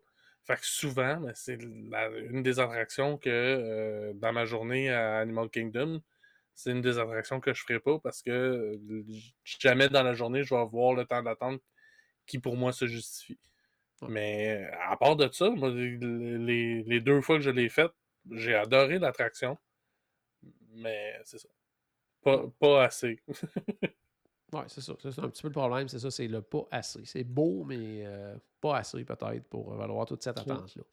Fait 0.42 0.56
que 0.56 0.66
souvent, 0.66 1.16
ben, 1.18 1.32
c'est 1.34 1.54
une 1.54 2.42
des 2.42 2.58
attractions 2.58 3.16
que 3.16 3.30
euh, 3.30 4.12
dans 4.14 4.32
ma 4.32 4.44
journée 4.44 4.90
à 4.90 5.18
Animal 5.18 5.48
Kingdom, 5.48 6.02
c'est 6.56 6.72
une 6.72 6.80
des 6.80 6.98
attractions 6.98 7.38
que 7.38 7.54
je 7.54 7.62
ferai 7.62 7.78
pas 7.78 8.00
parce 8.00 8.20
que 8.20 8.78
jamais 9.44 9.88
dans 9.88 10.02
la 10.02 10.14
journée 10.14 10.42
je 10.42 10.54
vais 10.54 10.60
avoir 10.60 10.92
le 10.92 11.04
temps 11.04 11.22
d'attente 11.22 11.60
qui 12.26 12.40
pour 12.40 12.56
moi 12.56 12.72
se 12.72 12.86
justifie. 12.86 13.38
Mais 14.08 14.68
à 14.88 14.96
part 14.96 15.14
de 15.14 15.28
ça, 15.32 15.48
les, 15.50 16.82
les, 16.82 17.00
deux 17.00 17.20
fois 17.20 17.36
que 17.36 17.42
je 17.42 17.50
l'ai 17.50 17.68
faite, 17.68 17.92
j'ai 18.32 18.54
adoré 18.54 18.98
l'attraction. 18.98 19.56
Mais 20.74 21.20
c'est 21.24 21.38
ça. 21.38 21.48
Pas, 22.22 22.44
pas 22.58 22.84
assez. 22.84 23.20
Oui, 24.52 24.60
c'est 24.68 24.82
ça. 24.82 24.92
C'est 25.00 25.18
un 25.18 25.28
petit 25.28 25.42
peu 25.42 25.48
le 25.48 25.54
problème, 25.54 25.88
c'est 25.88 25.98
ça, 25.98 26.12
c'est 26.12 26.28
le 26.28 26.40
pas 26.40 26.64
assez. 26.70 27.04
C'est 27.04 27.24
beau, 27.24 27.64
mais 27.64 28.04
euh, 28.06 28.36
pas 28.60 28.76
assez 28.76 29.04
peut-être 29.04 29.48
pour 29.48 29.74
valoir 29.74 30.06
toute 30.06 30.22
cette 30.22 30.38
attente-là. 30.38 30.84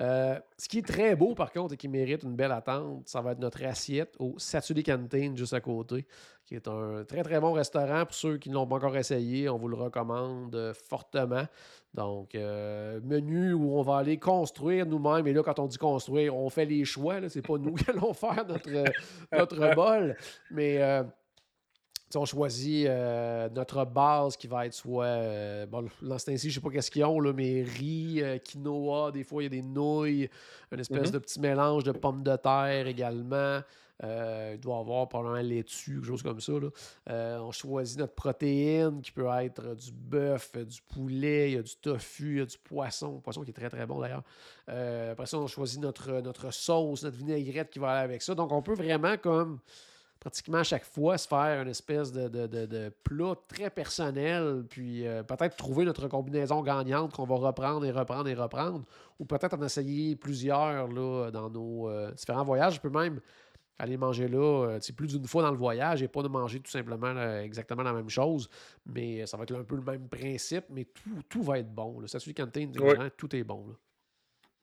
Euh, 0.00 0.38
ce 0.56 0.68
qui 0.68 0.78
est 0.78 0.86
très 0.86 1.14
beau, 1.14 1.34
par 1.34 1.52
contre, 1.52 1.74
et 1.74 1.76
qui 1.76 1.88
mérite 1.88 2.22
une 2.22 2.34
belle 2.34 2.52
attente, 2.52 3.08
ça 3.08 3.20
va 3.20 3.32
être 3.32 3.38
notre 3.38 3.62
assiette 3.64 4.14
au 4.18 4.34
Satuli 4.38 4.82
Canteen, 4.82 5.36
juste 5.36 5.52
à 5.52 5.60
côté, 5.60 6.06
qui 6.46 6.54
est 6.54 6.66
un 6.66 7.04
très, 7.04 7.22
très 7.22 7.40
bon 7.40 7.52
restaurant. 7.52 8.04
Pour 8.06 8.14
ceux 8.14 8.38
qui 8.38 8.48
ne 8.48 8.54
l'ont 8.54 8.66
pas 8.66 8.76
encore 8.76 8.96
essayé, 8.96 9.48
on 9.48 9.58
vous 9.58 9.68
le 9.68 9.76
recommande 9.76 10.54
euh, 10.54 10.72
fortement. 10.74 11.44
Donc, 11.94 12.32
menu 12.32 13.52
où 13.52 13.76
on 13.76 13.82
va 13.82 13.98
aller 13.98 14.16
construire 14.16 14.86
nous-mêmes. 14.86 15.26
Et 15.26 15.34
là, 15.34 15.42
quand 15.42 15.58
on 15.58 15.66
dit 15.66 15.76
construire, 15.76 16.34
on 16.34 16.48
fait 16.48 16.64
les 16.64 16.86
choix. 16.86 17.28
Ce 17.28 17.38
n'est 17.38 17.42
pas 17.42 17.58
nous 17.58 17.74
qui 17.74 17.90
allons 17.90 18.14
faire 18.14 18.46
notre, 18.48 18.70
notre 19.30 19.74
bol. 19.74 20.16
Mais 20.50 20.78
on 22.16 22.24
choisit 22.24 22.86
euh, 22.86 23.48
notre 23.50 23.84
base 23.84 24.36
qui 24.36 24.46
va 24.46 24.66
être 24.66 24.74
soit. 24.74 25.04
Euh, 25.04 25.66
bon, 25.66 25.86
l'instant 26.00 26.36
ci 26.36 26.50
je 26.50 26.54
sais 26.54 26.60
pas 26.60 26.70
qu'est-ce 26.70 26.90
qu'ils 26.90 27.04
ont, 27.04 27.20
là, 27.20 27.32
mais 27.32 27.62
riz, 27.62 28.22
euh, 28.22 28.38
quinoa, 28.38 29.10
des 29.12 29.24
fois 29.24 29.42
il 29.42 29.46
y 29.46 29.46
a 29.46 29.50
des 29.50 29.62
nouilles, 29.62 30.28
une 30.70 30.80
espèce 30.80 31.08
mm-hmm. 31.08 31.12
de 31.12 31.18
petit 31.18 31.40
mélange 31.40 31.84
de 31.84 31.92
pommes 31.92 32.22
de 32.22 32.36
terre 32.36 32.86
également. 32.86 33.60
il 34.02 34.58
doit 34.60 34.76
y 34.76 34.80
avoir 34.80 35.08
probablement 35.08 35.42
laitue, 35.42 35.94
quelque 35.94 36.06
chose 36.06 36.22
comme 36.22 36.40
ça. 36.40 36.52
on 37.08 37.52
choisit 37.52 37.98
notre 37.98 38.14
protéine 38.14 39.00
qui 39.00 39.12
peut 39.12 39.28
être 39.40 39.74
du 39.74 39.92
bœuf, 39.92 40.52
du 40.56 40.82
poulet, 40.82 41.52
il 41.52 41.54
y 41.54 41.58
a 41.58 41.62
du 41.62 41.76
tofu, 41.76 42.32
il 42.32 42.38
y 42.38 42.42
a 42.42 42.46
du 42.46 42.58
poisson, 42.58 43.20
poisson 43.20 43.42
qui 43.42 43.50
est 43.50 43.54
très 43.54 43.70
très 43.70 43.86
bon 43.86 44.00
d'ailleurs. 44.00 44.24
après 44.66 45.26
ça, 45.26 45.38
on 45.38 45.46
choisit 45.46 45.80
notre, 45.80 46.20
notre 46.20 46.52
sauce, 46.52 47.04
notre 47.04 47.16
vinaigrette 47.16 47.70
qui 47.70 47.78
va 47.78 47.92
aller 47.92 48.04
avec 48.04 48.22
ça. 48.22 48.34
Donc 48.34 48.52
on 48.52 48.62
peut 48.62 48.74
vraiment 48.74 49.16
comme 49.16 49.60
pratiquement 50.22 50.58
à 50.58 50.62
chaque 50.62 50.84
fois 50.84 51.18
se 51.18 51.26
faire 51.26 51.62
une 51.62 51.68
espèce 51.68 52.12
de, 52.12 52.28
de, 52.28 52.92
plat 53.02 53.34
très 53.48 53.70
personnel, 53.70 54.64
puis 54.68 55.04
euh, 55.04 55.24
peut-être 55.24 55.56
trouver 55.56 55.84
notre 55.84 56.06
combinaison 56.06 56.62
gagnante 56.62 57.12
qu'on 57.12 57.24
va 57.24 57.34
reprendre 57.34 57.84
et 57.84 57.90
reprendre 57.90 58.28
et 58.28 58.34
reprendre, 58.34 58.84
ou 59.18 59.24
peut-être 59.24 59.54
en 59.54 59.62
essayer 59.64 60.14
plusieurs 60.14 60.86
là, 60.86 61.30
dans 61.32 61.50
nos 61.50 61.88
euh, 61.88 62.12
différents 62.12 62.44
voyages. 62.44 62.76
Je 62.76 62.80
peux 62.80 62.88
même 62.88 63.18
aller 63.80 63.96
manger 63.96 64.28
là 64.28 64.78
c'est 64.80 64.92
euh, 64.92 64.96
plus 64.96 65.08
d'une 65.08 65.26
fois 65.26 65.42
dans 65.42 65.50
le 65.50 65.56
voyage 65.56 66.04
et 66.04 66.08
pas 66.08 66.22
de 66.22 66.28
manger 66.28 66.60
tout 66.60 66.70
simplement 66.70 67.20
exactement 67.40 67.82
la 67.82 67.92
même 67.92 68.08
chose, 68.08 68.48
mais 68.86 69.26
ça 69.26 69.36
va 69.36 69.42
être 69.42 69.56
un 69.56 69.64
peu 69.64 69.74
le 69.74 69.82
même 69.82 70.08
principe, 70.08 70.66
mais 70.70 70.84
tout, 70.84 71.20
tout 71.28 71.42
va 71.42 71.58
être 71.58 71.74
bon. 71.74 72.00
Ça 72.06 72.20
suit 72.20 72.32
Canteen, 72.32 72.70
tout 73.16 73.34
est 73.34 73.42
bon. 73.42 73.66
Là. 73.66 73.74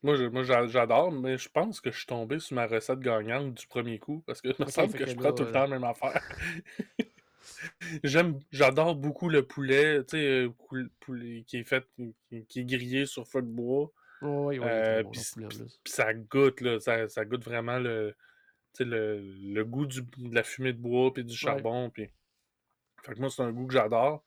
Moi, 0.02 0.43
j'adore, 0.43 1.12
mais 1.12 1.38
je 1.38 1.50
pense 1.50 1.82
que 1.82 1.91
je 1.91 1.97
suis 1.97 2.06
tombé 2.06 2.39
sur 2.39 2.56
ma 2.56 2.68
recette 2.68 3.00
gagnante 3.00 3.54
du 3.54 3.68
premier 3.68 4.00
coup 4.00 4.24
parce 4.26 4.41
que 4.41 4.54
je 4.58 4.64
me 4.64 4.70
semble 4.70 4.93
que, 4.93 5.06
je 5.06 5.16
prends 5.16 5.34
tout 5.34 5.43
le 5.43 5.52
temps 5.52 5.64
la 5.64 5.68
même 5.68 5.84
affaire. 5.84 6.22
J'aime, 8.04 8.39
j'adore 8.52 8.95
beaucoup 8.95 9.28
le 9.28 9.43
poulet, 9.43 10.04
tu 10.06 10.18
sais, 10.18 10.26
euh, 10.26 10.89
poulet 11.00 11.43
qui 11.45 11.58
est 11.58 11.64
fait, 11.64 11.86
qui, 12.47 12.60
est 12.62 12.66
grillé 12.66 13.06
sur 13.06 13.28
feu 13.28 13.41
de 13.41 13.47
bois. 13.47 13.91
oui, 14.22 14.60
oui, 14.60 14.66
euh, 14.66 15.04
puis 15.04 15.22
ça 15.91 16.14
goûte, 16.14 16.62
là, 16.62 16.80
ça, 16.80 17.10
ça 17.10 17.26
goûte 17.26 17.43
vraiment 17.43 17.80
le, 17.80 18.16
le, 18.80 19.20
le 19.20 19.66
goût 19.66 19.86
du, 19.86 20.02
de 20.02 20.36
la 20.36 20.43
fumée 20.43 20.74
de 20.74 20.78
bois 20.78 21.12
puis 21.14 21.26
du 21.26 21.36
charbon. 21.36 21.91
Fait 21.95 22.12
que 23.14 23.20
moi, 23.20 23.30
c'est 23.30 23.41
un 23.41 23.52
goût 23.52 23.68
que 23.68 23.74
j'adore. 23.74 24.24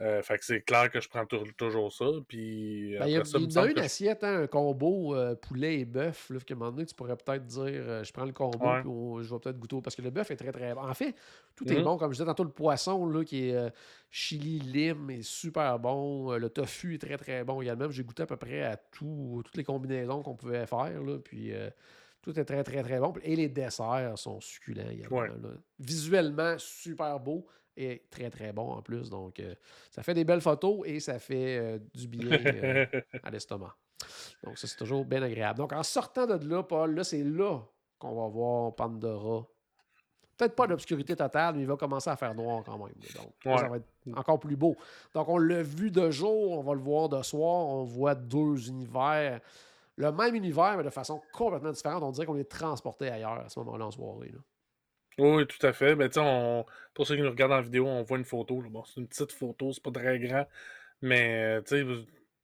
Euh, 0.00 0.22
fait 0.22 0.38
que 0.38 0.44
c'est 0.44 0.60
clair 0.60 0.90
que 0.90 1.00
je 1.00 1.08
prends 1.08 1.26
toujours 1.26 1.92
ça. 1.92 2.04
Puis 2.28 2.96
ben, 2.98 3.06
il 3.06 3.12
y 3.12 3.16
a, 3.16 3.66
une 3.66 3.78
assiette, 3.80 4.22
hein, 4.22 4.42
un 4.42 4.46
combo 4.46 5.16
euh, 5.16 5.34
poulet 5.34 5.80
et 5.80 5.84
bœuf. 5.84 6.30
Là, 6.30 6.38
qu'à 6.38 6.54
un 6.54 6.56
moment 6.56 6.70
donné, 6.70 6.86
tu 6.86 6.94
pourrais 6.94 7.16
peut-être 7.16 7.44
dire 7.46 7.64
euh, 7.66 8.04
je 8.04 8.12
prends 8.12 8.24
le 8.24 8.32
combo 8.32 8.58
puis 8.58 9.24
je 9.24 9.34
vais 9.34 9.40
peut-être 9.40 9.58
goûter. 9.58 9.80
Parce 9.82 9.96
que 9.96 10.02
le 10.02 10.10
bœuf 10.10 10.30
est 10.30 10.36
très 10.36 10.52
très 10.52 10.72
bon. 10.72 10.82
En 10.82 10.94
fait, 10.94 11.16
tout 11.56 11.70
est 11.70 11.80
mmh. 11.80 11.82
bon. 11.82 11.96
Comme 11.96 12.12
je 12.12 12.18
disais 12.18 12.26
tantôt, 12.26 12.44
le 12.44 12.50
poisson 12.50 13.06
là, 13.06 13.24
qui 13.24 13.48
est 13.48 13.72
chili 14.08 14.60
lime 14.60 15.10
est 15.10 15.22
super 15.22 15.80
bon. 15.80 16.32
le 16.36 16.48
tofu 16.48 16.94
est 16.94 16.98
très 16.98 17.16
très 17.16 17.42
bon 17.42 17.60
également. 17.60 17.90
J'ai 17.90 18.04
goûté 18.04 18.22
à 18.22 18.26
peu 18.26 18.36
près 18.36 18.62
à 18.62 18.76
tout, 18.76 19.42
toutes 19.44 19.56
les 19.56 19.64
combinaisons 19.64 20.22
qu'on 20.22 20.36
pouvait 20.36 20.66
faire. 20.66 21.02
Là, 21.02 21.18
puis 21.18 21.52
tout 22.22 22.38
est 22.38 22.44
très 22.44 22.62
très 22.62 22.84
très 22.84 23.00
bon. 23.00 23.14
Et 23.24 23.34
les 23.34 23.48
desserts 23.48 24.12
sont 24.16 24.40
succulents 24.40 24.90
également. 24.90 25.24
Visuellement, 25.80 26.54
super 26.56 27.18
beau 27.18 27.48
est 27.78 28.10
très, 28.10 28.30
très 28.30 28.52
bon 28.52 28.70
en 28.70 28.82
plus. 28.82 29.10
Donc, 29.10 29.40
euh, 29.40 29.54
ça 29.90 30.02
fait 30.02 30.14
des 30.14 30.24
belles 30.24 30.40
photos 30.40 30.80
et 30.84 31.00
ça 31.00 31.18
fait 31.18 31.58
euh, 31.58 31.78
du 31.94 32.08
bien 32.08 32.30
euh, 32.30 32.86
à 33.22 33.30
l'estomac. 33.30 33.74
Donc, 34.42 34.58
ça, 34.58 34.66
c'est 34.66 34.76
toujours 34.76 35.04
bien 35.04 35.22
agréable. 35.22 35.58
Donc, 35.58 35.72
en 35.72 35.82
sortant 35.82 36.26
de 36.26 36.48
là, 36.48 36.62
Paul, 36.62 36.94
là, 36.94 37.04
c'est 37.04 37.22
là 37.22 37.60
qu'on 37.98 38.14
va 38.14 38.28
voir 38.28 38.74
Pandora. 38.74 39.46
Peut-être 40.36 40.54
pas 40.54 40.68
d'obscurité 40.68 41.16
totale, 41.16 41.56
mais 41.56 41.62
il 41.62 41.66
va 41.66 41.76
commencer 41.76 42.10
à 42.10 42.16
faire 42.16 42.34
noir 42.34 42.62
quand 42.64 42.78
même. 42.78 42.94
Donc, 43.16 43.58
ça 43.58 43.68
va 43.68 43.76
être 43.78 43.88
encore 44.14 44.38
plus 44.38 44.56
beau. 44.56 44.76
Donc, 45.12 45.28
on 45.28 45.38
l'a 45.38 45.62
vu 45.62 45.90
de 45.90 46.10
jour, 46.10 46.52
on 46.52 46.62
va 46.62 46.74
le 46.74 46.80
voir 46.80 47.08
de 47.08 47.20
soir. 47.22 47.66
On 47.66 47.82
voit 47.82 48.14
deux 48.14 48.68
univers. 48.68 49.40
Le 49.96 50.12
même 50.12 50.36
univers, 50.36 50.76
mais 50.76 50.84
de 50.84 50.90
façon 50.90 51.20
complètement 51.32 51.72
différente. 51.72 52.04
On 52.04 52.12
dirait 52.12 52.24
qu'on 52.24 52.36
est 52.36 52.48
transporté 52.48 53.10
ailleurs 53.10 53.40
à 53.44 53.48
ce 53.48 53.58
moment-là 53.58 53.86
en 53.86 53.90
soirée. 53.90 54.30
Là. 54.32 54.38
Oui, 55.18 55.46
tout 55.46 55.64
à 55.66 55.72
fait. 55.72 55.96
Ben, 55.96 56.08
on... 56.16 56.64
Pour 56.94 57.06
ceux 57.06 57.16
qui 57.16 57.22
nous 57.22 57.30
regardent 57.30 57.52
en 57.52 57.60
vidéo, 57.60 57.86
on 57.86 58.02
voit 58.02 58.18
une 58.18 58.24
photo. 58.24 58.62
Bon, 58.70 58.84
c'est 58.84 59.00
une 59.00 59.08
petite 59.08 59.32
photo, 59.32 59.72
c'est 59.72 59.82
pas 59.82 59.90
très 59.90 60.18
grand. 60.18 60.46
Mais 61.02 61.60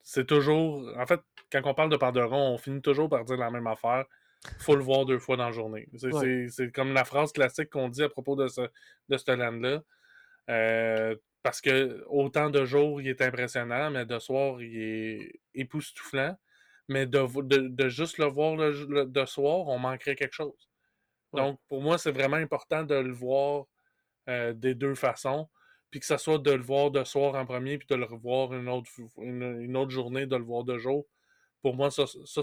c'est 0.03 0.25
toujours. 0.27 0.91
En 0.97 1.05
fait, 1.05 1.21
quand 1.51 1.61
on 1.65 1.73
parle 1.73 1.89
de 1.89 1.97
Pandora, 1.97 2.37
on 2.37 2.57
finit 2.57 2.81
toujours 2.81 3.09
par 3.09 3.25
dire 3.25 3.37
la 3.37 3.51
même 3.51 3.67
affaire. 3.67 4.05
faut 4.59 4.75
le 4.75 4.83
voir 4.83 5.05
deux 5.05 5.19
fois 5.19 5.37
dans 5.37 5.45
la 5.45 5.51
journée. 5.51 5.87
C'est 5.95 6.71
comme 6.73 6.93
la 6.93 7.05
phrase 7.05 7.31
classique 7.31 7.69
qu'on 7.69 7.89
dit 7.89 8.03
à 8.03 8.09
propos 8.09 8.35
de 8.35 8.47
ce, 8.47 8.61
de 9.09 9.17
ce 9.17 9.31
land-là. 9.31 9.81
Euh, 10.49 11.15
parce 11.43 11.61
que 11.61 12.03
autant 12.07 12.49
de 12.49 12.65
jours, 12.65 13.01
il 13.01 13.07
est 13.07 13.21
impressionnant, 13.21 13.91
mais 13.91 14.05
de 14.05 14.19
soir, 14.19 14.61
il 14.61 14.77
est 14.81 15.39
époustouflant. 15.53 16.35
Mais 16.87 17.07
de, 17.07 17.67
de, 17.67 17.89
juste 17.89 18.19
le 18.19 18.25
voir 18.25 18.57
de 18.57 19.25
soir, 19.25 19.67
on 19.67 19.79
manquerait 19.79 20.15
quelque 20.15 20.33
chose. 20.33 20.69
Donc, 21.35 21.59
pour 21.67 21.81
moi, 21.81 21.97
c'est 21.97 22.11
vraiment 22.11 22.37
important 22.37 22.83
de 22.83 22.95
le 22.95 23.13
voir 23.13 23.65
euh, 24.27 24.53
des 24.53 24.73
deux 24.73 24.95
façons. 24.95 25.49
Puis 25.91 25.99
que 25.99 26.05
ce 26.05 26.17
soit 26.17 26.39
de 26.39 26.51
le 26.51 26.63
voir 26.63 26.91
de 26.91 27.03
soir 27.03 27.35
en 27.35 27.45
premier, 27.45 27.77
puis 27.77 27.87
de 27.87 27.95
le 27.95 28.05
revoir 28.05 28.53
une 28.53 28.67
autre, 28.67 28.89
une, 29.17 29.77
autre 29.77 29.91
journée, 29.91 30.25
de 30.25 30.35
le 30.35 30.43
voir 30.43 30.63
de 30.63 30.77
jour. 30.77 31.05
Pour 31.61 31.75
moi, 31.75 31.91
ça, 31.91 32.05
ça 32.07 32.41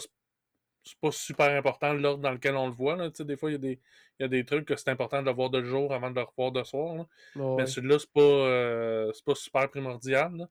c'est 0.85 0.99
pas 1.01 1.13
super 1.13 1.51
important 1.51 1.93
l'ordre 1.93 2.23
dans 2.23 2.31
lequel 2.33 2.57
on 2.57 2.67
le 2.67 2.73
voit. 2.73 2.97
Là. 2.97 3.11
Des 3.11 3.37
fois, 3.37 3.51
il 3.51 3.55
y, 3.55 3.57
a 3.57 3.59
des, 3.59 3.81
y 4.21 4.25
a 4.25 4.29
des 4.29 4.45
trucs 4.45 4.65
que 4.65 4.77
c'est 4.77 4.91
important 4.91 5.21
de 5.21 5.27
le 5.27 5.35
voir 5.35 5.51
de 5.51 5.63
jour 5.63 5.93
avant 5.93 6.11
de 6.11 6.17
le 6.17 6.23
revoir 6.23 6.53
de 6.53 6.63
soir. 6.65 7.07
Mais 7.37 7.67
celui-là, 7.67 7.99
c'est 7.99 8.13
pas, 8.13 8.21
euh, 8.21 9.13
pas 9.27 9.35
super 9.35 9.69
primordial. 9.69 10.49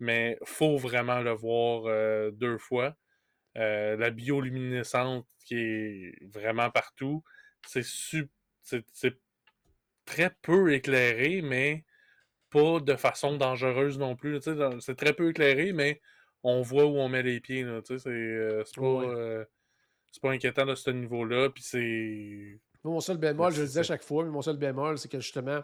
Mais 0.00 0.38
il 0.40 0.46
faut 0.46 0.76
vraiment 0.76 1.20
le 1.20 1.32
voir 1.32 1.84
euh, 1.86 2.30
deux 2.30 2.58
fois. 2.58 2.94
la 3.54 4.10
bioluminescente 4.10 5.26
qui 5.44 5.56
est 5.56 6.26
vraiment 6.26 6.70
partout 6.70 7.22
c'est 7.66 7.84
c'est 8.62 9.18
très 10.04 10.30
peu 10.42 10.72
éclairé, 10.72 11.40
mais 11.42 11.84
pas 12.50 12.80
de 12.80 12.96
façon 12.96 13.36
dangereuse 13.36 13.98
non 13.98 14.16
plus. 14.16 14.40
C'est 14.80 14.96
très 14.96 15.12
peu 15.12 15.30
éclairé, 15.30 15.72
mais 15.72 16.00
on 16.42 16.62
voit 16.62 16.84
où 16.84 16.96
on 16.96 17.08
met 17.08 17.22
les 17.22 17.40
pieds. 17.40 17.62
Euh, 17.62 17.80
euh, 18.06 18.64
c'est 20.10 20.20
pas, 20.22 20.30
inquiétant 20.30 20.66
de 20.66 20.74
ce 20.74 20.90
niveau-là. 20.90 21.50
Puis 21.50 21.62
c'est. 21.62 22.60
Mon 22.82 23.00
seul 23.00 23.18
bémol, 23.18 23.52
je 23.52 23.60
le 23.60 23.66
disais 23.66 23.84
chaque 23.84 24.02
fois, 24.02 24.24
mais 24.24 24.30
mon 24.30 24.42
seul 24.42 24.56
bémol, 24.56 24.98
c'est 24.98 25.10
que 25.10 25.20
justement, 25.20 25.60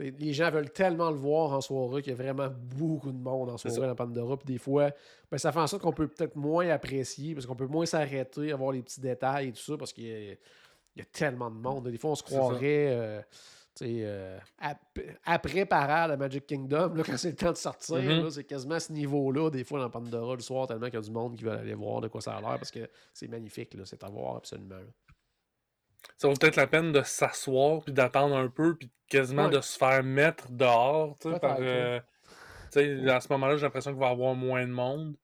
les 0.00 0.32
gens 0.32 0.50
veulent 0.50 0.70
tellement 0.70 1.10
le 1.10 1.16
voir 1.16 1.52
en 1.52 1.60
soirée 1.60 2.02
qu'il 2.02 2.12
y 2.12 2.14
a 2.14 2.22
vraiment 2.22 2.48
beaucoup 2.50 3.12
de 3.12 3.18
monde 3.18 3.48
en 3.48 3.56
soirée 3.56 3.86
dans 3.86 3.94
Pandora. 3.94 4.36
Puis 4.36 4.52
des 4.54 4.58
fois, 4.58 4.90
ben, 5.30 5.38
ça 5.38 5.52
fait 5.52 5.60
en 5.60 5.66
sorte 5.66 5.82
qu'on 5.82 5.92
peut 5.92 6.08
peut-être 6.08 6.36
moins 6.36 6.68
apprécier 6.68 7.34
parce 7.34 7.46
qu'on 7.46 7.56
peut 7.56 7.66
moins 7.66 7.86
s'arrêter, 7.86 8.52
avoir 8.52 8.72
les 8.72 8.82
petits 8.82 9.00
détails 9.00 9.48
et 9.48 9.52
tout 9.52 9.62
ça 9.62 9.76
parce 9.78 9.92
qu'il 9.92 10.36
y 11.00 11.02
a 11.02 11.04
il 11.04 11.04
y 11.04 11.08
a 11.08 11.28
tellement 11.30 11.50
de 11.50 11.56
monde. 11.56 11.88
Des 11.88 11.98
fois, 11.98 12.10
on 12.10 12.14
se 12.14 12.22
croirait 12.22 12.88
euh, 12.90 13.22
euh, 13.82 14.38
après 15.24 15.64
parade 15.64 16.10
à 16.10 16.16
Magic 16.16 16.46
Kingdom, 16.46 16.94
là, 16.94 17.02
quand 17.06 17.16
c'est 17.16 17.30
le 17.30 17.36
temps 17.36 17.52
de 17.52 17.56
sortir. 17.56 17.96
Mm-hmm. 17.96 18.30
C'est 18.30 18.44
quasiment 18.44 18.74
à 18.74 18.80
ce 18.80 18.92
niveau-là, 18.92 19.50
des 19.50 19.64
fois, 19.64 19.80
dans 19.80 19.90
Pandora 19.90 20.34
le 20.34 20.40
soir, 20.40 20.66
tellement 20.66 20.86
qu'il 20.86 20.94
y 20.94 20.98
a 20.98 21.02
du 21.02 21.10
monde 21.10 21.36
qui 21.36 21.44
veut 21.44 21.52
aller 21.52 21.74
voir 21.74 22.00
de 22.00 22.08
quoi 22.08 22.20
ça 22.20 22.34
a 22.34 22.40
l'air 22.40 22.56
parce 22.56 22.70
que 22.70 22.88
c'est 23.12 23.28
magnifique. 23.28 23.76
C'est 23.84 24.04
à 24.04 24.08
voir 24.08 24.36
absolument. 24.36 24.80
Ça 26.16 26.28
vaut 26.28 26.34
peut-être 26.34 26.56
la 26.56 26.66
peine 26.66 26.92
de 26.92 27.02
s'asseoir 27.02 27.82
puis 27.82 27.92
d'attendre 27.92 28.36
un 28.36 28.48
peu 28.48 28.76
puis 28.76 28.90
quasiment 29.08 29.48
de 29.48 29.60
se 29.60 29.76
faire 29.76 30.02
mettre 30.02 30.50
dehors 30.50 31.16
par, 31.40 31.58
euh, 31.60 32.00
à 32.74 33.20
ce 33.20 33.32
moment-là, 33.32 33.56
j'ai 33.56 33.62
l'impression 33.62 33.90
qu'il 33.92 34.00
va 34.00 34.08
y 34.08 34.12
avoir 34.12 34.34
moins 34.34 34.66
de 34.66 34.72
monde. 34.72 35.16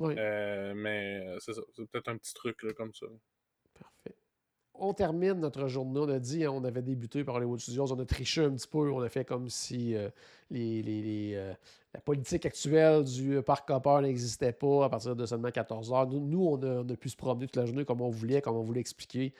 Euh, 0.00 0.72
mais 0.74 1.24
c'est 1.38 1.52
ça. 1.52 1.62
C'est 1.76 1.88
peut-être 1.88 2.08
un 2.08 2.16
petit 2.16 2.34
truc 2.34 2.62
là, 2.62 2.72
comme 2.72 2.92
ça. 2.94 3.06
On 4.76 4.92
termine 4.92 5.34
notre 5.34 5.68
journée. 5.68 6.00
On 6.00 6.08
a 6.08 6.18
dit, 6.18 6.44
hein, 6.44 6.50
on 6.52 6.64
avait 6.64 6.82
débuté 6.82 7.22
par 7.22 7.36
les 7.38 7.44
Hollywood 7.44 7.60
Studios, 7.60 7.92
on 7.92 7.98
a 8.00 8.04
triché 8.04 8.44
un 8.44 8.50
petit 8.52 8.66
peu. 8.66 8.90
On 8.90 9.00
a 9.00 9.08
fait 9.08 9.24
comme 9.24 9.48
si 9.48 9.94
euh, 9.94 10.08
euh, 10.52 11.54
la 11.94 12.00
politique 12.00 12.44
actuelle 12.44 13.04
du 13.04 13.40
parc 13.42 13.68
Copper 13.68 14.00
n'existait 14.02 14.52
pas 14.52 14.86
à 14.86 14.88
partir 14.88 15.14
de 15.14 15.26
seulement 15.26 15.50
14 15.50 15.92
heures. 15.92 16.06
Nous, 16.08 16.44
on, 16.44 16.60
on 16.60 16.88
a 16.88 16.96
pu 16.96 17.08
se 17.08 17.16
promener 17.16 17.46
toute 17.46 17.56
la 17.56 17.66
journée 17.66 17.84
comme 17.84 18.00
on 18.00 18.10
voulait, 18.10 18.40
comme 18.40 18.56
on 18.56 18.62
voulait 18.62 18.80
expliquer. 18.80 19.32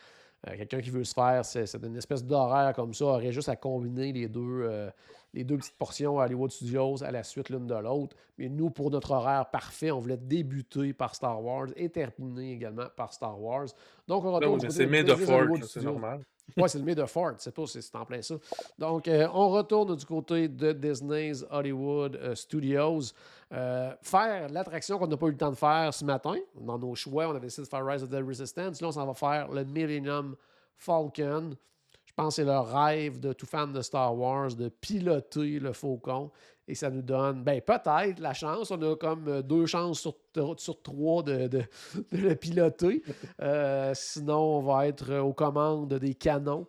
Euh, 0.49 0.57
Quelqu'un 0.57 0.80
qui 0.80 0.90
veut 0.90 1.05
se 1.05 1.14
faire, 1.14 1.45
c'est 1.45 1.74
une 1.82 1.97
espèce 1.97 2.24
d'horaire 2.24 2.72
comme 2.74 2.95
ça, 2.95 3.07
aurait 3.07 3.32
juste 3.32 3.49
à 3.49 3.57
combiner 3.57 4.12
les 4.12 4.28
deux, 4.28 4.62
euh, 4.62 4.90
les 5.32 5.45
deux 5.45 5.57
petites 5.57 5.76
portions 5.76 6.18
à 6.20 6.24
Hollywood 6.24 6.51
Studios 6.51 7.03
à 7.03 7.11
la 7.11 7.22
suite 7.22 7.49
l'une 7.51 7.66
de 7.66 7.74
l'autre. 7.74 8.16
Mais 8.38 8.49
nous, 8.49 8.70
pour 8.70 8.90
notre 8.90 9.12
horaire 9.12 9.51
parfait, 9.51 9.90
on 9.90 9.99
voulait 9.99 10.16
débuter 10.16 10.92
par 10.92 11.14
Star 11.14 11.42
Wars 11.42 11.68
et 11.76 11.88
terminer 11.88 12.53
également 12.53 12.86
par 12.97 13.12
Star 13.12 13.40
Wars. 13.40 13.66
Donc, 14.07 14.24
on 14.24 14.32
retourne 14.32 14.61
c'est 14.70 14.86
Hollywood 14.86 15.64
c'est 15.64 15.82
normal. 15.82 16.20
Ouais, 16.57 16.68
c'est 16.68 16.78
le 16.78 16.84
May 16.84 16.95
de 16.95 17.05
Ford, 17.07 17.32
c'est 17.38 17.55
pas, 17.55 17.66
c'est 17.66 17.97
en 17.97 18.05
plein 18.05 18.22
ça. 18.22 18.36
Donc, 18.78 19.09
euh, 19.09 19.26
on 19.32 19.49
retourne 19.49 19.97
du 19.97 20.05
côté 20.05 20.47
de 20.47 20.72
Disney's 20.72 21.45
Hollywood 21.51 22.16
euh, 22.16 22.34
Studios. 22.34 23.12
Euh, 23.53 23.92
faire 24.03 24.49
l'attraction 24.51 24.99
qu'on 24.99 25.07
n'a 25.07 25.16
pas 25.16 25.26
eu 25.26 25.32
le 25.32 25.36
temps 25.36 25.51
de 25.51 25.57
faire 25.57 25.92
ce 25.92 26.05
matin. 26.05 26.36
Dans 26.61 26.78
nos 26.78 26.95
choix, 26.95 27.26
on 27.26 27.30
avait 27.30 27.40
décidé 27.40 27.62
de 27.62 27.68
faire 27.68 27.84
Rise 27.84 28.03
of 28.03 28.11
the 28.11 28.22
Resistance. 28.24 28.80
Là, 28.80 28.88
on 28.88 28.92
s'en 28.92 29.07
va 29.07 29.14
faire 29.14 29.51
le 29.51 29.64
Millennium 29.64 30.36
Falcon. 30.76 31.57
Je 32.05 32.12
pense 32.22 32.36
que 32.36 32.42
c'est 32.42 32.45
le 32.45 32.59
rêve 32.59 33.18
de 33.18 33.32
tout 33.32 33.47
fan 33.47 33.72
de 33.72 33.82
Star 33.82 34.16
Wars 34.16 34.55
de 34.55 34.68
piloter 34.68 35.59
le 35.59 35.72
Faucon. 35.72 36.30
Et 36.66 36.74
ça 36.74 36.88
nous 36.90 37.02
donne, 37.02 37.44
ben 37.44 37.60
peut-être 37.60 38.20
la 38.20 38.32
chance. 38.32 38.70
On 38.70 38.80
a 38.80 38.96
comme 38.96 39.28
euh, 39.28 39.42
deux 39.42 39.66
chances 39.66 40.00
sur, 40.00 40.14
sur 40.56 40.80
trois 40.82 41.22
de, 41.22 41.46
de- 41.46 41.64
de 42.12 42.16
le 42.16 42.34
piloter. 42.36 43.02
Euh, 43.42 43.92
sinon, 43.94 44.38
on 44.38 44.60
va 44.62 44.86
être 44.86 45.10
euh, 45.10 45.20
aux 45.20 45.34
commandes 45.34 45.92
des 45.94 46.14
canons. 46.14 46.66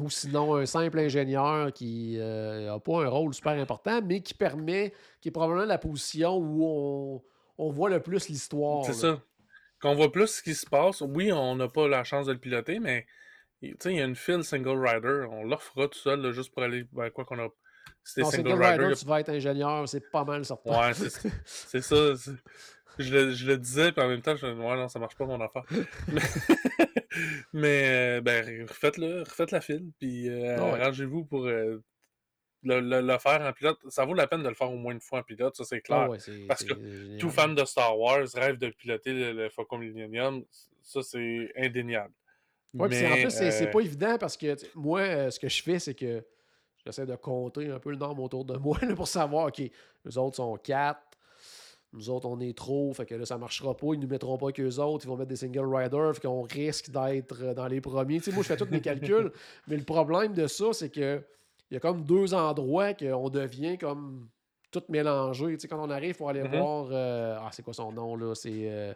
Ou 0.00 0.10
sinon, 0.10 0.56
un 0.56 0.66
simple 0.66 0.98
ingénieur 0.98 1.72
qui 1.72 2.18
n'a 2.18 2.78
pas 2.80 3.04
un 3.04 3.08
rôle 3.08 3.32
super 3.32 3.52
important, 3.52 4.02
mais 4.02 4.20
qui 4.20 4.34
permet, 4.34 4.92
qui 5.22 5.28
est 5.28 5.32
probablement 5.32 5.64
la 5.64 5.78
position 5.78 6.36
où 6.36 6.64
on, 6.66 7.22
on 7.56 7.70
voit 7.70 7.88
le 7.88 8.00
plus 8.00 8.28
l'histoire. 8.28 8.84
C'est 8.84 8.92
ça. 8.92 9.22
Qu'on 9.80 9.94
voit 9.94 10.12
plus 10.12 10.26
ce 10.26 10.42
qui 10.42 10.54
se 10.54 10.66
passe. 10.66 11.00
Oui, 11.00 11.32
on 11.32 11.54
n'a 11.56 11.68
pas 11.68 11.88
la 11.88 12.04
chance 12.04 12.26
de 12.26 12.32
le 12.32 12.38
piloter, 12.38 12.78
mais 12.78 13.06
il 13.62 13.74
y 13.86 14.00
a 14.00 14.04
une 14.04 14.16
file 14.16 14.44
single 14.44 14.86
rider. 14.86 15.26
On 15.30 15.44
l'offrera 15.44 15.88
tout 15.88 15.98
seul, 15.98 16.20
là, 16.20 16.30
juste 16.32 16.52
pour 16.52 16.62
aller. 16.64 16.84
Ben, 16.92 17.08
quoi 17.08 17.24
qu'on 17.24 17.38
a. 17.38 17.48
C'était 18.04 18.22
Non, 18.22 18.30
single 18.30 18.50
single 18.50 18.62
rider. 18.64 18.82
rider, 18.84 18.96
tu 18.96 19.04
vas 19.06 19.20
être 19.20 19.28
ingénieur, 19.30 19.88
c'est 19.88 20.10
pas 20.10 20.24
mal 20.24 20.44
certain. 20.44 20.80
Ouais, 20.80 20.94
c'est 21.44 21.80
ça. 21.82 21.96
Je 22.98 23.12
le, 23.14 23.30
je 23.32 23.46
le 23.46 23.58
disais, 23.58 23.92
puis 23.92 24.02
en 24.02 24.08
même 24.08 24.22
temps, 24.22 24.34
je 24.36 24.46
ouais, 24.46 24.54
non, 24.76 24.88
ça 24.88 24.98
marche 24.98 25.16
pas 25.16 25.26
mon 25.26 25.38
affaire. 25.38 25.64
Mais, 26.08 26.22
mais, 27.52 27.88
euh, 27.88 28.20
ben, 28.22 28.66
refaites-le, 28.66 29.20
refaites 29.20 29.50
la 29.50 29.60
file, 29.60 29.90
puis 29.98 30.30
euh, 30.30 30.56
Ah 30.58 30.64
ouais. 30.72 30.80
arrangez-vous 30.80 31.26
pour 31.26 31.44
euh, 31.46 31.82
le, 32.62 32.80
le- 32.80 33.02
le 33.02 33.18
faire 33.18 33.42
en 33.42 33.52
pilote. 33.52 33.78
Ça 33.90 34.06
vaut 34.06 34.14
la 34.14 34.26
peine 34.26 34.42
de 34.42 34.48
le 34.48 34.54
faire 34.54 34.70
au 34.70 34.76
moins 34.76 34.92
une 34.94 35.00
fois 35.02 35.18
en 35.18 35.22
pilote, 35.22 35.54
ça 35.56 35.64
c'est 35.64 35.82
clair. 35.82 36.04
Ah 36.06 36.08
ouais, 36.08 36.18
Parce 36.48 36.64
que 36.64 36.72
génial. 36.74 37.18
Tout 37.18 37.28
fan 37.30 37.54
de 37.54 37.64
Star 37.66 37.98
Wars 37.98 38.26
rêve 38.34 38.56
de 38.56 38.68
piloter 38.70 39.12
le, 39.12 39.32
le 39.32 39.50
Falcon 39.50 39.76
Millennium, 39.76 40.42
ça 40.82 41.02
c'est 41.02 41.52
indéniable. 41.56 42.14
Ouais, 42.72 42.88
puis 42.88 42.96
c'est- 42.98 43.06
en 43.06 43.10
Mais, 43.10 43.22
plus, 43.24 43.30
c'est 43.30 43.50
c'est 43.50 43.70
pas 43.70 43.80
évident 43.80 44.16
parce 44.18 44.38
que 44.38 44.56
moi, 44.74 45.30
ce 45.30 45.38
que 45.38 45.50
je 45.50 45.62
fais, 45.62 45.78
c'est 45.78 45.94
que 45.94 46.24
j'essaie 46.86 47.04
de 47.06 47.16
compter 47.16 47.68
un 47.70 47.78
peu 47.78 47.90
le 47.90 47.96
nombre 47.96 48.22
autour 48.22 48.44
de 48.46 48.56
moi 48.56 48.78
là, 48.82 48.94
pour 48.94 49.08
savoir, 49.08 49.48
OK, 49.48 49.58
les 49.58 50.16
autres 50.18 50.36
sont 50.36 50.56
quatre, 50.56 51.00
nous 51.92 52.10
autres, 52.10 52.26
on 52.26 52.40
est 52.40 52.56
trop, 52.56 52.92
fait 52.92 53.06
que 53.06 53.14
là, 53.14 53.24
ça 53.26 53.38
marchera 53.38 53.74
pas, 53.76 53.86
ils 53.94 54.00
nous 54.00 54.08
mettront 54.08 54.36
pas 54.38 54.52
qu'eux 54.52 54.78
autres, 54.78 55.04
ils 55.04 55.08
vont 55.08 55.16
mettre 55.16 55.28
des 55.30 55.36
single 55.36 55.74
riders, 55.74 56.14
fait 56.14 56.20
qu'on 56.26 56.42
risque 56.42 56.90
d'être 56.90 57.36
euh, 57.42 57.54
dans 57.54 57.66
les 57.68 57.80
premiers. 57.80 58.18
Tu 58.18 58.24
sais, 58.24 58.32
moi, 58.32 58.42
je 58.42 58.48
fais 58.48 58.56
tous 58.56 58.68
mes 58.70 58.80
calculs, 58.80 59.32
mais 59.68 59.76
le 59.76 59.84
problème 59.84 60.32
de 60.34 60.46
ça, 60.46 60.72
c'est 60.72 60.90
que 60.90 61.22
il 61.70 61.74
y 61.74 61.76
a 61.76 61.80
comme 61.80 62.04
deux 62.04 62.34
endroits 62.34 62.94
qu'on 62.94 63.28
devient 63.30 63.76
comme 63.78 64.28
tout 64.70 64.82
mélangé. 64.88 65.54
Tu 65.54 65.60
sais, 65.60 65.68
quand 65.68 65.82
on 65.82 65.90
arrive 65.90 66.16
pour 66.16 66.28
aller 66.28 66.42
Mhm. 66.42 66.48
voir, 66.58 66.88
euh, 66.92 67.38
ah, 67.40 67.48
c'est 67.50 67.62
quoi 67.62 67.72
son 67.74 67.90
nom, 67.92 68.14
là? 68.14 68.34
C'est... 68.34 68.68
euh, 68.70 68.92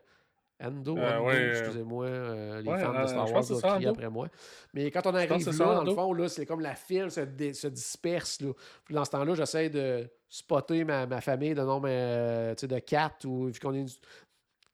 Endo, 0.62 0.96
Euh, 0.96 1.20
ouais, 1.20 1.34
euh, 1.36 1.50
excusez-moi, 1.58 2.04
euh, 2.06 2.60
les 2.60 2.68
ouais, 2.68 2.78
fans 2.80 2.92
de 2.92 2.98
euh, 2.98 3.06
Star 3.06 3.32
Wars 3.32 3.44
crier 3.44 3.88
Endo. 3.88 3.88
après 3.88 4.10
moi. 4.10 4.28
Mais 4.74 4.90
quand 4.90 5.06
on 5.06 5.14
arrive 5.14 5.30
là, 5.30 5.74
dans 5.74 5.84
le 5.84 5.94
fond, 5.94 6.12
là, 6.12 6.28
c'est 6.28 6.44
comme 6.44 6.60
la 6.60 6.74
file 6.74 7.10
se, 7.10 7.20
se 7.52 7.66
disperse. 7.68 8.40
Là. 8.42 8.52
Puis 8.84 8.94
dans 8.94 9.04
ce 9.04 9.10
temps-là, 9.10 9.34
j'essaie 9.34 9.70
de 9.70 10.08
spotter 10.28 10.84
ma, 10.84 11.06
ma 11.06 11.20
famille 11.20 11.54
de 11.54 11.62
nombre 11.62 11.88
euh, 11.90 12.54
de 12.54 12.78
quatre. 12.78 13.24
Ou, 13.24 13.46
vu 13.46 13.58
qu'on 13.58 13.74
est 13.74 13.86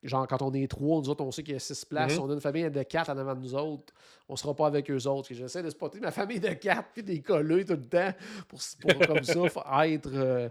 genre 0.03 0.27
quand 0.27 0.43
on 0.43 0.53
est 0.53 0.69
trois, 0.69 1.01
nous 1.01 1.09
autres, 1.09 1.25
on 1.25 1.31
sait 1.31 1.43
qu'il 1.43 1.55
y 1.55 1.57
a 1.57 1.61
six 1.61 1.85
places. 1.85 2.17
Mhm. 2.17 2.25
On 2.25 2.31
a 2.31 2.35
une 2.35 2.41
famille 2.41 2.71
de 2.71 2.83
quatre 2.83 3.11
en 3.11 3.19
avant 3.19 3.35
de 3.35 3.41
nous 3.41 3.55
autres. 3.55 3.93
On 4.29 4.35
sera 4.37 4.55
pas 4.55 4.67
avec 4.67 4.91
eux 4.91 5.07
autres. 5.07 5.29
J'essaie 5.33 5.63
de 5.63 5.71
spotter 5.71 6.01
ma 6.01 6.11
famille 6.11 6.41
de 6.41 6.53
quatre 6.55 6.89
puis 6.93 7.03
des 7.03 7.23
tout 7.23 7.33
le 7.35 7.65
temps 7.89 8.13
pour, 8.49 8.61
pour 8.81 9.07
comme 9.07 9.23
ça 9.23 9.87
être 9.87 10.51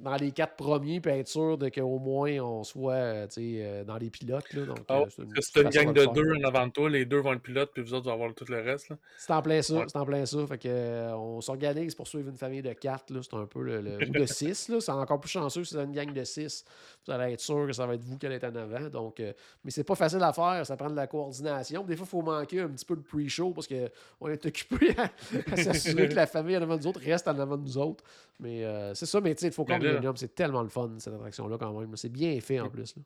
dans 0.00 0.16
les 0.16 0.30
quatre 0.32 0.54
premiers 0.56 1.00
puis 1.00 1.10
être 1.12 1.28
sûr 1.28 1.58
de 1.58 1.68
qu'au 1.68 1.98
moins 1.98 2.30
on 2.38 2.62
soit 2.64 2.92
euh, 2.94 3.26
euh, 3.38 3.84
dans 3.84 3.96
les 3.96 4.10
pilotes. 4.10 4.52
Là. 4.52 4.64
Donc, 4.66 4.78
ouais, 4.88 5.04
c'est 5.10 5.22
une 5.22 5.30
c'est 5.40 5.60
une 5.62 5.68
gang 5.70 5.92
de 5.92 6.06
deux 6.14 6.32
en 6.36 6.46
avant 6.48 6.66
de 6.66 6.72
toi, 6.72 6.88
les 6.88 7.04
deux 7.04 7.18
vont 7.18 7.32
être 7.32 7.42
pilotes, 7.42 7.70
puis 7.74 7.82
vous 7.82 7.94
autres 7.94 8.06
vont 8.06 8.12
avoir 8.14 8.32
tout 8.34 8.44
le 8.48 8.60
reste. 8.60 8.90
Là. 8.90 8.96
C'est 9.18 9.32
en 9.32 9.42
plein 9.42 9.60
ça, 9.62 9.74
Ouais. 9.74 9.84
c'est 9.88 9.98
en 9.98 10.04
plein 10.06 10.24
ça. 10.24 10.46
Fait 10.46 10.58
que, 10.58 11.12
on 11.14 11.40
s'organise 11.40 11.94
pour 11.94 12.06
suivre 12.06 12.28
une 12.28 12.36
famille 12.36 12.62
de 12.62 12.72
quatre, 12.72 13.10
là. 13.12 13.20
C'est 13.22 13.36
un 13.36 13.46
peu 13.46 13.62
le, 13.62 13.80
le- 13.80 13.96
ou 14.08 14.10
de 14.12 14.26
six, 14.26 14.68
là. 14.68 14.80
C'est 14.80 14.92
encore 14.92 15.20
plus 15.20 15.30
chanceux 15.30 15.64
si 15.64 15.74
c'est 15.74 15.82
une 15.82 15.92
gang 15.92 16.12
de 16.12 16.24
six. 16.24 16.64
Vous 17.06 17.12
allez 17.12 17.32
être 17.34 17.40
sûr 17.40 17.66
que 17.66 17.72
ça 17.72 17.86
va 17.86 17.94
être 17.94 18.04
vous 18.04 18.18
qui 18.18 18.26
allez 18.26 18.36
être 18.36 18.44
en 18.44 18.54
avant. 18.54 18.88
Donc, 18.88 19.20
euh, 19.20 19.32
mais 19.64 19.70
c'est 19.70 19.84
pas 19.84 19.94
facile 19.96 20.22
à 20.22 20.32
faire, 20.32 20.64
ça 20.64 20.76
prend 20.76 20.90
de 20.90 20.96
la 20.96 21.06
coordination. 21.06 21.82
Des 21.84 21.96
fois, 21.96 22.06
il 22.06 22.10
faut 22.10 22.22
manquer 22.22 22.60
un 22.60 22.68
petit 22.68 22.84
peu 22.84 22.96
de 22.96 23.02
pre-show 23.02 23.50
parce 23.50 23.66
qu'on 23.66 24.28
est 24.28 24.46
occupé 24.46 24.94
à, 24.96 25.10
à 25.52 25.56
s'assurer 25.56 26.08
que 26.08 26.14
la 26.14 26.26
famille 26.26 26.56
en 26.56 26.62
avant 26.62 26.76
de 26.76 26.82
nous 26.82 26.86
autres 26.88 27.00
reste 27.00 27.26
en 27.26 27.38
avant 27.38 27.56
de 27.56 27.62
nous 27.62 27.78
autres. 27.78 28.04
Mais 28.40 28.64
euh, 28.64 28.94
c'est 28.94 29.06
ça, 29.06 29.20
mais 29.20 29.34
tu 29.34 29.40
sais, 29.40 29.46
il 29.48 29.52
faut 29.52 29.64
qu'on 29.64 29.78
là- 29.78 29.87
Millennium, 29.90 30.16
c'est 30.16 30.34
tellement 30.34 30.62
le 30.62 30.68
fun, 30.68 30.94
cette 30.98 31.14
attraction-là, 31.14 31.58
quand 31.58 31.78
même. 31.78 31.96
C'est 31.96 32.08
bien 32.08 32.40
fait 32.40 32.60
en 32.60 32.68
plus. 32.70 32.96
là. 32.96 33.02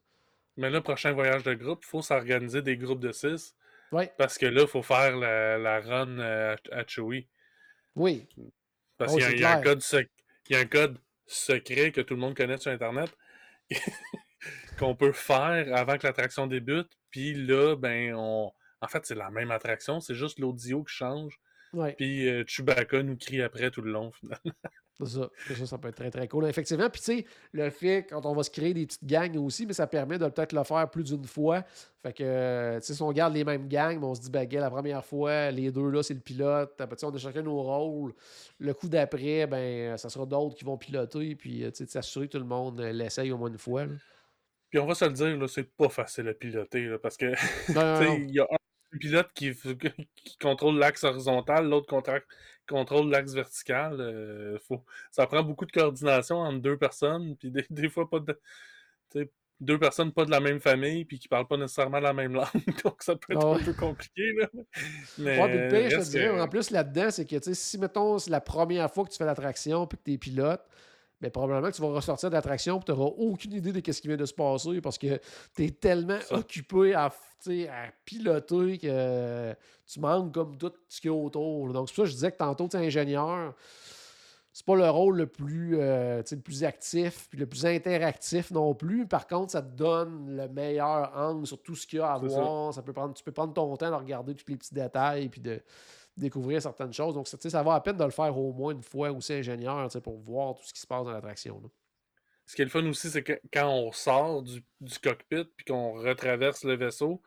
Mais 0.58 0.70
là, 0.70 0.80
prochain 0.82 1.12
voyage 1.12 1.42
de 1.44 1.54
groupe, 1.54 1.80
il 1.82 1.88
faut 1.88 2.02
s'organiser 2.02 2.60
des 2.62 2.76
groupes 2.76 3.00
de 3.00 3.12
six, 3.12 3.54
Ouais, 3.90 4.10
parce 4.16 4.38
que 4.38 4.46
là, 4.46 4.62
il 4.62 4.66
faut 4.68 4.82
faire 4.82 5.16
la, 5.16 5.58
la 5.58 5.80
run 5.80 6.18
euh, 6.18 6.56
à, 6.70 6.78
à 6.78 6.86
Chewie. 6.86 7.26
oui. 7.94 8.26
Parce 8.98 9.12
Oh, 9.14 9.16
qu'il 9.18 9.40
y 9.40 9.44
a- 9.44 9.54
y, 9.54 9.58
un 9.58 9.62
code 9.62 9.80
sec- 9.80 10.10
il 10.48 10.54
y 10.54 10.58
a 10.58 10.60
un 10.60 10.66
code 10.66 10.98
secret 11.26 11.90
que 11.92 12.00
tout 12.02 12.14
le 12.14 12.20
monde 12.20 12.36
connaît 12.36 12.56
sur 12.58 12.70
Internet 12.70 13.10
qu'on 14.78 14.94
peut 14.94 15.12
faire 15.12 15.74
avant 15.74 15.98
que 15.98 16.06
l'attraction 16.06 16.46
débute. 16.46 16.90
Puis 17.10 17.34
là, 17.34 17.76
ben, 17.76 18.14
on. 18.14 18.52
En 18.80 18.88
fait, 18.88 19.04
c'est 19.06 19.14
la 19.14 19.30
même 19.30 19.50
attraction, 19.50 20.00
c'est 20.00 20.14
juste 20.14 20.38
l'audio 20.40 20.82
qui 20.82 20.92
change. 20.94 21.38
Ouais. 21.72 21.94
Puis 21.96 22.28
euh, 22.28 22.44
Chewbacca 22.46 23.02
nous 23.02 23.16
crie 23.16 23.42
après 23.42 23.70
tout 23.70 23.80
le 23.80 23.92
long, 23.92 24.12
finalement. 24.12 24.40
C'est 24.98 25.06
ça. 25.06 25.30
Ça, 25.56 25.66
ça 25.66 25.78
peut 25.78 25.88
être 25.88 25.96
très, 25.96 26.10
très 26.10 26.28
cool. 26.28 26.46
Effectivement, 26.46 26.88
puis 26.90 27.00
tu 27.00 27.18
sais, 27.18 27.26
le 27.52 27.70
fait, 27.70 28.06
quand 28.08 28.26
on 28.26 28.34
va 28.34 28.42
se 28.42 28.50
créer 28.50 28.74
des 28.74 28.86
petites 28.86 29.04
gangs 29.04 29.36
aussi, 29.38 29.66
mais 29.66 29.72
ça 29.72 29.86
permet 29.86 30.18
de 30.18 30.28
peut-être 30.28 30.52
le 30.52 30.62
faire 30.64 30.88
plus 30.90 31.04
d'une 31.04 31.24
fois. 31.24 31.64
Fait 32.02 32.12
que, 32.12 32.22
euh, 32.22 32.78
tu 32.78 32.86
sais, 32.86 32.94
si 32.94 33.02
on 33.02 33.10
garde 33.10 33.32
les 33.34 33.42
mêmes 33.42 33.68
gangs, 33.68 33.98
mais 33.98 34.06
on 34.06 34.14
se 34.14 34.20
dit, 34.20 34.30
ben, 34.30 34.46
la 34.50 34.70
première 34.70 35.04
fois, 35.04 35.50
les 35.50 35.70
deux 35.70 35.88
là, 35.88 36.02
c'est 36.02 36.14
le 36.14 36.20
pilote. 36.20 36.78
Après, 36.78 37.02
on 37.04 37.14
a 37.14 37.18
chacun 37.18 37.42
nos 37.42 37.62
rôles. 37.62 38.12
Le 38.58 38.74
coup 38.74 38.88
d'après, 38.88 39.46
ben, 39.46 39.96
ça 39.96 40.10
sera 40.10 40.26
d'autres 40.26 40.56
qui 40.56 40.64
vont 40.64 40.76
piloter, 40.76 41.34
puis, 41.36 41.64
euh, 41.64 41.70
tu 41.70 41.84
sais, 41.84 41.90
s'assurer 41.90 42.26
que 42.26 42.32
tout 42.32 42.38
le 42.38 42.44
monde 42.44 42.80
euh, 42.80 42.92
l'essaye 42.92 43.32
au 43.32 43.38
moins 43.38 43.48
une 43.48 43.58
fois. 43.58 43.86
là. 43.86 43.92
Puis 44.68 44.78
on 44.78 44.86
va 44.86 44.94
se 44.94 45.04
le 45.04 45.12
dire, 45.12 45.36
là, 45.36 45.48
c'est 45.48 45.70
pas 45.70 45.90
facile 45.90 46.28
à 46.28 46.34
piloter, 46.34 46.86
là, 46.86 46.98
parce 46.98 47.16
que 47.16 47.26
il 47.68 48.34
y 48.34 48.40
a 48.40 48.44
un 48.44 48.56
pilote 48.98 49.28
qui, 49.34 49.52
qui 50.16 50.38
contrôle 50.38 50.78
l'axe 50.78 51.04
horizontal, 51.04 51.68
l'autre 51.68 51.88
contrôle 52.68 53.10
l'axe 53.10 53.34
vertical. 53.34 54.00
euh, 54.00 54.58
faut, 54.66 54.84
ça 55.10 55.26
prend 55.26 55.42
beaucoup 55.42 55.66
de 55.66 55.72
coordination 55.72 56.36
entre 56.38 56.60
deux 56.60 56.76
personnes, 56.76 57.36
puis 57.36 57.50
des, 57.50 57.66
des 57.70 57.88
fois 57.88 58.08
pas 58.08 58.20
de. 58.20 58.38
Deux 59.60 59.78
personnes 59.78 60.10
pas 60.10 60.24
de 60.24 60.30
la 60.32 60.40
même 60.40 60.58
famille, 60.58 61.04
puis 61.04 61.20
qui 61.20 61.28
parlent 61.28 61.46
pas 61.46 61.56
nécessairement 61.56 62.00
la 62.00 62.12
même 62.12 62.32
langue, 62.34 62.82
donc 62.82 63.00
ça 63.00 63.14
peut 63.14 63.32
être 63.34 63.46
Ah 63.46 63.54
un 63.54 63.62
peu 63.64 63.72
compliqué. 63.74 64.32
Là. 64.32 64.48
Mais 65.18 65.40
Ouais, 65.40 65.88
je 65.90 65.96
te 65.98 66.10
dirais, 66.10 66.28
que- 66.30 66.40
en 66.40 66.48
plus 66.48 66.70
là-dedans, 66.70 67.10
c'est 67.12 67.24
que 67.24 67.36
si 67.54 67.78
mettons 67.78 68.18
c'est 68.18 68.30
la 68.30 68.40
première 68.40 68.90
fois 68.92 69.04
que 69.04 69.10
tu 69.10 69.18
fais 69.18 69.24
l'attraction 69.24 69.86
puis 69.86 69.98
que 69.98 70.02
tu 70.02 70.12
es 70.14 70.18
pilote, 70.18 70.62
ben, 71.22 71.30
probablement 71.30 71.70
que 71.70 71.76
tu 71.76 71.80
vas 71.82 71.88
ressortir 71.88 72.28
de 72.28 72.34
l'attraction 72.34 72.80
et 72.80 72.84
tu 72.84 72.90
n'auras 72.92 73.12
aucune 73.16 73.52
idée 73.52 73.72
de 73.72 73.92
ce 73.92 74.00
qui 74.00 74.08
vient 74.08 74.16
de 74.16 74.26
se 74.26 74.34
passer 74.34 74.80
parce 74.80 74.98
que 74.98 75.18
tu 75.54 75.64
es 75.64 75.70
tellement 75.70 76.18
Ça. 76.20 76.34
occupé 76.34 76.94
à, 76.94 77.04
à 77.06 77.10
piloter 78.04 78.78
que 78.78 79.54
tu 79.86 80.00
manques 80.00 80.34
comme 80.34 80.56
tout 80.58 80.72
ce 80.88 81.00
qu'il 81.00 81.10
y 81.10 81.14
a 81.14 81.16
autour. 81.16 81.68
là. 81.68 81.74
Donc, 81.74 81.88
c'est 81.88 81.94
pour 81.94 82.02
ça 82.04 82.06
que 82.06 82.08
je 82.10 82.14
disais 82.14 82.32
que 82.32 82.36
tantôt, 82.38 82.66
tu 82.68 82.76
es 82.76 82.80
ingénieur. 82.86 83.54
C'est 84.54 84.66
pas 84.66 84.76
le 84.76 84.90
rôle 84.90 85.16
le 85.16 85.26
plus, 85.26 85.78
euh, 85.80 86.22
le 86.30 86.40
plus 86.40 86.62
actif 86.64 87.26
puis 87.30 87.38
le 87.38 87.46
plus 87.46 87.64
interactif 87.64 88.50
non 88.50 88.74
plus. 88.74 89.06
Par 89.06 89.26
contre, 89.26 89.52
ça 89.52 89.62
te 89.62 89.74
donne 89.74 90.36
le 90.36 90.46
meilleur 90.48 91.10
angle 91.16 91.46
sur 91.46 91.62
tout 91.62 91.74
ce 91.74 91.86
qu'il 91.86 92.00
y 92.00 92.02
a 92.02 92.12
à 92.12 92.20
ça. 92.20 92.26
voir. 92.26 92.74
Ça 92.74 92.82
peut 92.82 92.92
prendre, 92.92 93.14
tu 93.14 93.24
peux 93.24 93.32
prendre 93.32 93.54
ton 93.54 93.74
temps 93.78 93.88
de 93.90 93.94
regarder 93.96 94.34
tous 94.34 94.44
les 94.48 94.56
petits 94.56 94.74
détails 94.74 95.28
puis 95.30 95.40
de 95.40 95.62
découvrir 96.16 96.60
certaines 96.60 96.92
choses. 96.92 97.14
Donc, 97.14 97.28
ça, 97.28 97.62
va 97.62 97.74
à 97.74 97.80
peine 97.80 97.96
de 97.96 98.04
le 98.04 98.10
faire 98.10 98.36
au 98.36 98.52
moins 98.52 98.72
une 98.72 98.82
fois 98.82 99.10
aussi 99.10 99.32
ingénieur 99.32 99.88
pour 100.02 100.18
voir 100.20 100.54
tout 100.54 100.64
ce 100.64 100.72
qui 100.72 100.80
se 100.80 100.86
passe 100.86 101.04
dans 101.04 101.12
l'attraction. 101.12 101.62
ce 102.46 102.54
qui 102.54 102.62
est 102.62 102.66
le 102.66 102.70
fun 102.70 102.84
aussi, 102.86 103.10
c'est 103.10 103.22
que 103.22 103.40
quand 103.52 103.68
on 103.68 103.92
sort 103.92 104.42
du, 104.42 104.62
cockpit 105.02 105.44
puis 105.56 105.64
qu'on 105.66 105.92
retraverse 105.92 106.64
le 106.64 106.76
vaisseau, 106.76 107.22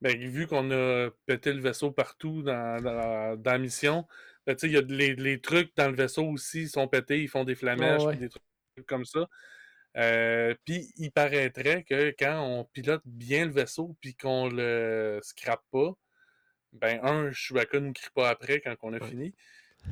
ben, 0.00 0.16
vu 0.16 0.46
qu'on 0.46 0.70
a 0.70 1.08
pété 1.24 1.52
le 1.52 1.60
vaisseau 1.60 1.90
partout 1.90 2.42
dans, 2.42 3.36
la 3.42 3.58
mission, 3.58 4.06
ben, 4.46 4.56
y 4.62 4.76
a 4.76 4.82
les, 4.82 5.14
les, 5.14 5.40
trucs 5.40 5.74
dans 5.76 5.88
le 5.88 5.96
vaisseau 5.96 6.24
aussi 6.24 6.68
sont 6.68 6.88
pétés, 6.88 7.22
ils 7.22 7.28
font 7.28 7.44
des 7.44 7.54
flamèches, 7.54 8.04
des 8.18 8.28
trucs 8.28 8.86
comme 8.86 9.04
ça. 9.04 9.26
Euh, 9.96 10.54
puis 10.64 10.92
il 10.96 11.10
paraîtrait 11.10 11.82
que 11.84 12.14
quand 12.18 12.42
on 12.42 12.64
pilote 12.64 13.00
bien 13.06 13.46
le 13.46 13.52
vaisseau 13.52 13.96
puis 14.00 14.14
qu'on 14.14 14.48
le 14.48 15.20
scrape 15.22 15.64
pas, 15.70 15.92
ben 16.80 17.00
un, 17.02 17.32
Chewbacca 17.32 17.80
ne 17.80 17.92
crie 17.92 18.10
pas 18.14 18.28
après 18.28 18.60
quand 18.60 18.74
on 18.82 18.92
a 18.92 19.00
fini. 19.00 19.34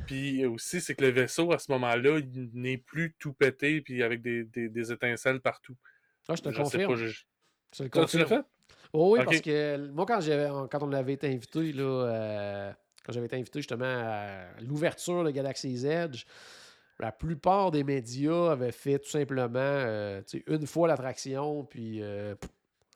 Puis 0.07 0.45
aussi, 0.45 0.81
c'est 0.81 0.95
que 0.95 1.03
le 1.03 1.11
vaisseau, 1.11 1.51
à 1.53 1.59
ce 1.59 1.71
moment-là, 1.71 2.19
il 2.19 2.49
n'est 2.53 2.77
plus 2.77 3.15
tout 3.17 3.33
pété 3.33 3.81
puis 3.81 4.03
avec 4.03 4.21
des, 4.21 4.43
des, 4.43 4.91
étincelles 4.91 5.39
partout. 5.39 5.75
Ah, 6.27 6.35
je 6.35 6.41
te 6.41 6.49
confirme. 6.49 6.95
je... 6.95 7.23
tu 7.71 8.17
l'as 8.17 8.25
fait? 8.25 8.41
oui, 8.93 9.19
parce 9.23 9.41
que 9.41 9.89
moi, 9.91 10.05
quand, 10.05 10.19
quand 10.67 10.83
on 10.83 10.91
avait 10.91 11.13
été 11.13 11.27
invité, 11.27 11.71
là, 11.71 11.83
euh, 11.83 12.73
quand 13.05 13.13
j'avais 13.13 13.27
été 13.27 13.35
invité 13.35 13.59
justement 13.59 13.85
à 13.85 14.47
l'ouverture 14.61 15.23
de 15.23 15.31
Galaxy's 15.31 15.83
Edge, 15.83 16.25
la 16.99 17.11
plupart 17.11 17.71
des 17.71 17.83
médias 17.83 18.51
avaient 18.51 18.71
fait 18.71 18.99
tout 18.99 19.09
simplement 19.09 19.59
euh, 19.59 20.21
une 20.47 20.65
fois 20.65 20.87
l'attraction, 20.87 21.65
puis 21.65 22.01
euh, 22.01 22.35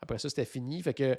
après 0.02 0.20
ça, 0.20 0.30
c'était 0.30 0.46
fini. 0.46 0.82
Fait 0.82 0.94
que 0.94 1.18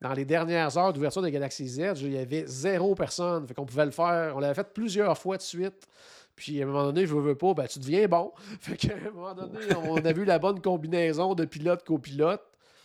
dans 0.00 0.12
les 0.12 0.24
dernières 0.24 0.76
heures 0.78 0.92
d'ouverture 0.92 1.22
de 1.22 1.28
Galaxy 1.28 1.68
Z, 1.68 1.92
il 2.00 2.12
y 2.12 2.18
avait 2.18 2.44
zéro 2.46 2.94
personne. 2.94 3.46
Fait 3.46 3.54
qu'on 3.54 3.66
pouvait 3.66 3.84
le 3.84 3.90
faire. 3.90 4.32
On 4.34 4.40
l'avait 4.40 4.54
fait 4.54 4.72
plusieurs 4.72 5.16
fois 5.18 5.36
de 5.36 5.42
suite. 5.42 5.86
Puis 6.34 6.60
à 6.60 6.64
un 6.64 6.68
moment 6.68 6.84
donné, 6.84 7.06
je 7.06 7.14
veux, 7.14 7.20
veux 7.20 7.34
pas, 7.34 7.52
ben, 7.52 7.66
tu 7.66 7.78
deviens 7.80 8.08
bon. 8.08 8.32
Fait 8.60 8.74
qu'à 8.76 8.94
un 8.94 9.10
moment 9.10 9.34
donné, 9.34 9.58
on 9.86 9.96
a 9.96 10.12
vu 10.12 10.24
la 10.24 10.38
bonne 10.38 10.60
combinaison 10.62 11.34
de 11.34 11.44
pilote-copilote. 11.44 12.40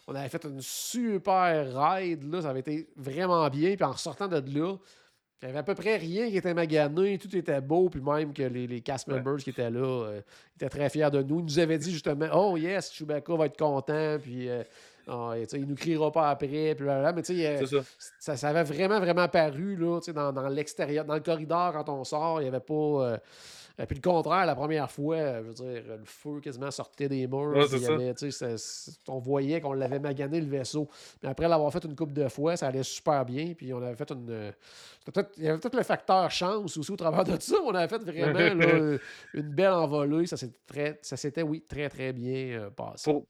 On 0.08 0.16
avait 0.16 0.28
fait 0.28 0.44
une 0.44 0.62
super 0.62 1.66
ride. 1.74 2.30
Là, 2.32 2.42
ça 2.42 2.50
avait 2.50 2.60
été 2.60 2.90
vraiment 2.98 3.48
bien. 3.50 3.76
Puis 3.76 3.86
en 3.86 3.96
sortant 3.96 4.28
de 4.28 4.36
là, 4.36 4.76
il 5.42 5.46
n'y 5.46 5.50
avait 5.50 5.60
à 5.60 5.64
peu 5.64 5.76
près 5.76 5.98
rien 5.98 6.30
qui 6.30 6.38
était 6.38 6.54
magané, 6.54 7.18
tout 7.18 7.34
était 7.36 7.62
beau, 7.62 7.90
puis 7.90 8.02
même 8.02 8.34
que 8.34 8.44
les, 8.44 8.68
les 8.68 8.82
cast 8.82 9.08
members 9.08 9.38
qui 9.38 9.52
étaient 9.52 9.70
là 9.70 10.06
euh, 10.06 10.22
étaient 10.56 10.70
très 10.70 10.90
fiers 10.90 11.12
de 11.12 11.22
nous. 11.22 11.40
Ils 11.40 11.46
nous 11.46 11.60
avaient 11.60 11.78
dit 11.78 11.92
justement 11.92 12.28
Oh 12.34 12.58
yes, 12.58 12.92
Chewbacca 12.92 13.36
va 13.36 13.46
être 13.46 13.58
content, 13.58 14.18
puis 14.20 14.50
euh, 14.50 14.64
oh, 15.08 15.34
il 15.54 15.66
nous 15.66 15.76
criera 15.76 16.12
pas 16.12 16.30
après, 16.30 16.76
puis 16.76 16.86
là, 16.86 17.12
Mais 17.14 17.22
tu 17.22 17.36
sais, 17.36 17.48
euh, 17.48 17.84
ça. 18.20 18.36
ça. 18.36 18.50
avait 18.50 18.64
vraiment, 18.64 19.00
vraiment 19.00 19.28
paru 19.28 19.76
là, 19.76 20.00
dans, 20.14 20.34
dans 20.34 20.48
l'extérieur, 20.48 21.06
dans 21.06 21.16
le 21.16 21.22
corridor 21.22 21.74
quand 21.74 21.90
on 21.90 22.04
sort, 22.04 22.42
il 22.42 22.44
n'y 22.44 22.50
avait 22.50 22.60
pas. 22.60 23.20
Et 23.78 23.86
puis 23.86 23.96
le 23.98 24.02
contraire, 24.02 24.46
la 24.46 24.56
première 24.56 24.90
fois, 24.90 25.42
je 25.42 25.48
veux 25.48 25.54
dire, 25.54 25.84
le 25.86 26.06
feu 26.06 26.40
quasiment 26.40 26.72
sortait 26.72 27.10
des 27.10 27.28
murs. 27.28 27.68
on 29.10 29.20
voyait 29.20 29.60
qu'on 29.60 29.74
l'avait 29.74 30.00
magané 30.00 30.40
le 30.40 30.48
vaisseau. 30.48 30.88
Mais 31.22 31.30
après 31.30 31.48
l'avoir 31.48 31.74
fait 31.74 31.84
une 31.84 31.96
coupe 31.96 32.14
de 32.14 32.30
fois, 32.30 32.56
ça 32.56 32.68
allait 32.68 32.84
super 32.84 33.26
bien. 33.26 33.54
Puis 33.54 33.74
on 33.74 33.82
avait 33.82 33.96
fait 33.96 34.10
une. 34.12 34.54
il 35.38 35.44
y 35.44 35.50
avait 35.50 35.60
peut-être 35.60 35.76
le 35.76 35.84
facteur 35.84 36.32
chance 36.32 36.78
aussi 36.78 36.92
au 36.92 36.96
travers 36.96 37.26
de 37.26 37.38
ça. 37.40 37.56
On 37.66 37.76
avait 37.76 37.90
fait 37.90 38.02
vraiment 38.02 38.98
une 39.34 39.50
belle 39.50 39.72
envolée. 39.72 40.26
Ça 40.26 40.38
s'était, 41.18 41.44
oui, 41.44 41.62
très, 41.68 41.90
très 41.90 42.14
bien 42.14 42.60
euh, 42.60 42.70
passé. 42.70 43.12
Pour, 43.12 43.26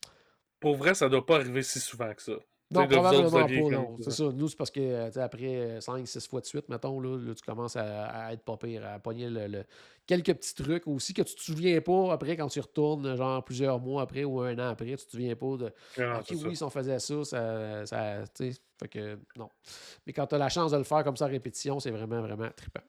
pour 0.66 0.78
vrai, 0.78 0.96
ça 0.96 1.06
ne 1.06 1.12
doit 1.12 1.24
pas 1.24 1.36
arriver 1.36 1.62
si 1.62 1.80
souvent 1.80 2.12
que 2.12 2.24
ça. 2.24 2.32
Non, 2.72 2.88
probablement 2.88 3.30
pas, 3.30 3.48
non. 3.48 3.98
C'est 4.02 4.10
ça. 4.10 4.24
Nous, 4.34 4.48
c'est 4.48 4.58
parce 4.58 4.72
que 4.72 4.80
euh, 4.80 5.24
après 5.24 5.78
5-6 5.78 6.18
euh, 6.18 6.22
fois 6.28 6.42
de 6.42 6.48
suite, 6.48 6.68
mettons, 6.70 7.00
là, 7.00 7.36
tu 7.36 7.44
commences 7.46 7.76
à, 7.76 8.34
être 8.34 8.42
pas 8.42 8.58
pire, 8.58 8.84
à 8.84 8.98
pogner 8.98 9.30
le, 9.30 9.64
quelques 10.08 10.34
petits 10.34 10.56
trucs 10.56 10.88
aussi 10.88 11.14
que 11.14 11.22
tu 11.22 11.36
te 11.36 11.42
souviens 11.44 11.80
pas 11.82 12.14
après 12.14 12.36
quand 12.36 12.48
tu 12.48 12.60
retournes, 12.60 13.16
genre 13.16 13.46
plusieurs 13.46 13.80
mois 13.80 14.02
après 14.02 14.24
ou 14.24 14.42
un 14.42 14.58
an 14.58 14.70
après, 14.70 14.96
tu 14.96 15.06
te 15.06 15.12
souviens 15.12 15.36
pas 15.36 15.56
de 15.56 15.66
Ok, 16.00 16.34
oui, 16.44 16.56
si 16.56 16.64
on 16.64 16.72
faisait 16.72 16.98
ça, 16.98 17.24
ça, 17.24 17.86
ça 17.86 18.24
fait 18.36 18.88
que 18.90 19.20
non. 19.38 19.50
Mais 20.08 20.14
quand 20.14 20.26
tu 20.26 20.34
as 20.34 20.40
la 20.40 20.50
chance 20.50 20.72
de 20.72 20.78
le 20.78 20.84
faire 20.84 21.04
comme 21.04 21.16
ça 21.16 21.26
en 21.26 21.30
répétition, 21.30 21.80
c'est 21.80 21.92
vraiment, 21.92 22.22
vraiment 22.22 22.50
trippant. 22.56 22.82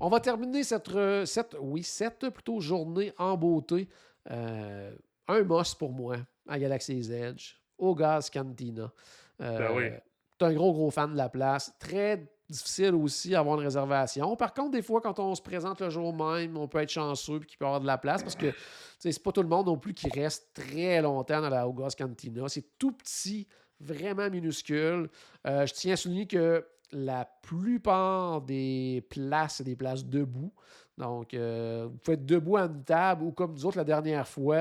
On 0.00 0.08
va 0.08 0.18
terminer 0.18 0.64
cette, 0.64 0.88
euh, 0.88 1.24
cette, 1.26 1.56
oui, 1.60 1.84
cette 1.84 2.28
plutôt 2.30 2.58
journée 2.58 3.12
en 3.18 3.36
beauté. 3.36 3.88
un 4.26 5.42
moss 5.44 5.76
pour 5.76 5.92
moi 5.92 6.16
à 6.48 6.58
Galaxy's 6.58 7.10
Edge 7.10 7.54
au 7.78 7.94
Gaz 7.94 8.30
Cantina. 8.30 8.92
Euh, 9.40 9.58
ben 9.58 9.76
oui. 9.76 9.90
Tu 10.38 10.44
es 10.44 10.48
un 10.48 10.52
gros, 10.54 10.72
gros 10.72 10.90
fan 10.90 11.12
de 11.12 11.16
la 11.16 11.28
place. 11.28 11.74
Très 11.78 12.28
difficile 12.48 12.94
aussi 12.94 13.30
d'avoir 13.30 13.58
une 13.58 13.64
réservation. 13.64 14.36
Par 14.36 14.52
contre, 14.52 14.72
des 14.72 14.82
fois, 14.82 15.00
quand 15.00 15.18
on 15.18 15.34
se 15.34 15.42
présente 15.42 15.80
le 15.80 15.90
jour 15.90 16.14
même, 16.14 16.56
on 16.56 16.68
peut 16.68 16.78
être 16.78 16.90
chanceux 16.90 17.36
et 17.36 17.46
qu'il 17.46 17.58
peut 17.58 17.64
y 17.64 17.68
avoir 17.68 17.80
de 17.80 17.86
la 17.86 17.98
place 17.98 18.22
parce 18.22 18.36
que 18.36 18.52
c'est 18.98 19.22
pas 19.22 19.32
tout 19.32 19.42
le 19.42 19.48
monde 19.48 19.66
non 19.66 19.78
plus 19.78 19.94
qui 19.94 20.08
reste 20.08 20.50
très 20.54 21.00
longtemps 21.00 21.40
dans 21.40 21.48
la 21.48 21.66
Augas 21.66 21.94
Cantina. 21.96 22.48
C'est 22.48 22.78
tout 22.78 22.92
petit, 22.92 23.46
vraiment 23.80 24.28
minuscule. 24.28 25.08
Euh, 25.46 25.66
je 25.66 25.72
tiens 25.72 25.94
à 25.94 25.96
souligner 25.96 26.26
que 26.26 26.66
la 26.92 27.24
plupart 27.42 28.42
des 28.42 29.06
places, 29.10 29.56
c'est 29.56 29.64
des 29.64 29.76
places 29.76 30.04
debout. 30.04 30.52
Donc, 30.96 31.34
euh, 31.34 31.88
vous 31.90 31.98
pouvez 31.98 32.14
être 32.14 32.26
debout 32.26 32.56
à 32.56 32.62
une 32.62 32.84
table 32.84 33.24
ou 33.24 33.32
comme 33.32 33.52
nous 33.52 33.66
autres 33.66 33.78
la 33.78 33.84
dernière 33.84 34.28
fois, 34.28 34.56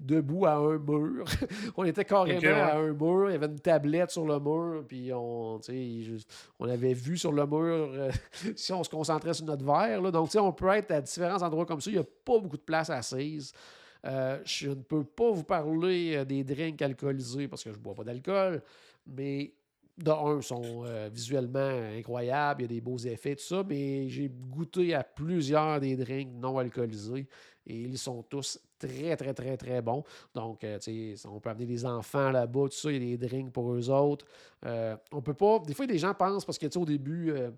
debout 0.00 0.46
à 0.46 0.54
un 0.54 0.78
mur. 0.78 1.24
on 1.76 1.84
était 1.84 2.04
carrément 2.04 2.40
à 2.40 2.76
un 2.76 2.92
mur. 2.92 3.28
Il 3.28 3.32
y 3.32 3.34
avait 3.36 3.46
une 3.46 3.60
tablette 3.60 4.10
sur 4.10 4.24
le 4.24 4.40
mur. 4.40 4.84
Puis 4.88 5.12
on, 5.12 5.60
on 6.58 6.68
avait 6.68 6.94
vu 6.94 7.18
sur 7.18 7.32
le 7.32 7.46
mur 7.46 7.90
euh, 7.92 8.10
si 8.56 8.72
on 8.72 8.82
se 8.82 8.88
concentrait 8.88 9.34
sur 9.34 9.44
notre 9.44 9.64
verre. 9.64 10.00
Là. 10.00 10.10
Donc, 10.10 10.30
on 10.34 10.52
peut 10.52 10.68
être 10.68 10.90
à 10.90 11.00
différents 11.00 11.42
endroits 11.42 11.66
comme 11.66 11.80
ça. 11.80 11.90
Il 11.90 11.94
n'y 11.94 12.00
a 12.00 12.04
pas 12.24 12.38
beaucoup 12.38 12.56
de 12.56 12.62
place 12.62 12.90
assise. 12.90 13.52
Euh, 14.06 14.38
je 14.44 14.70
ne 14.70 14.74
peux 14.74 15.04
pas 15.04 15.30
vous 15.30 15.44
parler 15.44 16.16
euh, 16.16 16.24
des 16.24 16.42
drinks 16.42 16.80
alcoolisés 16.80 17.48
parce 17.48 17.62
que 17.62 17.70
je 17.70 17.76
ne 17.76 17.82
bois 17.82 17.94
pas 17.94 18.04
d'alcool. 18.04 18.62
Mais 19.06 19.52
de 20.02 20.40
sont 20.42 20.84
visuellement 21.12 21.70
incroyables, 21.96 22.62
il 22.62 22.64
y 22.64 22.66
a 22.66 22.68
des 22.68 22.80
beaux 22.80 22.98
effets, 22.98 23.36
tout 23.36 23.44
ça, 23.44 23.62
mais 23.68 24.08
j'ai 24.08 24.28
goûté 24.28 24.94
à 24.94 25.04
plusieurs 25.04 25.80
des 25.80 25.96
drinks 25.96 26.32
non 26.34 26.58
alcoolisés 26.58 27.26
et 27.66 27.74
ils 27.74 27.98
sont 27.98 28.22
tous 28.22 28.58
très, 28.78 29.16
très, 29.16 29.34
très, 29.34 29.56
très 29.56 29.82
bons. 29.82 30.02
Donc, 30.34 30.64
euh, 30.64 30.78
tu 30.78 31.16
sais, 31.16 31.28
on 31.28 31.40
peut 31.40 31.50
amener 31.50 31.66
des 31.66 31.84
enfants 31.84 32.30
là-bas, 32.30 32.68
tout 32.68 32.76
ça, 32.76 32.90
il 32.90 33.02
y 33.02 33.14
a 33.14 33.16
des 33.16 33.28
drinks 33.28 33.52
pour 33.52 33.72
eux 33.72 33.90
autres. 33.90 34.26
Euh, 34.66 34.96
on 35.12 35.22
peut 35.22 35.34
pas. 35.34 35.60
Des 35.60 35.74
fois, 35.74 35.86
des 35.86 35.98
gens 35.98 36.14
pensent, 36.14 36.44
parce 36.44 36.58
que, 36.58 36.66
tu 36.66 36.72
sais, 36.72 36.78
au 36.78 36.84
début, 36.84 37.30
euh, 37.30 37.50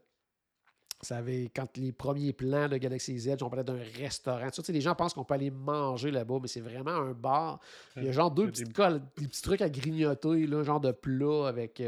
ça 1.02 1.16
avait, 1.16 1.50
quand 1.54 1.76
les 1.76 1.92
premiers 1.92 2.32
plans 2.32 2.68
de 2.68 2.76
Galaxy 2.76 3.18
Z, 3.18 3.36
on 3.42 3.50
parlait 3.50 3.64
d'un 3.64 3.80
restaurant. 3.98 4.48
Tu 4.50 4.62
sais, 4.62 4.72
les 4.72 4.80
gens 4.80 4.94
pensent 4.94 5.14
qu'on 5.14 5.24
peut 5.24 5.34
aller 5.34 5.50
manger 5.50 6.10
là-bas, 6.10 6.38
mais 6.40 6.48
c'est 6.48 6.60
vraiment 6.60 6.92
un 6.92 7.12
bar. 7.12 7.60
Il 7.96 8.04
y 8.04 8.08
a 8.08 8.12
genre 8.12 8.30
deux 8.30 8.46
petits, 8.46 8.64
des... 8.64 8.70
petits 8.70 9.42
trucs 9.42 9.62
à 9.62 9.68
grignoter, 9.68 10.46
là, 10.46 10.62
genre 10.62 10.80
de 10.80 10.92
plat 10.92 11.48
avec 11.48 11.82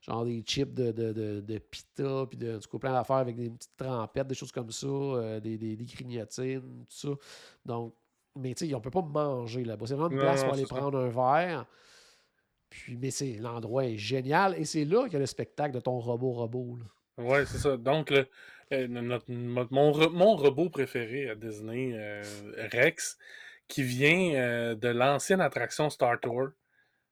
genre 0.00 0.24
des 0.24 0.42
chips 0.42 0.74
de, 0.74 0.90
de, 0.90 1.12
de, 1.12 1.40
de 1.40 1.58
pita, 1.58 2.26
puis 2.28 2.36
de, 2.36 2.58
du 2.58 2.66
coup, 2.66 2.78
plein 2.78 2.92
d'affaires 2.92 3.16
avec 3.16 3.36
des 3.36 3.48
petites 3.48 3.76
trempettes, 3.76 4.26
des 4.26 4.34
choses 4.34 4.52
comme 4.52 4.72
ça, 4.72 5.40
des, 5.40 5.56
des, 5.56 5.76
des, 5.76 5.84
grignotines, 5.84 6.84
tout 6.88 6.96
ça. 6.96 7.08
Donc, 7.64 7.94
mais 8.36 8.54
tu 8.54 8.66
sais, 8.66 8.74
on 8.74 8.80
peut 8.80 8.90
pas 8.90 9.02
manger 9.02 9.64
là-bas. 9.64 9.86
C'est 9.86 9.94
vraiment 9.94 10.10
une 10.10 10.18
place 10.18 10.42
pour 10.42 10.54
aller 10.54 10.66
prendre 10.66 10.98
un 10.98 11.08
verre. 11.08 11.66
Puis, 12.68 12.96
mais 12.96 13.10
c'est 13.10 13.34
l'endroit 13.34 13.84
est 13.84 13.98
génial. 13.98 14.58
Et 14.58 14.64
c'est 14.64 14.84
là 14.84 15.04
qu'il 15.04 15.12
y 15.12 15.16
a 15.16 15.20
le 15.20 15.26
spectacle 15.26 15.74
de 15.74 15.80
ton 15.80 15.98
robot-robot. 15.98 16.78
Oui, 17.18 17.40
c'est 17.46 17.58
ça. 17.58 17.76
Donc, 17.76 18.10
le, 18.10 18.26
mon, 19.70 20.10
mon, 20.10 20.36
robot 20.36 20.70
préféré 20.70 21.28
à 21.28 21.34
Disney, 21.34 21.92
euh, 21.94 22.22
Rex, 22.72 23.18
qui 23.68 23.82
vient 23.82 24.34
euh, 24.34 24.74
de 24.74 24.88
l'ancienne 24.88 25.40
attraction 25.40 25.90
Star 25.90 26.18
Tour. 26.20 26.48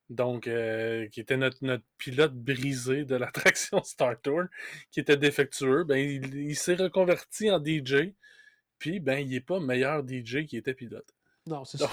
Donc, 0.08 0.48
euh, 0.48 1.06
qui 1.08 1.20
était 1.20 1.36
notre, 1.36 1.58
notre, 1.64 1.84
pilote 1.96 2.34
brisé 2.34 3.04
de 3.04 3.14
l'attraction 3.14 3.82
Star 3.84 4.20
Tour, 4.20 4.44
qui 4.90 5.00
était 5.00 5.16
défectueux. 5.16 5.84
Ben, 5.84 5.98
il 5.98 6.56
s'est 6.56 6.74
reconverti 6.74 7.50
en 7.50 7.62
DJ. 7.64 8.14
Puis, 8.78 8.98
ben, 8.98 9.18
il 9.18 9.28
n'est 9.30 9.40
pas 9.40 9.60
meilleur 9.60 10.02
DJ 10.06 10.46
qui 10.46 10.56
était 10.56 10.74
pilote. 10.74 11.14
Non, 11.46 11.64
c'est 11.64 11.78
ça. 11.78 11.90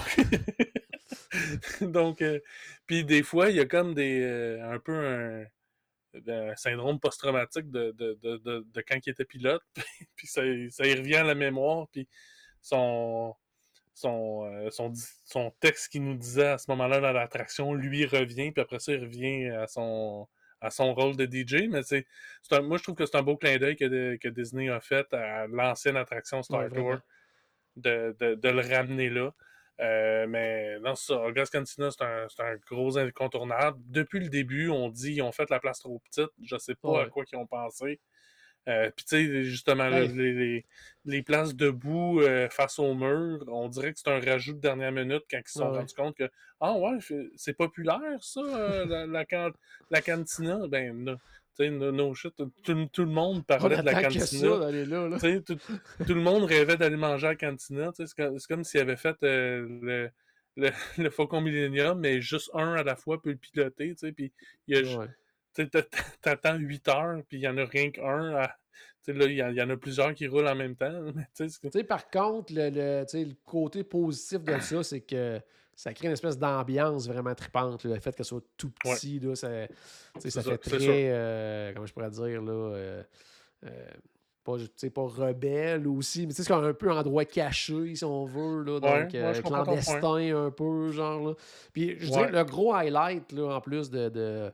Donc, 1.80 2.22
euh, 2.22 2.40
puis 2.86 3.04
des 3.04 3.22
fois, 3.22 3.50
il 3.50 3.56
y 3.56 3.60
a 3.60 3.66
comme 3.66 3.94
des 3.94 4.20
euh, 4.22 4.72
un 4.72 4.78
peu 4.78 4.94
un, 4.94 5.44
syndrome 6.56 7.00
post-traumatique 7.00 7.70
de, 7.70 7.92
de, 7.92 8.18
de, 8.22 8.38
de, 8.38 8.80
quand 8.86 8.98
il 9.06 9.10
était 9.10 9.24
pilote. 9.24 9.62
puis 10.16 10.26
ça, 10.26 10.42
ça 10.70 10.86
y 10.86 10.94
revient 10.94 11.16
à 11.16 11.24
la 11.24 11.34
mémoire. 11.34 11.88
Puis 11.92 12.08
son, 12.60 13.34
son, 13.94 14.44
euh, 14.44 14.70
son, 14.70 14.92
son 15.24 15.52
texte 15.60 15.90
qu'il 15.90 16.04
nous 16.04 16.16
disait 16.16 16.48
à 16.48 16.58
ce 16.58 16.70
moment-là 16.70 17.00
dans 17.00 17.12
l'attraction, 17.12 17.74
lui 17.74 18.06
revient. 18.06 18.52
Puis 18.52 18.62
après 18.62 18.78
ça, 18.78 18.92
il 18.92 19.00
revient 19.00 19.48
à 19.48 19.66
son 19.66 20.28
à 20.60 20.70
son 20.70 20.92
rôle 20.92 21.16
de 21.16 21.24
DJ, 21.24 21.68
mais 21.68 21.82
c'est, 21.82 22.04
moi 22.50 22.78
je 22.78 22.82
trouve 22.82 22.96
que 22.96 23.06
c'est 23.06 23.16
un 23.16 23.22
beau 23.22 23.36
clin 23.36 23.58
d'œil 23.58 23.76
que, 23.76 24.16
que, 24.16 24.28
Disney 24.28 24.68
a 24.68 24.80
fait 24.80 25.12
à 25.14 25.46
l'ancienne 25.46 25.96
attraction 25.96 26.42
Star 26.42 26.68
Tour 26.68 26.96
de, 27.76 28.16
de, 28.18 28.48
le 28.48 28.60
ramener 28.60 29.08
là. 29.08 29.32
Euh, 29.80 30.26
mais 30.26 30.78
non, 30.80 30.94
ça, 30.94 31.20
August 31.20 31.52
Cantina, 31.52 31.90
c'est 31.90 32.02
un, 32.02 32.26
un, 32.40 32.56
gros 32.68 32.98
incontournable. 32.98 33.78
Depuis 33.86 34.20
le 34.20 34.28
début, 34.28 34.68
on 34.70 34.88
dit 34.88 35.14
qu'ils 35.14 35.22
ont 35.22 35.32
fait 35.32 35.48
la 35.50 35.60
place 35.60 35.78
trop 35.80 36.00
petite. 36.00 36.30
Je 36.42 36.56
sais 36.58 36.74
pas 36.74 37.02
à 37.02 37.06
quoi 37.06 37.24
ils 37.30 37.36
ont 37.36 37.46
pensé. 37.46 38.00
Euh, 38.68 38.90
Puis, 38.94 39.04
tu 39.06 39.16
sais, 39.16 39.44
justement, 39.44 39.88
les, 39.88 40.08
les, 40.08 40.66
les 41.06 41.22
places 41.22 41.54
debout 41.54 42.20
euh, 42.20 42.48
face 42.50 42.78
au 42.78 42.92
mur, 42.94 43.42
on 43.48 43.68
dirait 43.68 43.92
que 43.94 43.98
c'est 43.98 44.10
un 44.10 44.20
rajout 44.20 44.52
de 44.52 44.60
dernière 44.60 44.92
minute 44.92 45.22
quand 45.30 45.38
ils 45.38 45.48
se 45.48 45.58
sont 45.58 45.70
Ouais, 45.70 45.78
rendus 45.78 45.94
compte 45.94 46.16
que 46.16 46.28
Ah 46.60 46.74
ouais, 46.74 46.98
c'est 47.36 47.54
populaire, 47.54 48.18
ça, 48.20 48.42
la, 48.84 49.06
la, 49.06 49.24
can- 49.24 49.52
la 49.90 50.02
cantina. 50.02 50.66
Ben, 50.68 51.16
no, 51.60 51.92
no, 51.92 52.14
shit, 52.14 52.34
tout, 52.36 52.50
tout 52.92 53.04
le 53.04 53.10
monde 53.10 53.38
On 53.38 53.42
parlait 53.42 53.76
de 53.78 53.82
la 53.82 54.02
cantina. 54.02 54.20
ça 54.26 54.70
là. 54.70 55.08
là. 55.08 55.18
Tout, 55.40 55.56
tout 55.56 56.14
le 56.14 56.20
monde 56.20 56.44
rêvait 56.44 56.76
d'aller 56.76 56.96
manger 56.96 57.26
à 57.26 57.30
la 57.30 57.36
cantina. 57.36 57.90
C'est 57.94 58.12
comme, 58.14 58.38
comme 58.48 58.64
s'il 58.64 58.80
avait 58.80 58.96
fait 58.96 59.16
euh, 59.24 59.66
le, 59.82 60.10
le, 60.56 60.70
le 60.98 61.10
Faucon 61.10 61.40
Millennium, 61.40 61.98
mais 61.98 62.20
juste 62.20 62.50
un 62.54 62.74
à 62.74 62.82
la 62.82 62.96
fois 62.96 63.20
peut 63.20 63.30
le 63.30 63.36
piloter. 63.36 63.94
Puis 64.16 64.32
il 64.66 64.76
y 64.76 64.78
a, 64.78 64.98
Ouais. 64.98 65.06
t'attends 66.22 66.56
8 66.56 66.88
heures, 66.88 67.22
puis 67.28 67.38
il 67.38 67.40
n'y 67.40 67.48
en 67.48 67.58
a 67.58 67.64
rien 67.64 67.90
qu'un. 67.90 68.34
à- 68.36 68.56
Là, 69.06 69.24
il 69.24 69.32
y, 69.36 69.42
en- 69.42 69.48
il 69.48 69.56
y 69.56 69.62
en 69.62 69.70
a 69.70 69.76
plusieurs 69.78 70.12
qui 70.14 70.26
roulent 70.26 70.48
en 70.48 70.54
même 70.54 70.76
temps. 70.76 70.92
mais 71.74 71.84
par 71.84 72.10
contre, 72.10 72.52
le, 72.54 73.04
côté 73.46 73.82
positif 73.82 74.44
de 74.44 74.60
ça, 74.60 74.82
c'est 74.82 75.00
que 75.00 75.40
ça 75.80 75.94
crée 75.94 76.08
une 76.08 76.12
espèce 76.12 76.36
d'ambiance 76.36 77.06
vraiment 77.06 77.32
tripante. 77.36 77.84
Le 77.84 78.00
fait 78.00 78.10
que 78.10 78.24
ce 78.24 78.30
soit 78.30 78.42
tout 78.56 78.72
Ouais. 78.84 78.94
petit, 78.96 79.20
là, 79.20 79.36
ça, 79.36 79.48
ça 80.18 80.30
ça, 80.30 80.42
fait 80.42 80.58
très. 80.58 80.78
euh, 81.10 81.72
comment 81.72 81.86
je 81.86 81.92
pourrais 81.92 82.10
dire, 82.10 82.42
là. 82.42 82.52
euh, 82.52 83.02
euh, 83.64 83.86
pas, 84.42 84.56
pas 84.92 85.02
rebelle 85.02 85.86
aussi, 85.86 86.22
mais 86.26 86.32
tu 86.32 86.42
sais, 86.42 86.42
c'est 86.48 86.52
un 86.52 86.72
peu 86.72 86.90
endroit 86.90 87.24
caché, 87.26 87.94
si 87.94 88.04
on 88.04 88.24
veut, 88.24 88.62
là, 88.64 88.72
Ouais, 88.80 89.02
donc 89.04 89.12
ouais, 89.12 89.42
clandestin 89.42 90.46
un 90.46 90.50
peu, 90.50 90.90
genre. 90.90 91.28
Là. 91.28 91.34
Puis 91.72 91.96
je 92.00 92.06
dirais 92.10 92.32
le 92.32 92.42
gros 92.44 92.72
highlight, 92.74 93.30
là, 93.32 93.56
en 93.56 93.60
plus 93.60 93.88
de, 93.90 94.08
de, 94.08 94.50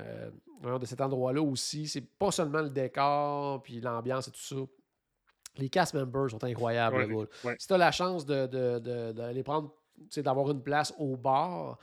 euh, 0.00 0.30
de 0.78 0.86
cet 0.86 1.00
endroit-là 1.02 1.42
aussi, 1.42 1.86
c'est 1.88 2.00
pas 2.18 2.30
seulement 2.30 2.62
le 2.62 2.70
décor, 2.70 3.62
puis 3.62 3.80
l'ambiance 3.80 4.28
et 4.28 4.30
tout 4.30 4.40
ça. 4.40 4.56
Les 5.58 5.68
cast 5.68 5.92
members 5.94 6.30
sont 6.30 6.42
incroyables. 6.44 6.96
Ouais, 6.96 7.06
là-bas. 7.06 7.26
ouais. 7.44 7.56
Si 7.58 7.66
tu 7.66 7.74
as 7.74 7.78
la 7.78 7.90
chance 7.90 8.24
de, 8.26 8.46
de, 8.46 8.78
de- 8.78 9.12
d'aller 9.12 9.42
prendre, 9.42 9.70
tu 9.70 9.74
sais, 9.76 9.85
d'avoir 10.16 10.50
une 10.50 10.62
place 10.62 10.92
au 10.98 11.16
bar, 11.16 11.78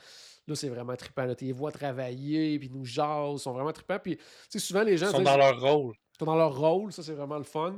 là, 0.48 0.56
c'est 0.56 0.70
vraiment 0.70 0.96
trippant. 0.96 1.26
là. 1.26 1.36
Tu 1.36 1.46
les 1.46 1.52
vois 1.52 1.72
travailler, 1.72 2.58
puis 2.60 2.68
ils 2.68 2.74
nous 2.74 2.86
jasent, 2.86 3.40
ils 3.40 3.44
sont 3.44 3.54
vraiment 3.54 3.72
trippants. 3.72 4.00
Puis, 4.00 4.18
tu 4.18 4.24
sais, 4.50 4.60
souvent, 4.60 4.84
les 4.84 4.98
gens 4.98 5.08
Ils 5.08 5.18
sont 5.18 5.22
dans 5.22 5.38
leur 5.38 5.60
rôle. 5.60 5.96
sont 6.18 6.26
dans 6.26 6.36
leur 6.36 6.56
rôle, 6.58 6.92
ça 6.92 7.04
c'est 7.04 7.14
vraiment 7.14 7.38
le 7.38 7.44
fun. 7.44 7.76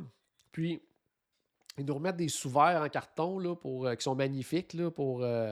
Puis 0.51 0.81
ils 1.77 1.85
nous 1.85 1.93
remettent 1.93 2.15
des 2.17 2.29
sous-verres 2.29 2.81
en 2.81 2.89
carton 2.89 3.37
là, 3.39 3.55
pour, 3.55 3.85
euh, 3.85 3.95
qui 3.95 4.03
sont 4.03 4.15
magnifiques 4.15 4.73
là, 4.73 4.89
pour, 4.89 5.23
euh, 5.23 5.51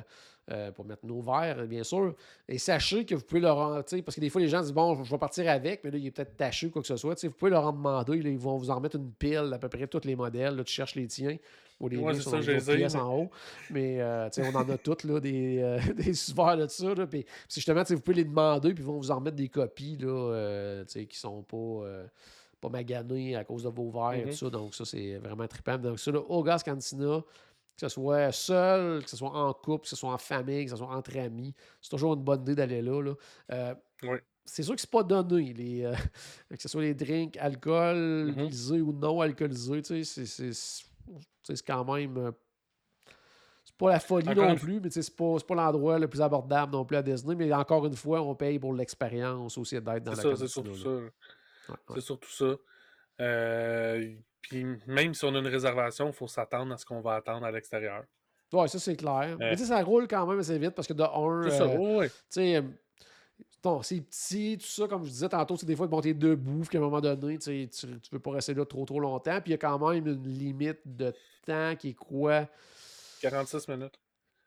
euh, 0.52 0.72
pour 0.72 0.84
mettre 0.84 1.06
nos 1.06 1.22
verres, 1.22 1.66
bien 1.68 1.84
sûr. 1.84 2.16
Et 2.50 2.58
sachez 2.58 3.06
que 3.06 3.16
vous 3.16 3.24
pouvez 3.24 3.40
leur 3.40 3.58
en, 3.58 3.76
parce 3.82 4.16
que 4.16 4.20
des 4.20 4.30
fois 4.30 4.42
les 4.42 4.50
gens 4.50 4.62
disent 4.62 4.74
bon, 4.74 5.02
je 5.04 5.10
vais 5.10 5.18
partir 5.18 5.50
avec, 5.50 5.84
mais 5.84 5.92
là, 5.92 5.98
il 5.98 6.06
est 6.08 6.12
peut-être 6.12 6.36
taché 6.36 6.68
ou 6.68 6.72
quoi 6.72 6.82
que 6.82 6.88
ce 6.88 6.98
soit. 6.98 7.16
Vous 7.24 7.32
pouvez 7.32 7.52
leur 7.52 7.66
en 7.66 7.72
demander, 7.72 8.22
là, 8.22 8.30
ils 8.30 8.38
vont 8.38 8.58
vous 8.58 8.70
en 8.70 8.76
remettre 8.76 8.98
une 8.98 9.12
pile 9.14 9.48
d'à 9.50 9.58
peu 9.58 9.70
près 9.70 9.88
tous 9.88 10.02
les 10.04 10.18
modèles. 10.18 10.56
là, 10.58 10.64
tu 10.66 10.74
cherches 10.74 10.96
les 10.96 11.08
tiens. 11.08 11.38
Ou 11.80 11.88
les 11.88 11.98
Ouais, 11.98 12.14
ça, 12.14 12.40
les 12.40 12.72
ai, 12.72 12.76
pièces 12.76 12.94
mais- 12.94 13.00
en 13.00 13.18
haut. 13.20 13.30
Mais 13.70 14.00
euh, 14.00 14.30
on 14.38 14.56
en 14.56 14.70
a 14.70 14.78
toutes 14.78 15.06
là, 15.06 15.20
des, 15.20 15.60
euh, 15.60 15.80
des 15.96 16.14
sous-verres 16.14 16.58
de 16.58 16.68
ça. 16.68 16.94
Là, 16.94 17.08
puis, 17.08 17.26
justement, 17.50 17.84
vous 17.88 18.00
pouvez 18.00 18.18
les 18.18 18.26
demander, 18.26 18.74
puis 18.74 18.84
ils 18.84 18.88
vont 18.88 18.98
vous 18.98 19.12
en 19.12 19.16
remettre 19.16 19.38
des 19.38 19.50
copies 19.50 19.98
là, 19.98 20.08
euh, 20.10 20.86
qui 20.86 21.18
sont 21.18 21.42
pas. 21.44 21.84
pas 22.62 22.70
magané 22.70 23.36
à 23.36 23.44
cause 23.44 23.64
de 23.64 23.70
vos 23.70 23.90
verres 23.90 24.14
et 24.28 24.30
tout 24.30 24.36
ça. 24.38 24.50
Donc, 24.50 24.76
ça, 24.76 24.86
c'est 24.86 25.18
vraiment 25.18 25.48
trippant. 25.48 25.78
Donc, 25.78 26.00
ça, 26.00 26.12
là, 26.12 26.20
au 26.20 26.44
Cantina, 26.44 27.24
que 27.76 27.88
ce 27.88 27.90
soit 27.90 28.32
seul, 28.32 29.04
que 29.04 29.10
ce 29.10 29.18
soit 29.18 29.32
en 29.32 29.54
couple, 29.54 29.84
que 29.84 29.90
ce 29.90 29.96
soit 29.96 30.14
en 30.14 30.18
famille, 30.18 30.66
que 30.66 30.72
ce 30.72 30.78
soit 30.78 30.88
entre 30.96 31.18
amis, 31.18 31.54
c'est 31.82 31.90
toujours 31.90 32.14
une 32.14 32.24
bonne 32.24 32.42
idée 32.42 32.56
d'aller 32.56 32.82
là. 32.82 33.02
là. 33.02 33.14
Euh, 33.52 33.76
Oui. 34.04 34.18
C'est 34.46 34.62
sûr 34.62 34.76
que 34.76 34.82
c'est 34.82 34.90
pas 34.90 35.04
donné, 35.04 35.54
les, 35.54 35.86
euh, 35.86 35.94
que 36.50 36.62
ce 36.62 36.68
soit 36.68 36.82
les 36.82 36.94
drinks 36.94 37.38
alcoolisés 37.38 38.82
ou 38.82 38.92
non 38.92 39.22
alcoolisés. 39.22 39.82
tu 39.82 40.04
sais, 40.04 40.26
C'est 40.26 41.66
quand 41.66 41.86
même. 41.94 42.18
euh, 42.18 42.32
c'est 43.64 43.78
pas 43.78 43.90
la 43.92 44.00
folie 44.02 44.28
Encore 44.28 44.50
non 44.50 44.56
plus, 44.56 44.82
mais 44.82 44.90
tu 44.90 44.96
sais, 44.96 45.02
c'est 45.02 45.16
pas, 45.16 45.38
pas 45.48 45.56
l'endroit 45.56 45.98
le 45.98 46.10
plus 46.10 46.22
abordable 46.22 46.74
non 46.74 46.84
plus 46.84 46.98
à 46.98 47.02
Disney. 47.02 47.36
Mais 47.36 47.52
encore 47.54 47.86
une 47.86 47.96
fois, 47.96 48.22
on 48.22 48.36
paye 48.36 48.60
pour 48.60 48.74
l'expérience 48.74 49.58
aussi 49.58 49.76
d'être 49.80 50.04
dans 50.04 50.12
la 50.12 50.36
c'est 50.36 50.48
surtout. 50.48 50.76
C'est 51.94 52.02
surtout 52.02 52.30
ça. 52.30 52.56
Euh, 53.22 54.14
puis 54.42 54.66
même 54.88 55.14
si 55.14 55.26
on 55.26 55.34
a 55.36 55.40
une 55.40 55.48
réservation, 55.48 56.08
il 56.08 56.14
faut 56.14 56.28
s'attendre 56.28 56.74
à 56.74 56.78
ce 56.78 56.86
qu'on 56.86 57.02
va 57.02 57.16
attendre 57.16 57.46
à 57.46 57.52
l'extérieur. 57.52 58.04
Ouais, 58.52 58.68
ça 58.68 58.80
c'est 58.80 58.96
clair. 58.96 59.36
Mais 59.40 59.56
tu 59.56 59.64
sais, 59.64 59.70
ça 59.70 59.82
roule 59.82 60.08
quand 60.08 60.28
même 60.28 60.40
assez 60.40 60.58
vite 60.60 60.72
parce 60.72 60.88
que 60.88 60.94
de 60.94 61.04
un, 61.04 61.44
Euh. 61.44 61.50
C'est 61.50 61.58
ça, 61.58 61.64
euh, 61.64 61.98
ouais. 61.98 62.12
sais, 62.30 62.58
euh, 62.58 62.62
bon, 63.64 63.82
c'est 63.82 64.02
petit, 64.02 64.58
tout 64.60 64.68
ça, 64.68 64.88
comme 64.88 65.04
je 65.06 65.10
disais 65.10 65.30
tantôt, 65.30 65.58
c'est 65.58 65.66
des 65.66 65.76
fois, 65.76 65.88
bon, 65.88 66.02
t'es 66.02 66.14
debout, 66.14 66.62
puis 66.62 66.70
qu'à 66.70 66.78
un 66.78 66.82
moment 66.82 67.02
donné, 67.02 67.40
tu 67.40 67.68
tu 67.68 67.88
veux 68.12 68.20
pas 68.20 68.32
rester 68.32 68.54
là 68.54 68.66
trop 68.66 68.86
trop 68.86 69.00
longtemps, 69.00 69.42
puis 69.42 69.50
il 69.50 69.52
y 69.52 69.56
a 69.56 69.58
quand 69.58 69.80
même 69.90 70.06
une 70.06 70.28
limite 70.28 70.82
de 70.86 71.14
temps 71.46 71.76
qui 71.76 71.90
est 71.90 71.94
quoi? 71.96 72.48
46 73.22 73.68
minutes. 73.70 74.00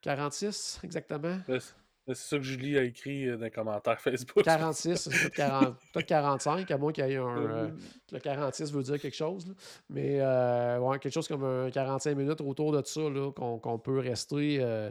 46 0.03 0.81
exactement 0.85 1.41
Là, 1.49 1.59
C'est 2.07 2.15
c'est 2.15 2.29
ça 2.29 2.37
que 2.39 2.43
Julie 2.45 2.79
a 2.79 2.83
écrit 2.85 3.27
euh, 3.29 3.37
dans 3.37 3.45
les 3.45 3.51
commentaires 3.51 4.01
Facebook. 4.03 4.45
46, 4.45 4.97
c'est 4.97 5.11
peut-être 5.11 5.35
40 5.35 5.77
peut-être 5.93 6.07
45, 6.07 6.71
à 6.71 6.79
moins 6.79 6.93
qu'il 6.93 7.07
y 7.07 7.13
ait 7.13 7.17
un. 7.17 7.37
euh, 7.39 7.67
Euh, 7.67 7.71
le 8.13 8.19
46 8.21 8.73
veut 8.73 8.83
dire 8.83 9.01
quelque 9.01 9.17
chose, 9.17 9.47
là. 9.49 9.55
mais 9.91 10.21
euh, 10.21 10.79
ouais, 10.79 10.99
quelque 10.99 11.13
chose 11.15 11.29
comme 11.29 11.45
un 11.45 11.71
45 11.71 12.15
minutes 12.17 12.41
autour 12.41 12.73
de 12.73 12.83
ça, 12.85 13.01
qu'on 13.35 13.79
peut 13.79 13.99
rester. 13.99 14.59
euh, 14.61 14.91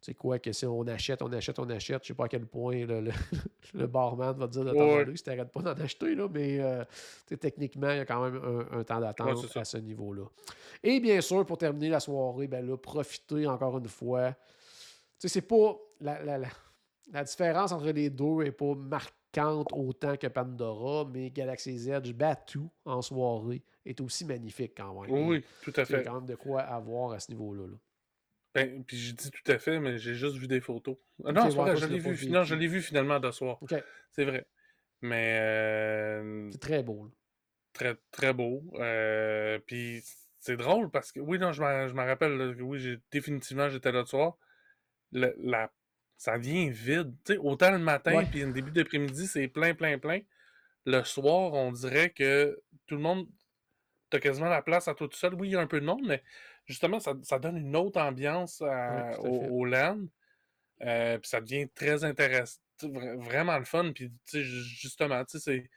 tu 0.00 0.10
sais 0.10 0.14
quoi, 0.14 0.38
que 0.38 0.52
si 0.52 0.66
on 0.66 0.82
achète, 0.86 1.22
on 1.22 1.32
achète, 1.32 1.58
on 1.58 1.70
achète, 1.70 2.02
je 2.02 2.08
sais 2.08 2.14
pas 2.14 2.26
à 2.26 2.28
quel 2.28 2.44
point 2.44 2.84
le, 2.84 3.08
le 3.72 3.86
barman 3.86 4.36
va 4.36 4.46
te 4.48 4.52
dire 4.52 4.64
de 4.66 4.72
t'en 4.72 4.96
Ouais. 4.96 5.06
si 5.16 5.22
t'arrêtes 5.22 5.50
pas 5.50 5.62
d'en 5.62 5.72
acheter, 5.82 6.14
là, 6.14 6.28
mais 6.30 6.60
euh, 6.60 6.84
techniquement, 7.40 7.90
il 7.90 7.96
y 7.96 8.00
a 8.00 8.04
quand 8.04 8.22
même 8.22 8.38
un, 8.44 8.80
un 8.80 8.84
temps 8.84 9.00
d'attente 9.00 9.36
Ouais, 9.36 9.48
c'est 9.50 9.60
à 9.60 9.64
ce 9.64 9.78
niveau-là. 9.78 10.24
Et 10.82 11.00
bien 11.00 11.22
sûr, 11.22 11.46
pour 11.46 11.56
terminer 11.56 11.88
la 11.88 12.00
soirée, 12.00 12.48
ben 12.48 12.66
là, 12.66 12.76
profitez 12.76 13.46
encore 13.46 13.78
une 13.78 13.88
fois. 13.88 14.34
C'est 15.28 15.42
pas. 15.42 15.76
La, 16.00 16.22
la, 16.22 16.38
la, 16.38 16.48
la 17.12 17.24
différence 17.24 17.72
entre 17.72 17.90
les 17.90 18.10
deux 18.10 18.42
n'est 18.44 18.52
pas 18.52 18.74
marquante 18.74 19.68
autant 19.72 20.16
que 20.16 20.26
Pandora, 20.26 21.04
mais 21.12 21.30
Galaxy's 21.30 21.86
Edge 21.88 22.12
Batu 22.12 22.60
en 22.84 23.02
soirée 23.02 23.62
est 23.84 24.00
aussi 24.00 24.24
magnifique 24.24 24.74
quand 24.76 25.00
même. 25.02 25.10
Oui, 25.10 25.44
tout 25.62 25.72
à 25.76 25.82
Il 25.82 25.90
y 25.90 25.94
a 25.94 25.98
fait. 25.98 26.02
quand 26.04 26.14
même 26.14 26.26
de 26.26 26.34
quoi 26.34 26.62
avoir 26.62 27.12
à 27.12 27.20
ce 27.20 27.30
niveau-là. 27.30 27.66
là. 27.66 27.76
Ben, 28.54 28.84
puis 28.84 28.96
j'ai 28.96 29.12
dit 29.12 29.30
tout 29.30 29.50
à 29.50 29.58
fait, 29.58 29.80
mais 29.80 29.98
j'ai 29.98 30.14
juste 30.14 30.36
vu 30.36 30.46
des 30.46 30.60
photos. 30.60 30.96
Ah 31.24 31.32
non, 31.32 31.50
c'est 31.50 31.56
vrai, 31.56 31.76
je 31.76 31.86
l'ai 31.86 31.98
vu. 31.98 32.30
Non, 32.30 32.44
je 32.44 32.54
l'ai 32.54 32.68
vu 32.68 32.80
finalement 32.82 33.18
de 33.18 33.30
soir. 33.32 33.58
C'est 34.12 34.24
vrai. 34.24 34.46
Mais 35.02 35.38
euh, 35.40 36.50
C'est 36.52 36.60
très 36.60 36.82
beau. 36.82 37.04
là. 37.04 37.10
très, 37.72 37.96
très 38.12 38.32
beau. 38.32 38.62
Euh, 38.74 39.58
puis 39.66 40.02
c'est 40.38 40.56
drôle 40.56 40.90
parce 40.90 41.10
que, 41.10 41.18
oui, 41.20 41.38
non, 41.38 41.52
je 41.52 41.62
me 41.62 41.88
je 41.88 41.94
rappelle, 41.94 42.36
là, 42.36 42.54
que 42.54 42.62
oui, 42.62 42.96
définitivement, 43.10 43.68
j'étais 43.68 43.90
là 43.92 44.02
de 44.04 44.08
soir. 44.08 44.36
Le- 45.14 45.34
la, 45.38 45.72
ça 46.18 46.36
vient 46.36 46.68
vide. 46.68 47.14
Autant 47.40 47.70
le 47.70 47.78
matin, 47.78 48.12
puis 48.30 48.40
le 48.40 48.52
début 48.52 48.70
d'après-midi, 48.70 49.26
c'est 49.26 49.48
plein, 49.48 49.74
plein, 49.74 49.98
plein. 49.98 50.20
Le 50.84 51.02
soir, 51.04 51.52
on 51.54 51.72
dirait 51.72 52.10
que 52.10 52.60
tout 52.86 52.96
le 52.96 53.00
monde, 53.00 53.26
t'as 54.10 54.20
quasiment 54.20 54.48
la 54.50 54.60
place 54.60 54.86
à 54.88 54.94
toi 54.94 55.08
tout 55.08 55.16
seul. 55.16 55.34
Oui, 55.34 55.48
il 55.48 55.52
y 55.52 55.56
a 55.56 55.60
un 55.60 55.66
peu 55.66 55.80
de 55.80 55.86
monde, 55.86 56.04
mais 56.06 56.22
justement, 56.66 57.00
ça, 57.00 57.14
ça 57.22 57.38
donne 57.38 57.56
une 57.56 57.74
autre 57.74 57.98
ambiance 58.00 58.60
à- 58.62 59.12
au, 59.20 59.64
land. 59.64 60.00
Euh, 60.82 61.18
puis 61.18 61.28
ça 61.28 61.40
devient 61.40 61.68
très 61.74 62.04
intéressant. 62.04 62.60
Vraiment 62.82 63.56
le 63.58 63.64
fun. 63.64 63.92
Puis, 63.94 64.10
tu 64.10 64.16
sais, 64.24 64.42
ju- 64.42 64.62
justement, 64.62 65.22
c'est- 65.28 65.68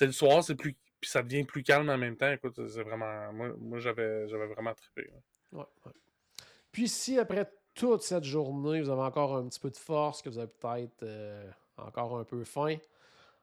le 0.00 0.12
soir, 0.12 0.44
c'est 0.44 0.56
plus. 0.56 0.76
Puis 1.00 1.08
ça 1.10 1.22
devient 1.22 1.44
plus 1.44 1.62
calme 1.62 1.88
en 1.88 1.96
même 1.96 2.16
temps. 2.16 2.30
Écoute, 2.30 2.60
c'est 2.68 2.82
vraiment. 2.82 3.32
Moi, 3.32 3.54
moi 3.58 3.78
j'avais 3.78 4.28
j'avais 4.28 4.46
vraiment 4.46 4.74
trippé. 4.74 5.10
ouais. 5.52 5.64
Puis 6.72 6.88
si 6.88 7.18
après 7.18 7.50
toute 7.74 8.02
cette 8.02 8.24
journée, 8.24 8.80
vous 8.80 8.90
avez 8.90 9.02
encore 9.02 9.36
un 9.36 9.46
petit 9.48 9.60
peu 9.60 9.70
de 9.70 9.76
force, 9.76 10.22
que 10.22 10.28
vous 10.28 10.38
avez 10.38 10.48
peut-être 10.48 11.02
euh, 11.02 11.50
encore 11.76 12.18
un 12.18 12.24
peu 12.24 12.44
faim, 12.44 12.76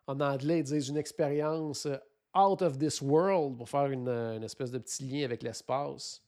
en 0.07 0.19
anglais, 0.19 0.59
ils 0.59 0.63
disent 0.63 0.89
une 0.89 0.97
expérience 0.97 1.85
euh, 1.85 1.97
out 2.35 2.61
of 2.61 2.77
this 2.77 3.01
world 3.01 3.57
pour 3.57 3.69
faire 3.69 3.87
une, 3.87 4.07
euh, 4.07 4.37
une 4.37 4.43
espèce 4.43 4.71
de 4.71 4.77
petit 4.77 5.03
lien 5.03 5.25
avec 5.25 5.43
l'espace. 5.43 6.21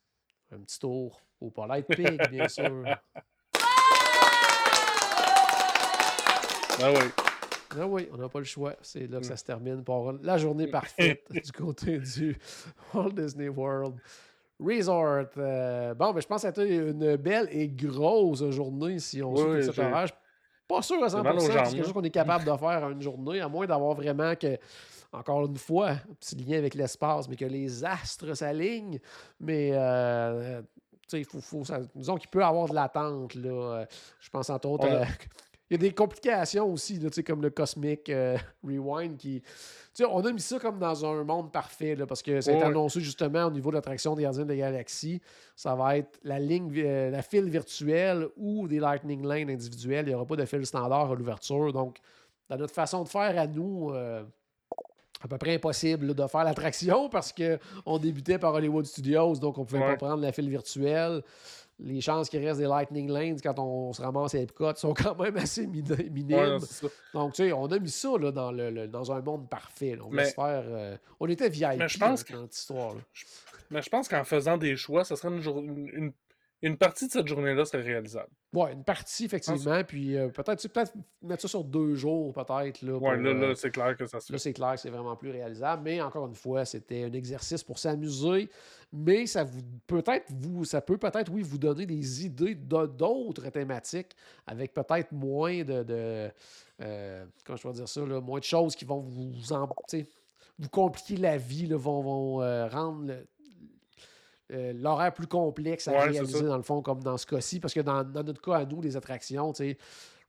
Un 0.51 0.59
petit 0.59 0.79
tour 0.79 1.21
au 1.39 1.49
Polite 1.49 1.87
Pig, 1.87 2.29
bien 2.29 2.47
sûr. 2.49 2.83
Ah 6.81 6.91
oui. 6.93 7.25
Ah 7.77 7.85
oui, 7.85 8.09
on 8.11 8.17
n'a 8.17 8.29
pas 8.29 8.39
le 8.39 8.45
choix. 8.45 8.75
C'est 8.81 9.05
là 9.07 9.19
que 9.19 9.25
ça 9.25 9.37
se 9.37 9.43
termine 9.43 9.83
pour 9.83 10.13
la 10.23 10.37
journée 10.37 10.67
parfaite 10.71 11.23
du 11.31 11.51
côté 11.51 11.99
du 11.99 12.37
Walt 12.93 13.11
Disney 13.11 13.47
World 13.47 13.99
Resort. 14.59 15.25
Euh, 15.37 15.93
bon, 15.93 16.11
ben, 16.11 16.21
je 16.21 16.27
pense 16.27 16.37
que 16.37 16.41
ça 16.41 16.47
a 16.47 16.51
été 16.65 16.75
une 16.75 17.15
belle 17.15 17.47
et 17.51 17.67
grosse 17.67 18.43
journée 18.51 18.99
si 18.99 19.21
on 19.23 19.33
Oui, 19.33 19.63
suit 19.63 19.73
cet 19.73 19.73
suis 19.75 19.83
Pas 20.67 20.81
sûr 20.81 21.03
à 21.03 21.07
100%, 21.07 21.23
mal 21.23 21.35
aux 21.35 21.39
c'est 21.39 21.53
quelque 21.53 21.83
chose 21.83 21.93
qu'on 21.93 22.03
est 22.03 22.09
capable 22.09 22.45
de 22.45 22.57
faire 22.57 22.83
en 22.83 22.89
une 22.91 23.01
journée, 23.01 23.39
à 23.41 23.47
moins 23.47 23.65
d'avoir 23.65 23.95
vraiment 23.95 24.35
que, 24.35 24.57
encore 25.13 25.45
une 25.45 25.57
fois, 25.57 25.89
un 25.91 26.13
petit 26.19 26.35
lien 26.35 26.57
avec 26.57 26.75
l'espace, 26.75 27.27
mais 27.29 27.35
que 27.35 27.45
les 27.45 27.83
astres 27.83 28.33
s'alignent. 28.35 28.99
Mais, 29.39 29.71
euh, 29.73 30.61
tu 30.61 30.67
sais, 31.07 31.19
il 31.19 31.25
faut, 31.25 31.39
faut 31.41 31.63
ça- 31.63 31.79
disons 31.95 32.17
qu'il 32.17 32.29
peut 32.29 32.41
y 32.41 32.43
avoir 32.43 32.67
de 32.67 32.75
l'attente. 32.75 33.33
Là. 33.35 33.49
Euh, 33.79 33.85
Je 34.19 34.29
pense 34.29 34.49
entre 34.49 34.67
autres 34.69 34.87
à 34.87 35.05
Il 35.69 35.73
y 35.73 35.75
a 35.75 35.77
des 35.77 35.93
complications 35.93 36.71
aussi, 36.71 36.97
là, 36.97 37.09
tu 37.09 37.15
sais, 37.15 37.23
comme 37.23 37.41
le 37.43 37.51
Cosmic 37.51 38.09
euh, 38.09 38.37
Rewind 38.63 39.17
qui. 39.17 39.41
On 40.09 40.25
a 40.25 40.31
mis 40.31 40.39
ça 40.41 40.57
comme 40.59 40.79
dans 40.79 41.05
un 41.05 41.23
monde 41.23 41.51
parfait, 41.51 41.93
là, 41.95 42.07
parce 42.07 42.21
que 42.23 42.39
ça 42.41 42.51
a 42.51 42.53
été 42.55 42.63
Ouais. 42.63 42.69
annoncé 42.69 43.01
justement 43.01 43.45
au 43.45 43.51
niveau 43.51 43.69
de 43.69 43.75
l'attraction 43.75 44.15
des 44.15 44.23
Gardiens 44.23 44.45
de 44.45 44.49
la 44.49 44.55
Galaxie. 44.55 45.21
Ça 45.55 45.75
va 45.75 45.97
être 45.97 46.17
la 46.23 46.39
ligne, 46.39 46.71
euh, 46.77 47.11
la 47.11 47.21
file 47.21 47.49
virtuelle 47.49 48.27
ou 48.37 48.67
des 48.67 48.79
Lightning 48.79 49.23
Lane 49.25 49.49
individuelles. 49.49 50.05
Il 50.05 50.09
n'y 50.09 50.15
aura 50.15 50.25
pas 50.25 50.37
de 50.37 50.45
fil 50.45 50.65
standard 50.65 51.11
à 51.11 51.15
l'ouverture. 51.15 51.71
Donc, 51.73 51.97
dans 52.49 52.57
notre 52.57 52.73
façon 52.73 53.03
de 53.03 53.09
faire 53.09 53.37
à 53.37 53.45
nous, 53.45 53.91
euh, 53.93 54.23
à 55.21 55.27
peu 55.27 55.37
près 55.37 55.55
impossible 55.55 56.07
là, 56.07 56.13
de 56.13 56.27
faire 56.27 56.45
l'attraction 56.45 57.09
parce 57.11 57.33
qu'on 57.33 57.97
débutait 57.99 58.39
par 58.39 58.53
Hollywood 58.53 58.85
Studios, 58.85 59.35
donc 59.35 59.57
on 59.57 59.61
ne 59.61 59.65
pouvait 59.67 59.81
Ouais. 59.81 59.97
pas 59.97 60.07
prendre 60.07 60.21
la 60.23 60.31
file 60.31 60.49
virtuelle. 60.49 61.21
Les 61.81 62.01
chances 62.01 62.29
qu'il 62.29 62.45
reste 62.45 62.59
des 62.59 62.65
Lightning 62.67 63.09
Lanes 63.09 63.39
quand 63.41 63.57
on 63.57 63.93
se 63.93 64.01
ramasse 64.01 64.35
à 64.35 64.39
Epcot 64.39 64.75
sont 64.75 64.93
quand 64.93 65.17
même 65.17 65.37
assez 65.37 65.65
min- 65.65 65.81
minimes. 66.11 66.37
Ouais, 66.37 66.57
donc, 67.13 67.33
tu 67.33 67.43
sais, 67.43 67.53
on 67.53 67.67
a 67.67 67.79
mis 67.79 67.89
ça 67.89 68.09
là, 68.19 68.31
dans, 68.31 68.51
le, 68.51 68.69
le- 68.69 68.87
dans 68.87 69.11
un 69.13 69.21
monde 69.21 69.47
parfait. 69.49 69.95
là. 69.95 70.03
On 70.05 70.09
Mais- 70.09 70.25
faire. 70.25 70.63
euh, 70.67 70.97
on 71.21 71.27
était 71.29 71.47
VIP 71.49 71.77
Mais 71.77 71.87
je 71.87 71.97
pense 71.97 72.29
là, 72.29 72.37
que- 72.37 72.73
dans. 72.73 72.95
Mais 73.71 73.81
je 73.81 73.89
pense 73.89 74.07
qu'en 74.09 74.23
faisant 74.23 74.57
des 74.57 74.75
choix, 74.75 75.03
ça 75.05 75.15
serait 75.15 75.29
une, 75.33 75.41
une, 75.41 75.87
une- 75.93 76.13
une 76.61 76.77
partie 76.77 77.07
de 77.07 77.11
cette 77.11 77.27
journée-là 77.27 77.63
serait 77.65 77.83
réalisable. 77.83 78.29
Ouais, 78.53 78.73
une 78.73 78.83
partie, 78.83 79.25
effectivement. 79.25 79.83
Puis 79.83 80.17
euh, 80.17 80.27
peut-être 80.29 80.67
peut-être 80.67 80.93
mettre 81.21 81.41
ça 81.43 81.47
sur 81.47 81.63
deux 81.63 81.95
jours, 81.95 82.33
peut-être. 82.33 82.81
Là, 82.81 82.93
Ouais, 82.93 82.99
pour, 82.99 83.11
là, 83.11 83.29
euh, 83.29 83.47
là 83.49 83.55
c'est 83.55 83.71
clair 83.71 83.95
que 83.95 84.05
ça 84.05 84.19
se 84.19 84.31
Là, 84.31 84.37
fait. 84.37 84.43
c'est 84.43 84.53
clair 84.53 84.73
que 84.73 84.79
c'est 84.81 84.89
vraiment 84.89 85.15
plus 85.15 85.31
réalisable. 85.31 85.83
Mais 85.83 86.01
encore 86.01 86.27
une 86.27 86.35
fois, 86.35 86.65
c'était 86.65 87.03
un 87.03 87.13
exercice 87.13 87.63
pour 87.63 87.79
s'amuser. 87.79 88.49
Mais 88.91 89.25
ça 89.27 89.43
vous 89.43 89.61
peut-être 89.87 90.25
vous, 90.31 90.65
ça 90.65 90.81
peut 90.81 90.97
peut-être, 90.97 91.31
oui, 91.31 91.43
vous 91.43 91.57
donner 91.59 91.85
des 91.85 92.25
idées 92.25 92.55
d'autres 92.55 93.49
thématiques 93.49 94.15
avec 94.47 94.73
peut-être 94.73 95.11
moins 95.11 95.63
de. 95.63 95.83
de 95.83 96.29
euh, 96.81 97.25
comment 97.45 97.55
je 97.57 97.63
peux 97.67 97.73
dire 97.73 97.87
ça, 97.87 98.05
là, 98.05 98.19
moins 98.19 98.39
de 98.39 98.43
choses 98.45 98.75
qui 98.75 98.85
vont 98.85 98.99
vous 98.99 99.53
en, 99.53 99.69
sais, 99.87 100.07
vous 100.57 100.69
compliquer 100.69 101.17
la 101.17 101.37
vie, 101.37 101.67
là, 101.67 101.77
vont, 101.77 102.01
vont 102.01 102.41
euh, 102.41 102.67
rendre 102.67 103.05
le- 103.07 103.27
euh, 104.51 104.73
l'horaire 104.73 105.13
plus 105.13 105.27
complexe 105.27 105.87
à 105.87 105.91
Ouais, 105.91 106.09
réaliser 106.09 106.43
dans 106.43 106.57
le 106.57 106.63
fond, 106.63 106.81
comme 106.81 107.01
dans 107.03 107.17
ce 107.17 107.25
cas-ci. 107.25 107.59
Parce 107.59 107.73
que 107.73 107.81
dans, 107.81 108.03
dans 108.03 108.23
notre 108.23 108.41
cas, 108.41 108.55
à 108.57 108.65
nous, 108.65 108.81
les 108.81 108.95
attractions, 108.97 109.53
tu 109.53 109.63
sais, 109.69 109.77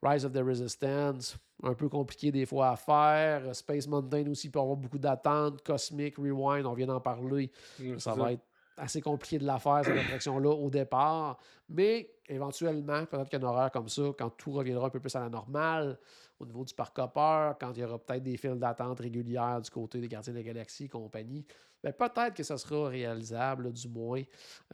Rise 0.03 0.25
of 0.25 0.33
the 0.33 0.39
Resistance, 0.45 1.37
un 1.63 1.75
peu 1.75 1.89
compliqué 1.89 2.31
des 2.33 2.47
fois 2.47 2.71
à 2.71 2.77
faire. 2.77 3.55
Space 3.55 3.87
Mountain 3.87 4.27
aussi 4.31 4.51
peut 4.51 4.59
avoir 4.59 4.77
beaucoup 4.77 4.99
d'attentes. 4.99 5.63
Cosmic 5.63 6.17
Rewind, 6.17 6.67
on 6.67 6.73
vient 6.73 6.87
d'en 6.87 7.01
parler. 7.01 7.51
Mm, 7.79 7.99
Ça 7.99 8.15
va 8.15 8.33
être 8.33 8.43
assez 8.81 9.01
compliqué 9.01 9.39
de 9.39 9.45
la 9.45 9.59
faire, 9.59 9.83
cette 9.85 9.97
attraction-là, 9.97 10.51
au 10.51 10.71
départ. 10.71 11.39
Mais 11.69 12.11
éventuellement, 12.29 13.05
peut-être 13.07 13.29
qu'un 13.29 13.43
horaire 13.43 13.71
comme 13.71 13.89
ça, 13.89 14.03
quand 14.19 14.31
tout 14.31 14.53
reviendra 14.53 14.87
un 14.87 14.91
peu 14.91 15.01
plus 15.01 15.15
à 15.15 15.21
la 15.21 15.29
normale, 15.29 15.99
au 16.39 16.47
niveau 16.47 16.65
du 16.65 16.75
parc 16.75 16.99
Hopper, 16.99 17.53
quand 17.61 17.73
il 17.77 17.81
y 17.81 17.85
aura 17.85 17.99
peut-être 17.99 18.23
des 18.23 18.37
files 18.37 18.59
d'attente 18.59 19.01
régulières 19.01 19.61
du 19.61 19.71
côté 19.71 20.01
des 20.01 20.09
Gardiens 20.09 20.33
de 20.33 20.39
la 20.39 20.45
Galaxie 20.45 20.85
et 20.85 20.89
compagnie, 20.89 21.47
ben 21.83 21.93
peut-être 21.93 22.35
que 22.35 22.43
ça 22.43 22.57
sera 22.59 22.89
réalisable, 22.89 23.65
là, 23.65 23.71
du 23.71 23.89
moins, 23.89 24.23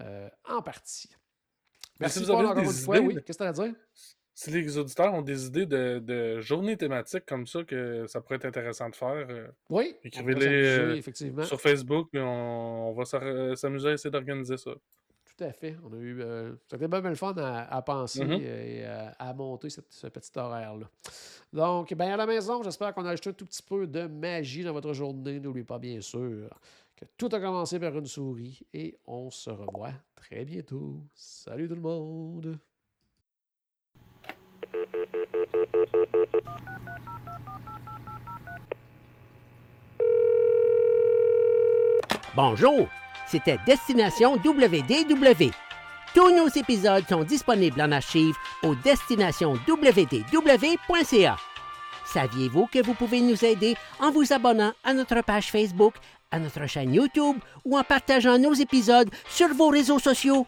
euh, 0.00 0.28
en 0.48 0.62
partie. 0.62 1.10
Merci 1.98 2.18
si 2.18 2.24
vous 2.24 2.30
avez 2.30 2.44
Paul, 2.44 2.52
encore 2.52 2.62
des 2.62 2.78
une 2.78 2.84
fois. 2.84 2.98
Oui, 2.98 3.14
qu'est-ce 3.14 3.38
que 3.38 3.42
tu 3.42 3.42
as 3.42 3.48
à 3.48 3.52
dire? 3.52 3.74
Si 4.38 4.50
les 4.50 4.76
auditeurs 4.76 5.14
ont 5.14 5.22
des 5.22 5.46
idées 5.46 5.64
de, 5.64 5.98
de 5.98 6.40
journées 6.42 6.76
thématiques 6.76 7.24
comme 7.24 7.46
ça, 7.46 7.64
que 7.64 8.06
ça 8.06 8.20
pourrait 8.20 8.36
être 8.36 8.44
intéressant 8.44 8.90
de 8.90 8.94
faire, 8.94 9.26
euh, 9.30 9.48
Oui, 9.70 9.96
Écrivez-les, 10.04 10.46
euh, 11.00 11.42
sur 11.44 11.58
Facebook, 11.58 12.08
puis 12.12 12.20
on, 12.20 12.90
on 12.90 12.92
va 12.92 13.06
s'ar- 13.06 13.56
s'amuser 13.56 13.88
à 13.88 13.92
essayer 13.94 14.10
d'organiser 14.10 14.58
ça. 14.58 14.72
Tout 15.38 15.42
à 15.44 15.52
fait. 15.52 15.74
On 15.82 15.90
a 15.94 15.96
eu. 15.96 16.20
euh, 16.20 16.52
C'était 16.70 16.86
le 16.86 17.14
fun 17.14 17.32
à, 17.38 17.74
à 17.74 17.80
penser 17.80 18.24
Mhm. 18.26 18.32
et 18.42 18.84
à, 18.84 19.08
à 19.18 19.32
monter 19.32 19.70
cette- 19.70 19.90
ce 19.90 20.06
petit 20.08 20.30
horaire-là. 20.38 20.86
Donc, 21.54 21.94
ben 21.94 22.10
à 22.12 22.16
la 22.18 22.26
maison, 22.26 22.62
j'espère 22.62 22.92
qu'on 22.92 23.06
a 23.06 23.10
ajouté 23.12 23.30
un 23.30 23.32
tout 23.32 23.46
petit 23.46 23.62
peu 23.62 23.86
de 23.86 24.06
magie 24.06 24.64
dans 24.64 24.74
votre 24.74 24.92
journée. 24.92 25.40
N'oubliez 25.40 25.64
pas, 25.64 25.78
bien 25.78 26.02
sûr, 26.02 26.50
que 26.94 27.06
tout 27.16 27.30
a 27.32 27.40
commencé 27.40 27.80
par 27.80 27.96
une 27.96 28.04
souris 28.06 28.60
et 28.74 28.98
on 29.06 29.30
se 29.30 29.48
revoit 29.48 29.92
très 30.14 30.44
bientôt. 30.44 31.00
Salut 31.14 31.68
tout 31.68 31.74
le 31.74 31.80
monde! 31.80 32.58
Bonjour, 42.34 42.88
c'était 43.26 43.58
Destination 43.66 44.36
WDW. 44.36 45.50
Tous 46.14 46.34
nos 46.34 46.48
épisodes 46.48 47.04
sont 47.08 47.24
disponibles 47.24 47.80
en 47.80 47.92
archive 47.92 48.34
au 48.62 48.74
destinationswdw.ca. 48.74 51.36
Saviez-vous 52.04 52.66
que 52.66 52.84
vous 52.84 52.94
pouvez 52.94 53.20
nous 53.20 53.44
aider 53.44 53.76
en 54.00 54.10
vous 54.10 54.32
abonnant 54.32 54.72
à 54.84 54.94
notre 54.94 55.22
page 55.22 55.50
Facebook, 55.50 55.94
à 56.30 56.38
notre 56.38 56.66
chaîne 56.66 56.92
YouTube 56.92 57.36
ou 57.64 57.78
en 57.78 57.84
partageant 57.84 58.38
nos 58.38 58.52
épisodes 58.52 59.08
sur 59.28 59.48
vos 59.54 59.68
réseaux 59.68 59.98
sociaux? 59.98 60.46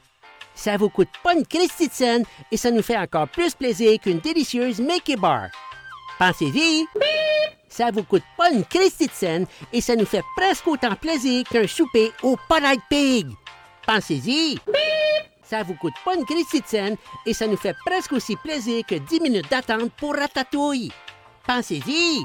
Ça 0.58 0.76
vous 0.76 0.88
coûte 0.88 1.08
pas 1.22 1.34
une 1.34 1.46
Christie 1.46 1.86
de 1.86 1.92
scène 1.92 2.24
et 2.50 2.56
ça 2.56 2.72
nous 2.72 2.82
fait 2.82 2.96
encore 2.96 3.28
plus 3.28 3.54
plaisir 3.54 3.96
qu'une 4.00 4.18
délicieuse 4.18 4.80
Mickey 4.80 5.14
Bar. 5.14 5.50
Pensez-y! 6.18 6.84
Ça 7.68 7.92
vous 7.92 8.02
coûte 8.02 8.24
pas 8.36 8.50
une 8.50 8.64
Christie 8.64 9.06
de 9.06 9.12
scène 9.12 9.46
et 9.72 9.80
ça 9.80 9.94
nous 9.94 10.04
fait 10.04 10.24
presque 10.36 10.66
autant 10.66 10.96
plaisir 10.96 11.44
qu'un 11.48 11.68
souper 11.68 12.10
au 12.24 12.36
Polite 12.48 12.82
Pig. 12.90 13.28
Pensez-y! 13.86 14.58
Ça 15.44 15.62
vous 15.62 15.74
coûte 15.74 15.94
pas 16.04 16.16
une 16.16 16.24
Christie 16.24 16.60
de 16.60 16.66
scène 16.66 16.96
et 17.24 17.34
ça 17.34 17.46
nous 17.46 17.56
fait 17.56 17.76
presque 17.86 18.12
aussi 18.12 18.34
plaisir 18.34 18.84
que 18.84 18.96
10 18.96 19.20
minutes 19.20 19.48
d'attente 19.48 19.92
pour 19.92 20.16
Ratatouille. 20.16 20.90
Pensez-y! 21.46 22.24